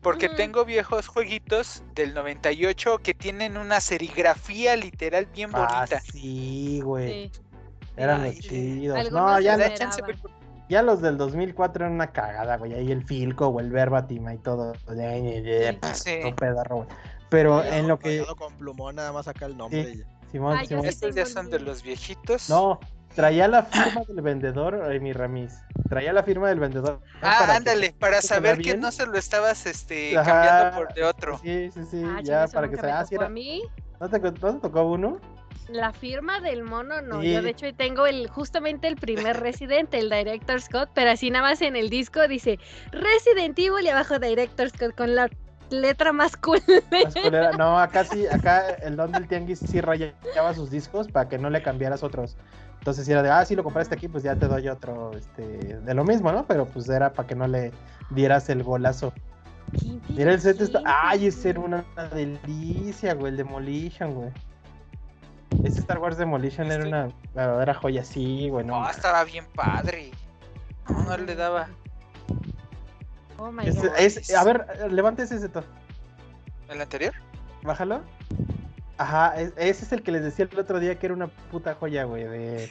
Porque 0.01 0.30
tengo 0.30 0.64
viejos 0.64 1.09
jueguitos 1.09 1.82
del 1.94 2.14
98 2.14 3.01
que 3.02 3.12
tienen 3.12 3.59
una 3.59 3.80
serigrafía 3.82 4.76
literal 4.76 5.26
bien 5.26 5.51
Ah, 5.52 5.80
bonita. 5.80 6.01
sí, 6.01 6.80
güey. 6.82 7.28
Sí. 7.28 7.40
Eran 7.98 8.22
Ay, 8.22 8.36
los 8.36 8.40
chidos. 8.48 8.97
algunos 8.98 9.30
No, 9.30 9.40
ya, 9.40 9.56
pero- 9.59 10.16
ya 10.70 10.82
los 10.82 11.02
del 11.02 11.18
2004 11.18 11.84
eran 11.84 11.94
una 11.94 12.10
cagada, 12.12 12.56
güey. 12.56 12.72
Ahí 12.72 12.90
el 12.90 13.05
Filco 13.05 13.48
o 13.48 13.60
el 13.60 13.70
Verbatim 13.70 14.26
y 14.30 14.39
todo. 14.39 14.72
Sí. 15.93 16.20
Un 16.24 16.34
pedarro, 16.34 16.76
güey. 16.76 16.89
Pero 17.32 17.64
en 17.64 17.88
lo 17.88 17.98
que... 17.98 18.24
con 18.38 18.54
plumón, 18.54 18.94
nada 18.96 19.10
más 19.12 19.24
saca 19.24 19.46
el 19.46 19.56
nombre. 19.56 19.80
y 19.92 19.98
ya. 19.98 20.04
Simón, 20.30 20.56
Ay, 20.56 20.66
Simón. 20.66 20.82
sí 20.84 20.88
Estos 20.90 21.14
ya 21.14 21.26
son 21.26 21.50
de 21.50 21.59
los 21.60 21.82
viejitos. 21.82 22.48
No, 22.48 22.78
traía 23.14 23.48
la 23.48 23.64
firma 23.64 24.02
del 24.06 24.20
vendedor, 24.22 24.92
eh, 24.92 25.00
mi 25.00 25.12
Ramis. 25.12 25.54
Traía 25.88 26.12
la 26.12 26.22
firma 26.22 26.48
del 26.48 26.60
vendedor. 26.60 27.00
Ah, 27.20 27.36
para 27.40 27.56
ándale, 27.56 27.92
para 27.98 28.20
que 28.20 28.26
saber 28.26 28.59
que 28.59 28.76
no 28.76 28.92
se 28.92 29.06
lo 29.06 29.18
estabas 29.18 29.66
este 29.66 30.16
Ajá, 30.16 30.30
cambiando 30.32 30.76
por 30.78 30.94
de 30.94 31.04
otro. 31.04 31.38
Sí, 31.42 31.70
sí, 31.74 31.80
sí. 31.90 32.02
Ah, 32.06 32.20
ya 32.22 32.46
para 32.48 32.68
que 32.70 32.76
se 32.76 32.86
ah, 32.90 33.04
sí 33.04 33.14
tocó 33.16 33.22
era- 33.22 33.26
a 33.26 33.30
mí. 33.30 33.62
¿No 34.00 34.09
te, 34.09 34.18
no 34.20 34.32
te 34.32 34.60
tocó 34.60 34.82
uno? 34.84 35.20
La 35.68 35.92
firma 35.92 36.40
del 36.40 36.64
mono 36.64 37.00
no, 37.02 37.22
Sí. 37.22 37.32
yo 37.32 37.40
de 37.40 37.50
hecho 37.50 37.66
tengo 37.74 38.06
el 38.06 38.28
justamente 38.28 38.88
el 38.88 38.96
primer 38.96 39.36
Resident, 39.40 39.92
el 39.94 40.10
Director 40.10 40.60
Scott, 40.60 40.90
pero 40.94 41.10
así 41.12 41.30
nada 41.30 41.48
más 41.50 41.62
en 41.62 41.76
el 41.76 41.88
disco 41.88 42.26
dice 42.26 42.59
Resident 42.90 43.59
Evil 43.59 43.84
y 43.84 43.88
abajo 43.88 44.18
Director 44.18 44.68
Scott 44.70 44.94
con 44.96 45.14
la 45.14 45.28
letra 45.73 46.12
más 46.12 46.36
cool. 46.36 46.61
No, 47.59 47.78
acá 47.78 48.05
sí, 48.05 48.27
acá 48.27 48.69
el 48.82 48.97
don 48.97 49.12
del 49.12 49.27
tianguis 49.27 49.59
sí 49.59 49.81
rayaba 49.81 50.55
sus 50.55 50.70
discos 50.70 51.09
para 51.09 51.28
que 51.28 51.39
no 51.39 51.51
le 51.51 51.62
cambiaras 51.62 52.03
otros. 52.03 52.36
Entonces 52.78 53.07
si 53.07 53.12
era 53.12 53.23
de, 53.23 53.31
ah, 53.31 53.44
sí 53.44 53.55
lo 53.55 53.62
compraste 53.65 53.94
aquí, 53.94 54.09
pues 54.09 54.24
ya 54.24 54.35
te 54.35 54.47
doy 54.49 54.69
otro, 54.69 55.12
este, 55.16 55.43
de 55.47 55.94
lo 55.94 56.05
mismo, 56.05 56.32
¿no? 56.32 56.47
Pero 56.47 56.66
pues 56.66 56.89
era 56.89 57.12
para 57.12 57.28
que 57.28 57.35
no 57.35 57.47
le 57.47 57.73
dieras 58.11 58.49
el 58.49 58.62
golazo. 58.62 59.12
Qué 59.73 60.01
Mira 60.12 60.32
el 60.32 60.40
set 60.40 60.61
está, 60.61 60.82
ay, 60.85 61.27
ese 61.28 61.51
era 61.51 61.61
una, 61.61 61.85
delicia, 62.12 63.15
güey, 63.15 63.31
el 63.31 63.36
Demolition, 63.36 64.15
güey. 64.15 64.31
Ese 65.65 65.78
Star 65.81 65.99
Wars 65.99 66.16
Demolition 66.19 66.66
era 66.73 66.82
Estoy- 66.85 66.89
una 66.89 67.09
verdadera 67.35 67.74
joya, 67.74 68.05
sí, 68.05 68.49
güey, 68.49 68.66
no. 68.66 68.78
Oh, 68.81 68.90
estaba 68.90 69.23
bien 69.24 69.47
padre. 69.55 70.11
No, 70.89 71.05
no 71.05 71.16
le 71.16 71.35
daba. 71.36 71.69
Oh 73.38 73.50
my 73.50 73.64
god. 73.70 73.86
es- 73.98 74.34
a 74.34 74.44
ver, 74.44 74.66
levante 74.92 75.22
ese 75.22 75.38
seto, 75.38 75.64
¿El 76.68 76.80
anterior? 76.80 77.12
bájalo. 77.62 78.02
Ajá, 78.98 79.40
es- 79.40 79.52
ese 79.56 79.84
es 79.84 79.92
el 79.92 80.02
que 80.02 80.12
les 80.12 80.22
decía 80.22 80.48
el 80.50 80.59
otro 80.59 80.78
día 80.80 80.98
que 80.98 81.06
era 81.06 81.14
una 81.14 81.26
puta 81.28 81.74
joya, 81.74 82.04
güey, 82.04 82.24
de, 82.24 82.70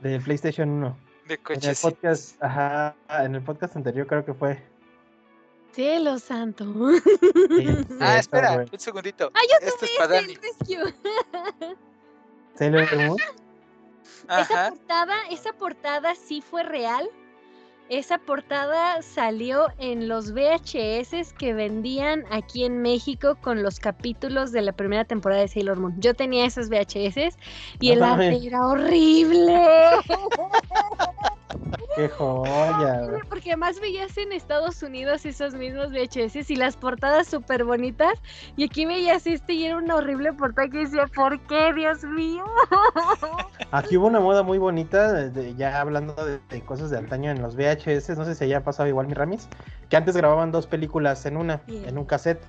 de 0.00 0.20
PlayStation 0.20 0.68
1. 0.68 0.96
De 1.26 1.34
En 1.34 1.40
el 1.40 1.42
coches. 1.44 1.80
podcast, 1.80 2.42
ajá, 2.42 2.94
en 3.20 3.34
el 3.34 3.42
podcast 3.42 3.76
anterior 3.76 4.06
creo 4.06 4.24
que 4.24 4.32
fue. 4.34 4.62
Cielo 5.72 6.18
santo. 6.18 6.64
Sí, 7.04 7.86
Ah, 8.00 8.16
espera, 8.18 8.54
güey. 8.54 8.66
un 8.72 8.78
segundito. 8.80 9.30
Ah, 9.34 9.40
yo 9.48 9.54
Este 9.60 9.68
es 9.68 9.76
tuve 9.76 9.88
para 9.98 10.18
ese, 10.18 10.26
Dani. 10.26 10.32
el 10.32 10.40
Rescue. 10.42 11.76
Sailor 12.54 12.96
Moon. 12.96 13.16
Esa 14.24 14.40
Ajá. 14.40 14.68
portada, 14.70 15.16
esa 15.30 15.52
portada 15.52 16.14
sí 16.14 16.40
fue 16.42 16.62
real. 16.62 17.08
Esa 17.88 18.18
portada 18.18 19.00
salió 19.00 19.68
en 19.78 20.08
los 20.08 20.32
VHS 20.32 21.32
que 21.32 21.54
vendían 21.54 22.24
aquí 22.30 22.64
en 22.64 22.82
México 22.82 23.36
con 23.40 23.62
los 23.62 23.80
capítulos 23.80 24.52
de 24.52 24.60
la 24.60 24.72
primera 24.72 25.06
temporada 25.06 25.40
de 25.40 25.48
Sailor 25.48 25.78
Moon. 25.78 25.94
Yo 25.98 26.12
tenía 26.12 26.44
esos 26.44 26.68
VHS 26.68 27.38
y 27.80 27.88
No 27.88 27.94
el 27.94 28.02
arte 28.02 28.46
era 28.46 28.66
horrible. 28.66 29.56
Qué 31.96 32.08
joya, 32.08 33.00
güey. 33.08 33.22
Porque 33.28 33.50
además 33.50 33.80
veías 33.80 34.16
en 34.18 34.32
Estados 34.32 34.82
Unidos 34.82 35.24
esos 35.26 35.54
mismos 35.54 35.90
VHS 35.90 36.50
y 36.50 36.56
las 36.56 36.76
portadas 36.76 37.26
súper 37.28 37.64
bonitas. 37.64 38.12
Y 38.56 38.64
aquí 38.64 38.86
veías 38.86 39.26
este 39.26 39.54
y 39.54 39.64
era 39.64 39.76
una 39.78 39.96
horrible 39.96 40.32
portada 40.32 40.68
que 40.68 40.78
decía, 40.78 41.06
¿por 41.14 41.40
qué, 41.46 41.72
Dios 41.74 42.04
mío? 42.04 42.44
Aquí 43.70 43.96
hubo 43.96 44.06
una 44.06 44.20
moda 44.20 44.42
muy 44.42 44.58
bonita, 44.58 45.12
de- 45.12 45.54
ya 45.54 45.80
hablando 45.80 46.14
de, 46.24 46.38
de 46.48 46.64
cosas 46.64 46.90
de 46.90 46.98
antaño 46.98 47.30
en 47.30 47.42
los 47.42 47.54
VHS, 47.56 48.16
no 48.16 48.24
sé 48.24 48.34
si 48.34 48.44
haya 48.44 48.62
pasado 48.64 48.88
igual 48.88 49.06
mi 49.08 49.14
Ramis, 49.14 49.48
que 49.88 49.96
antes 49.96 50.16
grababan 50.16 50.52
dos 50.52 50.66
películas 50.66 51.26
en 51.26 51.36
una, 51.36 51.60
Bien. 51.66 51.86
en 51.88 51.98
un 51.98 52.04
cassette. 52.04 52.42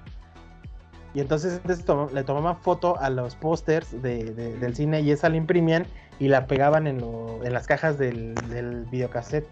Y 1.14 1.22
entonces 1.22 1.62
to- 1.86 2.10
le 2.14 2.24
tomaban 2.24 2.58
foto 2.58 2.98
a 3.00 3.10
los 3.10 3.36
pósters 3.36 4.02
de- 4.02 4.26
de- 4.26 4.58
del 4.58 4.76
cine 4.76 5.02
y 5.02 5.12
esa 5.12 5.30
la 5.30 5.38
imprimían 5.38 5.86
y 6.20 6.28
la 6.28 6.46
pegaban 6.46 6.86
en, 6.88 7.00
lo- 7.02 7.44
en 7.44 7.54
las 7.54 7.66
cajas 7.68 7.98
del, 7.98 8.36
del 8.50 8.86
videocassette. 8.86 9.48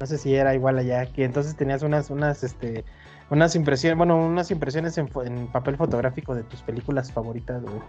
No 0.00 0.06
sé 0.06 0.18
si 0.18 0.34
era 0.34 0.54
igual 0.54 0.78
allá, 0.78 1.06
que 1.06 1.24
entonces 1.24 1.56
tenías 1.56 1.82
unas, 1.82 2.10
unas, 2.10 2.42
este, 2.42 2.84
unas 3.30 3.54
impresiones, 3.54 3.96
bueno, 3.96 4.16
unas 4.16 4.50
impresiones 4.50 4.98
en, 4.98 5.06
papel 5.48 5.76
fotográfico 5.76 6.34
de 6.34 6.42
tus 6.42 6.60
películas 6.62 7.12
favoritas, 7.12 7.62
güey. 7.62 7.80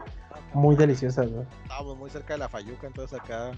Muy 0.54 0.76
deliciosas, 0.76 1.30
güey. 1.32 1.46
Estábamos 1.64 1.98
muy 1.98 2.10
cerca 2.12 2.34
de 2.36 2.40
la 2.40 2.50
Fayuca, 2.50 2.86
entonces 2.88 3.20
acá. 3.20 3.52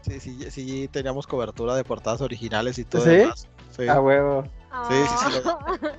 Sí, 0.00 0.18
sí, 0.20 0.50
sí, 0.50 0.88
teníamos 0.92 1.26
cobertura 1.26 1.74
de 1.76 1.84
portadas 1.84 2.20
originales 2.20 2.78
y 2.78 2.84
todo. 2.84 3.02
¿Sí? 3.02 3.10
demás. 3.10 3.48
Sí. 3.70 3.88
A 3.88 4.00
huevo. 4.00 4.44
Sí, 4.88 4.94
sí, 5.08 5.40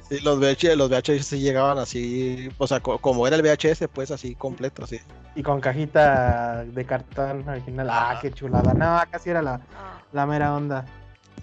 sí, 0.09 0.15
Sí, 0.17 0.19
los 0.23 0.39
VHS, 0.39 0.75
los 0.75 0.89
VHS 0.89 1.23
sí 1.23 1.39
llegaban 1.39 1.77
así, 1.77 2.49
o 2.57 2.67
sea, 2.67 2.79
co- 2.79 2.97
como 2.99 3.27
era 3.27 3.35
el 3.35 3.41
VHS, 3.41 3.87
pues 3.87 4.11
así 4.11 4.35
completo, 4.35 4.83
así. 4.83 4.99
Y 5.35 5.43
con 5.43 5.59
cajita 5.59 6.63
de 6.65 6.85
cartón 6.85 7.47
al 7.49 7.61
final. 7.63 7.87
Ah, 7.89 8.17
qué 8.21 8.31
chulada. 8.31 8.73
No, 8.73 9.01
casi 9.11 9.29
era 9.29 9.41
la, 9.41 9.55
Ah. 9.75 10.01
la 10.13 10.25
mera 10.25 10.55
onda. 10.55 10.85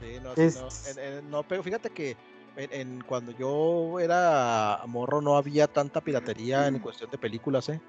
Sí, 0.00 0.18
no, 0.22 0.34
sí, 0.34 0.40
Es- 0.42 0.56
no. 0.60 0.68
En- 1.02 1.12
en- 1.18 1.30
no, 1.30 1.42
pero 1.42 1.62
fíjate 1.62 1.90
que 1.90 2.16
en, 2.56 2.72
en- 2.72 3.00
cuando 3.02 3.32
yo 3.32 3.98
era 4.00 4.80
morro 4.86 5.20
no 5.20 5.36
había 5.36 5.66
tanta 5.66 6.00
piratería 6.00 6.66
en 6.68 6.78
cuestión 6.78 7.10
de 7.10 7.18
películas, 7.18 7.68
¿eh? 7.68 7.80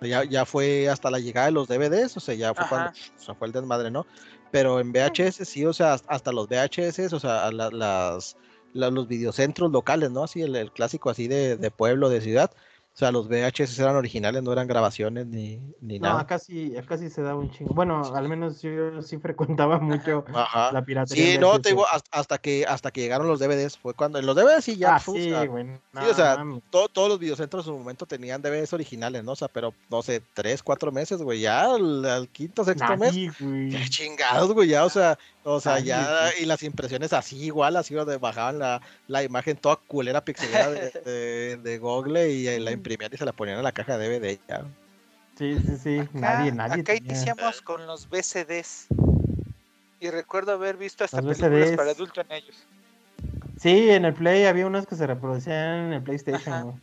Ya, 0.00 0.24
ya 0.24 0.44
fue 0.44 0.88
hasta 0.88 1.10
la 1.10 1.18
llegada 1.18 1.46
de 1.46 1.52
los 1.52 1.68
DVDs, 1.68 2.16
o 2.16 2.20
sea, 2.20 2.34
ya 2.34 2.52
fue 2.52 2.66
cuando 2.68 2.90
o 2.90 3.20
sea, 3.20 3.34
fue 3.34 3.46
el 3.46 3.52
desmadre, 3.52 3.90
¿no? 3.90 4.06
Pero 4.50 4.78
en 4.80 4.92
VHS 4.92 5.44
sí, 5.44 5.64
o 5.64 5.72
sea, 5.72 5.96
hasta 6.08 6.32
los 6.32 6.48
VHS, 6.48 7.12
o 7.14 7.20
sea, 7.20 7.50
la- 7.50 7.70
las, 7.70 8.36
la- 8.74 8.90
los 8.90 9.08
videocentros 9.08 9.72
locales, 9.72 10.10
¿no? 10.10 10.24
Así 10.24 10.42
el, 10.42 10.54
el 10.56 10.70
clásico 10.70 11.08
así 11.08 11.26
de, 11.28 11.56
de 11.56 11.70
pueblo, 11.70 12.10
de 12.10 12.20
ciudad. 12.20 12.50
O 12.52 12.96
sea, 12.96 13.10
los 13.10 13.26
VHS 13.28 13.76
eran 13.80 13.96
originales, 13.96 14.44
no 14.44 14.52
eran 14.52 14.68
grabaciones 14.68 15.26
ni, 15.26 15.58
ni 15.80 15.98
No, 15.98 16.10
nada. 16.10 16.20
acá 16.20 16.38
sí, 16.38 16.76
acá 16.76 16.96
sí 16.96 17.10
se 17.10 17.22
daba 17.22 17.40
un 17.40 17.50
chingo. 17.50 17.74
Bueno, 17.74 18.02
al 18.14 18.28
menos 18.28 18.62
yo 18.62 19.02
sí 19.02 19.18
frecuentaba 19.18 19.80
mucho 19.80 20.24
Ajá. 20.32 20.70
la 20.70 20.84
piratería. 20.84 21.32
Sí, 21.32 21.38
no, 21.38 21.60
te 21.60 21.70
digo, 21.70 21.84
hasta, 21.88 22.16
hasta 22.16 22.38
que 22.38 22.64
hasta 22.68 22.92
que 22.92 23.00
llegaron 23.00 23.26
los 23.26 23.40
DVDs, 23.40 23.78
fue 23.78 23.94
cuando 23.94 24.20
en 24.20 24.26
los 24.26 24.36
DVDs 24.36 24.64
sí 24.64 24.76
ya, 24.76 24.94
Ah, 24.94 25.00
sí, 25.00 25.28
güey. 25.48 25.66
sí, 25.66 26.06
o 26.08 26.14
sea, 26.14 26.36
mames. 26.36 26.62
to- 26.70 26.88
todos 26.88 27.08
los 27.08 27.18
videocentros 27.18 27.66
en 27.66 27.72
su 27.72 27.78
momento 27.78 28.06
tenían 28.06 28.40
DVDs 28.40 28.72
originales, 28.72 29.24
¿no? 29.24 29.32
O 29.32 29.36
sea, 29.36 29.48
pero 29.48 29.74
no 29.90 30.00
sé, 30.00 30.22
tres, 30.32 30.62
cuatro 30.62 30.92
meses, 30.92 31.20
güey, 31.20 31.40
ya 31.40 31.74
al, 31.74 32.04
al 32.04 32.28
quinto, 32.28 32.62
sexto 32.64 32.96
mes, 32.96 33.12
güey. 33.40 33.70
qué 33.70 33.88
chingados, 33.90 34.52
güey, 34.52 34.68
ya, 34.68 34.84
o 34.84 34.88
sea, 34.90 35.18
o 35.44 35.60
sea, 35.60 35.78
ya, 35.78 36.30
y 36.40 36.46
las 36.46 36.62
impresiones 36.62 37.12
así 37.12 37.36
igual, 37.44 37.76
así 37.76 37.94
donde 37.94 38.16
bajaban 38.16 38.58
la, 38.58 38.80
la 39.08 39.22
imagen 39.22 39.56
toda 39.56 39.76
culera 39.76 40.24
pixelada 40.24 40.70
de, 40.70 40.90
de, 41.04 41.56
de 41.62 41.78
Google 41.78 42.30
y 42.30 42.58
la 42.58 42.72
imprimían 42.72 43.10
y 43.12 43.16
se 43.16 43.24
la 43.24 43.32
ponían 43.32 43.58
en 43.58 43.64
la 43.64 43.72
caja 43.72 43.96
de 43.98 44.08
DVD, 44.18 44.38
ya. 44.48 44.64
Sí, 45.38 45.56
sí, 45.66 45.76
sí. 45.82 45.98
Acá, 45.98 46.10
nadie, 46.14 46.52
nadie. 46.52 46.74
acá 46.82 46.94
tenía. 46.94 47.12
iniciamos 47.12 47.60
con 47.62 47.86
los 47.86 48.08
VCDs. 48.08 48.86
Y 50.00 50.10
recuerdo 50.10 50.52
haber 50.52 50.76
visto 50.76 51.04
hasta 51.04 51.20
Los 51.22 51.38
películas 51.38 51.68
VCDs. 51.70 51.76
para 51.76 51.90
adulto 51.90 52.20
en 52.20 52.32
ellos. 52.32 52.56
Sí, 53.58 53.90
en 53.90 54.04
el 54.04 54.14
Play 54.14 54.44
había 54.44 54.66
unos 54.66 54.86
que 54.86 54.94
se 54.96 55.06
reproducían 55.06 55.86
en 55.86 55.92
el 55.94 56.02
PlayStation. 56.02 56.80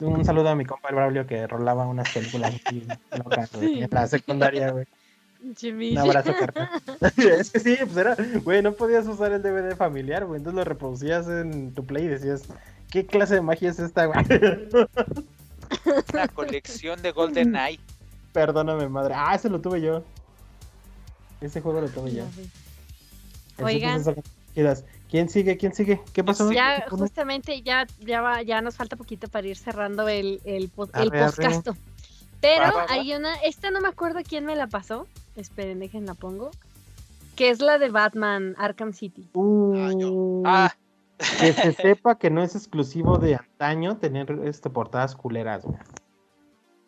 Un 0.00 0.24
saludo 0.24 0.48
a 0.50 0.54
mi 0.54 0.64
compa 0.64 0.90
el 0.90 0.94
Braulio 0.94 1.26
que 1.26 1.46
rolaba 1.46 1.84
unas 1.86 2.08
películas 2.12 2.54
aquí 2.54 2.86
locas, 3.24 3.50
Sí. 3.50 3.80
en 3.82 3.88
la 3.90 4.06
secundaria, 4.06 4.70
güey. 4.70 4.86
Jimmy. 5.56 5.92
Un 5.92 5.98
abrazo, 5.98 6.34
carnal. 6.38 6.68
es 7.16 7.50
que 7.50 7.60
sí, 7.60 7.76
pues 7.80 7.96
era, 7.96 8.16
güey, 8.42 8.62
no 8.62 8.72
podías 8.72 9.06
usar 9.06 9.32
el 9.32 9.42
DVD 9.42 9.76
familiar, 9.76 10.24
güey. 10.24 10.38
Entonces 10.38 10.56
lo 10.56 10.64
reproducías 10.64 11.28
en 11.28 11.72
tu 11.74 11.84
Play 11.84 12.04
y 12.04 12.08
decías, 12.08 12.42
¿qué 12.90 13.06
clase 13.06 13.34
de 13.34 13.40
magia 13.40 13.70
es 13.70 13.78
esta, 13.78 14.06
güey? 14.06 14.18
Una 16.12 16.28
colección 16.28 17.00
de 17.02 17.12
Golden 17.12 17.54
Eye. 17.54 17.80
Perdóname, 18.32 18.88
madre. 18.88 19.14
Ah, 19.16 19.34
ese 19.34 19.48
lo 19.48 19.60
tuve 19.60 19.80
yo. 19.80 20.02
Ese 21.40 21.60
juego 21.60 21.80
lo 21.80 21.88
tuve 21.88 22.12
yo. 22.12 22.24
Ese 22.24 23.64
Oigan. 23.64 24.02
¿Quién 25.10 25.28
sigue? 25.28 25.56
¿Quién 25.56 25.74
sigue? 25.74 26.00
¿Qué 26.12 26.22
pasó? 26.22 26.52
Ya, 26.52 26.84
justamente, 26.90 27.62
ya, 27.62 27.86
ya, 28.00 28.20
va, 28.20 28.42
ya 28.42 28.60
nos 28.60 28.76
falta 28.76 28.96
poquito 28.96 29.28
para 29.28 29.46
ir 29.46 29.56
cerrando 29.56 30.06
el, 30.08 30.40
el, 30.44 30.68
podcasto. 30.68 31.76
Pero 32.40 32.62
Va, 32.62 32.70
va, 32.70 32.76
va. 32.84 32.86
hay 32.90 33.14
una, 33.14 33.34
esta 33.36 33.70
no 33.70 33.80
me 33.80 33.88
acuerdo 33.88 34.20
quién 34.26 34.44
me 34.44 34.54
la 34.54 34.66
pasó. 34.66 35.06
Esperen, 35.38 35.78
déjenla 35.78 36.14
pongo. 36.14 36.50
Que 37.36 37.50
es 37.50 37.60
la 37.60 37.78
de 37.78 37.88
Batman 37.90 38.54
Arkham 38.58 38.92
City. 38.92 39.28
Uh, 39.32 40.42
Ah, 40.44 40.74
Que 41.40 41.52
se 41.52 41.72
sepa 41.72 42.18
que 42.18 42.30
no 42.30 42.42
es 42.42 42.54
exclusivo 42.54 43.18
de 43.18 43.36
antaño 43.36 43.96
tener 43.98 44.30
este, 44.44 44.70
portadas 44.70 45.14
culeras, 45.16 45.64
güey. 45.64 45.78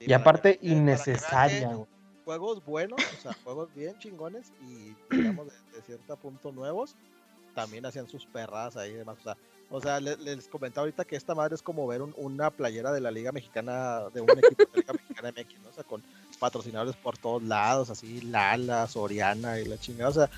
Sí, 0.01 0.06
Y 0.09 0.12
aparte, 0.12 0.59
que- 0.59 0.68
innecesaria, 0.68 1.68
güey. 1.74 1.86
Juegos 2.24 2.64
buenos, 2.64 3.01
o 3.01 3.20
sea, 3.22 3.32
juegos 3.43 3.74
bien 3.74 3.98
chingones 3.98 4.52
y 4.62 4.94
digamos 5.10 5.47
de, 5.47 5.52
de 5.77 5.82
cierto 5.82 6.16
punto 6.16 6.52
nuevos, 6.52 6.94
también 7.56 7.85
hacían 7.86 8.06
sus 8.09 8.24
perras 8.27 8.77
ahí 8.77 8.90
y 8.93 8.94
demás. 8.94 9.18
O 9.18 9.22
sea, 9.22 9.36
o 9.70 9.81
sea 9.81 9.98
le- 10.01 10.16
les, 10.18 10.47
comentaba 10.47 10.82
ahorita 10.85 11.05
que 11.05 11.16
esta 11.16 11.35
madre 11.35 11.56
es 11.56 11.62
como 11.62 11.86
ver 11.89 12.02
un- 12.02 12.14
una 12.16 12.51
playera 12.52 12.93
de 12.93 13.01
la 13.01 13.10
Liga 13.10 13.32
Mexicana, 13.32 14.02
de 14.14 14.20
un 14.20 14.31
equipo 14.31 14.62
de 14.62 14.68
la 14.74 14.81
Liga 14.81 14.93
Mexicana 14.93 15.28
MX, 15.36 15.60
¿no? 15.62 15.68
O 15.70 15.72
sea, 15.72 15.82
con 15.82 16.02
patrocinadores 16.40 16.96
por 16.96 17.16
todos 17.16 17.42
lados, 17.44 17.90
así, 17.90 18.20
Lala, 18.22 18.88
Soriana 18.88 19.60
y 19.60 19.66
la 19.66 19.78
chingada. 19.78 20.10
O 20.10 20.14
sea, 20.14 20.30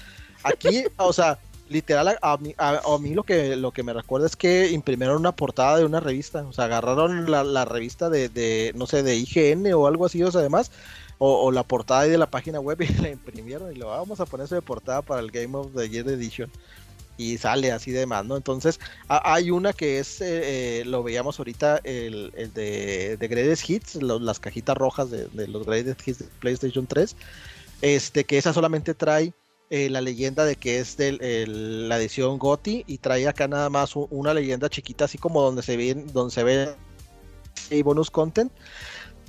aquí, 0.43 0.85
o 0.99 1.13
sea, 1.13 1.39
literal, 1.71 2.19
a, 2.21 2.37
mí, 2.37 2.55
a- 2.59 2.81
a 2.85 2.99
lo 3.01 3.23
que 3.23 3.57
lo 3.57 3.71
que 3.71 3.83
me 3.83 3.95
recuerda 3.95 4.27
es 4.27 4.37
que 4.37 4.71
imprimieron 4.71 5.17
una 5.17 5.33
portada 5.33 5.79
de 5.79 5.87
una 5.87 6.01
revista, 6.01 6.43
o 6.47 6.53
sea, 6.53 6.65
agarraron 6.67 7.31
la, 7.31 7.45
la 7.45 7.65
revista 7.65 8.11
de, 8.11 8.73
no 8.75 8.87
sé, 8.87 9.03
de 9.03 9.17
IGN 9.17 9.73
o 9.73 9.87
algo 9.87 10.05
así, 10.05 10.23
o 10.23 10.31
sea, 10.31 10.41
además, 10.41 10.71
o, 11.19 11.53
la 11.53 11.63
portada 11.63 12.03
de 12.03 12.19
la 12.19 12.27
página 12.27 12.59
web 12.59 12.81
y 12.83 12.89
la 13.01 13.09
imprimieron 13.11 13.71
y 13.73 13.77
lo 13.77 13.87
vamos 13.89 14.19
a 14.19 14.27
poner 14.27 14.49
de 14.49 14.61
portada 14.61 15.03
para 15.03 15.21
el 15.21 15.31
Game 15.31 15.57
of 15.57 15.69
the 15.75 15.89
Year 15.89 16.09
Edition. 16.09 16.51
Y 17.23 17.39
sale 17.39 17.71
así 17.71 17.93
de 17.93 18.05
más, 18.05 18.25
¿no? 18.25 18.37
Entonces, 18.37 18.81
hay 19.09 19.51
una 19.53 19.73
que 19.73 20.01
es, 20.01 20.21
eh, 20.21 20.81
eh, 20.81 20.85
lo 20.85 21.05
veíamos 21.05 21.39
ahorita, 21.39 21.81
el, 21.85 22.33
de, 22.55 23.17
de 23.17 23.29
Greatest 23.29 23.71
Hits, 23.71 23.95
las 24.03 24.41
cajitas 24.41 24.77
rojas 24.77 25.09
de, 25.11 25.29
los 25.47 25.65
Greatest 25.65 26.07
Hits 26.07 26.19
de 26.19 26.25
PlayStation 26.41 26.87
3, 26.87 27.15
este, 27.81 28.25
que 28.25 28.39
esa 28.39 28.53
solamente 28.53 28.95
trae 28.95 29.33
eh, 29.71 29.89
la 29.89 30.01
leyenda 30.01 30.45
de 30.45 30.57
que 30.57 30.81
es 30.81 30.97
de 30.97 31.47
la 31.47 31.97
edición 31.99 32.39
GOTI 32.39 32.85
y 32.87 32.99
trae 32.99 33.29
acá 33.29 33.47
nada 33.47 33.71
más 33.71 33.95
una 33.95 34.35
leyenda 34.35 34.69
chiquita, 34.69 35.05
así 35.05 35.17
como 35.17 35.43
donde 35.43 35.63
se 35.63 35.77
ve, 35.77 35.95
donde 35.95 36.35
se 36.35 36.43
ve 36.43 36.75
el 37.71 37.85
bonus 37.85 38.11
content. 38.11 38.53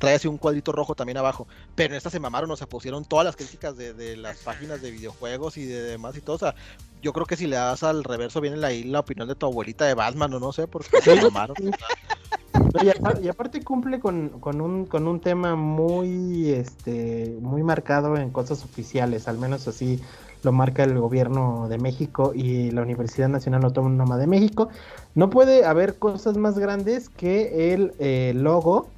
Trae 0.03 0.15
así 0.15 0.27
un 0.27 0.37
cuadrito 0.37 0.73
rojo 0.73 0.95
también 0.95 1.17
abajo. 1.17 1.47
Pero 1.75 1.93
en 1.93 1.97
esta 1.97 2.09
se 2.09 2.19
mamaron, 2.19 2.51
o 2.51 2.57
sea, 2.57 2.67
pusieron 2.67 3.05
todas 3.05 3.23
las 3.25 3.37
críticas 3.37 3.77
de, 3.77 3.93
de 3.93 4.17
las 4.17 4.39
páginas 4.39 4.81
de 4.81 4.91
videojuegos 4.91 5.55
y 5.55 5.63
de 5.65 5.81
demás 5.81 6.17
y 6.17 6.19
todo. 6.19 6.35
O 6.35 6.39
sea, 6.39 6.55
yo 7.01 7.13
creo 7.13 7.25
que 7.25 7.37
si 7.37 7.47
le 7.47 7.55
das 7.55 7.83
al 7.83 8.03
reverso 8.03 8.41
viene 8.41 8.57
la, 8.57 8.67
ahí 8.67 8.83
la 8.83 8.99
opinión 8.99 9.29
de 9.29 9.35
tu 9.35 9.45
abuelita 9.45 9.85
de 9.85 9.93
Batman 9.93 10.33
o 10.33 10.41
no 10.41 10.51
sé, 10.51 10.67
porque 10.67 10.99
se 11.01 11.15
mamaron. 11.21 11.55
y, 12.83 12.89
apa- 12.89 13.17
y 13.21 13.29
aparte 13.29 13.63
cumple 13.63 14.01
con, 14.01 14.27
con 14.41 14.59
un, 14.59 14.87
con 14.87 15.07
un 15.07 15.21
tema 15.21 15.55
muy, 15.55 16.49
este, 16.51 17.37
muy 17.39 17.63
marcado 17.63 18.17
en 18.17 18.29
cosas 18.31 18.65
oficiales, 18.65 19.29
al 19.29 19.37
menos 19.37 19.69
así 19.69 20.01
lo 20.41 20.51
marca 20.51 20.83
el 20.83 20.99
gobierno 20.99 21.69
de 21.69 21.77
México 21.77 22.33
y 22.35 22.71
la 22.71 22.81
Universidad 22.81 23.29
Nacional 23.29 23.63
Autónoma 23.63 24.17
de 24.17 24.27
México. 24.27 24.67
No 25.15 25.29
puede 25.29 25.63
haber 25.63 25.97
cosas 25.97 26.35
más 26.35 26.59
grandes 26.59 27.07
que 27.07 27.73
el 27.73 27.93
eh, 27.99 28.33
logo 28.35 28.89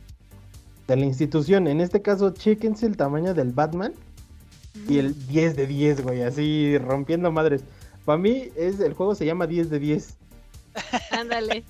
de 0.87 0.95
la 0.95 1.05
institución. 1.05 1.67
En 1.67 1.81
este 1.81 2.01
caso, 2.01 2.31
chéquense 2.31 2.85
el 2.85 2.97
tamaño 2.97 3.33
del 3.33 3.51
Batman 3.51 3.93
y 4.87 4.99
el 4.99 5.27
10 5.27 5.55
de 5.55 5.67
10, 5.67 6.01
güey, 6.03 6.21
así 6.23 6.77
rompiendo 6.77 7.31
madres. 7.31 7.63
Para 8.03 8.17
mí 8.17 8.49
es 8.55 8.79
el 8.79 8.93
juego 8.93 9.15
se 9.15 9.25
llama 9.25 9.47
10 9.47 9.69
de 9.69 9.79
10. 9.79 10.17
Ándale. 11.11 11.63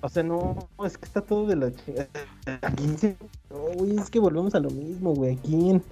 O 0.00 0.08
sea, 0.08 0.22
no, 0.22 0.68
es 0.84 0.96
que 0.96 1.04
está 1.04 1.20
todo 1.20 1.46
de 1.46 1.56
la 1.56 1.72
chingada. 1.74 2.08
¿Quién 2.76 2.96
se- 2.98 3.16
Uy, 3.76 3.96
es 3.98 4.08
que 4.10 4.18
volvemos 4.20 4.54
a 4.54 4.60
lo 4.60 4.70
mismo, 4.70 5.12
güey. 5.14 5.36
¿Quién? 5.36 5.82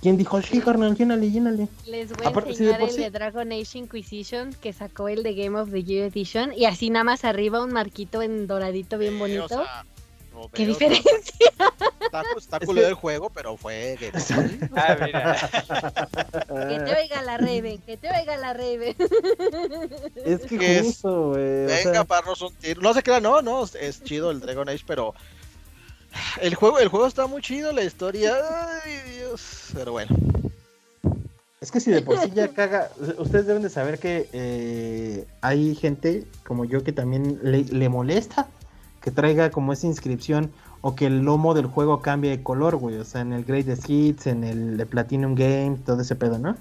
¿Quién 0.00 0.16
dijo, 0.16 0.40
sí, 0.40 0.60
carnal, 0.60 0.96
llénale, 0.96 1.30
llénale? 1.30 1.68
Les 1.86 2.10
voy 2.10 2.24
a 2.26 2.30
Aparte, 2.30 2.54
sí, 2.54 2.64
de 2.64 2.70
enseñar 2.70 2.80
por 2.80 2.88
el 2.88 2.94
sí- 2.94 3.02
de 3.02 3.10
Dragon 3.10 3.52
Age 3.52 3.78
Inquisition 3.78 4.54
que 4.62 4.72
sacó 4.72 5.08
el 5.08 5.22
de 5.22 5.34
Game 5.34 5.58
of 5.60 5.70
the 5.70 5.84
Year 5.84 6.06
Edition 6.06 6.54
y 6.56 6.64
así 6.64 6.88
nada 6.88 7.04
más 7.04 7.24
arriba 7.24 7.62
un 7.62 7.72
marquito 7.72 8.22
en 8.22 8.46
doradito 8.46 8.96
bien 8.96 9.12
sí, 9.12 9.18
bonito. 9.18 9.44
o 9.44 9.48
sea, 9.48 9.84
¿Qué 10.48 10.66
diferencia? 10.66 11.10
Está, 12.00 12.22
está 12.36 12.56
Es 12.58 12.66
culero 12.66 12.86
que- 12.86 12.90
el 12.90 12.94
juego, 12.94 13.30
pero 13.30 13.56
fue 13.56 13.96
ah, 14.76 14.96
mira. 15.04 15.36
Que 16.68 16.80
te 16.84 17.00
oiga 17.00 17.22
la 17.22 17.36
Raven, 17.38 17.78
que 17.86 17.96
te 17.96 18.08
oiga 18.10 18.36
la 18.36 18.52
Raven. 18.52 18.96
Es 20.24 20.40
que 20.42 20.82
justo, 20.82 21.28
güey. 21.30 21.64
o 21.64 21.66
Venga, 21.66 21.92
sea, 21.92 22.04
parnos 22.04 22.40
un 22.42 22.54
tiro. 22.54 22.80
No 22.82 22.94
se 22.94 23.02
crea, 23.02 23.20
no, 23.20 23.42
no, 23.42 23.64
es 23.64 24.02
chido 24.02 24.30
el 24.30 24.40
Dragon 24.40 24.68
Age, 24.68 24.84
pero 24.86 25.14
el 26.40 26.54
juego, 26.54 26.78
el 26.80 26.88
juego 26.88 27.06
está 27.06 27.26
muy 27.26 27.42
chido, 27.42 27.72
la 27.72 27.84
historia, 27.84 28.34
ay 28.84 28.92
Dios, 29.16 29.68
pero 29.74 29.92
bueno. 29.92 30.16
es 31.60 31.70
que 31.70 31.78
si 31.80 31.90
de 31.92 32.02
por 32.02 32.18
sí 32.18 32.30
ya 32.34 32.48
caga. 32.48 32.90
Ustedes 33.18 33.46
deben 33.46 33.62
de 33.62 33.70
saber 33.70 33.98
que 34.00 34.28
eh, 34.32 35.24
hay 35.42 35.74
gente 35.76 36.24
como 36.44 36.64
yo 36.64 36.82
que 36.82 36.92
también 36.92 37.38
le, 37.42 37.62
le 37.64 37.88
molesta 37.88 38.48
que 39.00 39.10
traiga 39.10 39.50
como 39.50 39.72
esa 39.72 39.86
inscripción 39.86 40.50
o 40.82 40.94
que 40.94 41.06
el 41.06 41.20
lomo 41.20 41.54
del 41.54 41.66
juego 41.66 42.00
cambie 42.00 42.30
de 42.30 42.42
color, 42.42 42.76
güey. 42.76 42.96
O 42.96 43.04
sea, 43.04 43.20
en 43.20 43.32
el 43.32 43.44
Greatest 43.44 43.88
Hits, 43.88 44.26
en 44.26 44.44
el 44.44 44.76
de 44.76 44.86
Platinum 44.86 45.34
Game, 45.34 45.78
todo 45.84 46.00
ese 46.02 46.16
pedo, 46.16 46.38
¿no? 46.38 46.56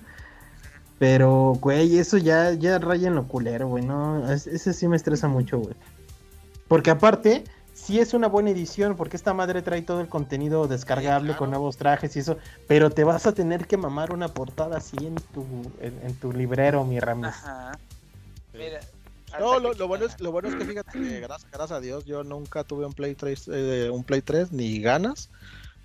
Pero, 0.97 1.53
güey, 1.61 1.97
eso 1.97 2.17
ya, 2.17 2.51
ya 2.51 2.77
raya 2.77 3.07
en 3.07 3.15
lo 3.15 3.27
culero, 3.27 3.67
güey, 3.69 3.85
¿no? 3.85 4.29
Es- 4.31 4.47
ese 4.47 4.73
sí 4.73 4.87
me 4.87 4.97
estresa 4.97 5.27
mucho, 5.29 5.59
güey. 5.59 5.75
Porque 6.67 6.91
aparte, 6.91 7.45
sí 7.73 7.99
es 7.99 8.13
una 8.13 8.27
buena 8.27 8.49
edición, 8.49 8.95
porque 8.97 9.15
esta 9.15 9.33
madre 9.33 9.61
trae 9.61 9.81
todo 9.81 10.01
el 10.01 10.09
contenido 10.09 10.67
descargable 10.67 11.29
con 11.29 11.47
claro. 11.47 11.51
nuevos 11.51 11.77
trajes 11.77 12.15
y 12.15 12.19
eso, 12.19 12.37
pero 12.67 12.89
te 12.89 13.05
vas 13.05 13.25
a 13.25 13.33
tener 13.33 13.65
que 13.65 13.77
mamar 13.77 14.11
una 14.11 14.27
portada 14.27 14.77
así 14.77 14.97
en 14.99 15.15
tu, 15.15 15.45
en, 15.79 15.97
en 16.03 16.13
tu 16.15 16.33
librero, 16.33 16.83
mi 16.83 16.99
Ramis. 16.99 17.27
Ajá. 17.27 17.71
Mira, 18.53 18.79
No, 19.39 19.59
lo, 19.59 19.73
lo 19.73 19.87
bueno 19.87 20.05
es, 20.05 20.19
lo 20.19 20.31
bueno 20.31 20.49
es 20.49 20.55
que 20.55 20.65
fíjate 20.65 20.99
que 20.99 21.19
gracias, 21.21 21.51
gracias 21.51 21.71
a 21.71 21.81
Dios 21.81 22.05
yo 22.05 22.23
nunca 22.23 22.63
tuve 22.63 22.85
un 22.85 22.93
Play 22.93 23.15
3, 23.15 23.49
eh, 23.53 23.89
un 23.91 24.03
Play 24.03 24.21
3 24.21 24.51
ni 24.51 24.79
ganas. 24.81 25.29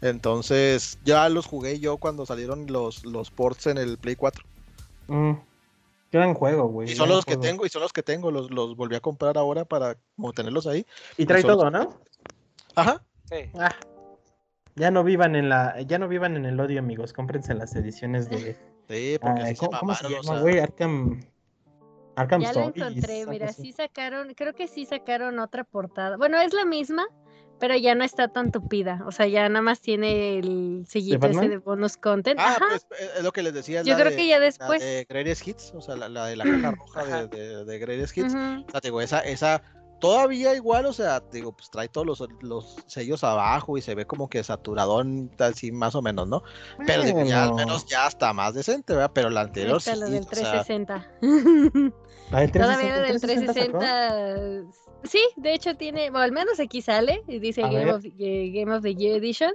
Entonces 0.00 0.98
ya 1.04 1.28
los 1.28 1.46
jugué 1.46 1.80
yo 1.80 1.96
cuando 1.96 2.26
salieron 2.26 2.66
los, 2.66 3.04
los 3.04 3.30
ports 3.30 3.66
en 3.68 3.78
el 3.78 3.98
Play 3.98 4.16
4. 4.16 4.44
Mm. 5.08 5.32
Gran 6.12 6.34
juego, 6.34 6.68
güey. 6.68 6.92
Y 6.92 6.94
son 6.94 7.08
los 7.08 7.24
que 7.24 7.36
tengo, 7.36 7.66
y 7.66 7.68
son 7.68 7.82
los 7.82 7.92
que 7.92 8.02
tengo, 8.02 8.30
los, 8.30 8.50
los 8.50 8.76
volví 8.76 8.94
a 8.94 9.00
comprar 9.00 9.36
ahora 9.36 9.64
para 9.64 9.96
como 10.14 10.32
tenerlos 10.32 10.66
ahí. 10.66 10.86
Y 11.16 11.26
trae 11.26 11.42
los- 11.42 11.56
todo, 11.56 11.70
¿no? 11.70 11.98
Ajá. 12.76 13.02
Sí. 13.24 13.50
Ah. 13.58 13.74
Ya 14.76 14.90
no 14.90 15.04
vivan 15.04 15.36
en 15.36 15.48
la, 15.48 15.80
ya 15.82 15.98
no 15.98 16.06
vivan 16.08 16.36
en 16.36 16.44
el 16.44 16.58
odio, 16.60 16.78
amigos. 16.78 17.12
Cómprense 17.12 17.54
las 17.54 17.74
ediciones 17.74 18.28
de. 18.28 18.56
Sí, 18.88 19.18
porque 19.20 19.42
Ah, 19.42 19.46
sí 19.48 19.56
se 19.56 19.66
¿cómo, 19.66 19.78
cómo 19.78 19.94
se 19.94 20.02
mamaron, 20.04 20.12
o 20.18 20.22
llama, 20.22 20.34
sea, 20.34 20.42
güey? 20.42 20.58
Arkham. 20.58 21.20
Arkham 22.16 22.42
Ya 22.42 22.52
lo 22.52 22.60
Stories, 22.68 22.76
encontré, 22.86 23.20
algo 23.20 23.32
mira, 23.32 23.46
así. 23.48 23.62
sí 23.62 23.72
sacaron, 23.72 24.34
creo 24.34 24.54
que 24.54 24.68
sí 24.68 24.86
sacaron 24.86 25.38
otra 25.38 25.64
portada. 25.64 26.16
Bueno, 26.16 26.40
es 26.40 26.52
la 26.52 26.64
misma, 26.64 27.06
pero 27.58 27.76
ya 27.76 27.94
no 27.94 28.04
está 28.04 28.28
tan 28.28 28.52
tupida. 28.52 29.02
O 29.06 29.12
sea, 29.12 29.26
ya 29.26 29.48
nada 29.48 29.62
más 29.62 29.80
tiene 29.80 30.38
el 30.38 30.84
sellito 30.88 31.16
ese 31.26 31.26
Batman? 31.36 31.50
de 31.50 31.58
bonus 31.58 31.96
content. 31.96 32.38
Ah, 32.40 32.56
Ajá. 32.56 32.66
pues 32.68 32.86
es 33.16 33.22
lo 33.22 33.32
que 33.32 33.42
les 33.42 33.54
decía. 33.54 33.82
Yo 33.82 33.94
la 33.94 33.98
creo 34.00 34.10
de- 34.10 34.16
que 34.16 34.28
ya 34.28 34.38
la 34.38 34.44
después. 34.44 34.80
de 34.82 35.06
Greatest 35.08 35.46
Hits, 35.48 35.72
o 35.74 35.80
sea, 35.80 35.96
la, 35.96 36.08
la 36.08 36.26
de 36.26 36.36
la 36.36 36.44
caja 36.44 36.70
roja 36.72 37.26
de, 37.26 37.28
de, 37.28 37.64
de 37.64 37.78
Greatest 37.78 38.16
Hits. 38.16 38.34
O 38.34 38.70
sea, 38.70 38.80
digo, 38.82 39.00
esa, 39.00 39.20
esa 39.20 39.62
todavía 40.04 40.54
igual, 40.54 40.84
o 40.84 40.92
sea, 40.92 41.20
te 41.20 41.38
digo, 41.38 41.52
pues 41.52 41.70
trae 41.70 41.88
todos 41.88 42.06
los, 42.06 42.22
los 42.42 42.76
sellos 42.86 43.24
abajo 43.24 43.78
y 43.78 43.80
se 43.80 43.94
ve 43.94 44.06
como 44.06 44.28
que 44.28 44.44
saturadón, 44.44 45.30
así 45.38 45.72
más 45.72 45.94
o 45.94 46.02
menos, 46.02 46.28
¿no? 46.28 46.42
Pero 46.86 47.04
digo, 47.04 47.24
ya 47.24 47.44
al 47.44 47.52
Bueno. 47.52 47.66
menos 47.68 47.86
ya 47.86 48.06
está 48.06 48.34
más 48.34 48.52
decente, 48.52 48.92
¿verdad? 48.92 49.12
Pero 49.14 49.30
la 49.30 49.40
Ahí 49.40 49.46
anterior 49.46 49.78
está 49.78 49.94
sí, 49.94 50.00
lo 50.00 50.10
del 50.10 50.20
o 50.20 50.34
sea, 50.34 50.64
360. 50.64 51.10
La 52.30 52.40
del 52.40 52.52
360, 52.52 52.52
Todavía 52.52 52.96
lo 52.96 53.02
del 53.02 53.20
360 53.20 53.54
sacó. 53.54 53.78
360. 53.78 54.83
Sí, 55.04 55.20
de 55.36 55.52
hecho 55.54 55.76
tiene, 55.76 56.10
o 56.10 56.16
al 56.16 56.32
menos 56.32 56.58
aquí 56.60 56.80
sale, 56.80 57.22
y 57.28 57.38
dice 57.38 57.60
Game 57.62 57.92
of, 57.92 58.04
eh, 58.18 58.50
Game 58.54 58.74
of 58.74 58.82
the 58.82 58.94
Year 58.94 59.16
Edition, 59.16 59.52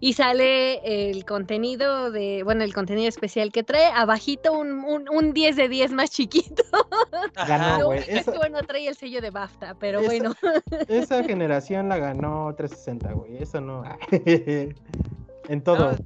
y 0.00 0.14
sale 0.14 1.10
el 1.10 1.24
contenido 1.24 2.10
de, 2.10 2.42
bueno, 2.42 2.64
el 2.64 2.74
contenido 2.74 3.08
especial 3.08 3.52
que 3.52 3.62
trae, 3.62 3.86
abajito 3.86 4.52
un, 4.52 4.84
un, 4.84 5.08
un 5.08 5.32
10 5.32 5.54
de 5.56 5.68
10 5.68 5.92
más 5.92 6.10
chiquito. 6.10 6.64
Ganó, 7.46 7.86
güey, 7.86 8.00
es 8.00 8.08
eso- 8.08 8.32
que, 8.32 8.38
bueno, 8.38 8.60
trae 8.62 8.88
el 8.88 8.96
sello 8.96 9.20
de 9.20 9.30
BAFTA, 9.30 9.76
pero 9.78 10.02
bueno. 10.02 10.34
Esa 10.88 11.22
generación 11.22 11.88
la 11.88 11.98
ganó 11.98 12.52
360, 12.56 13.12
güey. 13.12 13.42
Eso 13.42 13.60
no. 13.60 13.84
en 14.10 15.62
todo. 15.62 15.92
No, 15.92 15.98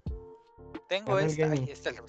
Tengo 0.89 1.19
el 1.19 1.27
esta. 1.29 1.51
Ahí 1.51 1.65
está 1.71 1.93
la- 1.93 2.03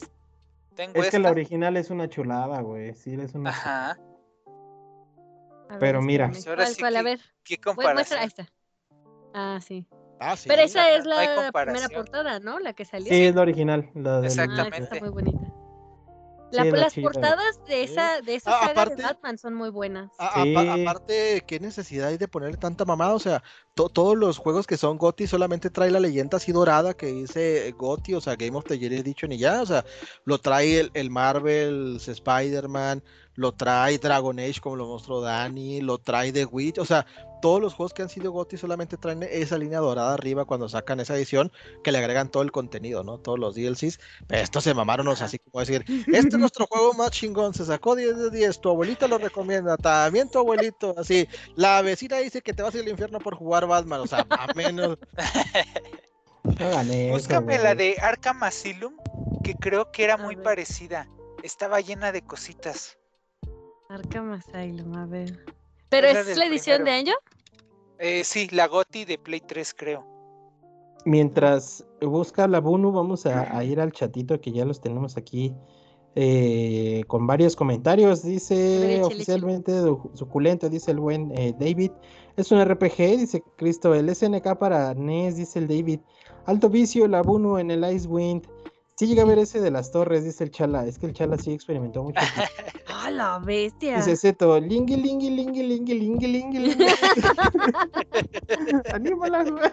Tengo 0.75 1.01
es 1.01 1.11
que 1.11 1.19
la 1.19 1.31
original 1.31 1.77
es 1.77 1.89
una 1.89 2.09
chulada, 2.09 2.61
güey. 2.61 2.93
Sí, 2.95 3.13
es 3.13 3.33
una. 3.35 3.51
Ajá. 3.51 3.97
A 5.73 5.79
Pero 5.79 6.01
mira. 6.01 6.29
Pues 6.29 6.45
ahora 6.47 6.63
¿Cuál, 6.63 6.73
sí 6.75 6.79
cuál? 6.81 6.95
A 6.97 7.01
ver, 7.01 7.19
¿Qué 7.43 7.55
muestra, 7.57 7.71
ahí 7.71 7.75
comparación? 7.75 8.19
está. 8.23 8.47
Ah, 9.33 9.59
sí. 9.65 9.87
ah, 10.19 10.37
sí, 10.37 10.47
Pero 10.47 10.61
esa 10.61 10.91
es 10.91 11.03
no 11.03 11.09
la 11.09 11.15
primera 11.17 11.43
comparación. 11.45 11.91
portada, 11.93 12.39
¿no? 12.39 12.59
La 12.59 12.73
que 12.73 12.85
salió. 12.85 13.07
Sí, 13.11 13.25
es 13.25 13.35
la 13.35 13.41
original. 13.41 13.89
La 13.95 14.21
del- 14.21 14.25
Ah, 14.25 14.27
esa 14.27 14.43
Exactamente. 14.43 14.83
está 14.83 14.99
muy 14.99 15.09
bonita. 15.09 15.39
La- 16.51 16.65
es 16.65 16.71
la 16.71 16.77
las 16.81 16.93
portadas 16.93 17.65
de 17.65 17.81
esa, 17.81 18.21
de 18.21 18.35
esa 18.35 18.51
Ah, 18.51 18.59
saga 18.67 18.71
aparte- 18.83 18.95
de 18.97 19.01
Batman 19.01 19.39
son 19.39 19.55
muy 19.55 19.71
buenas. 19.71 20.11
A- 20.19 20.27
apa- 20.43 20.43
Sí. 20.75 20.81
aparte, 20.83 21.43
¿qué 21.47 21.59
necesidad 21.59 22.09
hay 22.09 22.17
de 22.19 22.27
ponerle 22.27 22.57
tanta 22.57 22.85
mamada? 22.85 23.15
O 23.15 23.19
sea, 23.19 23.41
to- 23.73 23.89
todos 23.89 24.15
los 24.15 24.37
juegos 24.37 24.67
que 24.67 24.77
son 24.77 24.99
GOTY 24.99 25.25
solamente 25.25 25.71
trae 25.71 25.89
la 25.89 25.99
leyenda 25.99 26.37
así 26.37 26.51
dorada 26.51 26.93
que 26.93 27.07
dice 27.07 27.73
GOTY, 27.75 28.13
o 28.13 28.21
sea, 28.21 28.35
Game 28.35 28.55
of 28.55 28.65
the 28.65 28.77
Year 28.77 28.93
Edition 28.93 29.31
y 29.31 29.39
ya, 29.39 29.63
o 29.63 29.65
sea, 29.65 29.83
lo 30.25 30.37
trae 30.37 30.79
el, 30.81 30.91
el 30.93 31.09
Marvel, 31.09 31.99
Spider-Man, 31.99 33.01
lo 33.35 33.51
trae 33.53 33.97
Dragon 33.97 34.39
Age 34.39 34.61
como 34.61 34.75
lo 34.75 34.87
mostró 34.87 35.21
Dani, 35.21 35.81
lo 35.81 35.97
trae 35.97 36.31
The 36.31 36.45
Witch, 36.45 36.77
o 36.77 36.85
sea, 36.85 37.05
todos 37.41 37.59
los 37.59 37.73
juegos 37.73 37.93
que 37.93 38.01
han 38.01 38.09
sido 38.09 38.31
GOTY 38.31 38.57
solamente 38.57 38.95
traen 38.95 39.23
esa 39.23 39.57
línea 39.57 39.79
dorada 39.79 40.13
arriba 40.13 40.45
cuando 40.45 40.69
sacan 40.69 40.99
esa 40.99 41.15
edición 41.15 41.51
que 41.83 41.91
le 41.91 41.97
agregan 41.97 42.29
todo 42.29 42.41
el 42.43 42.51
contenido, 42.51 43.03
¿no? 43.03 43.17
Todos 43.17 43.37
los 43.37 43.55
DLCs, 43.55 43.99
pero 44.27 44.41
estos 44.41 44.63
se 44.63 44.73
mamaron, 44.73 45.07
o 45.07 45.15
sea, 45.15 45.25
así 45.25 45.39
como 45.39 45.59
decir, 45.59 45.83
este 46.07 46.29
es 46.29 46.37
nuestro 46.37 46.67
juego 46.67 46.93
más 46.93 47.11
chingón, 47.11 47.53
se 47.53 47.65
sacó 47.65 47.95
10 47.95 48.17
de 48.17 48.29
10, 48.31 48.61
tu 48.61 48.69
abuelita 48.69 49.07
lo 49.07 49.17
recomienda, 49.17 49.75
también 49.77 50.29
tu 50.29 50.39
abuelito, 50.39 50.95
así, 50.97 51.27
la 51.55 51.81
vecina 51.81 52.17
dice 52.17 52.41
que 52.41 52.53
te 52.53 52.63
vas 52.63 52.73
a 52.73 52.77
ir 52.77 52.83
al 52.83 52.91
infierno 52.91 53.19
por 53.19 53.35
jugar 53.35 53.67
Batman, 53.67 54.01
o 54.01 54.07
sea, 54.07 54.25
más 54.29 54.49
o 54.49 54.55
menos. 54.55 54.97
Eso, 56.43 56.83
Búscame 57.09 57.57
la 57.57 57.73
de 57.73 57.95
Arkham 58.01 58.43
Asylum, 58.43 58.93
que 59.43 59.55
creo 59.55 59.91
que 59.91 60.03
era 60.03 60.15
A 60.15 60.17
muy 60.17 60.35
parecida. 60.35 61.07
Estaba 61.41 61.79
llena 61.81 62.11
de 62.11 62.21
cositas. 62.21 62.97
Arkham 63.89 64.31
Asylum, 64.31 64.95
a 64.95 65.05
ver. 65.05 65.45
¿Pero 65.89 66.07
Es 66.07 66.13
la 66.13 66.19
es 66.21 66.27
del 66.27 66.39
la 66.39 66.45
edición 66.45 66.83
de 66.83 66.91
año? 66.91 67.13
Eh, 67.99 68.23
sí, 68.23 68.47
la 68.51 68.67
Goti 68.67 69.05
de 69.05 69.17
Play 69.17 69.41
3, 69.41 69.73
creo. 69.73 70.05
Mientras 71.05 71.85
busca 72.01 72.47
la 72.47 72.59
Bunu, 72.59 72.91
vamos 72.91 73.25
a, 73.25 73.55
a 73.57 73.63
ir 73.63 73.79
al 73.79 73.91
chatito 73.91 74.39
que 74.39 74.51
ya 74.51 74.63
los 74.65 74.79
tenemos 74.81 75.17
aquí 75.17 75.53
eh, 76.15 77.03
con 77.07 77.27
varios 77.27 77.55
comentarios. 77.55 78.23
Dice 78.23 79.01
oficialmente 79.03 79.71
du- 79.73 80.11
suculento, 80.13 80.69
dice 80.69 80.91
el 80.91 80.99
buen 80.99 81.31
eh, 81.37 81.53
David. 81.59 81.91
Es 82.37 82.51
un 82.51 82.63
RPG, 82.63 83.17
dice 83.17 83.43
Cristo. 83.57 83.93
El 83.93 84.13
SNK 84.15 84.57
para 84.57 84.93
NES, 84.93 85.35
dice 85.37 85.59
el 85.59 85.67
David. 85.67 85.99
Alto 86.45 86.69
vicio, 86.69 87.07
la 87.07 87.21
Bunu 87.21 87.57
en 87.57 87.69
el 87.71 87.83
Icewind. 87.93 88.47
Sí 88.95 89.07
llega 89.07 89.23
a 89.23 89.25
ver 89.25 89.39
ese 89.39 89.59
de 89.59 89.71
las 89.71 89.91
torres, 89.91 90.23
dice 90.23 90.43
el 90.43 90.51
Chala. 90.51 90.85
Es 90.85 90.99
que 90.99 91.07
el 91.07 91.13
Chala 91.13 91.37
sí 91.37 91.51
experimentó 91.51 92.03
mucho. 92.03 92.21
¡Ah, 92.87 93.09
la 93.11 93.39
bestia! 93.39 93.97
Dice 93.97 94.15
Zeto, 94.15 94.59
lingui, 94.59 94.95
lingui, 94.97 95.29
lingui, 95.31 95.63
lingui, 95.63 95.93
lingui, 95.99 96.27
lingui, 96.27 96.59
lingui. 96.59 96.85
Anímala, 98.93 99.43
güey. 99.43 99.63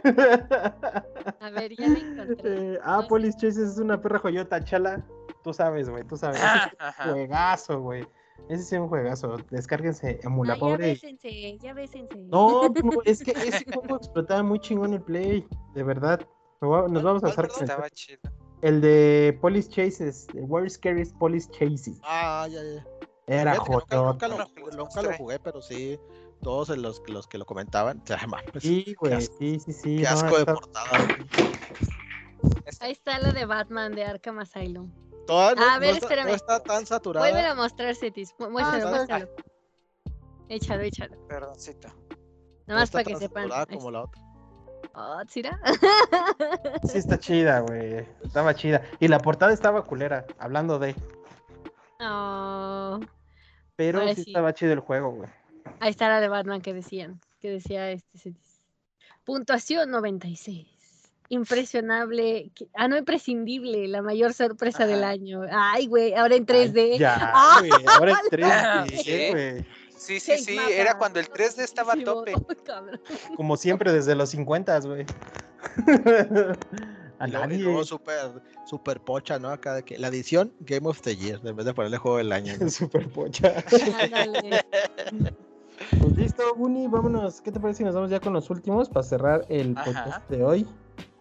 A 1.40 1.50
ver, 1.50 1.76
ya 1.76 1.88
la 1.88 1.98
encontré. 1.98 2.74
Eh, 2.74 2.78
ah, 2.82 3.04
Police 3.08 3.36
Chase 3.38 3.62
es 3.64 3.78
una 3.78 4.00
perra 4.00 4.18
joyota, 4.20 4.62
chala. 4.64 5.04
Tú 5.44 5.52
sabes, 5.52 5.88
güey, 5.88 6.04
tú 6.04 6.16
sabes. 6.16 6.36
Ese 6.38 6.46
Ah, 6.46 6.66
es 6.66 6.72
un 6.72 6.80
ajá. 6.86 7.10
juegazo, 7.12 7.80
güey. 7.80 8.06
Ese 8.48 8.62
sí 8.64 8.74
es 8.74 8.80
un 8.80 8.88
juegazo. 8.88 9.36
Descárguense 9.50 10.18
Emula 10.22 10.54
ya 10.54 10.60
Pobre. 10.60 10.88
y- 10.88 10.90
bésense, 10.92 11.58
ya 11.58 11.74
bésense. 11.74 12.16
No, 12.16 12.62
no, 12.84 12.92
es 13.04 13.22
que 13.22 13.32
ese 13.32 13.64
juego 13.72 13.96
explotaba 13.96 14.42
muy 14.42 14.58
chingón 14.60 14.94
el 14.94 15.02
play. 15.02 15.46
De 15.74 15.82
verdad. 15.82 16.20
Me 16.62 16.68
Nos 16.68 17.02
vamos 17.02 17.24
a 17.24 17.28
el, 17.28 17.50
Estaba 17.60 17.88
chido. 17.90 18.20
El 18.62 18.80
de 18.80 19.38
Police 19.40 19.68
Chases. 19.70 20.26
el 20.34 20.44
Where 20.44 20.68
Scariest 20.68 21.16
Police 21.16 21.50
Chases. 21.50 21.98
Ah, 22.02 22.46
ya, 22.50 22.62
ya. 22.62 22.86
Era 23.26 23.52
que 23.52 23.70
nunca, 23.70 23.96
nunca 23.96 24.28
lo, 24.28 24.36
pues, 24.60 24.76
nunca 24.76 25.02
lo 25.02 25.12
jugué, 25.14 25.38
pero 25.38 25.62
sí, 25.62 25.98
todos 26.42 26.68
los, 26.76 27.00
los 27.08 27.26
que 27.28 27.38
lo 27.38 27.46
comentaban, 27.46 28.00
o 28.04 28.06
sea, 28.06 28.26
mames, 28.26 28.50
Sí, 28.60 28.94
güey. 28.98 29.20
Sí, 29.20 29.60
sí, 29.60 29.72
sí. 29.72 29.96
qué 29.98 30.02
no, 30.02 30.08
asco 30.10 30.34
de 30.34 30.40
está- 30.40 30.54
portada. 30.54 31.08
Ahí 32.80 32.92
está 32.92 33.18
la 33.18 33.32
de 33.32 33.44
Batman 33.44 33.92
de 33.92 34.04
Arkham 34.04 34.38
Asylum. 34.38 34.90
Toda- 35.26 35.54
no, 35.54 35.62
A 35.68 35.74
no 35.74 35.80
ver, 35.80 35.90
está, 35.94 36.06
espérame. 36.06 36.28
no 36.28 36.34
está 36.34 36.60
tan 36.62 36.86
saturada. 36.86 37.28
Vuelve 37.30 37.46
a 37.46 37.54
mostrar, 37.54 37.94
Cetis. 37.94 38.34
Mu- 38.38 38.50
Muéstralo, 38.50 38.86
Ah, 38.86 38.90
muéstralo. 38.90 39.28
Échalo, 40.48 40.82
échalo. 40.82 41.26
Perdoncito. 41.28 41.88
no 41.88 41.94
Nada 42.66 42.80
más 42.80 42.84
está 42.84 42.98
para 42.98 43.04
que 43.04 43.16
sepan. 43.16 43.48
como 43.70 43.90
la 43.90 44.02
otra. 44.02 44.22
Oh, 44.94 45.20
¿sira? 45.28 45.58
Sí, 46.84 46.98
está 46.98 47.18
chida, 47.20 47.60
güey. 47.60 48.06
Estaba 48.24 48.54
chida. 48.54 48.82
Y 48.98 49.08
la 49.08 49.18
portada 49.20 49.52
estaba 49.52 49.84
culera, 49.84 50.26
hablando 50.38 50.78
de. 50.78 50.94
Oh, 52.00 52.98
Pero 53.76 54.06
sí, 54.08 54.24
sí. 54.24 54.30
estaba 54.30 54.52
chido 54.54 54.72
el 54.72 54.80
juego, 54.80 55.10
güey. 55.12 55.28
ahí 55.80 55.90
está 55.90 56.08
la 56.08 56.20
de 56.20 56.28
Batman 56.28 56.60
que 56.60 56.74
decían. 56.74 57.20
Que 57.40 57.50
decía 57.50 57.90
este. 57.90 58.34
Puntuación 59.24 59.90
96. 59.90 60.66
Impresionable. 61.28 62.50
Ah, 62.74 62.88
no, 62.88 62.96
imprescindible. 62.96 63.86
La 63.86 64.02
mayor 64.02 64.32
sorpresa 64.32 64.86
del 64.86 65.04
año. 65.04 65.42
Ay, 65.52 65.86
güey, 65.86 66.14
ahora 66.14 66.34
en 66.34 66.44
3D. 66.46 66.98
Ya, 66.98 67.16
Ah. 67.34 67.60
Ahora 67.96 68.12
en 68.12 68.40
3D, 68.40 68.90
sí. 69.04 69.30
güey. 69.30 69.66
Sí, 70.00 70.18
sí, 70.18 70.38
sí. 70.38 70.56
Era 70.72 70.96
cuando 70.96 71.20
el 71.20 71.28
3D 71.28 71.58
estaba 71.62 71.92
a 71.92 71.96
tope. 72.02 72.32
Como 73.36 73.56
siempre, 73.58 73.92
desde 73.92 74.14
los 74.14 74.30
50, 74.30 74.80
güey. 74.80 75.04
A 77.18 77.28
Y 77.28 77.30
nadie. 77.32 77.58
luego 77.58 77.84
súper, 77.84 78.42
súper 78.66 79.00
pocha, 79.00 79.38
¿no? 79.38 79.50
Acá 79.50 79.74
de 79.74 79.82
que 79.82 79.98
la 79.98 80.08
edición 80.08 80.54
Game 80.60 80.88
of 80.88 81.02
the 81.02 81.14
Year, 81.16 81.38
en 81.44 81.54
vez 81.54 81.66
de 81.66 81.74
ponerle 81.74 81.98
juego 81.98 82.16
del 82.16 82.32
año. 82.32 82.54
¿no? 82.58 82.70
Super 82.70 83.08
pocha. 83.10 83.62
Pues 86.00 86.16
listo, 86.16 86.54
Buni, 86.54 86.86
vámonos. 86.88 87.40
¿Qué 87.42 87.52
te 87.52 87.60
parece 87.60 87.78
si 87.78 87.84
nos 87.84 87.94
vamos 87.94 88.10
ya 88.10 88.20
con 88.20 88.32
los 88.32 88.48
últimos 88.48 88.88
para 88.88 89.02
cerrar 89.02 89.44
el 89.50 89.76
Ajá. 89.76 89.84
podcast 89.84 90.30
de 90.30 90.44
hoy? 90.44 90.66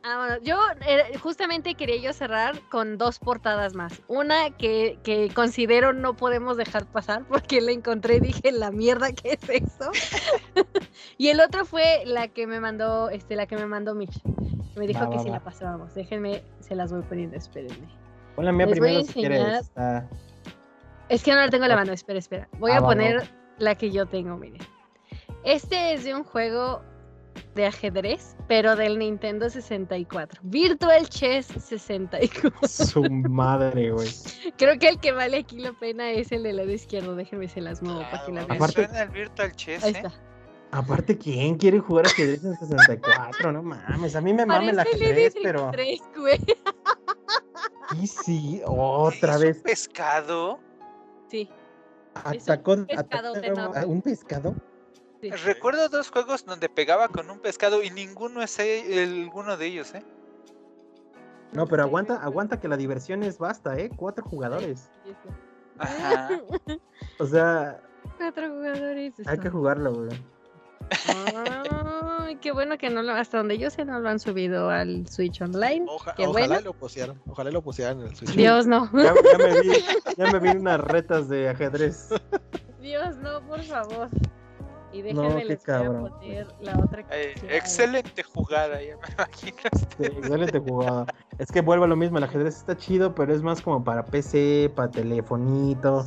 Ah, 0.03 0.17
bueno, 0.17 0.37
yo 0.43 0.57
eh, 0.87 1.17
justamente 1.17 1.75
quería 1.75 1.97
yo 2.01 2.13
cerrar 2.13 2.59
con 2.69 2.97
dos 2.97 3.19
portadas 3.19 3.73
más. 3.75 4.01
Una 4.07 4.49
que, 4.51 4.97
que 5.03 5.29
considero 5.33 5.91
no 5.91 6.15
podemos 6.15 6.55
dejar 6.55 6.85
pasar 6.85 7.23
porque 7.27 7.59
la 7.59 7.71
encontré 7.71 8.15
y 8.15 8.19
dije, 8.21 8.51
la 8.53 8.71
mierda, 8.71 9.11
¿qué 9.11 9.37
es 9.41 9.49
eso? 9.49 9.91
y 11.17 11.27
el 11.27 11.41
otro 11.41 11.65
fue 11.65 12.03
la 12.05 12.29
que 12.29 12.47
me 12.47 12.59
mandó, 12.61 13.09
este, 13.09 13.35
la 13.35 13.45
que 13.45 13.57
me 13.57 13.65
mandó 13.65 13.93
Mitch. 13.93 14.21
Me 14.77 14.87
dijo 14.87 15.01
Va, 15.01 15.09
que 15.09 15.17
va, 15.17 15.23
si 15.23 15.29
va. 15.29 15.35
la 15.35 15.43
pasábamos. 15.43 15.93
Déjenme, 15.93 16.43
se 16.61 16.75
las 16.75 16.93
voy 16.93 17.01
poniendo, 17.01 17.35
espérenme. 17.35 17.87
Ponla 18.35 18.53
mía 18.53 18.67
Les 18.67 18.79
voy 18.79 18.87
a 18.87 18.91
primero 18.91 19.07
si 19.07 19.13
quieres. 19.13 19.71
Es 21.09 21.23
que 21.23 21.31
no 21.31 21.37
la 21.37 21.49
tengo 21.49 21.65
en 21.65 21.69
la 21.71 21.75
mano, 21.75 21.91
espera, 21.91 22.19
espera. 22.19 22.47
Voy 22.59 22.71
Ah, 22.71 22.77
a 22.77 22.81
poner 22.81 23.29
la 23.57 23.75
que 23.75 23.91
yo 23.91 24.05
tengo, 24.05 24.37
miren. 24.37 24.61
Este 25.43 25.93
es 25.93 26.05
de 26.05 26.15
un 26.15 26.23
juego 26.23 26.81
de 27.55 27.65
ajedrez, 27.65 28.35
pero 28.47 28.75
del 28.75 28.99
Nintendo 28.99 29.49
64. 29.49 30.39
Virtual 30.43 31.07
Chess 31.09 31.47
64. 31.47 32.51
Su 32.67 33.03
madre, 33.03 33.91
güey. 33.91 34.09
Creo 34.57 34.77
que 34.79 34.89
el 34.89 34.99
que 34.99 35.11
vale 35.11 35.37
aquí 35.39 35.59
la 35.59 35.73
pena 35.73 36.11
es 36.11 36.31
el 36.31 36.43
del 36.43 36.57
lado 36.57 36.71
izquierdo. 36.71 37.15
Déjenme 37.15 37.47
se 37.47 37.61
las 37.61 37.81
muevo 37.81 38.01
para 38.11 38.25
que 38.25 38.31
la 38.31 38.45
vean. 38.45 38.57
Aparte- 38.57 38.85
suena 38.85 39.01
el 39.03 39.09
Virtual 39.09 39.55
Chess, 39.55 39.83
Ahí 39.83 39.93
¿eh? 39.93 39.97
está. 39.97 40.13
Aparte, 40.71 41.17
¿quién 41.17 41.55
quiere 41.57 41.79
jugar 41.79 42.05
ajedrez 42.05 42.43
en 42.45 42.55
64? 42.55 43.51
No 43.51 43.63
mames, 43.63 44.15
a 44.15 44.21
mí 44.21 44.33
me 44.33 44.45
mame 44.45 44.69
el 44.69 44.79
ajedrez, 44.79 45.33
pero... 45.41 45.69
3, 45.71 45.99
güey. 46.15 46.39
Y 47.99 48.05
sí, 48.05 48.61
otra 48.67 49.33
¿Es 49.35 49.39
vez. 49.41 49.57
un 49.57 49.63
pescado? 49.63 50.59
Sí. 51.27 51.49
Atacó, 52.13 52.85
pescado 52.85 53.33
de 53.33 53.47
atacó 53.47 53.55
nabo. 53.55 53.75
a 53.77 53.85
un 53.87 54.01
pescado. 54.03 54.55
Sí. 55.21 55.29
Recuerdo 55.31 55.89
dos 55.89 56.09
juegos 56.11 56.45
donde 56.45 56.69
pegaba 56.69 57.07
con 57.09 57.29
un 57.29 57.39
pescado 57.39 57.83
y 57.83 57.89
ninguno 57.89 58.41
es 58.41 58.57
alguno 58.59 59.57
de 59.57 59.65
ellos, 59.67 59.93
¿eh? 59.95 60.03
No, 61.51 61.65
pero 61.67 61.83
aguanta, 61.83 62.15
aguanta 62.21 62.59
que 62.59 62.67
la 62.67 62.77
diversión 62.77 63.23
es 63.23 63.37
basta, 63.39 63.77
¿eh? 63.77 63.89
Cuatro 63.95 64.23
jugadores. 64.25 64.89
Ajá. 65.79 66.41
O 67.19 67.25
sea, 67.25 67.81
Cuatro 68.17 68.49
jugadores. 68.49 69.13
hay 69.25 69.37
que 69.39 69.49
jugarlo, 69.49 69.93
güey. 69.93 70.09
Ay, 71.07 72.35
qué 72.37 72.51
bueno 72.51 72.77
que 72.77 72.89
no 72.89 73.01
lo, 73.01 73.13
hasta 73.13 73.37
donde 73.39 73.57
yo 73.57 73.69
sé, 73.69 73.85
no 73.85 73.99
lo 73.99 74.09
han 74.09 74.19
subido 74.19 74.69
al 74.69 75.07
Switch 75.07 75.41
Online. 75.41 75.85
Oja- 75.87 76.13
Qué 76.15 76.25
ojalá 76.27 76.47
bueno. 76.47 76.61
lo 76.61 76.73
pusieran, 76.73 77.21
ojalá 77.27 77.51
lo 77.51 77.61
pusieran 77.61 77.99
en 78.01 78.07
el 78.07 78.15
Switch. 78.15 78.31
Dios 78.35 78.65
no. 78.67 78.89
Ya, 78.93 79.13
ya 79.31 79.37
me 79.37 79.61
vi, 79.61 79.71
ya 80.17 80.31
me 80.31 80.39
vi 80.39 80.49
unas 80.57 80.79
retas 80.81 81.29
de 81.29 81.49
ajedrez. 81.49 82.09
Dios 82.79 83.17
no, 83.17 83.41
por 83.47 83.61
favor. 83.63 84.09
Y 84.91 85.01
No, 85.13 85.21
déjenme 85.21 85.41
qué 85.41 85.47
les 85.49 85.63
cabrón, 85.63 86.01
voy 86.01 86.09
a 86.09 86.13
poner 86.15 86.47
la 86.61 86.79
otra 86.79 87.05
Eh, 87.11 87.35
que- 87.39 87.55
excelente 87.57 88.23
jugada, 88.23 88.81
ya 88.81 88.95
me 88.97 89.01
imagino. 89.13 89.57
Sí, 89.97 90.03
excelente 90.05 90.59
jugada. 90.59 91.05
Es 91.37 91.51
que 91.51 91.61
vuelvo 91.61 91.85
a 91.85 91.87
lo 91.87 91.95
mismo, 91.95 92.17
el 92.17 92.23
ajedrez 92.23 92.57
está 92.57 92.75
chido, 92.75 93.13
pero 93.13 93.33
es 93.33 93.41
más 93.43 93.61
como 93.61 93.83
para 93.83 94.03
PC, 94.05 94.71
para 94.75 94.89
telefonito. 94.89 96.05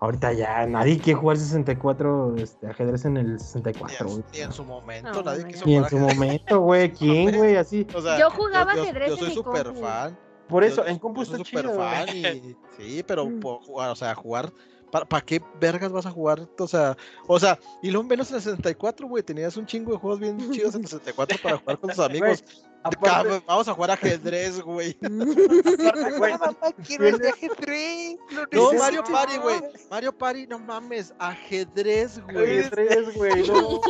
Ahorita 0.00 0.32
ya 0.32 0.64
nadie 0.66 0.98
quiere 0.98 1.18
jugar 1.18 1.36
64 1.38 2.36
este, 2.36 2.68
ajedrez 2.68 3.04
en 3.04 3.16
el 3.16 3.32
Ni 3.34 3.38
64, 3.40 4.06
en, 4.06 4.12
güey. 4.12 4.24
ni 4.32 4.38
en 4.40 4.52
su 4.52 4.64
momento, 4.64 5.12
No, 5.12 5.22
nadie 5.22 5.42
no, 5.42 5.48
quiso 5.48 5.66
Ni 5.66 5.76
en 5.76 5.88
su 5.88 5.98
momento, 5.98 6.60
güey. 6.60 6.92
¿Quién, 6.92 7.36
güey? 7.36 7.56
Así. 7.56 7.84
O 7.94 8.00
sea, 8.00 8.16
Yo 8.18 8.30
jugaba 8.30 8.74
yo- 8.76 8.82
ajedrez 8.82 9.08
Yo 9.08 9.14
en 9.14 9.20
soy 9.20 9.30
súper 9.34 9.74
fan. 9.74 10.16
Por 10.48 10.62
eso, 10.64 10.84
Yo- 10.84 10.90
en 10.90 10.98
compu 10.98 11.24
yo 11.24 11.32
está 11.34 11.44
súper 11.44 11.64
chido. 11.66 11.74
fan 11.78 12.08
y 12.16 12.56
sí, 12.76 13.04
pero 13.06 13.26
Mm. 13.26 13.40
por 13.40 13.60
jugar, 13.64 13.90
o 13.90 13.96
sea, 13.96 14.14
jugar 14.14 14.52
¿Para, 14.90 15.20
qué 15.20 15.42
vergas 15.60 15.92
vas 15.92 16.06
a 16.06 16.10
jugar? 16.10 16.48
O 16.58 16.68
sea, 16.68 16.96
o 17.26 17.38
sea, 17.38 17.58
y 17.82 17.90
luego 17.90 18.08
menos 18.08 18.30
en 18.30 18.36
el 18.36 18.42
64, 18.42 19.06
güey. 19.06 19.22
Tenías 19.22 19.56
un 19.56 19.66
chingo 19.66 19.92
de 19.92 19.98
juegos 19.98 20.20
bien 20.20 20.38
chidos 20.52 20.74
en 20.74 20.82
el 20.82 20.88
64 20.88 21.38
para 21.42 21.58
jugar 21.58 21.78
con 21.78 21.90
tus 21.90 21.98
amigos. 21.98 22.44
Aparte, 22.82 23.42
Vamos 23.46 23.68
a 23.68 23.74
jugar 23.74 23.90
ajedrez, 23.90 24.60
güey. 24.60 24.94
quiero 26.86 27.18
de 27.18 27.28
ajedrez. 27.28 28.16
No. 28.52 28.72
Mario 28.72 29.02
Party, 29.04 29.36
güey. 29.38 29.60
Mario 29.90 30.16
Party, 30.16 30.46
no 30.46 30.58
mames. 30.60 31.12
Ajedrez, 31.18 32.22
güey. 32.24 32.60
ajedrez, 32.60 33.14
güey. 33.16 33.48
No. 33.48 33.80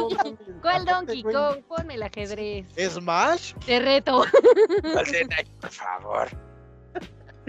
¿Cuál 0.62 0.84
Donkey 0.86 1.22
Kong? 1.22 1.62
Ponme 1.68 1.94
el 1.94 2.02
ajedrez. 2.02 2.66
Smash. 2.76 3.52
Te 3.66 3.78
reto. 3.78 4.24
Por 5.60 5.70
favor. 5.70 6.47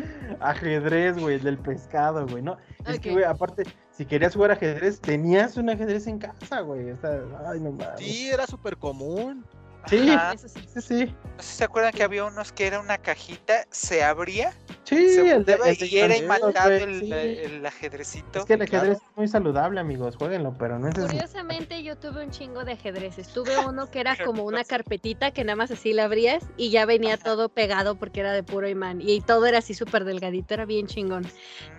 Ajedrez, 0.40 1.18
güey, 1.18 1.36
el 1.36 1.44
del 1.44 1.58
pescado, 1.58 2.26
güey. 2.28 2.42
No, 2.42 2.58
es 2.86 3.00
que, 3.00 3.12
güey, 3.12 3.24
aparte, 3.24 3.64
si 3.92 4.06
querías 4.06 4.34
jugar 4.34 4.52
ajedrez, 4.52 5.00
tenías 5.00 5.58
un 5.58 5.70
ajedrez 5.70 6.08
en 6.08 6.20
casa, 6.20 6.62
güey. 6.62 6.92
O 6.92 6.98
sea, 6.98 7.22
ay, 7.48 7.60
no 7.60 7.72
mames. 7.72 8.00
Sí, 8.00 8.30
era 8.30 8.48
súper 8.48 8.78
común. 8.78 9.46
Sí. 9.88 10.10
Ajá. 10.10 10.34
Eso 10.34 10.48
sí. 10.48 10.60
Sí, 10.74 10.82
sí. 10.82 11.16
No 11.38 11.44
sé 11.44 11.48
si 11.48 11.56
se 11.58 11.64
acuerdan 11.64 11.94
que 11.94 12.04
había 12.04 12.26
unos 12.26 12.52
que 12.52 12.68
era 12.68 12.80
una 12.80 12.98
cajita, 12.98 13.66
se 13.72 14.04
abría, 14.04 14.54
Sí, 14.84 15.10
se 15.10 15.31
el 15.31 15.45
de, 15.45 15.53
el 15.53 15.77
de 15.77 15.85
y 15.85 15.97
era 15.97 16.15
güey, 16.15 16.81
el, 16.81 16.99
sí. 16.99 17.11
el 17.11 17.65
ajedrecito. 17.65 18.39
Es 18.39 18.45
que 18.45 18.53
el 18.53 18.65
claro. 18.65 18.77
ajedrez 18.77 18.97
es 18.97 19.18
muy 19.18 19.27
saludable, 19.27 19.80
amigos. 19.80 20.15
Jueguenlo, 20.15 20.56
pero 20.57 20.80
no 20.80 20.88
es 20.88 20.97
eso. 20.97 21.07
Curiosamente 21.07 21.84
yo 21.84 21.95
tuve 21.97 22.23
un 22.23 22.31
chingo 22.31 22.64
de 22.64 22.73
ajedrezes. 22.73 23.27
Tuve 23.27 23.51
uno 23.68 23.91
que 23.91 23.99
era 23.99 24.18
como 24.18 24.43
una 24.43 24.64
carpetita 24.64 25.31
que 25.31 25.43
nada 25.43 25.56
más 25.56 25.72
así 25.72 25.93
la 25.93 26.06
abrías 26.06 26.47
y 26.57 26.72
ya 26.72 26.85
venía 26.85 27.18
todo 27.18 27.49
pegado 27.49 27.95
porque 27.95 28.22
era 28.22 28.34
de 28.34 28.43
puro 28.43 28.68
imán. 28.68 29.01
Y 29.01 29.22
todo 29.22 29.45
era 29.45 29.60
así 29.60 29.73
súper 29.73 30.06
delgadito, 30.06 30.53
era 30.53 30.65
bien 30.65 30.88
chingón. 30.88 31.26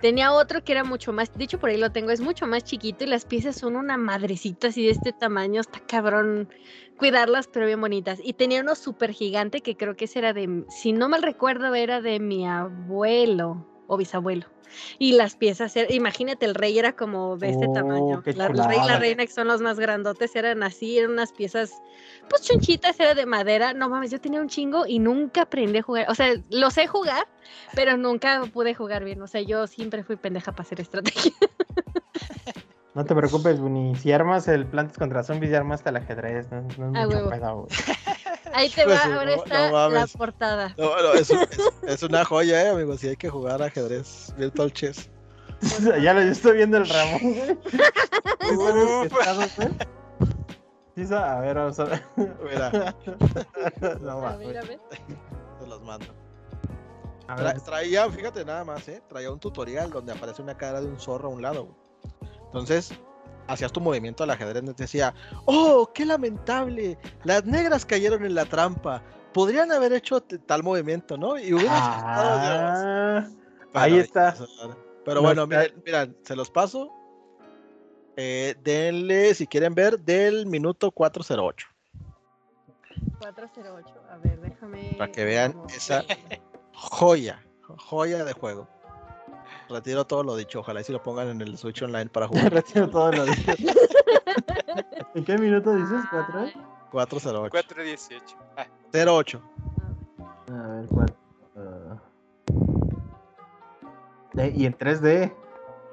Tenía 0.00 0.32
otro 0.32 0.62
que 0.62 0.72
era 0.72 0.84
mucho 0.84 1.12
más, 1.12 1.32
de 1.36 1.44
hecho 1.44 1.58
por 1.58 1.70
ahí 1.70 1.76
lo 1.76 1.90
tengo, 1.90 2.10
es 2.10 2.20
mucho 2.20 2.46
más 2.46 2.64
chiquito 2.64 3.04
y 3.04 3.08
las 3.08 3.24
piezas 3.24 3.56
son 3.56 3.76
una 3.76 3.96
madrecita 3.96 4.68
así 4.68 4.84
de 4.84 4.92
este 4.92 5.12
tamaño, 5.12 5.60
está 5.60 5.80
cabrón 5.80 6.48
cuidarlas, 7.00 7.48
pero 7.48 7.66
bien 7.66 7.80
bonitas. 7.80 8.20
Y 8.22 8.34
tenía 8.34 8.60
uno 8.60 8.76
súper 8.76 9.12
gigante 9.12 9.62
que 9.62 9.76
creo 9.76 9.96
que 9.96 10.04
ese 10.04 10.20
era 10.20 10.32
de, 10.32 10.64
si 10.68 10.92
no 10.92 11.08
mal 11.08 11.22
recuerdo, 11.22 11.74
era 11.74 12.00
de 12.00 12.20
mi 12.20 12.46
abuelo 12.46 13.66
o 13.88 13.96
bisabuelo. 13.96 14.46
Y 15.00 15.12
las 15.12 15.34
piezas, 15.34 15.74
imagínate, 15.88 16.46
el 16.46 16.54
rey 16.54 16.78
era 16.78 16.92
como 16.92 17.36
de 17.36 17.50
este 17.50 17.66
Oh, 17.68 17.72
tamaño. 17.72 18.22
La, 18.36 18.46
el 18.46 18.64
rey 18.68 18.78
y 18.80 18.86
la 18.86 18.98
reina, 18.98 19.26
que 19.26 19.32
son 19.32 19.48
los 19.48 19.60
más 19.60 19.80
grandotes, 19.80 20.36
eran 20.36 20.62
así, 20.62 20.98
eran 20.98 21.10
unas 21.10 21.32
piezas, 21.32 21.72
pues 22.28 22.42
chonchitas, 22.42 23.00
era 23.00 23.14
de 23.14 23.26
madera. 23.26 23.72
No 23.72 23.88
mames, 23.88 24.12
yo 24.12 24.20
tenía 24.20 24.40
un 24.40 24.48
chingo 24.48 24.86
y 24.86 25.00
nunca 25.00 25.42
aprendí 25.42 25.78
a 25.78 25.82
jugar. 25.82 26.06
O 26.08 26.14
sea, 26.14 26.34
lo 26.50 26.70
sé 26.70 26.86
jugar, 26.86 27.26
pero 27.74 27.96
nunca 27.96 28.42
pude 28.52 28.74
jugar 28.74 29.02
bien. 29.02 29.20
O 29.22 29.26
sea, 29.26 29.40
yo 29.40 29.66
siempre 29.66 30.04
fui 30.04 30.14
pendeja 30.14 30.52
para 30.52 30.62
hacer 30.62 30.80
estrategia. 30.80 31.32
No 32.94 33.04
te 33.04 33.14
preocupes, 33.14 33.60
Bunny. 33.60 33.94
Si 33.96 34.10
armas 34.12 34.48
el 34.48 34.66
Plantas 34.66 34.98
contra 34.98 35.22
Zombies, 35.22 35.52
ya 35.52 35.58
armaste 35.58 35.90
el 35.90 35.96
ajedrez. 35.96 36.50
No, 36.50 36.60
no 36.62 36.68
es 36.68 36.78
Ah, 36.78 36.84
mucho 37.06 37.08
huevo. 37.08 37.30
pedo, 37.30 37.56
güey. 37.56 37.68
Ahí 38.52 38.68
te 38.68 38.82
Pues 38.82 38.98
va, 38.98 39.04
ahora 39.04 39.24
no- 39.36 39.44
está 39.44 39.70
no 39.70 39.88
la 39.90 40.06
portada. 40.08 40.74
No, 40.76 41.00
no, 41.00 41.12
es, 41.14 41.30
es- 41.30 41.48
es 41.86 42.02
una 42.02 42.24
joya, 42.24 42.64
eh, 42.64 42.68
amigos. 42.70 42.98
Sí 43.00 43.08
hay 43.08 43.16
que 43.16 43.28
jugar 43.30 43.62
ajedrez. 43.62 44.34
Virtual 44.36 44.72
Chess. 44.72 45.08
ya 46.02 46.14
lo 46.14 46.22
yo 46.22 46.28
estoy 46.32 46.56
viendo 46.56 46.78
el 46.78 46.88
Ramón. 46.88 47.20
Sí, 50.96 51.14
a 51.14 51.40
ver, 51.40 51.56
vamos 51.56 51.78
a 51.80 51.84
ver. 51.84 52.02
Mira, 52.16 52.94
No, 54.00 54.10
A 54.10 54.14
va, 54.16 54.36
ver, 54.36 54.58
a 54.58 54.62
ver. 54.62 54.80
te 55.60 55.66
los 55.66 55.80
mando. 55.82 56.06
a 57.28 57.36
Tra- 57.36 57.44
ver. 57.44 57.60
traía, 57.62 58.10
fíjate 58.10 58.44
nada 58.44 58.64
más, 58.64 58.86
¿eh? 58.88 59.00
Traía 59.08 59.30
un 59.30 59.38
tutorial 59.38 59.90
donde 59.90 60.12
aparece 60.12 60.42
una 60.42 60.56
cara 60.56 60.80
de 60.80 60.88
un 60.88 60.98
zorro 60.98 61.28
a 61.28 61.32
un 61.32 61.40
lado. 61.42 61.66
güey. 61.66 62.29
Entonces, 62.52 62.92
hacías 63.46 63.72
tu 63.72 63.80
movimiento 63.80 64.24
al 64.24 64.30
ajedrez, 64.30 64.64
te 64.74 64.82
decía, 64.82 65.14
¡Oh, 65.44 65.90
qué 65.94 66.04
lamentable! 66.04 66.98
Las 67.24 67.44
negras 67.44 67.86
cayeron 67.86 68.24
en 68.24 68.34
la 68.34 68.44
trampa. 68.44 69.02
Podrían 69.32 69.70
haber 69.70 69.92
hecho 69.92 70.20
tal 70.20 70.64
movimiento, 70.64 71.16
¿no? 71.16 71.38
Y 71.38 71.52
hubiera 71.54 71.78
asustado, 71.78 72.38
Dios. 72.40 73.36
Ah, 73.72 73.82
ahí 73.82 73.98
está. 73.98 74.34
Pero 75.04 75.16
No 75.16 75.22
bueno, 75.22 75.42
está- 75.44 75.56
miren, 75.56 75.82
miren, 75.86 76.16
se 76.24 76.34
los 76.34 76.50
paso. 76.50 76.90
Eh, 78.16 78.56
denle, 78.64 79.32
si 79.34 79.46
quieren 79.46 79.74
ver, 79.74 80.00
del 80.00 80.46
minuto 80.46 80.90
408. 80.90 81.68
408. 83.20 83.94
A 84.10 84.16
ver, 84.18 84.40
déjame. 84.40 84.94
Para 84.98 85.12
que 85.12 85.24
vean 85.24 85.54
esa- 85.74 86.04
Joya, 86.74 87.42
joya 87.76 88.24
de 88.24 88.32
juego. 88.32 88.66
Retiro 89.70 90.04
todo 90.04 90.22
lo 90.24 90.36
dicho, 90.36 90.60
ojalá 90.60 90.80
y 90.80 90.84
si 90.84 90.92
lo 90.92 91.02
pongan 91.02 91.28
en 91.28 91.40
el 91.40 91.56
Switch 91.56 91.80
Online 91.82 92.10
para 92.10 92.26
jugar. 92.28 92.52
Retiro 92.52 92.88
todo 92.90 93.12
lo 93.12 93.24
dicho. 93.24 93.52
¿En 95.14 95.24
qué 95.24 95.38
minuto 95.38 95.74
dices? 95.74 96.02
¿Cuatro? 96.10 96.40
Ay, 96.40 96.52
408. 96.90 97.50
418. 97.50 98.36
Ah, 98.56 98.66
08. 98.92 99.42
A 100.48 100.66
ver, 100.66 100.86
cuatro. 100.88 101.16
ah. 101.56 102.02
Eh, 104.38 104.52
y 104.56 104.66
en 104.66 104.76
3D. 104.76 105.34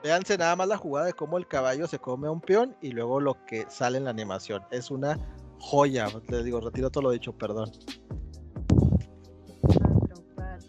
Véanse 0.04 0.38
nada 0.38 0.56
más 0.56 0.68
la 0.68 0.78
jugada 0.78 1.08
de 1.08 1.14
cómo 1.14 1.38
el 1.38 1.48
caballo 1.48 1.88
se 1.88 2.00
come 2.00 2.28
a 2.28 2.32
un 2.32 2.40
peón 2.40 2.76
y 2.82 2.92
luego 2.92 3.20
lo 3.20 3.44
que 3.46 3.66
sale 3.70 3.98
en 3.98 4.04
la 4.06 4.12
animación. 4.12 4.64
Es 4.72 4.92
una 4.92 5.18
joya. 5.60 6.08
Les 6.30 6.44
digo, 6.44 6.60
retiro 6.62 6.90
todo 6.90 7.04
lo 7.04 7.12
dicho, 7.12 7.34
perdón. 7.34 7.72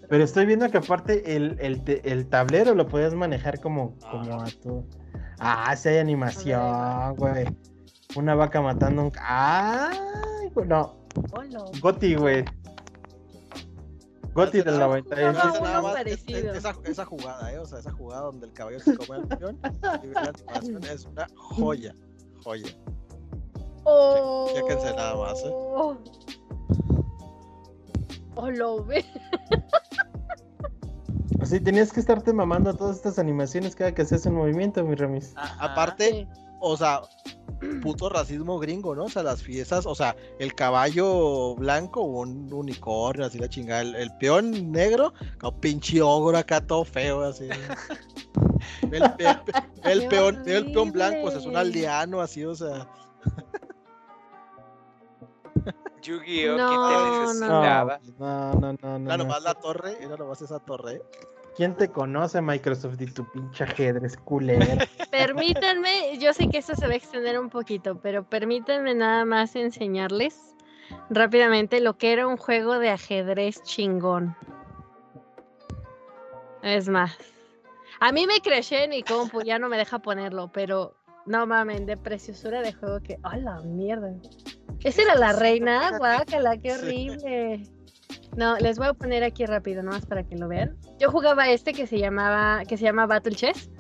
Pero 0.09 0.25
estoy 0.25 0.47
viendo 0.47 0.71
que 0.71 0.79
aparte 0.79 1.37
el, 1.37 1.57
el, 1.61 1.83
el 2.05 2.29
tablero 2.29 2.75
lo 2.75 2.87
podías 2.89 3.15
manejar 3.15 3.61
como, 3.61 3.95
como 4.11 4.41
a 4.41 4.47
tu. 4.63 4.85
Ah, 5.39 5.75
sí 5.77 5.89
hay 5.91 5.99
animación, 5.99 7.15
güey. 7.17 7.47
Una 8.17 8.35
vaca 8.35 8.61
matando 8.63 9.03
un. 9.03 9.13
¡Ay! 9.21 9.99
güey, 10.55 10.67
No. 10.69 10.95
Goti, 11.81 12.15
güey. 12.15 12.45
Goti 14.35 14.63
del 14.63 14.79
No, 14.79 14.87
98. 14.89 15.33
no, 15.33 15.39
Fíjense 15.41 15.59
uno 15.59 15.69
nada 15.69 15.83
más 15.83 15.91
es- 15.93 15.97
parecido. 15.99 16.53
es- 16.53 16.59
esa, 16.59 16.75
esa 16.85 17.05
jugada, 17.05 17.53
¿eh? 17.53 17.59
O 17.59 17.67
sea, 17.67 17.79
esa 17.81 17.91
jugada 17.93 18.23
donde 18.23 18.47
el 18.47 18.53
caballo 18.53 18.79
se 18.81 18.97
come 18.97 19.17
al 19.19 19.27
y 20.05 20.07
la 20.09 20.33
animación 20.55 20.85
es 20.85 21.05
una 21.07 21.27
joya. 21.35 21.95
Joya. 22.45 22.69
Oh. 23.85 24.49
chéquense 24.55 24.95
nada 24.95 25.17
más, 25.17 25.41
¿eh? 25.43 25.51
Oh, 28.41 28.51
lo 28.51 28.85
ve. 28.85 29.05
Así 31.41 31.59
tenías 31.59 31.93
que 31.93 31.99
estarte 31.99 32.33
mamando 32.33 32.73
todas 32.73 32.97
estas 32.97 33.19
animaciones 33.19 33.75
cada 33.75 33.93
que 33.93 34.03
haces 34.03 34.27
un 34.27 34.35
movimiento, 34.35 34.85
mi 34.85 34.95
remis. 34.95 35.33
ajá. 35.37 35.73
Aparte, 35.73 36.11
Sí. 36.11 36.29
o 36.61 36.77
sea, 36.77 37.01
puto 37.83 38.09
racismo 38.09 38.61
gringo, 38.61 38.95
¿no? 38.95 39.05
O 39.05 39.09
sea, 39.09 39.25
las 39.25 39.43
fiestas, 39.43 39.87
o 39.87 39.95
sea, 39.95 40.15
el 40.39 40.55
caballo 40.55 41.57
blanco, 41.57 42.03
un 42.03 42.53
unicornio, 42.53 43.27
así 43.27 43.39
la 43.39 43.49
chingada, 43.49 43.81
el, 43.83 44.13
peón 44.19 44.71
negro, 44.71 45.13
como 45.41 45.61
pinche 45.61 46.01
ogro 46.01 46.39
acá 46.39 46.61
todo 46.61 46.85
feo, 46.85 47.23
así. 47.23 47.49
El, 48.93 49.13
peón, 50.09 50.43
el 50.47 50.73
peón 50.73 50.93
blanco, 50.93 51.29
o 51.29 51.31
sea, 51.31 51.41
es 51.41 51.47
un 51.47 51.57
aldeano, 51.57 52.21
así, 52.21 52.45
o 52.45 52.55
sea. 52.55 52.89
Yu-Gi-Oh! 56.03 56.57
No, 56.57 56.89
te 56.89 57.27
necesitaba? 57.27 58.01
No, 58.19 58.53
no, 58.55 58.73
no, 58.81 58.99
no. 58.99 59.07
Era 59.07 59.17
nomás 59.17 59.43
la 59.43 59.55
torre, 59.55 59.97
era 60.01 60.17
nomás 60.17 60.43
esa 60.43 60.59
torre. 60.61 61.03
¿Quién 61.57 61.75
te 61.75 61.89
conoce, 61.89 62.41
Microsoft, 62.41 63.01
y 63.01 63.07
tu 63.07 63.29
pinche 63.33 63.65
ajedrez 63.65 64.17
culero? 64.19 64.65
Permítanme, 65.11 66.17
yo 66.19 66.33
sé 66.33 66.49
que 66.49 66.59
esto 66.59 66.77
se 66.77 66.87
va 66.87 66.93
a 66.93 66.97
extender 66.97 67.39
un 67.39 67.51
poquito, 67.51 67.99
pero 68.01 68.23
permítanme 68.23 68.95
nada 68.95 69.25
más 69.25 69.57
enseñarles 69.57 70.55
rápidamente 71.11 71.81
lo 71.81 71.99
que 71.99 72.13
era 72.13 72.29
un 72.29 72.37
juego 72.37 72.79
de 72.79 72.91
ajedrez 72.91 73.61
chingón. 73.65 74.37
Es 76.63 76.89
más, 76.89 77.17
a 78.01 78.13
mí 78.13 78.27
me 78.27 78.41
creché 78.41 78.85
en 78.85 78.91
mi 78.91 79.03
compu, 79.03 79.43
ya 79.43 79.59
no 79.59 79.69
me 79.69 79.77
deja 79.77 79.99
ponerlo, 79.99 80.51
pero 80.53 80.98
no 81.29 81.47
mames, 81.47 81.87
de 81.87 81.97
preciosura 81.97 82.63
de 82.63 82.73
juego 82.73 83.01
que. 83.01 83.19
¡A 83.23 83.37
la 83.37 83.61
mierda! 83.61 84.15
Esa 84.85 85.03
era 85.03 85.15
la 85.15 85.33
reina, 85.33 85.99
guácala, 85.99 86.57
qué 86.59 86.73
horrible. 86.73 87.63
No, 88.37 88.57
les 88.59 88.79
voy 88.79 88.87
a 88.87 88.95
poner 88.95 89.25
aquí 89.25 89.45
rápido, 89.47 89.83
nomás 89.83 90.07
para 90.07 90.23
que 90.23 90.37
lo 90.37 90.49
vean. 90.49 90.77
Yo 90.99 91.11
jugaba 91.11 91.49
este 91.51 91.73
que 91.73 91.87
se 91.87 91.99
llamaba, 91.99 92.63
que 92.67 92.77
se 92.77 92.85
llama 92.85 93.07
Battle 93.07 93.35
Chess. 93.35 93.71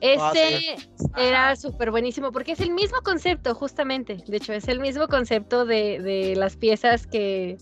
Este 0.00 0.76
ah, 1.14 1.20
era 1.20 1.56
súper 1.56 1.90
buenísimo 1.90 2.30
porque 2.30 2.52
es 2.52 2.60
el 2.60 2.70
mismo 2.70 2.98
concepto, 3.02 3.54
justamente. 3.54 4.18
De 4.26 4.36
hecho, 4.36 4.52
es 4.52 4.68
el 4.68 4.80
mismo 4.80 5.08
concepto 5.08 5.64
de, 5.64 6.34
las 6.36 6.56
piezas 6.56 7.06
que 7.06 7.58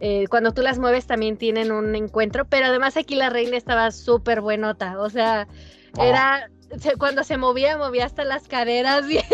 eh, 0.00 0.26
cuando 0.28 0.52
tú 0.52 0.62
las 0.62 0.78
mueves 0.78 1.06
también 1.06 1.36
tienen 1.36 1.72
un 1.72 1.94
encuentro, 1.94 2.44
pero 2.44 2.66
además 2.66 2.96
aquí 2.96 3.14
la 3.16 3.30
reina 3.30 3.56
estaba 3.56 3.90
súper 3.90 4.40
buenota. 4.40 5.00
O 5.00 5.10
sea, 5.10 5.48
era 5.98 6.48
cuando 6.98 7.24
se 7.24 7.36
movía, 7.36 7.76
movía 7.76 8.06
hasta 8.06 8.24
las 8.24 8.48
caderas 8.48 9.06
bien, 9.06 9.24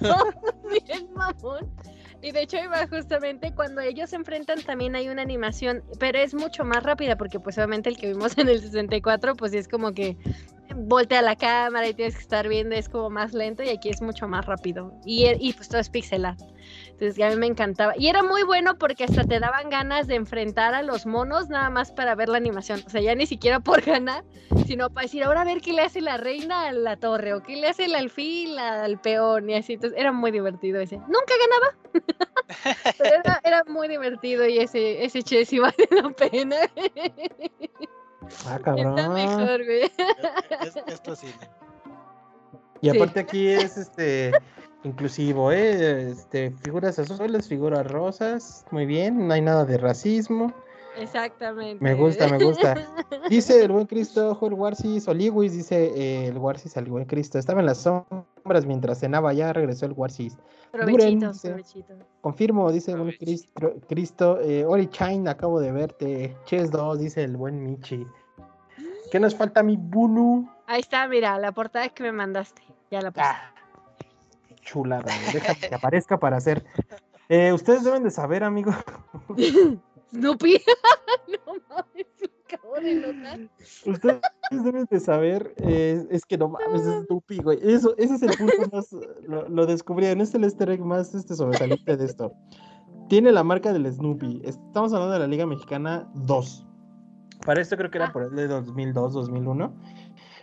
bien 0.86 1.08
mamón. 1.14 1.70
Y 2.22 2.32
de 2.32 2.42
hecho 2.42 2.56
iba 2.56 2.86
justamente 2.88 3.52
cuando 3.54 3.80
ellos 3.80 4.10
se 4.10 4.16
enfrentan 4.16 4.62
también 4.62 4.96
hay 4.96 5.08
una 5.08 5.22
animación, 5.22 5.84
pero 5.98 6.18
es 6.18 6.34
mucho 6.34 6.64
más 6.64 6.82
rápida 6.82 7.16
porque 7.16 7.38
pues 7.38 7.56
obviamente 7.58 7.88
el 7.88 7.96
que 7.96 8.08
vimos 8.08 8.36
en 8.38 8.48
el 8.48 8.60
64 8.60 9.36
pues 9.36 9.52
es 9.52 9.68
como 9.68 9.92
que 9.92 10.16
voltea 10.74 11.22
la 11.22 11.36
cámara 11.36 11.86
y 11.88 11.94
tienes 11.94 12.14
que 12.14 12.22
estar 12.22 12.48
viendo, 12.48 12.74
es 12.74 12.88
como 12.88 13.10
más 13.10 13.32
lento 13.32 13.62
y 13.62 13.68
aquí 13.68 13.90
es 13.90 14.02
mucho 14.02 14.26
más 14.26 14.46
rápido. 14.46 14.92
Y, 15.04 15.26
y 15.38 15.52
pues 15.52 15.68
todo 15.68 15.80
es 15.80 15.90
pixelar. 15.90 16.36
Entonces 16.98 17.22
a 17.22 17.28
mí 17.28 17.36
me 17.36 17.46
encantaba. 17.46 17.92
Y 17.98 18.08
era 18.08 18.22
muy 18.22 18.42
bueno 18.42 18.78
porque 18.78 19.04
hasta 19.04 19.22
te 19.24 19.38
daban 19.38 19.68
ganas 19.68 20.06
de 20.06 20.14
enfrentar 20.14 20.72
a 20.72 20.82
los 20.82 21.04
monos 21.04 21.50
nada 21.50 21.68
más 21.68 21.92
para 21.92 22.14
ver 22.14 22.30
la 22.30 22.38
animación. 22.38 22.82
O 22.86 22.88
sea, 22.88 23.02
ya 23.02 23.14
ni 23.14 23.26
siquiera 23.26 23.60
por 23.60 23.82
ganar, 23.82 24.24
sino 24.66 24.88
para 24.88 25.04
decir, 25.04 25.22
ahora 25.22 25.42
a 25.42 25.44
ver 25.44 25.60
qué 25.60 25.74
le 25.74 25.82
hace 25.82 26.00
la 26.00 26.16
reina 26.16 26.68
a 26.68 26.72
la 26.72 26.96
torre 26.96 27.34
o 27.34 27.42
qué 27.42 27.56
le 27.56 27.68
hace 27.68 27.84
el 27.84 27.94
alfil 27.94 28.58
al 28.58 28.98
peón 28.98 29.50
y 29.50 29.56
así. 29.56 29.74
Entonces 29.74 29.98
era 29.98 30.10
muy 30.10 30.30
divertido 30.30 30.80
ese. 30.80 30.96
Nunca 30.96 31.34
ganaba. 31.38 31.76
Pero 32.98 33.16
era, 33.44 33.62
muy 33.66 33.88
divertido 33.88 34.46
y 34.46 34.58
ese, 34.58 35.04
ese 35.04 35.22
che 35.22 35.44
sí 35.44 35.58
vale 35.58 35.74
la 35.90 36.08
pena. 36.10 36.56
Ah, 38.46 38.58
cabrón. 38.58 38.98
Está 38.98 39.10
mejor, 39.10 39.64
güey. 39.66 39.92
Esto 40.86 41.14
sí. 41.14 41.26
Y 42.80 42.88
aparte 42.88 43.20
aquí 43.20 43.48
es 43.48 43.76
este 43.76 44.32
inclusivo, 44.84 45.52
¿eh? 45.52 46.10
Este, 46.10 46.50
figuras 46.62 46.98
azules, 46.98 47.48
figuras 47.48 47.86
rosas, 47.86 48.64
muy 48.70 48.86
bien, 48.86 49.26
no 49.26 49.34
hay 49.34 49.40
nada 49.40 49.64
de 49.64 49.78
racismo. 49.78 50.52
Exactamente. 50.98 51.82
Me 51.82 51.94
gusta, 51.94 52.28
me 52.28 52.42
gusta. 52.42 52.74
Dice 53.28 53.62
el 53.62 53.72
buen 53.72 53.86
Cristo, 53.86 54.38
el 54.40 54.54
Warsis, 54.54 55.06
Oliwis, 55.08 55.52
dice 55.52 55.92
eh, 55.94 56.28
el 56.28 56.38
Warsis 56.38 56.76
al 56.76 56.86
buen 56.86 57.04
Cristo. 57.04 57.38
Estaba 57.38 57.60
en 57.60 57.66
las 57.66 57.82
sombras 57.82 58.64
mientras 58.66 59.00
cenaba, 59.00 59.32
ya 59.34 59.52
regresó 59.52 59.86
el 59.86 59.92
Warsis. 59.92 60.38
Provechito, 60.70 61.32
Confirmo, 62.20 62.72
dice 62.72 62.92
el 62.92 62.98
buen 62.98 63.12
Cristo, 63.12 63.74
Cristo 63.88 64.40
eh, 64.40 64.64
Ori 64.64 64.88
Chain, 64.88 65.28
acabo 65.28 65.60
de 65.60 65.72
verte. 65.72 66.36
Ches 66.46 66.70
2, 66.70 66.98
dice 66.98 67.24
el 67.24 67.36
buen 67.36 67.62
Michi. 67.62 68.06
¿Qué 69.10 69.20
nos 69.20 69.34
falta, 69.34 69.62
mi 69.62 69.76
Bunu? 69.76 70.48
Ahí 70.66 70.80
está, 70.80 71.06
mira, 71.06 71.38
la 71.38 71.52
portada 71.52 71.88
que 71.90 72.02
me 72.02 72.12
mandaste. 72.12 72.62
Ya 72.90 73.00
la 73.02 73.10
puse. 73.10 73.26
Ah, 73.26 73.52
chulada, 74.66 75.12
deja 75.32 75.54
que 75.54 75.74
aparezca 75.74 76.18
para 76.18 76.36
hacer. 76.36 76.64
Eh, 77.28 77.52
ustedes 77.52 77.84
deben 77.84 78.02
de 78.02 78.10
saber, 78.10 78.44
amigo. 78.44 78.72
Snoopy. 80.10 80.62
no 81.28 81.54
mames, 81.68 82.06
acabo 82.44 82.74
de 82.76 82.94
notar. 82.94 83.40
Ustedes 83.86 84.20
deben 84.50 84.86
de 84.90 85.00
saber, 85.00 85.54
eh, 85.58 86.06
es 86.10 86.24
que 86.24 86.36
no 86.36 86.48
mames, 86.48 86.82
es 86.82 87.06
Snoopy, 87.06 87.38
güey. 87.38 87.58
Eso, 87.62 87.94
ese 87.96 88.14
es 88.16 88.22
el 88.22 88.36
punto 88.36 88.76
más, 88.76 88.92
lo, 89.26 89.48
lo 89.48 89.66
descubrí, 89.66 90.06
en 90.06 90.20
este 90.20 90.36
el 90.38 90.44
easter 90.44 90.70
egg 90.70 90.80
más 90.80 91.14
este, 91.14 91.34
sobresaliente 91.34 91.96
de 91.96 92.04
esto. 92.04 92.32
Tiene 93.08 93.32
la 93.32 93.44
marca 93.44 93.72
del 93.72 93.90
Snoopy. 93.90 94.42
Estamos 94.44 94.92
hablando 94.92 95.14
de 95.14 95.20
la 95.20 95.26
Liga 95.26 95.46
Mexicana 95.46 96.10
2. 96.14 96.66
Para 97.44 97.60
esto 97.60 97.76
creo 97.76 97.90
que 97.90 97.98
era 97.98 98.08
ah. 98.08 98.12
por 98.12 98.24
el 98.24 98.34
de 98.34 98.48
2002, 98.48 99.12
2001. 99.12 99.72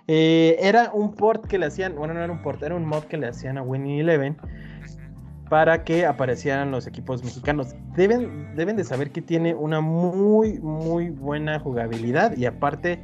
Eh, 0.07 0.57
era 0.59 0.91
un 0.93 1.13
port 1.13 1.45
que 1.45 1.57
le 1.57 1.67
hacían, 1.67 1.95
bueno, 1.95 2.13
no 2.13 2.21
era 2.21 2.31
un 2.31 2.41
port, 2.41 2.61
era 2.61 2.75
un 2.75 2.85
mod 2.85 3.03
que 3.03 3.17
le 3.17 3.27
hacían 3.27 3.57
a 3.57 3.61
Winnie 3.61 4.01
Eleven 4.01 4.37
para 5.49 5.83
que 5.83 6.05
aparecieran 6.05 6.71
los 6.71 6.87
equipos 6.87 7.23
mexicanos. 7.23 7.75
Deben, 7.95 8.55
deben 8.55 8.75
de 8.75 8.83
saber 8.83 9.11
que 9.11 9.21
tiene 9.21 9.53
una 9.53 9.81
muy, 9.81 10.59
muy 10.59 11.09
buena 11.09 11.59
jugabilidad 11.59 12.35
y 12.35 12.45
aparte 12.45 12.99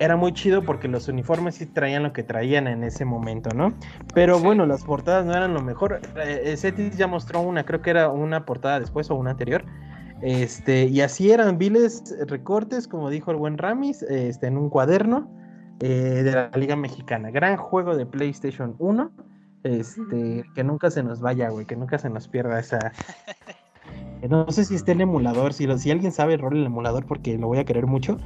era 0.00 0.16
muy 0.16 0.32
chido 0.32 0.62
porque 0.62 0.88
los 0.88 1.08
uniformes 1.08 1.54
sí 1.54 1.66
traían 1.66 2.02
lo 2.02 2.12
que 2.12 2.24
traían 2.24 2.66
en 2.66 2.82
ese 2.82 3.04
momento, 3.04 3.50
¿no? 3.54 3.72
Pero 4.12 4.40
bueno, 4.40 4.66
las 4.66 4.82
portadas 4.82 5.24
no 5.24 5.32
eran 5.32 5.54
lo 5.54 5.62
mejor. 5.62 6.00
Eh, 6.16 6.56
Cetis 6.56 6.96
ya 6.96 7.06
mostró 7.06 7.40
una, 7.40 7.64
creo 7.64 7.80
que 7.80 7.90
era 7.90 8.08
una 8.08 8.44
portada 8.44 8.80
después 8.80 9.10
o 9.10 9.14
una 9.14 9.30
anterior. 9.30 9.64
Este, 10.20 10.86
y 10.86 11.00
así 11.00 11.30
eran 11.30 11.58
viles 11.58 12.02
recortes, 12.26 12.88
como 12.88 13.08
dijo 13.08 13.30
el 13.30 13.36
buen 13.36 13.56
Ramis, 13.56 14.02
este, 14.02 14.48
en 14.48 14.58
un 14.58 14.68
cuaderno 14.68 15.30
eh, 15.80 16.22
de 16.24 16.32
la 16.32 16.50
Liga 16.54 16.76
Mexicana. 16.76 17.30
Gran 17.30 17.56
juego 17.56 17.96
de 17.96 18.06
PlayStation 18.06 18.74
1. 18.78 19.10
Este, 19.64 20.44
que 20.54 20.62
nunca 20.62 20.90
se 20.90 21.02
nos 21.02 21.20
vaya, 21.20 21.48
güey, 21.48 21.64
que 21.64 21.74
nunca 21.74 21.98
se 21.98 22.10
nos 22.10 22.28
pierda 22.28 22.60
esa. 22.60 22.92
No 24.28 24.50
sé 24.50 24.64
si 24.64 24.74
está 24.74 24.92
el 24.92 25.00
emulador, 25.00 25.52
si, 25.52 25.66
si 25.78 25.90
alguien 25.90 26.12
sabe 26.12 26.34
el 26.34 26.40
rol 26.40 26.54
del 26.54 26.66
emulador, 26.66 27.06
porque 27.06 27.36
lo 27.36 27.46
voy 27.46 27.58
a 27.58 27.64
querer 27.64 27.86
mucho, 27.86 28.18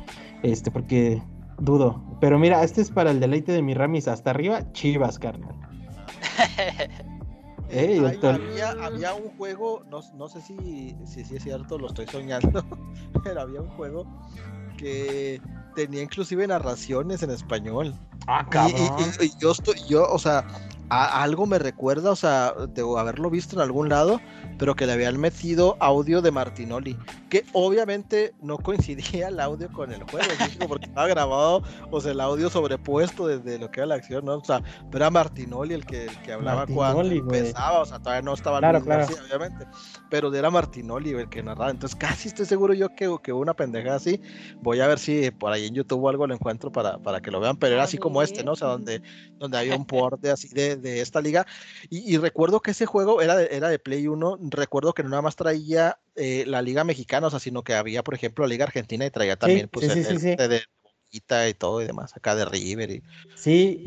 este, 0.42 0.70
porque 0.70 1.22
dudo. 1.58 2.02
Pero 2.20 2.38
mira, 2.38 2.62
este 2.62 2.80
es 2.80 2.90
para 2.90 3.10
el 3.10 3.20
deleite 3.20 3.52
de 3.52 3.62
mi 3.62 3.74
Ramis 3.74 4.08
hasta 4.08 4.30
arriba, 4.30 4.72
Chivas, 4.72 5.18
carnal. 5.18 5.54
había, 7.70 9.14
un 9.14 9.28
juego, 9.36 9.82
no, 9.90 10.28
sé 10.28 10.40
si, 10.40 10.96
si, 11.04 11.24
si, 11.24 11.36
es 11.36 11.42
cierto, 11.42 11.78
lo 11.78 11.88
estoy 11.88 12.06
soñando, 12.06 12.64
pero 13.24 13.40
había 13.42 13.60
un 13.60 13.68
juego 13.70 14.06
que 14.76 15.40
tenía 15.78 16.02
inclusive 16.02 16.44
narraciones 16.44 17.22
en 17.22 17.30
español. 17.30 17.94
Ah, 18.26 18.44
cabrón. 18.50 18.82
Y, 19.20 19.30
yo 19.38 19.52
estoy, 19.52 19.80
yo, 19.88 20.10
o 20.10 20.18
sea, 20.18 20.44
algo 20.90 21.46
me 21.46 21.58
recuerda, 21.58 22.10
o 22.10 22.16
sea, 22.16 22.52
de 22.52 22.82
haberlo 22.98 23.30
visto 23.30 23.56
en 23.56 23.62
algún 23.62 23.88
lado, 23.88 24.20
pero 24.58 24.74
que 24.74 24.86
le 24.86 24.92
habían 24.92 25.18
metido 25.18 25.76
audio 25.80 26.22
de 26.22 26.30
Martinoli, 26.30 26.96
que 27.28 27.44
obviamente 27.52 28.34
no 28.40 28.58
coincidía 28.58 29.28
el 29.28 29.40
audio 29.40 29.70
con 29.72 29.92
el 29.92 30.02
juego, 30.04 30.26
porque 30.68 30.86
estaba 30.86 31.06
grabado, 31.06 31.62
o 31.90 32.00
sea, 32.00 32.12
el 32.12 32.20
audio 32.20 32.48
sobrepuesto 32.48 33.26
desde 33.26 33.58
lo 33.58 33.70
que 33.70 33.80
era 33.80 33.86
la 33.86 33.94
acción, 33.96 34.24
¿no? 34.24 34.36
O 34.36 34.44
sea, 34.44 34.62
pero 34.90 35.04
era 35.04 35.10
Martinoli 35.10 35.74
el 35.74 35.84
que, 35.84 36.06
el 36.06 36.22
que 36.22 36.32
hablaba 36.32 36.66
cuando 36.66 37.02
empezaba, 37.02 37.80
o 37.80 37.84
sea, 37.84 37.98
todavía 37.98 38.22
no 38.22 38.34
estaba 38.34 38.58
claro, 38.58 38.82
claro. 38.82 39.06
Obviamente, 39.26 39.66
pero 40.10 40.34
era 40.34 40.50
Martinoli 40.50 41.10
el 41.10 41.28
que 41.28 41.42
narraba, 41.42 41.70
entonces 41.70 41.96
casi 41.96 42.28
estoy 42.28 42.46
seguro 42.46 42.72
yo 42.72 42.88
que, 42.94 43.14
que 43.22 43.32
una 43.32 43.54
pendeja 43.54 43.94
así, 43.94 44.20
voy 44.62 44.80
a 44.80 44.86
ver 44.86 44.98
si 44.98 45.30
por 45.30 45.52
ahí 45.52 45.66
en 45.66 45.74
YouTube 45.74 46.02
o 46.02 46.08
algo 46.08 46.26
lo 46.26 46.34
encuentro 46.34 46.72
para, 46.72 46.98
para 46.98 47.20
que 47.20 47.30
lo 47.30 47.40
vean, 47.40 47.56
pero 47.56 47.74
era 47.74 47.84
así 47.84 47.98
como 47.98 48.22
este, 48.22 48.42
¿no? 48.42 48.52
O 48.52 48.56
sea, 48.56 48.68
donde, 48.68 49.02
donde 49.38 49.58
había 49.58 49.76
un 49.76 49.84
port 49.84 50.20
de 50.20 50.30
así 50.30 50.48
de 50.48 50.77
de 50.78 51.00
esta 51.00 51.20
liga. 51.20 51.46
Y, 51.90 52.16
recuerdo 52.18 52.60
que 52.60 52.72
ese 52.72 52.86
juego 52.86 53.22
era 53.22 53.36
de, 53.36 53.48
era 53.52 53.68
de 53.68 53.78
Play 53.78 54.06
1. 54.06 54.38
Recuerdo 54.50 54.94
que 54.94 55.02
no 55.02 55.10
nada 55.10 55.22
más 55.22 55.36
traía 55.36 55.98
eh, 56.16 56.44
la 56.46 56.62
liga 56.62 56.84
mexicana, 56.84 57.26
o 57.26 57.30
sea, 57.30 57.40
sino 57.40 57.62
que 57.62 57.74
había, 57.74 58.02
por 58.02 58.14
ejemplo, 58.14 58.44
la 58.44 58.50
liga 58.50 58.64
argentina 58.64 59.06
y 59.06 59.10
traía 59.10 59.36
también, 59.36 59.68
pues, 59.68 59.88
el, 59.88 60.36
de 60.36 60.62
y 61.10 61.54
todo 61.54 61.80
y 61.82 61.86
demás, 61.86 62.16
acá 62.16 62.34
de 62.34 62.44
River. 62.44 62.90
Y... 62.90 63.02
Sí, 63.34 63.84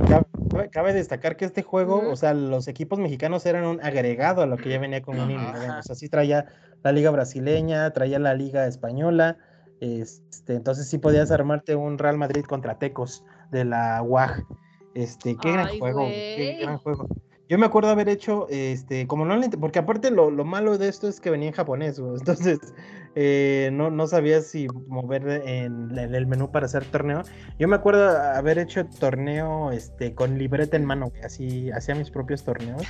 cabe, 0.72 0.94
destacar 0.94 1.38
que 1.38 1.46
este 1.46 1.62
juego, 1.62 2.10
o 2.10 2.16
sea, 2.16 2.34
los 2.34 2.68
equipos 2.68 3.00
mexicanos 3.00 3.46
eran 3.46 3.66
un 3.66 3.84
agregado 3.84 4.42
a 4.42 4.46
lo 4.46 4.58
que 4.58 4.70
ya 4.70 4.80
venía 4.80 5.02
con 5.02 5.20
un 5.20 5.32
O 5.32 5.84
sea, 5.84 5.96
sí 5.96 6.10
traía 6.10 6.48
la 6.84 6.92
liga 6.92 7.12
brasileña, 7.12 7.92
traía 7.92 8.20
la 8.20 8.34
liga 8.34 8.66
española. 8.68 9.38
Este, 9.80 10.56
entonces 10.56 10.88
sí 10.88 10.98
podías 10.98 11.32
armarte 11.32 11.76
un 11.76 11.98
Real 11.98 12.18
Madrid 12.18 12.44
contra 12.44 12.80
Tecos 12.80 13.24
de 13.52 13.66
la 13.66 14.02
UAG. 14.02 14.46
Este, 14.94 15.38
qué 15.38 15.52
gran 15.52 15.80
juego, 15.80 16.06
qué 16.08 16.60
gran 16.62 16.78
juego. 16.78 17.08
Yo 17.52 17.58
me 17.58 17.66
acuerdo 17.66 17.90
haber 17.90 18.08
hecho, 18.08 18.48
este, 18.50 19.08
como 19.08 19.26
no 19.26 19.38
porque 19.60 19.80
aparte 19.80 20.10
lo, 20.10 20.32
lo 20.32 20.46
malo 20.46 20.78
de 20.78 20.88
esto 20.88 21.10
es 21.10 21.20
que 21.20 21.30
venía 21.30 21.50
en 21.50 21.54
japonés, 21.54 22.00
güey, 22.00 22.14
entonces 22.18 22.60
eh, 23.16 23.70
no, 23.74 23.92
no 23.92 24.08
sabía 24.08 24.40
si 24.40 24.68
mover 24.88 25.28
en, 25.28 25.98
en 26.00 26.16
el 26.16 26.28
menú 26.28 26.50
para 26.50 26.68
hacer 26.68 26.86
torneo. 26.86 27.24
Yo 27.60 27.68
me 27.68 27.76
acuerdo 27.76 28.08
haber 28.18 28.58
hecho 28.58 28.86
torneo 28.86 29.72
este, 29.72 30.16
con 30.16 30.38
libreta 30.38 30.78
en 30.78 30.86
mano, 30.86 31.10
güey, 31.10 31.24
así 31.24 31.70
hacía 31.72 31.94
mis 31.94 32.10
propios 32.10 32.42
torneos 32.46 32.84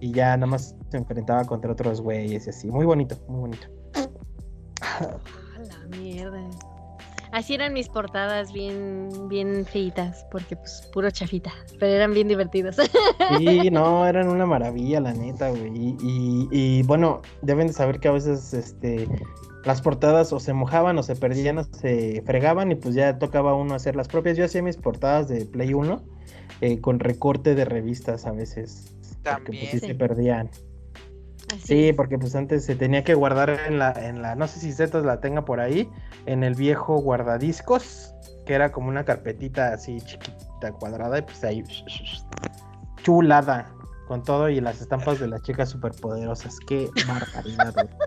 y 0.00 0.12
ya 0.12 0.36
nada 0.36 0.46
más 0.46 0.76
se 0.90 0.96
enfrentaba 0.96 1.44
contra 1.44 1.72
otros 1.72 2.00
güeyes 2.00 2.46
y 2.46 2.50
así. 2.50 2.70
Muy 2.70 2.86
bonito, 2.86 3.16
muy 3.26 3.40
bonito. 3.40 3.66
A 4.82 5.18
la 5.58 5.98
mierda. 5.98 6.48
Así 7.38 7.54
eran 7.54 7.72
mis 7.72 7.88
portadas 7.88 8.52
bien, 8.52 9.08
bien 9.28 9.64
feitas, 9.64 10.26
porque 10.30 10.56
pues 10.56 10.90
puro 10.92 11.08
chafita, 11.12 11.52
pero 11.78 11.92
eran 11.92 12.12
bien 12.12 12.26
divertidos. 12.26 12.76
Sí, 13.38 13.70
no, 13.70 14.06
eran 14.06 14.28
una 14.28 14.44
maravilla, 14.44 15.00
la 15.00 15.12
neta, 15.12 15.50
güey. 15.50 15.68
Y, 15.76 15.96
y- 16.02 16.48
y, 16.50 16.82
bueno, 16.82 17.22
deben 17.42 17.68
de 17.68 17.72
saber 17.74 18.00
que 18.00 18.08
a 18.08 18.12
veces 18.12 18.52
este, 18.54 19.06
las 19.64 19.80
portadas 19.82 20.32
o 20.32 20.40
se 20.40 20.52
mojaban 20.52 20.98
o 20.98 21.02
se 21.04 21.14
perdían 21.14 21.58
o 21.58 21.64
se 21.64 22.22
fregaban 22.26 22.72
y 22.72 22.74
pues 22.74 22.94
ya 22.96 23.18
tocaba 23.20 23.54
uno 23.54 23.74
hacer 23.74 23.94
las 23.94 24.08
propias. 24.08 24.36
Yo 24.36 24.44
hacía 24.44 24.62
mis 24.62 24.76
portadas 24.76 25.28
de 25.28 25.44
Play 25.46 25.74
1 25.74 26.02
eh, 26.60 26.80
con 26.80 26.98
recorte 26.98 27.54
de 27.54 27.64
revistas 27.64 28.26
a 28.26 28.32
veces. 28.32 28.96
Porque 29.22 29.52
pues, 29.52 29.58
sí 29.70 29.78
También. 29.78 29.80
se 29.80 29.86
Sí. 29.86 29.94
perdían. 29.94 30.50
Así 31.52 31.66
Sí, 31.66 31.88
es. 31.88 31.96
porque 31.96 32.18
pues 32.18 32.34
antes 32.34 32.64
se 32.64 32.74
tenía 32.76 33.04
que 33.04 33.14
guardar 33.14 33.50
en 33.50 33.78
la, 33.78 33.92
en 33.92 34.22
la, 34.22 34.34
no 34.34 34.46
sé 34.48 34.60
si 34.60 34.72
Zetas 34.72 35.04
la 35.04 35.20
tenga 35.20 35.44
por 35.44 35.60
ahí, 35.60 35.88
en 36.26 36.44
el 36.44 36.54
viejo 36.54 36.98
guardadiscos, 37.00 38.14
que 38.46 38.54
era 38.54 38.70
como 38.72 38.88
una 38.88 39.04
carpetita 39.04 39.72
así 39.72 40.00
chiquita, 40.00 40.72
cuadrada, 40.78 41.18
y 41.18 41.22
pues 41.22 41.42
ahí 41.44 41.62
chulada, 43.02 43.70
con 44.06 44.22
todo 44.22 44.48
y 44.48 44.60
las 44.60 44.80
estampas 44.80 45.20
de 45.20 45.28
las 45.28 45.42
chicas 45.42 45.68
superpoderosas. 45.70 46.58
Qué 46.66 46.88
barbaridad. 47.06 47.88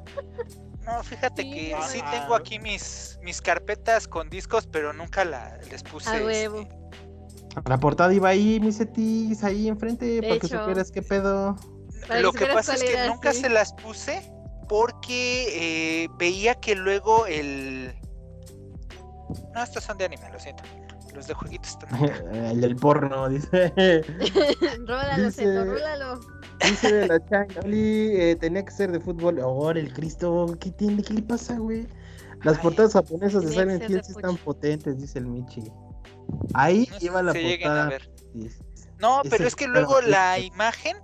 No, 0.84 1.04
fíjate 1.04 1.44
Sí, 1.44 1.52
que 1.52 1.76
sí 1.90 2.00
tengo 2.12 2.34
aquí 2.34 2.58
mis, 2.58 3.20
mis 3.22 3.40
carpetas 3.40 4.08
con 4.08 4.32
discos, 4.32 4.66
pero 4.66 4.92
nunca 4.94 5.24
la, 5.24 5.60
les 5.70 5.84
puse. 5.84 6.10
A 6.10 6.26
huevo. 6.26 6.62
este, 6.62 7.62
La 7.70 7.78
portada 7.80 8.12
iba 8.12 8.30
ahí, 8.30 8.60
mis 8.60 8.78
setis, 8.78 9.44
ahí 9.44 9.68
enfrente, 9.68 10.06
De 10.06 10.22
para 10.24 10.40
que 10.40 10.48
hecho. 10.48 10.60
supieras 10.60 10.92
qué 10.92 11.04
pedo. 11.04 11.56
Lo 12.20 12.34
que 12.34 12.46
pasa 12.48 12.76
es 12.76 12.84
que 12.84 13.08
nunca 13.08 13.34
sí. 13.34 13.42
se 13.42 13.50
las 13.50 13.74
puse 13.74 14.22
porque 14.68 16.04
eh, 16.04 16.10
veía 16.18 16.56
que 16.56 16.76
luego 16.76 17.26
el... 17.26 17.94
No, 19.54 19.64
estos 19.64 19.84
son 19.84 19.98
de 19.98 20.06
anime, 20.06 20.30
lo 20.32 20.40
siento. 20.40 20.64
Los 21.14 21.28
de 21.28 21.34
jueguitos 21.34 21.72
están 21.72 21.94
acá. 21.94 22.24
el 22.52 22.62
del 22.62 22.76
porno, 22.76 23.30
dice. 23.30 23.74
rólalo, 24.88 25.26
Dice- 25.26 25.44
Zeto, 25.44 25.66
rólalo. 25.66 26.20
Dice 26.64 27.08
la 27.08 27.20
changa, 27.30 27.62
Oli, 27.64 28.12
eh, 28.16 28.38
tenía 28.40 28.64
que 28.64 28.72
ser 28.72 28.92
de 28.92 29.00
fútbol. 29.00 29.40
Ahora 29.42 29.80
el 29.80 29.94
Cristo, 29.94 30.58
¿qué 30.60 30.72
tiene? 30.72 31.04
¿Qué 31.04 31.16
le 31.16 31.22
pasa, 31.22 31.58
güey? 31.58 31.88
Las 32.44 32.58
Ay, 32.58 32.64
portadas 32.64 32.94
japonesas 32.94 33.44
de 33.44 33.50
Silent 33.50 33.84
Hill 33.84 33.98
de 33.98 34.04
sí 34.04 34.12
están 34.12 34.38
potentes, 34.38 35.00
dice 35.00 35.20
el 35.20 35.28
Michi. 35.28 35.72
Ahí 36.54 36.88
No 36.92 37.00
si 37.00 37.06
la 37.08 37.34
portada. 37.34 37.98
No, 39.00 39.22
pero 39.30 39.48
es 39.48 39.56
que 39.56 39.68
luego 39.68 40.02
la 40.02 40.40
imagen 40.40 40.98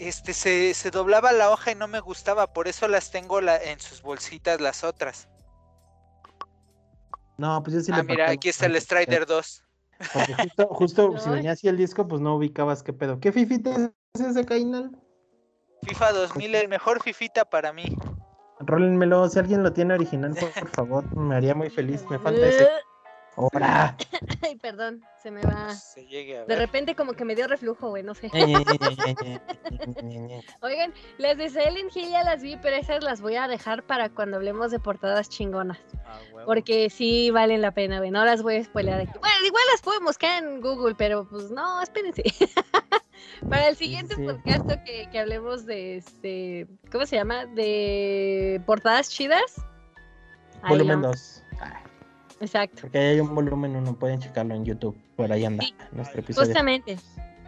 este 0.00 0.32
se, 0.32 0.74
se 0.74 0.90
doblaba 0.90 1.32
la 1.32 1.50
hoja 1.50 1.72
y 1.72 1.74
no 1.74 1.86
me 1.86 2.00
gustaba, 2.00 2.52
por 2.52 2.68
eso 2.68 2.88
las 2.88 3.10
tengo 3.10 3.40
la, 3.40 3.56
en 3.56 3.78
sus 3.80 4.02
bolsitas 4.02 4.60
las 4.60 4.82
otras. 4.82 5.28
No, 7.36 7.62
pues 7.62 7.74
yo 7.74 7.80
sí 7.80 7.92
ah, 7.92 7.98
le 7.98 8.02
mira, 8.04 8.30
aquí 8.30 8.48
está 8.48 8.66
el 8.66 8.80
Strider 8.80 9.26
2. 9.26 9.64
Porque 10.12 10.34
justo, 10.34 10.68
justo 10.68 11.18
si 11.18 11.30
venía 11.30 11.52
así 11.52 11.68
el 11.68 11.76
disco, 11.76 12.06
pues 12.06 12.20
no 12.20 12.36
ubicabas 12.36 12.82
qué 12.82 12.92
pedo. 12.92 13.20
¿Qué 13.20 13.32
fifita 13.32 13.70
es 14.14 14.20
ese, 14.20 14.44
Cainal? 14.44 14.90
FIFA 15.82 16.12
2000, 16.12 16.54
el 16.54 16.68
mejor 16.68 17.02
fifita 17.02 17.44
para 17.44 17.72
mí. 17.72 17.96
Rólenmelo, 18.58 19.28
si 19.28 19.38
alguien 19.38 19.62
lo 19.62 19.72
tiene 19.72 19.94
original, 19.94 20.34
por, 20.34 20.52
por 20.52 20.68
favor, 20.74 21.16
me 21.16 21.34
haría 21.34 21.54
muy 21.54 21.70
feliz. 21.70 22.04
Me 22.10 22.18
falta 22.18 22.46
ese. 22.46 22.68
¡Hora! 23.36 23.96
Ay, 24.42 24.56
perdón, 24.56 25.02
se 25.22 25.30
me 25.30 25.40
va. 25.42 25.70
Se 25.74 26.04
llegue 26.06 26.36
a 26.38 26.40
De 26.40 26.46
ver. 26.46 26.58
repente 26.58 26.94
como 26.94 27.12
que 27.14 27.24
me 27.24 27.34
dio 27.34 27.46
reflujo, 27.46 27.88
güey, 27.90 28.02
no 28.02 28.14
sé. 28.14 28.30
Oigan, 30.62 30.92
las 31.18 31.36
de 31.38 31.48
Silent 31.48 31.94
Hill 31.96 32.10
ya 32.10 32.24
las 32.24 32.42
vi, 32.42 32.56
pero 32.56 32.76
esas 32.76 33.02
las 33.02 33.20
voy 33.20 33.36
a 33.36 33.48
dejar 33.48 33.82
para 33.84 34.08
cuando 34.08 34.36
hablemos 34.36 34.70
de 34.70 34.78
portadas 34.78 35.28
chingonas. 35.28 35.78
Ah, 36.04 36.18
huevo. 36.32 36.46
Porque 36.46 36.90
sí 36.90 37.30
valen 37.30 37.62
la 37.62 37.70
pena, 37.72 37.98
güey. 37.98 38.10
No 38.10 38.24
las 38.24 38.42
voy 38.42 38.56
a 38.56 38.64
spoilear 38.64 39.00
aquí. 39.00 39.18
Bueno, 39.18 39.46
igual 39.46 39.62
las 39.72 39.82
pueden 39.82 40.04
buscar 40.04 40.42
en 40.42 40.60
Google, 40.60 40.94
pero 40.96 41.26
pues 41.28 41.50
no, 41.50 41.80
espérense. 41.82 42.22
Para 43.48 43.68
el 43.68 43.76
siguiente 43.76 44.16
sí. 44.16 44.22
podcast 44.24 44.66
que, 44.84 45.08
que 45.10 45.18
hablemos 45.18 45.64
de 45.66 45.96
este. 45.98 46.66
¿Cómo 46.90 47.06
se 47.06 47.16
llama? 47.16 47.46
De 47.46 48.60
portadas 48.66 49.08
chidas. 49.08 49.62
Volumen 50.68 51.02
la- 51.02 51.08
2. 51.08 51.42
Exacto. 52.40 52.80
Porque 52.82 52.98
ahí 52.98 53.06
hay 53.14 53.20
un 53.20 53.34
volumen 53.34 53.76
1, 53.76 53.94
pueden 53.98 54.18
checarlo 54.20 54.54
en 54.54 54.64
YouTube. 54.64 54.96
Por 55.16 55.30
ahí 55.30 55.44
anda 55.44 55.64
Sí. 55.64 55.74
nuestro 55.92 56.20
episodio. 56.20 56.46
Justamente. 56.48 56.92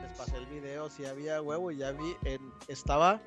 Les 0.02 0.12
pasé 0.19 0.36
el 0.36 0.47
video, 0.47 0.90
si 0.90 1.06
había 1.06 1.40
huevo 1.40 1.70
y 1.70 1.78
ya 1.78 1.93
vi, 1.93 2.14
en, 2.24 2.40
estaba 2.69 3.20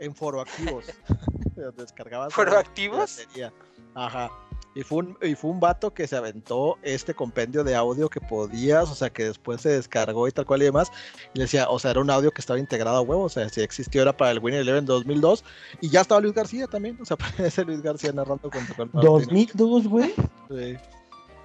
en 0.00 0.14
foro 0.14 0.40
activos. 0.40 0.84
descargabas 1.76 2.32
¿Foro 2.32 2.58
activos? 2.58 3.26
Ajá. 3.94 4.30
Y 4.74 4.82
fue, 4.82 4.98
un, 4.98 5.18
y 5.22 5.34
fue 5.34 5.50
un 5.50 5.58
vato 5.58 5.92
que 5.92 6.06
se 6.06 6.16
aventó 6.16 6.78
este 6.82 7.12
compendio 7.12 7.64
de 7.64 7.74
audio 7.74 8.08
que 8.08 8.20
podías, 8.20 8.88
o 8.90 8.94
sea, 8.94 9.10
que 9.10 9.24
después 9.24 9.60
se 9.60 9.70
descargó 9.70 10.28
y 10.28 10.30
tal 10.32 10.46
cual 10.46 10.62
y 10.62 10.66
demás. 10.66 10.92
Y 11.34 11.38
le 11.38 11.44
decía, 11.44 11.68
o 11.68 11.78
sea, 11.78 11.90
era 11.90 12.00
un 12.00 12.10
audio 12.10 12.30
que 12.30 12.40
estaba 12.40 12.60
integrado 12.60 12.98
a 12.98 13.00
huevo, 13.00 13.24
o 13.24 13.28
sea, 13.28 13.48
si 13.48 13.60
existió 13.60 14.02
era 14.02 14.16
para 14.16 14.30
el 14.30 14.38
Winner 14.38 14.60
Eleven 14.60 14.86
2002. 14.86 15.42
Y 15.80 15.88
ya 15.88 16.02
estaba 16.02 16.20
Luis 16.20 16.34
García 16.34 16.68
también, 16.68 16.96
o 17.00 17.04
sea, 17.04 17.16
aparece 17.20 17.64
Luis 17.64 17.82
García 17.82 18.12
narrando 18.12 18.50
con 18.50 18.62
Martín. 18.68 18.88
2002, 18.92 19.88
güey. 19.88 20.14
Sí. 20.48 20.76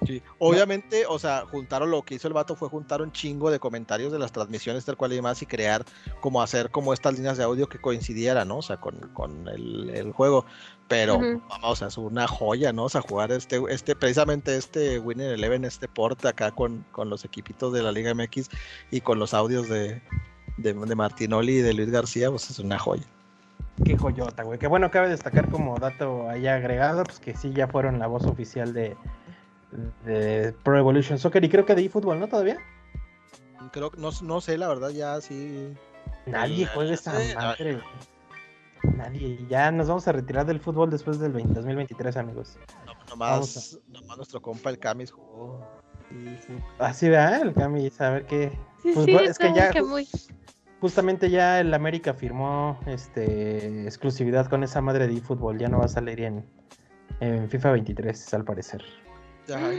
Sí. 0.06 0.22
Obviamente, 0.38 1.06
o 1.06 1.18
sea, 1.18 1.44
juntaron 1.50 1.90
lo 1.90 2.02
que 2.02 2.16
hizo 2.16 2.28
el 2.28 2.34
vato 2.34 2.56
fue 2.56 2.68
juntar 2.68 3.02
un 3.02 3.12
chingo 3.12 3.50
de 3.50 3.58
comentarios 3.58 4.12
de 4.12 4.18
las 4.18 4.32
transmisiones 4.32 4.84
tal 4.84 4.96
cual 4.96 5.12
y 5.12 5.16
demás 5.16 5.40
y 5.42 5.46
crear 5.46 5.84
como 6.20 6.42
hacer 6.42 6.70
como 6.70 6.92
estas 6.92 7.14
líneas 7.14 7.38
de 7.38 7.44
audio 7.44 7.68
que 7.68 7.78
coincidieran, 7.78 8.48
¿no? 8.48 8.58
O 8.58 8.62
sea, 8.62 8.78
con, 8.78 8.96
con 9.12 9.48
el, 9.48 9.90
el 9.90 10.12
juego. 10.12 10.44
Pero, 10.88 11.18
vamos, 11.18 11.48
o 11.62 11.76
sea, 11.76 11.88
es 11.88 11.96
una 11.96 12.28
joya, 12.28 12.72
¿no? 12.72 12.84
O 12.84 12.88
sea, 12.88 13.00
jugar 13.00 13.32
este, 13.32 13.62
este, 13.70 13.96
precisamente 13.96 14.56
este 14.56 14.98
Winner 14.98 15.32
Eleven, 15.32 15.64
este 15.64 15.88
porte 15.88 16.28
acá 16.28 16.50
con, 16.50 16.84
con 16.92 17.08
los 17.08 17.24
equipitos 17.24 17.72
de 17.72 17.82
la 17.82 17.90
Liga 17.90 18.12
MX 18.14 18.50
y 18.90 19.00
con 19.00 19.18
los 19.18 19.32
audios 19.32 19.68
de, 19.68 20.02
de, 20.58 20.74
de 20.74 20.94
Martinoli 20.94 21.54
y 21.54 21.62
de 21.62 21.72
Luis 21.72 21.90
García, 21.90 22.30
pues 22.30 22.50
es 22.50 22.58
una 22.58 22.78
joya. 22.78 23.04
Qué 23.82 23.96
joyota, 23.96 24.42
güey. 24.42 24.58
Que 24.58 24.66
bueno, 24.66 24.90
cabe 24.90 25.08
destacar 25.08 25.50
como 25.50 25.78
dato 25.78 26.28
ahí 26.28 26.46
agregado, 26.46 27.02
pues 27.04 27.18
que 27.18 27.34
sí 27.34 27.52
ya 27.52 27.66
fueron 27.66 27.98
la 27.98 28.06
voz 28.06 28.24
oficial 28.24 28.72
de, 28.72 28.96
de 30.04 30.54
Pro 30.62 30.78
Evolution 30.78 31.18
Soccer 31.18 31.44
y 31.44 31.48
creo 31.48 31.64
que 31.64 31.74
de 31.74 31.84
eFootball, 31.84 32.20
¿no? 32.20 32.28
Todavía. 32.28 32.58
Creo 33.72 33.90
que 33.90 34.00
no, 34.00 34.10
no 34.22 34.40
sé, 34.40 34.58
la 34.58 34.68
verdad, 34.68 34.90
ya 34.90 35.20
sí. 35.20 35.72
Nadie 36.26 36.66
juega 36.66 36.94
esa 36.94 37.12
madre. 37.34 37.80
Nadie. 38.96 39.38
Ya 39.48 39.70
nos 39.70 39.88
vamos 39.88 40.06
a 40.08 40.12
retirar 40.12 40.44
del 40.46 40.60
fútbol 40.60 40.90
después 40.90 41.18
del 41.18 41.32
20 41.32 41.54
2023, 41.54 42.16
amigos. 42.18 42.58
No, 42.86 42.92
Vamos 43.16 43.54
nomás, 43.54 43.78
nomás 43.88 44.16
nuestro 44.18 44.42
compa 44.42 44.70
el 44.70 44.78
Camis 44.78 45.10
jugó. 45.10 45.66
Sí, 46.10 46.36
sí. 46.46 46.52
Así 46.78 47.08
va, 47.08 47.38
el 47.38 47.54
Cami, 47.54 47.90
a 47.98 48.10
ver 48.10 48.26
qué. 48.26 48.50
Sí, 48.82 48.90
Pues 48.94 49.06
bueno, 49.06 49.20
es 49.30 49.38
que 49.38 49.52
ya 49.54 49.70
que 49.70 49.80
ju- 49.82 49.88
muy. 49.88 50.08
Justamente 50.80 51.30
ya 51.30 51.60
el 51.60 51.72
América 51.72 52.12
firmó 52.12 52.78
este 52.84 53.84
exclusividad 53.86 54.46
con 54.48 54.62
esa 54.62 54.82
madre 54.82 55.08
de 55.08 55.14
eFootball. 55.16 55.58
Ya 55.58 55.68
no 55.68 55.78
va 55.78 55.86
a 55.86 55.88
salir 55.88 56.20
en, 56.20 56.44
en 57.20 57.48
FIFA 57.48 57.72
23, 57.72 58.34
al 58.34 58.44
parecer. 58.44 58.84
Ajá. 59.52 59.70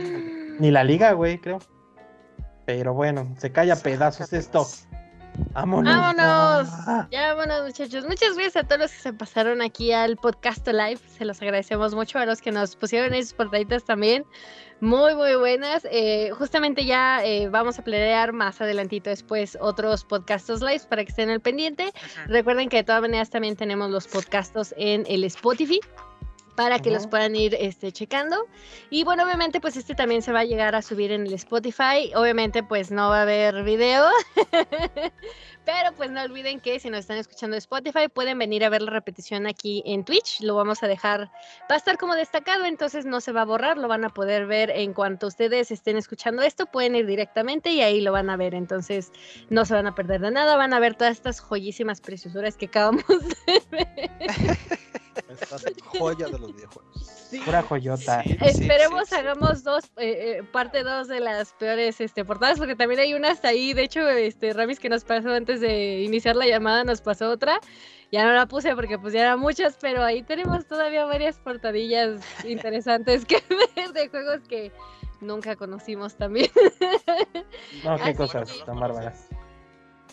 Ni 0.58 0.70
la 0.70 0.84
liga, 0.84 1.12
güey, 1.12 1.38
creo. 1.38 1.58
Pero 2.64 2.94
bueno, 2.94 3.34
se 3.38 3.52
cae 3.52 3.70
a 3.70 3.76
pedazos 3.76 4.32
esto. 4.32 4.66
Vámonos. 5.52 5.94
¡Vámonos! 5.94 6.68
Ah. 6.86 7.08
Ya, 7.10 7.34
bueno, 7.34 7.62
muchachos, 7.64 8.06
muchas 8.06 8.34
gracias 8.34 8.56
a 8.56 8.64
todos 8.66 8.82
los 8.82 8.92
que 8.92 8.98
se 8.98 9.12
pasaron 9.12 9.60
aquí 9.62 9.92
al 9.92 10.16
podcast 10.16 10.66
live. 10.66 10.98
Se 11.18 11.24
los 11.24 11.40
agradecemos 11.42 11.94
mucho 11.94 12.18
a 12.18 12.26
los 12.26 12.40
que 12.40 12.52
nos 12.52 12.76
pusieron 12.76 13.12
esas 13.14 13.34
portaditas 13.34 13.84
también. 13.84 14.24
Muy, 14.80 15.14
muy 15.14 15.34
buenas. 15.36 15.86
Eh, 15.90 16.30
justamente 16.32 16.84
ya 16.84 17.24
eh, 17.24 17.48
vamos 17.48 17.78
a 17.78 17.84
planear 17.84 18.32
más 18.32 18.60
adelantito 18.60 19.10
después 19.10 19.56
otros 19.60 20.04
podcastos 20.04 20.60
live 20.60 20.82
para 20.88 21.04
que 21.04 21.10
estén 21.10 21.30
al 21.30 21.40
pendiente. 21.40 21.92
Recuerden 22.26 22.68
que 22.68 22.78
de 22.78 22.84
todas 22.84 23.02
maneras 23.02 23.30
también 23.30 23.56
tenemos 23.56 23.90
los 23.90 24.06
podcastos 24.06 24.74
en 24.76 25.04
el 25.06 25.24
Spotify. 25.24 25.80
Para 26.56 26.78
que 26.78 26.90
los 26.90 27.06
puedan 27.06 27.36
ir 27.36 27.56
este, 27.58 27.92
checando. 27.92 28.46
Y 28.90 29.04
bueno, 29.04 29.24
obviamente 29.24 29.60
pues 29.60 29.76
este 29.76 29.94
también 29.94 30.22
se 30.22 30.32
va 30.32 30.40
a 30.40 30.44
llegar 30.44 30.74
a 30.74 30.82
subir 30.82 31.12
en 31.12 31.26
el 31.26 31.34
Spotify. 31.34 32.12
Obviamente 32.14 32.62
pues 32.62 32.90
no 32.90 33.10
va 33.10 33.20
a 33.20 33.22
haber 33.22 33.62
video. 33.62 34.08
Pero 35.66 35.92
pues 35.96 36.12
no 36.12 36.22
olviden 36.22 36.60
que 36.60 36.78
si 36.78 36.90
nos 36.90 37.00
están 37.00 37.18
escuchando 37.18 37.56
en 37.56 37.58
Spotify 37.58 38.08
pueden 38.08 38.38
venir 38.38 38.64
a 38.64 38.68
ver 38.68 38.82
la 38.82 38.92
repetición 38.92 39.48
aquí 39.48 39.82
en 39.84 40.04
Twitch. 40.04 40.40
Lo 40.40 40.54
vamos 40.54 40.84
a 40.84 40.86
dejar, 40.86 41.28
va 41.68 41.74
a 41.74 41.76
estar 41.76 41.98
como 41.98 42.14
destacado, 42.14 42.64
entonces 42.64 43.04
no 43.04 43.20
se 43.20 43.32
va 43.32 43.42
a 43.42 43.44
borrar, 43.44 43.76
lo 43.76 43.88
van 43.88 44.04
a 44.04 44.10
poder 44.10 44.46
ver 44.46 44.70
en 44.70 44.94
cuanto 44.94 45.26
ustedes 45.26 45.72
estén 45.72 45.96
escuchando 45.96 46.42
esto, 46.42 46.66
pueden 46.66 46.94
ir 46.94 47.06
directamente 47.06 47.70
y 47.70 47.82
ahí 47.82 48.00
lo 48.00 48.12
van 48.12 48.30
a 48.30 48.36
ver. 48.36 48.54
Entonces 48.54 49.10
no 49.50 49.64
se 49.64 49.74
van 49.74 49.88
a 49.88 49.94
perder 49.96 50.20
de 50.20 50.30
nada, 50.30 50.56
van 50.56 50.72
a 50.72 50.78
ver 50.78 50.94
todas 50.94 51.16
estas 51.16 51.40
joyísimas 51.40 52.00
preciosuras 52.00 52.56
que 52.56 52.66
acabamos 52.66 53.04
de 53.08 53.62
ver. 53.72 53.88
Joyas 55.98 56.32
de 56.32 56.38
los 56.38 56.54
videojuegos. 56.54 57.12
Pura 57.44 57.62
joyota. 57.62 58.22
Sí, 58.22 58.36
Esperemos 58.40 59.08
sí, 59.08 59.14
sí. 59.14 59.20
hagamos 59.20 59.64
dos, 59.64 59.84
eh, 59.96 60.38
eh, 60.38 60.42
parte 60.52 60.82
dos 60.84 61.08
de 61.08 61.20
las 61.20 61.52
peores 61.54 62.00
este, 62.00 62.24
portadas, 62.24 62.58
porque 62.58 62.76
también 62.76 63.00
hay 63.00 63.14
unas 63.14 63.44
ahí. 63.44 63.72
De 63.72 63.82
hecho, 63.82 64.08
este 64.08 64.52
Ramis 64.52 64.78
que 64.78 64.88
nos 64.88 65.04
pasó 65.04 65.30
antes 65.30 65.60
de 65.60 66.00
iniciar 66.02 66.36
la 66.36 66.46
llamada, 66.46 66.84
nos 66.84 67.00
pasó 67.00 67.30
otra. 67.30 67.58
Ya 68.12 68.24
no 68.24 68.32
la 68.32 68.46
puse 68.46 68.74
porque 68.76 68.98
pues 68.98 69.12
ya 69.12 69.22
eran 69.22 69.40
muchas, 69.40 69.76
pero 69.80 70.04
ahí 70.04 70.22
tenemos 70.22 70.64
todavía 70.66 71.04
varias 71.04 71.38
portadillas 71.40 72.20
interesantes 72.46 73.24
que 73.24 73.42
ver 73.76 73.92
de 73.92 74.08
juegos 74.08 74.40
que 74.48 74.70
nunca 75.20 75.56
conocimos 75.56 76.14
también. 76.14 76.50
No, 77.84 77.92
Ah, 77.92 77.98
qué 78.04 78.12
sí, 78.12 78.16
cosas 78.16 78.64
tan 78.64 78.78
bárbaras. 78.78 79.28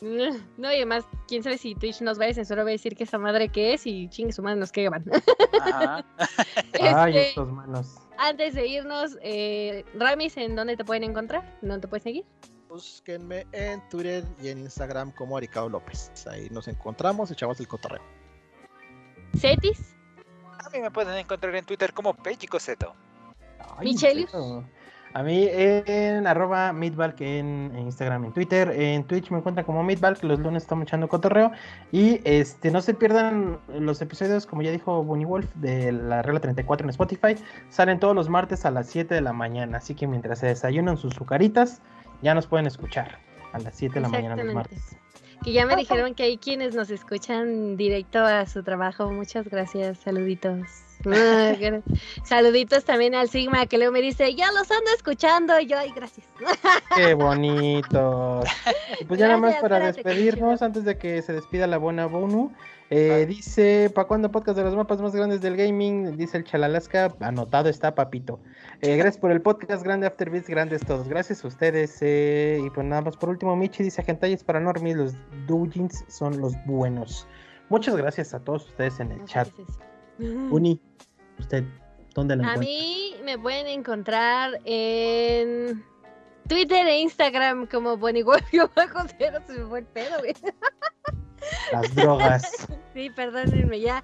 No, 0.58 0.72
y 0.72 0.76
además, 0.76 1.06
quién 1.28 1.44
sabe 1.44 1.58
si 1.58 1.76
Twitch 1.76 2.02
nos 2.02 2.20
va 2.20 2.26
a 2.26 2.34
censurar, 2.34 2.66
va 2.66 2.70
a 2.70 2.72
decir 2.72 2.96
que 2.96 3.06
esa 3.06 3.18
madre 3.18 3.50
que 3.50 3.74
es 3.74 3.88
y 3.88 4.10
chingue 4.10 4.34
su 4.34 4.44
madre 4.44 4.60
nos 4.60 4.72
queman. 4.72 5.04
Ajá. 5.62 6.06
Ay, 6.82 7.18
Este, 7.18 7.30
estos 7.30 7.52
manos. 7.52 7.96
antes 8.18 8.54
de 8.56 8.68
irnos, 8.68 9.18
eh, 9.22 9.86
Ramis, 9.96 10.36
¿en 10.38 10.56
dónde 10.56 10.76
te 10.78 10.84
pueden 10.86 11.04
encontrar? 11.04 11.58
¿Dónde 11.62 11.80
te 11.82 11.88
puedes 11.88 12.04
seguir? 12.04 12.26
Búsquenme 12.70 13.46
en 13.52 13.88
Twitter 13.90 14.24
y 14.42 14.50
en 14.50 14.60
Instagram 14.60 15.12
como 15.12 15.38
Aricao 15.38 15.70
López. 15.70 16.12
Ahí 16.28 16.50
nos 16.50 16.68
encontramos, 16.68 17.30
echamos 17.32 17.60
el 17.60 17.68
cotorreo. 17.68 18.02
¿Cetis? 19.38 19.96
A 20.66 20.70
mí 20.70 20.80
me 20.82 20.90
pueden 20.92 21.16
encontrar 21.18 21.56
en 21.56 21.66
Twitter 21.66 21.94
como 21.94 22.14
Pellicoseto. 22.16 22.96
Ay, 23.78 23.90
Michelius. 23.90 24.32
A 25.14 25.22
mí 25.22 25.48
en 25.48 26.26
arroba 26.26 26.74
Midbalk 26.74 27.22
en, 27.22 27.72
en 27.76 27.86
Instagram, 27.86 28.26
en 28.26 28.34
Twitter, 28.34 28.70
en 28.72 29.04
Twitch 29.04 29.30
me 29.30 29.38
encuentran 29.38 29.64
como 29.64 29.84
Midbalk, 29.84 30.24
los 30.24 30.40
lunes 30.40 30.64
estamos 30.64 30.84
echando 30.84 31.08
cotorreo 31.08 31.52
y 31.92 32.20
este 32.24 32.72
no 32.72 32.82
se 32.82 32.96
pierdan 32.96 33.60
los 33.68 34.02
episodios, 34.02 34.48
como 34.48 34.64
ya 34.64 34.72
dijo 34.72 35.04
Bunny 35.04 35.26
Wolf, 35.26 35.48
de 35.56 35.92
la 35.92 36.24
regla 36.24 36.40
34 36.40 36.86
en 36.86 36.90
Spotify, 36.90 37.36
salen 37.70 38.00
todos 38.00 38.16
los 38.16 38.28
martes 38.28 38.66
a 38.66 38.72
las 38.72 38.88
7 38.88 39.14
de 39.14 39.22
la 39.22 39.34
mañana, 39.34 39.78
así 39.78 39.94
que 39.94 40.08
mientras 40.08 40.40
se 40.40 40.48
desayunan 40.48 40.98
sus 40.98 41.14
sucaritas, 41.14 41.82
ya 42.24 42.34
nos 42.34 42.48
pueden 42.48 42.66
escuchar 42.66 43.20
a 43.52 43.60
las 43.60 43.76
7 43.76 43.94
de 43.94 44.02
la 44.02 44.10
mañana 44.10 44.36
los 44.36 44.46
Exactamente. 44.46 44.76
martes. 44.76 45.04
Que 45.44 45.52
ya 45.52 45.68
me 45.68 45.76
dijeron 45.76 46.16
que 46.16 46.24
hay 46.24 46.38
quienes 46.38 46.74
nos 46.74 46.90
escuchan 46.90 47.76
directo 47.76 48.20
a 48.20 48.46
su 48.46 48.64
trabajo. 48.64 49.12
Muchas 49.12 49.48
gracias, 49.48 50.00
saluditos. 50.00 50.83
Ah, 51.12 51.54
Saluditos 52.24 52.86
también 52.86 53.16
al 53.16 53.30
Sigma 53.30 53.66
que 53.66 53.78
luego 53.78 53.92
me 53.92 54.02
dice, 54.02 54.34
ya 54.36 54.52
los 54.52 54.70
ando 54.72 54.92
escuchando. 54.96 55.60
Y 55.60 55.66
yo, 55.68 55.78
ay, 55.78 55.92
gracias. 55.96 56.28
Qué 56.96 57.14
bonitos. 57.14 58.46
Y 59.00 59.06
pues 59.06 59.20
ya 59.20 59.28
nada 59.28 59.40
más 59.40 59.56
para 59.56 59.80
que 59.80 59.86
despedirnos, 59.88 60.62
antes 60.62 60.86
de 60.86 60.98
que 60.98 61.22
se 61.22 61.34
despida 61.34 61.66
la 61.68 61.78
buena 61.78 62.06
Bonu, 62.06 62.52
eh, 62.90 63.26
dice, 63.28 63.92
¿para 63.94 64.08
cuándo 64.08 64.32
podcast 64.32 64.58
de 64.58 64.64
los 64.64 64.76
mapas 64.76 65.02
más 65.02 65.16
grandes 65.16 65.42
del 65.42 65.58
gaming? 65.58 66.16
Dice 66.16 66.38
el 66.38 66.44
Chalalasca, 66.44 67.14
anotado 67.20 67.70
está, 67.70 67.96
papito. 67.96 68.40
Eh, 68.82 68.96
gracias 68.98 69.18
por 69.18 69.32
el 69.32 69.42
podcast, 69.42 69.84
grande 69.84 70.06
Afterbeats, 70.06 70.48
grandes 70.48 70.86
todos. 70.86 71.08
Gracias 71.08 71.44
a 71.44 71.48
ustedes. 71.48 71.98
eh, 72.02 72.60
y 72.64 72.70
pues 72.70 72.86
nada 72.86 73.02
más 73.02 73.18
por 73.18 73.30
último, 73.30 73.56
Michi 73.56 73.84
dice, 73.84 74.04
Gentayes 74.04 74.44
para 74.44 74.60
Normies, 74.60 74.96
los 74.96 75.14
doujins 75.48 76.06
son 76.08 76.40
los 76.40 76.54
buenos. 76.66 77.28
Muchas 77.70 77.96
gracias 77.96 78.34
a 78.34 78.40
todos 78.40 78.68
ustedes 78.68 79.00
en 79.00 79.12
el 79.12 79.20
Muchas 79.22 79.48
chat. 79.48 79.56
gracias. 79.58 79.93
Uni, 80.20 80.80
¿usted 81.40 81.64
dónde 82.14 82.36
la 82.36 82.44
A 82.44 82.52
encuentra? 82.54 82.60
mí 82.74 83.16
me 83.24 83.38
pueden 83.38 83.68
encontrar 83.68 84.60
en 84.66 85.84
Twitter 86.48 86.86
e 86.88 87.00
Instagram 87.02 87.68
como. 87.68 87.98
Yo 88.52 88.70
bajo 88.76 89.00
cero, 89.18 89.40
se 89.48 89.54
me 89.54 89.66
fue 89.66 89.80
el 89.80 89.86
pedo, 89.86 90.20
güey. 90.20 90.34
Las 91.72 91.96
drogas. 91.96 92.68
Sí, 92.94 93.10
perdónenme, 93.10 93.80
ya. 93.80 94.04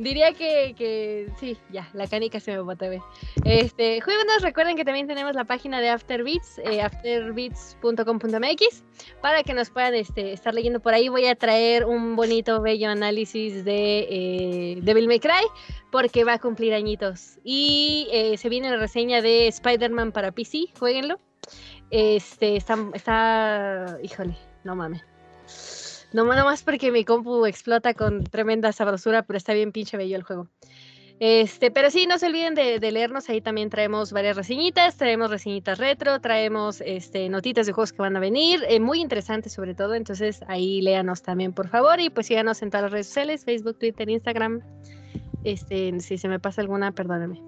Diría 0.00 0.32
que, 0.32 0.74
que 0.78 1.28
sí, 1.38 1.58
ya, 1.70 1.86
la 1.92 2.06
canica 2.06 2.40
se 2.40 2.52
me 2.52 2.60
botó, 2.60 2.86
güey. 2.86 3.02
Este, 3.44 4.00
jueguenos, 4.00 4.40
recuerden 4.40 4.74
que 4.74 4.82
también 4.82 5.06
tenemos 5.06 5.34
la 5.34 5.44
página 5.44 5.78
de 5.78 5.90
Afterbeats, 5.90 6.58
eh, 6.64 6.80
afterbeats.com.mx, 6.80 8.84
para 9.20 9.42
que 9.42 9.52
nos 9.52 9.68
puedan 9.68 9.94
este, 9.94 10.32
estar 10.32 10.54
leyendo 10.54 10.80
por 10.80 10.94
ahí. 10.94 11.10
Voy 11.10 11.26
a 11.26 11.34
traer 11.34 11.84
un 11.84 12.16
bonito, 12.16 12.62
bello 12.62 12.88
análisis 12.88 13.62
de 13.62 14.06
eh, 14.08 14.78
Devil 14.80 15.06
May 15.06 15.20
Cry, 15.20 15.44
porque 15.92 16.24
va 16.24 16.32
a 16.32 16.38
cumplir 16.38 16.72
añitos. 16.72 17.38
Y 17.44 18.08
eh, 18.10 18.38
se 18.38 18.48
viene 18.48 18.70
la 18.70 18.78
reseña 18.78 19.20
de 19.20 19.48
Spider-Man 19.48 20.12
para 20.12 20.32
PC, 20.32 20.68
jueguenlo. 20.78 21.20
Este, 21.90 22.56
está, 22.56 22.78
está, 22.94 23.98
híjole, 24.02 24.34
no 24.64 24.74
mames. 24.74 25.09
No, 26.12 26.24
más 26.24 26.62
porque 26.62 26.90
mi 26.90 27.04
compu 27.04 27.46
explota 27.46 27.94
con 27.94 28.24
tremenda 28.24 28.72
sabrosura, 28.72 29.22
pero 29.22 29.36
está 29.36 29.52
bien 29.54 29.72
pinche 29.72 29.96
bello 29.96 30.16
el 30.16 30.22
juego. 30.22 30.48
Este, 31.20 31.70
pero 31.70 31.90
sí, 31.90 32.06
no 32.06 32.16
se 32.16 32.26
olviden 32.26 32.54
de, 32.54 32.80
de 32.80 32.92
leernos, 32.92 33.28
ahí 33.28 33.42
también 33.42 33.68
traemos 33.68 34.10
varias 34.10 34.36
reseñitas, 34.36 34.96
traemos 34.96 35.30
reseñitas 35.30 35.78
retro, 35.78 36.18
traemos 36.18 36.80
este, 36.80 37.28
notitas 37.28 37.66
de 37.66 37.74
juegos 37.74 37.92
que 37.92 38.00
van 38.00 38.16
a 38.16 38.20
venir, 38.20 38.64
eh, 38.66 38.80
muy 38.80 39.02
interesantes 39.02 39.52
sobre 39.52 39.74
todo, 39.74 39.94
entonces 39.94 40.40
ahí 40.48 40.80
léanos 40.80 41.20
también 41.20 41.52
por 41.52 41.68
favor 41.68 42.00
y 42.00 42.08
pues 42.08 42.26
síganos 42.26 42.62
en 42.62 42.70
todas 42.70 42.84
las 42.84 42.92
redes 42.92 43.08
sociales, 43.08 43.44
Facebook, 43.44 43.78
Twitter, 43.78 44.08
Instagram. 44.08 44.62
Este, 45.44 46.00
si 46.00 46.16
se 46.16 46.26
me 46.26 46.40
pasa 46.40 46.62
alguna, 46.62 46.92
perdóname. 46.92 47.42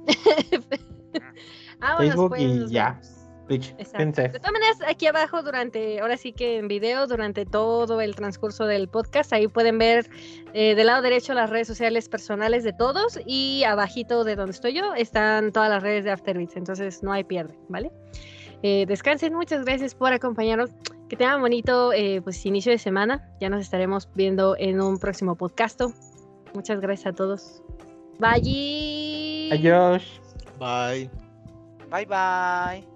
Vámonos, 1.78 1.98
Facebook 2.14 2.28
pues, 2.28 2.42
y 2.42 2.68
ya. 2.68 3.00
vemos. 3.00 3.21
Twitch, 3.46 3.74
Exacto. 3.78 4.22
De 4.22 4.28
todas 4.28 4.52
maneras, 4.52 4.78
aquí 4.86 5.06
abajo 5.06 5.42
durante, 5.42 6.00
ahora 6.00 6.16
sí 6.16 6.32
que 6.32 6.58
en 6.58 6.68
video, 6.68 7.06
durante 7.06 7.44
todo 7.44 8.00
el 8.00 8.14
transcurso 8.14 8.66
del 8.66 8.88
podcast, 8.88 9.32
ahí 9.32 9.48
pueden 9.48 9.78
ver 9.78 10.08
eh, 10.54 10.74
del 10.74 10.86
lado 10.86 11.02
derecho 11.02 11.34
las 11.34 11.50
redes 11.50 11.66
sociales 11.66 12.08
personales 12.08 12.64
de 12.64 12.72
todos 12.72 13.18
y 13.26 13.64
abajito 13.64 14.24
de 14.24 14.36
donde 14.36 14.52
estoy 14.52 14.74
yo 14.74 14.94
están 14.94 15.52
todas 15.52 15.70
las 15.70 15.82
redes 15.82 16.04
de 16.04 16.10
Afterbeats, 16.10 16.56
entonces 16.56 17.02
no 17.02 17.12
hay 17.12 17.24
pierde, 17.24 17.54
¿vale? 17.68 17.90
Eh, 18.62 18.86
descansen, 18.86 19.34
muchas 19.34 19.64
gracias 19.64 19.94
por 19.94 20.12
acompañarnos, 20.12 20.70
que 21.08 21.16
tengan 21.16 21.40
bonito 21.40 21.92
eh, 21.92 22.20
pues 22.22 22.46
inicio 22.46 22.70
de 22.70 22.78
semana, 22.78 23.28
ya 23.40 23.48
nos 23.48 23.60
estaremos 23.60 24.08
viendo 24.14 24.56
en 24.56 24.80
un 24.80 24.98
próximo 24.98 25.34
podcast. 25.34 25.82
Muchas 26.54 26.80
gracias 26.80 27.12
a 27.12 27.12
todos. 27.12 27.62
Bye. 28.18 29.50
Adiós. 29.52 30.20
Bye. 30.58 31.10
Bye 31.90 32.06
bye. 32.06 32.91